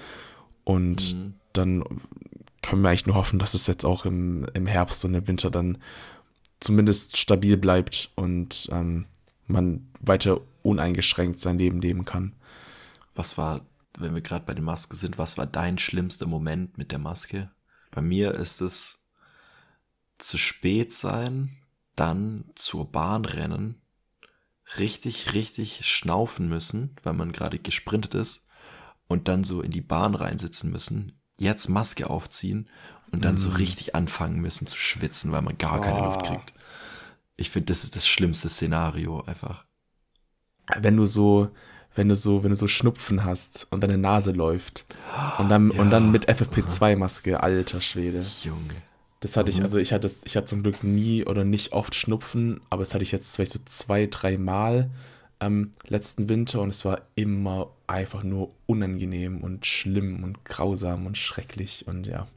Und 0.66 1.16
dann 1.53 1.86
können 2.61 2.82
wir 2.82 2.89
eigentlich 2.89 3.05
nur 3.05 3.16
hoffen, 3.16 3.39
dass 3.39 3.53
es 3.53 3.68
jetzt 3.68 3.86
auch 3.86 4.03
im, 4.03 4.45
im 4.53 4.68
Herbst 4.68 5.05
und 5.05 5.13
im 5.13 5.28
Winter 5.28 5.49
dann 5.49 5.78
zumindest 6.59 7.16
stabil 7.16 7.55
bleibt 7.55 8.11
und 8.16 8.68
ähm, 8.74 9.05
man 9.47 9.88
weiter 10.01 10.41
uneingeschränkt 10.63 11.39
sein 11.39 11.57
Leben 11.57 11.80
leben 11.80 12.03
kann. 12.03 12.34
Was 13.16 13.38
war, 13.38 13.66
wenn 13.97 14.13
wir 14.13 14.22
gerade 14.22 14.45
bei 14.45 14.53
den 14.53 14.63
Masken 14.63 14.95
sind, 14.95 15.18
was 15.18 15.38
war 15.38 15.47
dein 15.47 15.78
schlimmster 15.78 16.28
Moment 16.28 16.78
mit 16.78 16.91
der 16.91 16.99
Maske? 16.99 17.49
Bei 17.91 18.01
mir 18.01 18.34
ist 18.36 18.61
es 18.61 19.05
zu 20.18 20.38
spät 20.38 20.93
sein, 20.93 21.57
dann 21.95 22.45
zur 22.55 22.91
Bahn 22.91 23.26
rennen, 23.26 23.82
richtig, 24.78 25.34
richtig 25.34 25.88
schnaufen 25.88 26.49
müssen, 26.49 26.95
weil 27.03 27.13
man 27.13 27.32
gerade 27.32 27.59
gesprintet 27.59 28.13
ist 28.13 28.47
und 29.07 29.28
dann 29.28 29.43
so 29.43 29.61
in 29.61 29.72
die 29.72 29.82
Bahn 29.82 30.16
reinsitzen 30.16 30.72
müssen, 30.72 31.20
jetzt 31.38 31.70
Maske 31.70 32.09
aufziehen 32.09 32.70
und 33.11 33.24
dann 33.24 33.38
so 33.38 33.49
richtig 33.49 33.95
anfangen 33.95 34.39
müssen 34.41 34.68
zu 34.68 34.78
schwitzen, 34.78 35.32
weil 35.32 35.41
man 35.41 35.57
gar 35.57 35.80
keine 35.80 36.01
Luft 36.01 36.26
kriegt. 36.26 36.53
Ich 37.38 37.49
finde, 37.49 37.68
das 37.68 37.84
ist 37.84 37.95
das 37.95 38.07
schlimmste 38.07 38.49
Szenario 38.49 39.22
einfach. 39.22 39.66
Wenn 40.80 40.97
du 40.97 41.05
so, 41.05 41.51
wenn 41.96 42.10
du 42.10 42.16
so, 42.16 42.43
wenn 42.43 42.50
du 42.50 42.56
so 42.56 42.68
Schnupfen 42.68 43.24
hast 43.24 43.68
und 43.72 43.82
deine 43.82 43.98
Nase 43.98 44.32
läuft 44.32 44.86
und 45.39 45.50
dann, 45.50 45.72
und 45.72 45.89
dann 45.89 46.12
mit 46.12 46.30
FFP2-Maske, 46.30 47.41
alter 47.41 47.82
Schwede. 47.82 48.24
Junge. 48.43 48.76
Das 49.22 49.38
hatte 49.38 49.50
ich, 49.50 49.62
also 49.64 49.80
ich 49.80 49.91
hatte, 49.91 50.08
ich 50.26 50.38
hatte 50.38 50.48
zum 50.48 50.62
Glück 50.62 50.84
nie 50.84 51.26
oder 51.26 51.46
nicht 51.46 51.72
oft 51.72 51.96
Schnupfen, 51.96 52.62
aber 52.70 52.84
das 52.84 52.93
hatte 52.93 53.04
ich 53.04 53.12
jetzt 53.12 53.36
vielleicht 53.36 53.54
so 53.54 53.60
zwei, 53.66 54.08
drei 54.08 54.38
Mal 54.38 54.91
ähm, 55.39 55.72
letzten 55.88 56.30
Winter 56.30 56.62
und 56.62 56.70
es 56.70 56.86
war 56.86 57.02
immer 57.16 57.72
einfach 57.88 58.24
nur 58.24 58.52
unangenehm 58.66 59.41
und 59.41 59.66
schlimm 59.66 60.24
und 60.24 60.46
grausam 60.46 61.06
und 61.06 61.18
schrecklich 61.18 61.88
und 61.88 62.08
ja. 62.08 62.28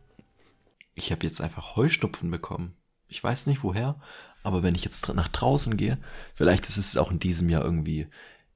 ich 0.95 1.13
habe 1.13 1.27
jetzt 1.27 1.41
einfach 1.41 1.77
Heuschnupfen 1.77 2.31
bekommen. 2.31 2.75
Ich 3.09 3.23
weiß 3.23 3.47
nicht 3.47 3.63
woher, 3.63 3.97
aber 4.43 4.63
wenn 4.63 4.75
ich 4.75 4.85
jetzt 4.85 5.07
nach 5.15 5.29
draußen 5.29 5.77
gehe, 5.77 5.99
vielleicht 6.35 6.69
ist 6.69 6.77
es 6.77 6.97
auch 6.97 7.11
in 7.11 7.19
diesem 7.19 7.49
Jahr 7.51 7.65
irgendwie 7.65 8.07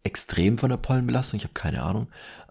extrem 0.04 0.58
von 0.58 0.70
der 0.70 0.76
Pollenbelastung, 0.76 1.38
ich 1.38 1.44
habe 1.44 1.54
keine 1.54 1.82
Ahnung. 1.82 2.08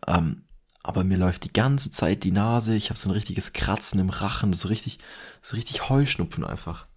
Ähm, 0.08 0.44
aber 0.84 1.04
mir 1.04 1.18
läuft 1.18 1.44
die 1.44 1.54
ganze 1.54 1.92
Zeit 1.92 2.24
die 2.24 2.32
Nase, 2.32 2.74
ich 2.76 2.90
habe 2.90 3.00
so 3.00 3.10
ein 3.10 3.14
richtiges 3.14 3.54
Kratzen 3.54 4.00
im 4.00 4.10
Rachen, 4.10 4.54
so 4.54 4.68
richtig, 4.68 5.00
so 5.42 5.56
richtig 5.56 5.90
Heuschnupfen 5.90 6.44
einfach. 6.44 6.88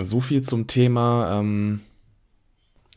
So 0.00 0.20
viel 0.20 0.42
zum 0.42 0.66
Thema, 0.66 1.38
ähm, 1.38 1.80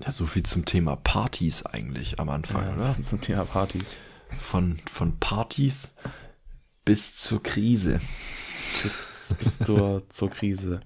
Ja, 0.04 0.12
so 0.12 0.26
viel 0.26 0.44
zum 0.44 0.66
Thema 0.66 0.96
Partys 0.96 1.66
eigentlich 1.66 2.20
am 2.20 2.30
Anfang, 2.30 2.64
ja, 2.66 2.74
oder? 2.74 2.94
so 2.96 3.02
zum 3.02 3.22
Thema 3.22 3.46
Partys. 3.46 4.00
Von, 4.40 4.80
von 4.92 5.20
Partys 5.20 5.94
bis 6.84 7.16
zur 7.16 7.44
Krise. 7.44 8.00
bis, 8.82 9.36
bis 9.38 9.60
zur, 9.60 10.10
zur 10.10 10.30
Krise. 10.30 10.80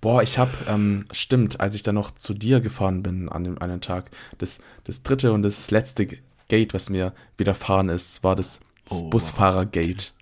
Boah, 0.00 0.22
ich 0.22 0.38
hab, 0.38 0.48
ähm, 0.68 1.04
stimmt, 1.12 1.60
als 1.60 1.74
ich 1.74 1.82
dann 1.82 1.94
noch 1.94 2.10
zu 2.12 2.34
dir 2.34 2.60
gefahren 2.60 3.02
bin 3.02 3.28
an 3.28 3.44
dem 3.44 3.58
einen 3.58 3.80
Tag, 3.80 4.10
das, 4.38 4.60
das 4.84 5.02
dritte 5.02 5.32
und 5.32 5.42
das 5.42 5.70
letzte 5.70 6.06
Gate, 6.48 6.74
was 6.74 6.90
mir 6.90 7.12
widerfahren 7.36 7.88
ist, 7.88 8.22
war 8.22 8.36
das, 8.36 8.60
das 8.88 9.00
Oh, 9.00 9.10
Busfahrergate. 9.10 10.12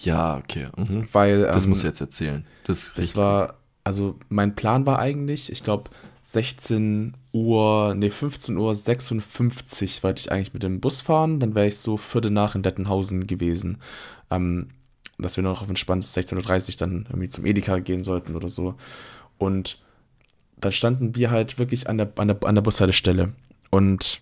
Ja, 0.00 0.38
okay. 0.38 0.68
Mhm. 0.76 1.06
Weil, 1.12 1.42
Das 1.42 1.64
ähm, 1.64 1.70
muss 1.70 1.78
ich 1.78 1.84
jetzt 1.84 2.00
erzählen. 2.00 2.44
Das, 2.64 2.92
das 2.96 3.16
war, 3.16 3.54
also 3.84 4.18
mein 4.28 4.54
Plan 4.54 4.86
war 4.86 4.98
eigentlich, 4.98 5.52
ich 5.52 5.62
glaube, 5.62 5.90
16 6.24 7.14
Uhr, 7.32 7.94
nee, 7.96 8.10
15 8.10 8.56
Uhr 8.56 8.74
56 8.74 10.02
wollte 10.02 10.20
ich 10.20 10.30
eigentlich 10.32 10.54
mit 10.54 10.62
dem 10.62 10.80
Bus 10.80 11.02
fahren, 11.02 11.40
dann 11.40 11.54
wäre 11.54 11.66
ich 11.66 11.78
so 11.78 11.96
Viertel 11.96 12.30
nach 12.30 12.54
in 12.54 12.62
Dettenhausen 12.62 13.26
gewesen. 13.26 13.78
Ähm, 14.30 14.68
dass 15.22 15.36
wir 15.36 15.44
noch 15.44 15.62
auf 15.62 15.68
entspannt 15.68 16.04
16.30 16.04 16.72
Uhr 16.72 16.76
dann 16.78 17.06
irgendwie 17.08 17.28
zum 17.28 17.46
Edeka 17.46 17.78
gehen 17.78 18.04
sollten 18.04 18.36
oder 18.36 18.48
so. 18.48 18.74
Und 19.38 19.82
dann 20.56 20.72
standen 20.72 21.16
wir 21.16 21.30
halt 21.30 21.58
wirklich 21.58 21.88
an 21.88 21.98
der, 21.98 22.12
an 22.16 22.28
der, 22.28 22.44
an 22.44 22.54
der 22.54 22.62
Bushaltestelle. 22.62 23.32
Und 23.70 24.20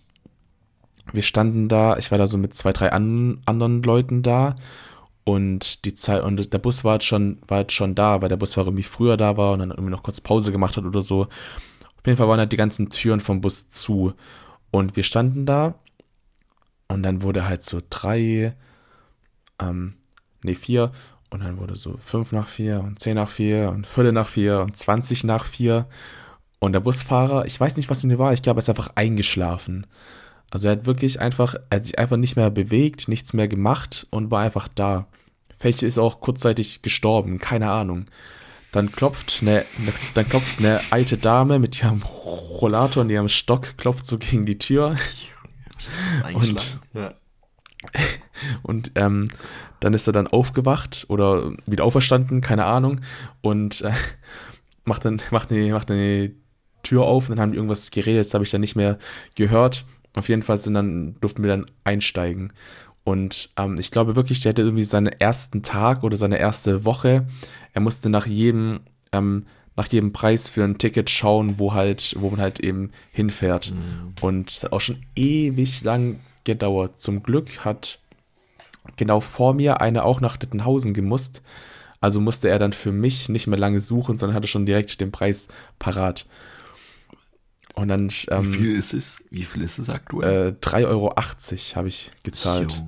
wir 1.13 1.23
standen 1.23 1.67
da, 1.67 1.97
ich 1.97 2.11
war 2.11 2.17
da 2.17 2.27
so 2.27 2.37
mit 2.37 2.53
zwei, 2.53 2.71
drei 2.71 2.91
an, 2.91 3.41
anderen 3.45 3.83
Leuten 3.83 4.23
da. 4.23 4.55
Und 5.23 5.85
die 5.85 5.93
Zeit, 5.93 6.23
und 6.23 6.51
der 6.51 6.57
Bus 6.57 6.83
war 6.83 6.93
halt 6.93 7.03
schon, 7.03 7.37
war 7.47 7.57
halt 7.57 7.71
schon 7.71 7.95
da, 7.95 8.21
weil 8.21 8.29
der 8.29 8.37
Busfahrer 8.37 8.67
irgendwie 8.67 8.83
früher 8.83 9.17
da 9.17 9.37
war 9.37 9.53
und 9.53 9.59
dann 9.59 9.69
irgendwie 9.69 9.91
noch 9.91 10.03
kurz 10.03 10.19
Pause 10.19 10.51
gemacht 10.51 10.77
hat 10.77 10.85
oder 10.85 11.01
so. 11.01 11.23
Auf 11.23 12.07
jeden 12.07 12.17
Fall 12.17 12.27
waren 12.27 12.39
halt 12.39 12.51
die 12.51 12.57
ganzen 12.57 12.89
Türen 12.89 13.19
vom 13.19 13.41
Bus 13.41 13.67
zu. 13.67 14.13
Und 14.71 14.95
wir 14.95 15.03
standen 15.03 15.45
da 15.45 15.75
und 16.87 17.03
dann 17.03 17.21
wurde 17.21 17.47
halt 17.47 17.61
so 17.61 17.79
drei, 17.89 18.55
ähm, 19.61 19.93
nee, 20.43 20.55
vier. 20.55 20.91
Und 21.29 21.41
dann 21.41 21.57
wurde 21.57 21.75
so 21.75 21.95
fünf 21.99 22.33
nach 22.33 22.47
vier 22.47 22.81
und 22.81 22.99
zehn 22.99 23.15
nach 23.15 23.29
vier 23.29 23.69
und 23.69 23.87
Viertel 23.87 24.11
nach 24.11 24.27
vier 24.27 24.59
und 24.59 24.75
20 24.75 25.23
nach 25.23 25.45
vier. 25.45 25.87
Und 26.59 26.73
der 26.73 26.81
Busfahrer, 26.81 27.45
ich 27.45 27.59
weiß 27.59 27.77
nicht, 27.77 27.89
was 27.89 28.03
mit 28.03 28.11
ihm 28.13 28.19
war, 28.19 28.33
ich 28.33 28.41
glaube, 28.41 28.59
er 28.59 28.63
ist 28.63 28.69
einfach 28.69 28.91
eingeschlafen. 28.95 29.87
Also 30.51 30.67
er 30.67 30.73
hat 30.73 30.85
wirklich 30.85 31.21
einfach, 31.21 31.55
er 31.69 31.77
hat 31.77 31.85
sich 31.85 31.97
einfach 31.97 32.17
nicht 32.17 32.35
mehr 32.35 32.49
bewegt, 32.49 33.07
nichts 33.07 33.33
mehr 33.33 33.47
gemacht 33.47 34.05
und 34.09 34.29
war 34.29 34.41
einfach 34.41 34.67
da. 34.67 35.07
Vielleicht 35.57 35.83
ist 35.83 35.97
er 35.97 36.03
auch 36.03 36.19
kurzzeitig 36.19 36.81
gestorben, 36.81 37.39
keine 37.39 37.71
Ahnung. 37.71 38.05
Dann 38.71 38.91
klopft 38.91 39.39
eine, 39.41 39.65
dann 40.13 40.27
klopft 40.27 40.59
eine 40.59 40.81
alte 40.91 41.17
Dame 41.17 41.59
mit 41.59 41.81
ihrem 41.81 42.03
Rollator 42.03 43.03
und 43.03 43.09
ihrem 43.09 43.29
Stock, 43.29 43.77
klopft 43.77 44.05
so 44.05 44.17
gegen 44.17 44.45
die 44.45 44.57
Tür. 44.57 44.97
ja. 46.93 47.13
Und 48.63 48.91
ähm, 48.95 49.25
dann 49.79 49.93
ist 49.93 50.07
er 50.07 50.13
dann 50.13 50.27
aufgewacht 50.27 51.05
oder 51.09 51.51
wieder 51.65 51.83
auferstanden, 51.83 52.41
keine 52.41 52.65
Ahnung. 52.65 53.01
Und 53.41 53.81
äh, 53.81 53.91
macht, 54.85 55.05
dann, 55.05 55.21
macht, 55.31 55.51
die, 55.51 55.71
macht 55.71 55.89
die 55.89 56.35
Tür 56.83 57.03
auf 57.03 57.29
und 57.29 57.35
dann 57.35 57.41
haben 57.41 57.51
die 57.51 57.57
irgendwas 57.57 57.91
geredet, 57.91 58.25
das 58.25 58.33
habe 58.33 58.43
ich 58.43 58.51
dann 58.51 58.61
nicht 58.61 58.75
mehr 58.75 58.97
gehört. 59.35 59.85
Auf 60.15 60.29
jeden 60.29 60.41
Fall 60.41 60.57
sind 60.57 60.73
dann, 60.73 61.15
durften 61.21 61.43
wir 61.43 61.49
dann 61.49 61.65
einsteigen. 61.83 62.51
Und 63.03 63.49
ähm, 63.57 63.77
ich 63.79 63.91
glaube 63.91 64.15
wirklich, 64.15 64.41
der 64.41 64.51
hatte 64.51 64.61
irgendwie 64.61 64.83
seinen 64.83 65.07
ersten 65.07 65.63
Tag 65.63 66.03
oder 66.03 66.17
seine 66.17 66.37
erste 66.37 66.85
Woche. 66.85 67.27
Er 67.73 67.81
musste 67.81 68.09
nach 68.09 68.27
jedem, 68.27 68.81
ähm, 69.11 69.45
nach 69.75 69.87
jedem 69.87 70.11
Preis 70.11 70.49
für 70.49 70.63
ein 70.63 70.77
Ticket 70.77 71.09
schauen, 71.09 71.57
wo 71.57 71.73
halt, 71.73 72.15
wo 72.19 72.29
man 72.29 72.41
halt 72.41 72.59
eben 72.59 72.91
hinfährt. 73.11 73.73
Und 74.21 74.51
es 74.51 74.63
hat 74.63 74.73
auch 74.73 74.81
schon 74.81 75.01
ewig 75.15 75.83
lang 75.83 76.19
gedauert. 76.43 76.99
Zum 76.99 77.23
Glück 77.23 77.65
hat 77.65 77.99
genau 78.95 79.19
vor 79.19 79.53
mir 79.53 79.81
eine 79.81 80.03
auch 80.03 80.21
nach 80.21 80.37
Dittenhausen 80.37 80.93
gemusst. 80.93 81.41
Also 81.99 82.19
musste 82.19 82.49
er 82.49 82.57
dann 82.57 82.73
für 82.73 82.91
mich 82.91 83.29
nicht 83.29 83.47
mehr 83.47 83.59
lange 83.59 83.79
suchen, 83.79 84.17
sondern 84.17 84.35
hatte 84.35 84.47
schon 84.47 84.65
direkt 84.65 84.99
den 84.99 85.11
Preis 85.11 85.49
parat. 85.77 86.25
Und 87.75 87.87
dann 87.87 88.09
Wie 88.09 88.31
ähm, 88.31 88.53
viel 88.53 88.75
ist 88.75 88.93
es? 88.93 89.23
Wie 89.29 89.43
viel 89.43 89.61
ist 89.61 89.79
es 89.79 89.89
aktuell? 89.89 90.49
äh, 90.49 90.65
3,80 90.65 90.87
Euro 90.87 91.15
habe 91.75 91.87
ich 91.87 92.11
gezahlt. 92.23 92.83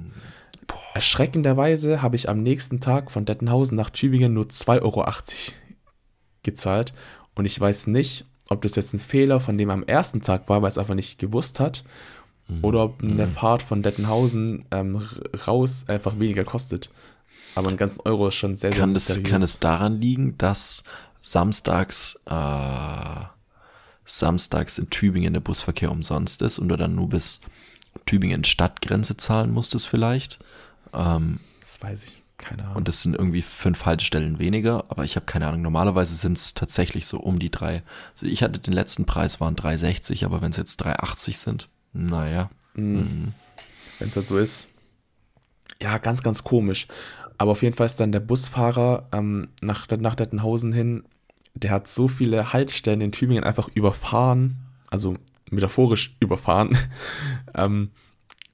Erschreckenderweise 0.94 2.02
habe 2.02 2.16
ich 2.16 2.30
am 2.30 2.44
nächsten 2.44 2.80
Tag 2.80 3.10
von 3.10 3.26
Dettenhausen 3.26 3.76
nach 3.76 3.90
Tübingen 3.90 4.34
nur 4.34 4.46
2,80 4.46 4.82
Euro 4.82 5.06
gezahlt. 6.44 6.94
Und 7.36 7.46
ich 7.46 7.60
weiß 7.60 7.88
nicht, 7.88 8.26
ob 8.50 8.62
das 8.62 8.76
jetzt 8.76 8.94
ein 8.94 9.00
Fehler 9.00 9.40
von 9.40 9.58
dem 9.58 9.70
am 9.70 9.84
ersten 9.84 10.22
Tag 10.22 10.50
war, 10.50 10.62
weil 10.62 10.70
es 10.70 10.78
einfach 10.78 10.96
nicht 10.96 11.18
gewusst 11.20 11.60
hat, 11.60 11.84
Mhm. 12.48 12.60
oder 12.64 12.84
ob 12.84 13.02
eine 13.04 13.28
Fahrt 13.28 13.64
von 13.64 13.82
Dettenhausen 13.84 14.66
ähm, 14.72 15.02
raus 15.48 15.86
einfach 15.88 16.20
weniger 16.20 16.44
kostet. 16.44 16.90
Aber 17.56 17.68
einen 17.70 17.78
ganzen 17.78 18.02
Euro 18.02 18.28
ist 18.28 18.36
schon 18.36 18.56
sehr, 18.56 18.72
sehr 18.72 18.80
Kann 18.82 18.92
es, 18.96 19.08
mysteriös. 19.10 19.30
kann 19.32 19.42
es 19.42 19.60
daran 19.60 20.02
liegen, 20.02 20.38
dass 20.38 20.84
samstags, 21.22 22.20
äh, 22.26 23.26
samstags 24.06 24.78
in 24.78 24.90
Tübingen 24.90 25.34
der 25.34 25.40
Busverkehr 25.40 25.92
umsonst 25.92 26.42
ist 26.42 26.60
und 26.60 26.70
du 26.70 26.76
dann 26.76 26.96
nur 26.96 27.10
bis 27.10 27.42
Tübingen 28.06 28.44
Stadtgrenze 28.44 29.18
zahlen 29.18 29.52
musstest 29.52 29.88
vielleicht. 29.88 30.40
Ähm, 30.94 31.40
Das 31.62 31.82
weiß 31.82 32.06
ich. 32.06 32.18
Keine 32.36 32.64
Ahnung. 32.64 32.78
und 32.78 32.88
das 32.88 33.04
sind 33.04 33.16
irgendwie 33.16 33.44
fünf 33.44 33.86
Haltestellen 33.86 34.38
weniger, 34.40 34.84
aber 34.90 35.06
ich 35.06 35.16
habe 35.16 35.26
keine 35.28 35.48
Ahnung. 35.48 35.62
Normalerweise 35.62 36.16
sind 36.16 36.36
es 36.38 36.54
tatsächlich 36.56 37.06
so 37.06 37.20
um 37.20 37.40
die 37.40 37.52
drei. 37.52 37.84
Also 38.16 38.26
ich 38.26 38.42
hatte 38.44 38.60
den 38.60 38.74
letzten 38.74 39.06
Preis 39.06 39.40
waren 39.40 39.56
3,60, 39.56 40.26
aber 40.26 40.42
wenn 40.42 40.50
es 40.50 40.58
jetzt 40.58 40.84
3,80 40.84 41.38
sind, 41.38 41.70
naja. 41.94 42.50
Wenn 42.76 43.34
es 44.00 44.16
halt 44.16 44.26
so 44.26 44.38
ist. 44.38 44.70
Ja, 45.82 45.98
ganz, 45.98 46.24
ganz 46.24 46.44
komisch. 46.44 46.88
Aber 47.38 47.52
auf 47.52 47.62
jeden 47.62 47.76
Fall 47.76 47.86
ist 47.86 48.00
dann 48.00 48.12
der 48.12 48.20
Busfahrer 48.20 49.08
ähm, 49.12 49.50
nach, 49.62 49.88
nach 50.00 50.16
Dettenhausen 50.16 50.72
hin, 50.72 51.04
der 51.56 51.72
hat 51.72 51.88
so 51.88 52.08
viele 52.08 52.54
Haltestellen 52.54 53.02
in 53.02 53.12
Tübingen 53.12 53.44
einfach 53.44 53.70
überfahren, 53.74 54.58
also 54.90 55.18
metaphorisch 55.50 56.16
überfahren. 56.20 56.78
ähm, 57.56 57.92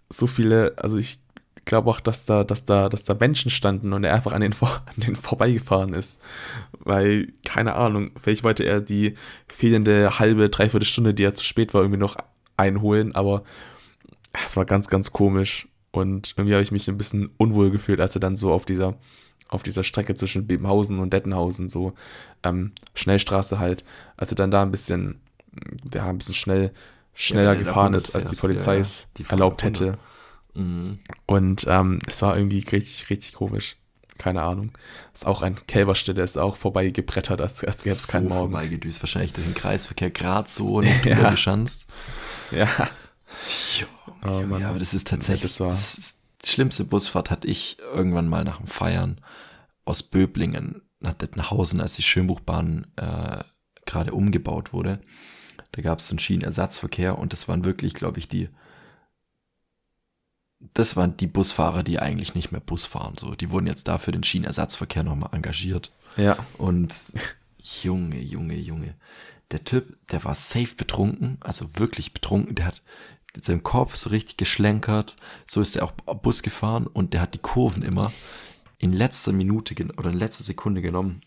so 0.10 0.28
viele, 0.28 0.74
also 0.78 0.98
ich 0.98 1.20
glaube 1.66 1.90
auch, 1.90 2.00
dass 2.00 2.26
da, 2.26 2.44
dass 2.44 2.66
da, 2.66 2.90
dass 2.90 3.06
da 3.06 3.14
Menschen 3.14 3.52
standen 3.52 3.94
und 3.94 4.04
er 4.04 4.16
einfach 4.16 4.34
an 4.34 4.42
den, 4.42 4.54
vor- 4.54 4.82
an 4.96 5.02
den 5.06 5.16
vorbeigefahren 5.16 5.94
ist. 5.94 6.20
Weil, 6.80 7.32
keine 7.46 7.76
Ahnung, 7.76 8.12
vielleicht 8.20 8.44
wollte 8.44 8.64
er 8.64 8.82
die 8.82 9.16
fehlende 9.48 10.20
halbe, 10.20 10.50
dreiviertel 10.50 10.86
Stunde, 10.88 11.14
die 11.14 11.24
er 11.24 11.36
zu 11.36 11.44
spät 11.46 11.74
war, 11.74 11.82
irgendwie 11.82 12.00
noch 12.00 12.18
einholen, 12.60 13.16
aber 13.16 13.44
es 14.44 14.56
war 14.58 14.66
ganz, 14.66 14.88
ganz 14.88 15.12
komisch. 15.12 15.68
Und 15.92 16.34
irgendwie 16.38 16.54
habe 16.54 16.62
ich 16.64 16.72
mich 16.72 16.88
ein 16.88 16.98
bisschen 16.98 17.32
unwohl 17.38 17.72
gefühlt, 17.72 18.00
als 18.00 18.16
er 18.16 18.20
dann 18.22 18.36
so 18.36 18.52
auf 18.54 18.66
dieser, 18.66 18.96
auf 19.50 19.64
dieser 19.64 19.84
Strecke 19.84 20.14
zwischen 20.14 20.46
Bebenhausen 20.46 21.00
und 21.00 21.12
Dettenhausen, 21.14 21.68
so 21.68 21.94
ähm, 22.44 22.74
Schnellstraße 22.94 23.58
halt, 23.60 23.84
als 24.16 24.32
er 24.32 24.36
dann 24.36 24.52
da 24.52 24.62
ein 24.62 24.70
bisschen, 24.72 25.20
ja, 25.92 26.06
ein 26.06 26.20
bisschen 26.20 26.36
schnell, 26.36 26.72
schneller 27.16 27.50
er 27.50 27.56
da 27.56 27.60
gefahren 27.60 27.94
100 27.96 28.02
ist, 28.02 28.16
als 28.16 28.30
die. 28.30 28.36
Polizei 28.36 28.76
Ja, 28.76 28.82
es 28.82 29.08
die 29.18 29.26
erlaubt 29.28 29.64
100. 29.64 29.82
hätte. 29.82 29.98
Mhm. 30.54 31.00
Und 31.26 31.66
ähm, 31.68 32.00
es 32.08 32.22
war 32.22 32.38
irgendwie 32.38 32.60
richtig, 32.60 33.10
richtig 33.10 33.34
komisch. 33.34 33.76
Keine 34.20 34.42
Ahnung. 34.44 34.72
Ist 35.14 35.26
auch 35.26 35.42
ein 35.42 35.56
Kälberstelle, 35.66 36.22
ist 36.22 36.38
auch 36.38 36.56
vorbei 36.58 36.90
gebrettert, 36.92 37.40
als, 37.42 37.64
als 37.64 37.84
gäbe 37.84 37.96
es 37.96 38.08
keinen 38.08 38.24
so 38.24 38.30
Morgen. 38.36 38.52
vorbeigedüst, 38.52 39.02
wahrscheinlich 39.02 39.32
durch 39.34 39.48
den 39.48 39.56
Kreisverkehr 39.56 40.12
gerade 40.12 40.48
so 40.50 40.82
drüber 41.04 41.10
Ja. 41.10 41.32
geschanzt. 41.32 41.88
Ja. 42.52 42.68
Oh, 44.24 44.42
Mann. 44.42 44.62
ja, 44.62 44.70
aber 44.70 44.80
das 44.80 44.94
ist 44.94 45.08
tatsächlich, 45.08 45.44
das 45.44 45.60
war- 45.60 45.70
das 45.70 45.98
ist, 45.98 46.20
die 46.44 46.50
schlimmste 46.50 46.84
Busfahrt 46.86 47.30
hatte 47.30 47.48
ich 47.48 47.78
irgendwann 47.94 48.28
mal 48.28 48.44
nach 48.44 48.58
dem 48.58 48.68
Feiern 48.68 49.22
aus 49.86 50.04
Böblingen 50.04 50.82
nach 51.00 51.14
Dettenhausen, 51.14 51.80
als 51.82 51.96
die 51.96 52.04
Schönbuchbahn 52.04 52.88
äh, 52.98 53.44
gerade 53.86 54.14
umgebaut 54.14 54.74
wurde. 54.74 55.02
Da 55.72 55.82
gab 55.82 56.00
es 56.00 56.08
so 56.08 56.14
einen 56.14 56.20
Schienenersatzverkehr 56.20 57.18
und 57.18 57.32
das 57.34 57.48
waren 57.48 57.64
wirklich, 57.66 57.94
glaube 57.94 58.20
ich, 58.20 58.28
die 58.28 58.50
das 60.74 60.98
waren 60.98 61.16
die 61.16 61.28
Busfahrer, 61.28 61.84
die 61.84 62.00
eigentlich 62.00 62.36
nicht 62.36 62.52
mehr 62.52 62.60
Bus 62.60 62.86
fahren. 62.86 63.16
So, 63.18 63.34
die 63.34 63.50
wurden 63.50 63.68
jetzt 63.68 63.88
dafür 63.88 64.12
den 64.12 64.24
Schienenersatzverkehr 64.26 65.04
nochmal 65.04 65.30
engagiert. 65.34 65.92
Ja. 66.18 66.38
Und 66.58 66.94
Junge, 67.82 68.20
Junge, 68.20 68.56
Junge. 68.56 68.96
Der 69.52 69.64
Typ, 69.64 69.98
der 70.12 70.24
war 70.24 70.36
safe 70.36 70.76
betrunken, 70.76 71.38
also 71.42 71.78
wirklich 71.78 72.14
betrunken. 72.14 72.56
Der 72.56 72.66
hat 72.66 72.82
mit 73.36 73.46
seinem 73.46 73.64
Kopf 73.64 73.96
so 73.96 74.10
richtig 74.10 74.38
geschlenkert. 74.38 75.16
So 75.48 75.62
ist 75.62 75.76
er 75.76 75.84
auch 75.86 75.92
Bus 75.92 76.44
gefahren 76.44 76.88
und 76.88 77.14
der 77.14 77.22
hat 77.22 77.34
die 77.34 77.40
Kurven 77.40 77.84
immer 77.84 78.12
in 78.78 78.94
letzter 78.94 79.32
Minute 79.32 79.76
oder 79.98 80.10
in 80.12 80.18
letzter 80.18 80.44
Sekunde 80.44 80.82
genommen. 80.82 81.22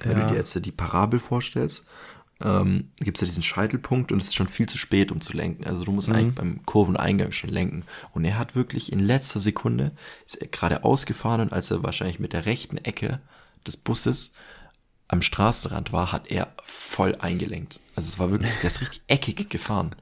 Wenn 0.00 0.18
Ja. 0.18 0.24
du 0.26 0.32
dir 0.32 0.36
jetzt 0.38 0.54
die 0.64 0.72
Parabel 0.72 1.18
vorstellst, 1.18 1.86
ähm, 2.40 2.92
gibt 3.00 3.16
es 3.16 3.22
ja 3.22 3.26
diesen 3.26 3.42
Scheitelpunkt 3.42 4.12
und 4.12 4.20
es 4.22 4.28
ist 4.28 4.36
schon 4.36 4.46
viel 4.46 4.68
zu 4.68 4.78
spät, 4.78 5.10
um 5.10 5.20
zu 5.20 5.32
lenken. 5.36 5.64
Also 5.64 5.84
du 5.84 5.90
musst 5.90 6.08
eigentlich 6.08 6.34
beim 6.36 6.64
Kurveneingang 6.66 7.32
schon 7.32 7.50
lenken. 7.50 7.84
Und 8.12 8.24
er 8.24 8.38
hat 8.38 8.54
wirklich 8.54 8.92
in 8.92 9.00
letzter 9.00 9.40
Sekunde, 9.40 9.92
ist 10.24 10.36
er 10.36 10.46
gerade 10.48 10.84
ausgefahren 10.84 11.40
und 11.40 11.52
als 11.52 11.70
er 11.70 11.82
wahrscheinlich 11.82 12.20
mit 12.20 12.32
der 12.32 12.46
rechten 12.46 12.78
Ecke 12.78 13.20
des 13.66 13.76
Busses 13.76 14.34
am 15.08 15.22
Straßenrand 15.22 15.92
war, 15.92 16.12
hat 16.12 16.28
er 16.28 16.52
voll 16.62 17.16
eingelenkt. 17.16 17.80
Also 17.96 18.08
es 18.08 18.18
war 18.18 18.30
wirklich, 18.30 18.52
der 18.62 18.68
ist 18.68 18.80
richtig 18.80 19.02
eckig 19.08 19.48
gefahren. 19.50 19.96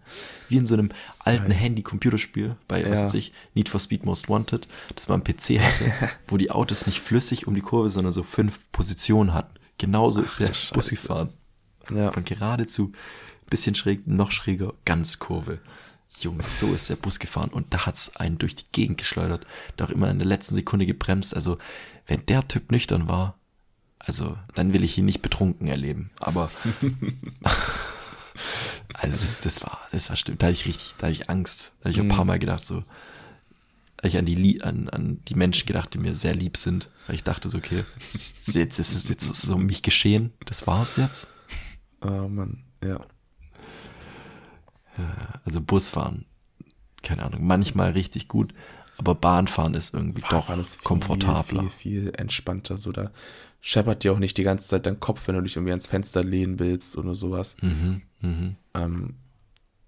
Wie 0.48 0.56
in 0.56 0.66
so 0.66 0.74
einem 0.74 0.90
alten 1.20 1.50
Handy-Computerspiel 1.52 2.56
bei, 2.68 2.82
was 2.82 2.98
Ja. 2.98 3.04
weiß 3.06 3.14
ich, 3.14 3.32
Need 3.54 3.68
for 3.68 3.80
Speed 3.80 4.04
Most 4.04 4.28
Wanted, 4.28 4.68
das 4.94 5.08
man 5.08 5.20
am 5.20 5.24
PC 5.24 5.60
hatte, 5.60 5.92
wo 6.26 6.36
die 6.36 6.50
Autos 6.50 6.86
nicht 6.86 7.00
flüssig 7.00 7.46
um 7.46 7.54
die 7.54 7.60
Kurve, 7.62 7.88
sondern 7.88 8.12
so 8.12 8.22
fünf 8.22 8.58
Positionen 8.72 9.32
hatten. 9.32 9.54
Genauso 9.78 10.20
ist 10.20 10.40
der 10.40 10.52
Bus 10.72 10.88
gefahren. 10.90 11.32
Ja. 11.94 12.10
Von 12.12 12.24
geradezu 12.24 12.92
bisschen 13.48 13.76
schräg, 13.76 14.06
noch 14.06 14.32
schräger, 14.32 14.74
ganz 14.84 15.18
Kurve. 15.20 15.60
Junge, 16.20 16.42
so 16.42 16.72
ist 16.74 16.90
der 16.90 16.96
Bus 16.96 17.18
gefahren 17.18 17.50
und 17.50 17.72
da 17.74 17.86
hat's 17.86 18.16
einen 18.16 18.38
durch 18.38 18.54
die 18.54 18.64
Gegend 18.72 18.98
geschleudert. 18.98 19.46
Doch 19.76 19.90
immer 19.90 20.10
in 20.10 20.18
der 20.18 20.26
letzten 20.26 20.54
Sekunde 20.56 20.86
gebremst. 20.86 21.34
Also, 21.34 21.58
wenn 22.06 22.24
der 22.26 22.46
Typ 22.48 22.70
nüchtern 22.72 23.08
war, 23.08 23.38
also, 24.06 24.38
dann 24.54 24.72
will 24.72 24.84
ich 24.84 24.96
ihn 24.96 25.04
nicht 25.04 25.20
betrunken 25.20 25.66
erleben. 25.66 26.10
Aber, 26.20 26.48
also, 28.94 29.16
das, 29.16 29.40
das 29.40 29.62
war, 29.62 29.80
das 29.90 30.08
war 30.08 30.16
stimmt. 30.16 30.42
Da 30.42 30.46
hatte 30.46 30.54
ich 30.54 30.66
richtig, 30.66 30.94
da 30.98 31.08
hatte 31.08 31.14
ich 31.14 31.28
Angst. 31.28 31.72
Da 31.80 31.86
habe 31.86 31.90
ich 31.90 32.00
ein 32.00 32.08
paar 32.08 32.24
Mal 32.24 32.38
gedacht, 32.38 32.64
so, 32.64 32.84
hab 33.98 34.04
ich 34.04 34.16
an 34.16 34.26
die, 34.26 34.62
an, 34.62 34.88
an 34.88 35.20
die 35.26 35.34
Menschen 35.34 35.66
gedacht, 35.66 35.92
die 35.92 35.98
mir 35.98 36.14
sehr 36.14 36.36
lieb 36.36 36.56
sind. 36.56 36.88
Weil 37.08 37.16
ich 37.16 37.24
dachte 37.24 37.48
so, 37.48 37.58
okay, 37.58 37.84
jetzt, 37.98 38.54
jetzt 38.54 38.78
ist 38.78 38.94
es 38.94 39.08
jetzt 39.08 39.34
so 39.34 39.56
um 39.56 39.66
mich 39.66 39.82
geschehen. 39.82 40.32
Das 40.44 40.68
war's 40.68 40.96
jetzt. 40.96 41.26
Oh 42.00 42.28
Mann, 42.28 42.62
ja. 42.84 43.00
Also 45.44 45.60
Busfahren, 45.60 46.26
keine 47.02 47.24
Ahnung, 47.24 47.44
manchmal 47.44 47.90
richtig 47.90 48.28
gut, 48.28 48.54
aber 48.98 49.14
Bahnfahren 49.14 49.74
ist 49.74 49.94
irgendwie 49.94 50.22
doch 50.22 50.46
Fahren 50.46 50.60
ist 50.60 50.76
viel, 50.76 50.84
komfortabler. 50.84 51.62
Viel, 51.62 51.70
viel 51.70 52.12
entspannter. 52.16 52.78
So, 52.78 52.92
da 52.92 53.10
scheppert 53.66 54.04
dir 54.04 54.12
auch 54.12 54.20
nicht 54.20 54.38
die 54.38 54.44
ganze 54.44 54.68
Zeit 54.68 54.86
dein 54.86 55.00
Kopf, 55.00 55.26
wenn 55.26 55.34
du 55.34 55.40
dich 55.40 55.56
irgendwie 55.56 55.72
ans 55.72 55.88
Fenster 55.88 56.22
lehnen 56.22 56.60
willst 56.60 56.96
oder 56.96 57.16
sowas. 57.16 57.56
Mhm, 57.62 58.02
mhm. 58.20 58.56
Ähm, 58.74 59.14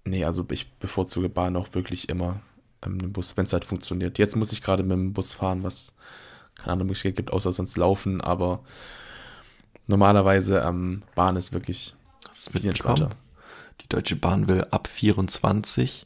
nee, 0.03 0.25
also 0.25 0.45
ich 0.51 0.69
bevorzuge 0.73 1.29
Bahn 1.29 1.55
auch 1.55 1.73
wirklich 1.73 2.09
immer 2.09 2.41
ähm, 2.85 2.99
den 2.99 3.13
Bus, 3.13 3.37
wenn 3.37 3.45
es 3.45 3.53
halt 3.53 3.63
funktioniert. 3.63 4.19
Jetzt 4.19 4.35
muss 4.35 4.51
ich 4.51 4.61
gerade 4.61 4.83
mit 4.83 4.91
dem 4.91 5.13
Bus 5.13 5.33
fahren, 5.33 5.63
was 5.63 5.95
keine 6.55 6.73
andere 6.73 6.87
Möglichkeit 6.87 7.15
gibt, 7.15 7.31
außer 7.31 7.53
sonst 7.53 7.77
laufen, 7.77 8.19
aber 8.19 8.65
normalerweise 9.87 10.59
ähm, 10.59 11.03
Bahn 11.15 11.37
ist 11.37 11.53
wirklich 11.53 11.95
du 12.47 12.59
viel 12.59 12.67
entspannter. 12.67 13.11
Die 13.79 13.87
Deutsche 13.87 14.17
Bahn 14.17 14.49
will 14.49 14.65
ab 14.71 14.89
24 14.89 16.05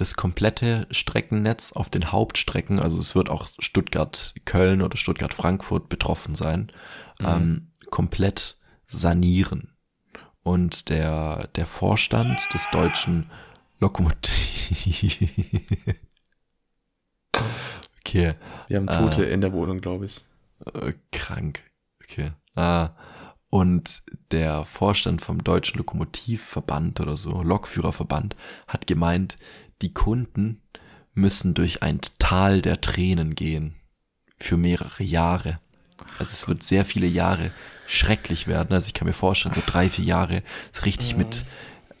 das 0.00 0.14
komplette 0.14 0.86
Streckennetz 0.90 1.72
auf 1.72 1.90
den 1.90 2.10
Hauptstrecken, 2.10 2.80
also 2.80 2.98
es 2.98 3.14
wird 3.14 3.28
auch 3.28 3.48
Stuttgart-Köln 3.58 4.80
oder 4.80 4.96
Stuttgart-Frankfurt 4.96 5.90
betroffen 5.90 6.34
sein, 6.34 6.72
ähm, 7.20 7.72
komplett 7.90 8.56
sanieren. 8.86 9.76
Und 10.42 10.88
der, 10.88 11.48
der 11.54 11.66
Vorstand 11.66 12.48
des 12.54 12.70
deutschen 12.70 13.30
Lokomotiv... 13.78 15.18
okay. 18.00 18.34
Wir 18.68 18.78
haben 18.78 18.86
Tote 18.86 19.24
in 19.24 19.42
der 19.42 19.52
Wohnung, 19.52 19.82
glaube 19.82 20.06
ich. 20.06 20.24
Äh, 20.64 20.94
krank. 21.12 21.60
Okay. 22.02 22.32
Ah, 22.54 22.92
und 23.50 24.02
der 24.30 24.64
Vorstand 24.64 25.20
vom 25.20 25.44
Deutschen 25.44 25.76
Lokomotivverband 25.76 27.00
oder 27.00 27.18
so, 27.18 27.42
Lokführerverband, 27.42 28.34
hat 28.66 28.86
gemeint, 28.86 29.36
die 29.82 29.92
Kunden 29.92 30.60
müssen 31.14 31.54
durch 31.54 31.82
ein 31.82 32.00
Tal 32.18 32.62
der 32.62 32.80
Tränen 32.80 33.34
gehen. 33.34 33.74
Für 34.36 34.56
mehrere 34.56 35.02
Jahre. 35.02 35.60
Also 36.18 36.32
es 36.32 36.48
wird 36.48 36.62
sehr 36.62 36.84
viele 36.84 37.06
Jahre 37.06 37.50
schrecklich 37.86 38.46
werden. 38.46 38.72
Also 38.72 38.86
ich 38.86 38.94
kann 38.94 39.06
mir 39.06 39.12
vorstellen, 39.12 39.54
so 39.54 39.62
drei, 39.64 39.90
vier 39.90 40.04
Jahre 40.04 40.42
ist 40.72 40.86
richtig 40.86 41.16
mit 41.16 41.44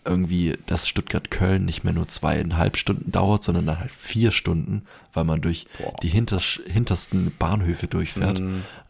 irgendwie, 0.04 0.56
dass 0.66 0.88
Stuttgart-Köln 0.88 1.64
nicht 1.64 1.84
mehr 1.84 1.92
nur 1.92 2.08
zweieinhalb 2.08 2.76
Stunden 2.76 3.12
dauert, 3.12 3.44
sondern 3.44 3.66
dann 3.66 3.80
halt 3.80 3.90
vier 3.90 4.30
Stunden, 4.30 4.86
weil 5.12 5.24
man 5.24 5.42
durch 5.42 5.66
die 6.02 6.08
hinters, 6.08 6.60
hintersten 6.66 7.32
Bahnhöfe 7.38 7.86
durchfährt, 7.86 8.40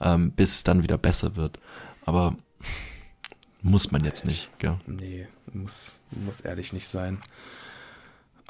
ähm, 0.00 0.30
bis 0.32 0.56
es 0.56 0.64
dann 0.64 0.82
wieder 0.82 0.98
besser 0.98 1.36
wird. 1.36 1.58
Aber 2.04 2.36
muss 3.62 3.90
man 3.90 4.04
jetzt 4.04 4.24
nicht, 4.24 4.50
gell? 4.58 4.78
Nee, 4.86 5.26
muss, 5.52 6.00
muss 6.10 6.40
ehrlich 6.40 6.72
nicht 6.72 6.86
sein. 6.86 7.22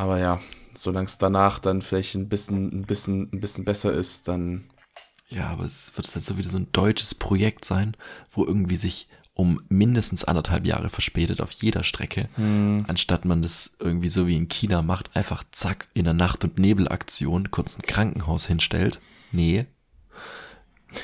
Aber 0.01 0.19
ja, 0.19 0.41
solange 0.75 1.07
es 1.07 1.19
danach 1.19 1.59
dann 1.59 1.83
vielleicht 1.83 2.15
ein 2.15 2.31
bisschen, 2.31 2.73
ein 2.73 2.87
bisschen, 2.87 3.29
ein 3.35 3.41
bisschen 3.41 3.67
besser 3.67 3.93
ist, 3.93 4.29
dann 4.29 4.65
Ja, 5.29 5.49
aber 5.49 5.65
es 5.65 5.93
wird 5.95 6.07
jetzt 6.15 6.25
so 6.25 6.39
wieder 6.39 6.49
so 6.49 6.57
ein 6.57 6.73
deutsches 6.73 7.15
Projekt 7.15 7.67
sein, 7.67 7.95
wo 8.31 8.47
irgendwie 8.47 8.77
sich 8.77 9.09
um 9.35 9.61
mindestens 9.69 10.25
anderthalb 10.25 10.65
Jahre 10.65 10.89
verspätet 10.89 11.43
auf 11.43 11.53
jeder 11.53 11.85
Strecke, 11.85 12.31
anstatt 12.87 13.25
man 13.27 13.43
das 13.43 13.77
irgendwie 13.79 14.09
so 14.09 14.27
wie 14.27 14.37
in 14.37 14.49
China 14.49 14.81
macht, 14.83 15.15
einfach 15.15 15.45
zack, 15.51 15.89
in 15.93 16.05
der 16.05 16.15
Nacht- 16.15 16.45
und 16.45 16.59
Nebelaktion 16.59 17.51
kurz 17.51 17.79
ein 17.79 17.83
Krankenhaus 17.83 18.47
hinstellt. 18.47 19.01
Nee. 19.33 19.67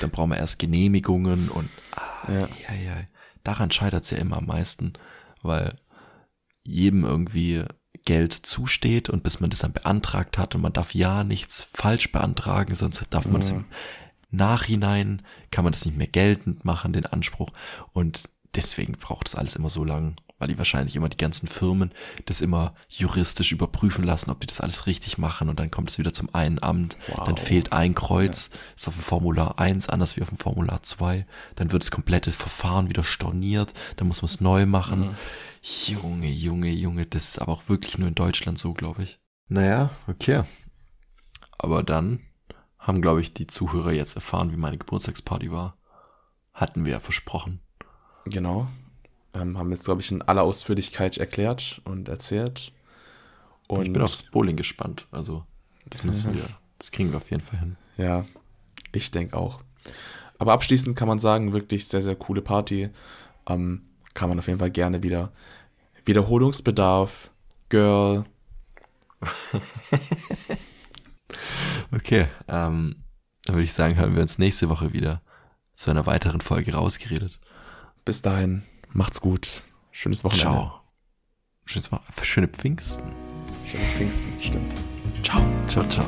Dann 0.01 0.09
brauchen 0.09 0.31
wir 0.31 0.37
erst 0.37 0.59
Genehmigungen 0.59 1.49
und 1.49 1.69
ah, 1.95 2.31
Ja. 2.31 2.49
ja. 2.67 2.75
Ja, 2.83 3.03
Daran 3.43 3.71
scheitert 3.71 4.03
es 4.03 4.09
ja 4.09 4.17
immer 4.17 4.37
am 4.37 4.47
meisten, 4.47 4.93
weil 5.41 5.75
jedem 6.63 7.05
irgendwie 7.05 7.63
Geld 8.07 8.31
zusteht 8.33 9.09
und 9.09 9.21
bis 9.21 9.41
man 9.41 9.49
das 9.49 9.59
dann 9.59 9.73
beantragt 9.73 10.37
hat 10.37 10.55
und 10.55 10.61
man 10.61 10.71
darf 10.71 10.93
ja 10.93 11.25
nichts 11.25 11.67
falsch 11.73 12.09
beantragen, 12.13 12.73
sonst 12.73 13.05
darf 13.09 13.27
man 13.27 13.41
es 13.41 13.49
im 13.49 13.65
Nachhinein, 14.31 15.21
kann 15.51 15.65
man 15.65 15.73
das 15.73 15.85
nicht 15.85 15.97
mehr 15.97 16.07
geltend 16.07 16.63
machen, 16.63 16.93
den 16.93 17.05
Anspruch. 17.05 17.51
Und 17.91 18.23
deswegen 18.55 18.93
braucht 18.93 19.27
das 19.27 19.35
alles 19.35 19.57
immer 19.57 19.69
so 19.69 19.83
lang, 19.83 20.15
weil 20.39 20.47
die 20.47 20.57
wahrscheinlich 20.57 20.95
immer 20.95 21.09
die 21.09 21.17
ganzen 21.17 21.47
Firmen 21.47 21.91
das 22.27 22.39
immer 22.39 22.75
juristisch 22.87 23.51
überprüfen 23.51 24.05
lassen, 24.05 24.31
ob 24.31 24.39
die 24.39 24.47
das 24.47 24.61
alles 24.61 24.85
richtig 24.87 25.17
machen 25.17 25.49
und 25.49 25.59
dann 25.59 25.69
kommt 25.69 25.89
es 25.89 25.97
wieder 25.99 26.13
zum 26.13 26.33
einen 26.33 26.63
Amt, 26.63 26.95
Wow. 27.07 27.25
dann 27.25 27.37
fehlt 27.37 27.73
ein 27.73 27.93
Kreuz, 27.93 28.51
ist 28.75 28.87
auf 28.87 28.93
dem 28.93 29.03
Formular 29.03 29.59
1 29.59 29.89
anders 29.89 30.15
wie 30.15 30.21
auf 30.21 30.29
dem 30.29 30.37
Formular 30.37 30.81
2, 30.81 31.25
dann 31.55 31.71
wird 31.73 31.83
das 31.83 31.91
komplette 31.91 32.31
Verfahren 32.31 32.87
wieder 32.89 33.03
storniert, 33.03 33.73
dann 33.97 34.07
muss 34.07 34.21
man 34.21 34.27
es 34.27 34.39
neu 34.39 34.65
machen. 34.65 35.15
Junge, 35.67 36.29
Junge, 36.29 36.69
Junge, 36.69 37.05
das 37.05 37.27
ist 37.27 37.39
aber 37.39 37.51
auch 37.51 37.67
wirklich 37.67 37.97
nur 37.97 38.07
in 38.07 38.15
Deutschland 38.15 38.57
so, 38.57 38.73
glaube 38.73 39.03
ich. 39.03 39.19
Naja, 39.49 39.89
okay. 40.07 40.43
Aber 41.57 41.83
dann 41.83 42.21
haben, 42.79 43.01
glaube 43.01 43.19
ich, 43.19 43.33
die 43.33 43.47
Zuhörer 43.47 43.91
jetzt 43.91 44.15
erfahren, 44.15 44.53
wie 44.53 44.57
meine 44.57 44.77
Geburtstagsparty 44.77 45.51
war. 45.51 45.75
Hatten 46.53 46.85
wir 46.85 46.93
ja 46.93 46.99
versprochen. 47.01 47.59
Genau. 48.25 48.69
Ähm, 49.33 49.57
haben 49.57 49.71
jetzt, 49.71 49.83
glaube 49.83 49.99
ich, 49.99 50.09
in 50.09 50.21
aller 50.21 50.43
Ausführlichkeit 50.43 51.17
erklärt 51.17 51.81
und 51.83 52.07
erzählt. 52.07 52.71
Und 53.67 53.87
ich 53.87 53.93
bin 53.93 54.01
aufs 54.01 54.23
Bowling 54.23 54.55
gespannt. 54.55 55.07
Also, 55.11 55.45
das 55.89 56.05
müssen 56.05 56.33
wir, 56.33 56.47
das 56.79 56.91
kriegen 56.91 57.11
wir 57.11 57.17
auf 57.17 57.29
jeden 57.29 57.43
Fall 57.43 57.59
hin. 57.59 57.75
Ja, 57.97 58.25
ich 58.93 59.11
denke 59.11 59.35
auch. 59.35 59.61
Aber 60.39 60.53
abschließend 60.53 60.95
kann 60.95 61.09
man 61.09 61.19
sagen, 61.19 61.51
wirklich 61.51 61.87
sehr, 61.89 62.01
sehr 62.01 62.15
coole 62.15 62.41
Party. 62.41 62.89
Ähm, 63.49 63.81
kann 64.13 64.29
man 64.29 64.39
auf 64.39 64.47
jeden 64.47 64.59
Fall 64.59 64.71
gerne 64.71 65.03
wieder. 65.03 65.31
Wiederholungsbedarf, 66.07 67.29
Girl. 67.69 68.25
Okay, 71.91 72.27
ähm, 72.47 73.03
dann 73.45 73.55
würde 73.55 73.63
ich 73.63 73.73
sagen, 73.73 73.95
hören 73.95 74.15
wir 74.15 74.21
uns 74.21 74.39
nächste 74.39 74.69
Woche 74.69 74.93
wieder 74.93 75.21
zu 75.73 75.89
einer 75.91 76.05
weiteren 76.05 76.41
Folge 76.41 76.73
rausgeredet. 76.73 77.39
Bis 78.05 78.21
dahin, 78.21 78.63
macht's 78.93 79.21
gut. 79.21 79.63
Schönes 79.91 80.23
Wochenende. 80.23 80.49
Ciao. 80.51 80.81
Schönes, 81.65 81.91
Wo- 81.91 81.99
schöne 82.23 82.47
Pfingsten. 82.47 83.11
Schöne 83.65 83.83
Pfingsten, 83.95 84.33
stimmt. 84.39 84.75
Ciao, 85.23 85.43
ciao, 85.67 85.87
ciao. 85.87 86.05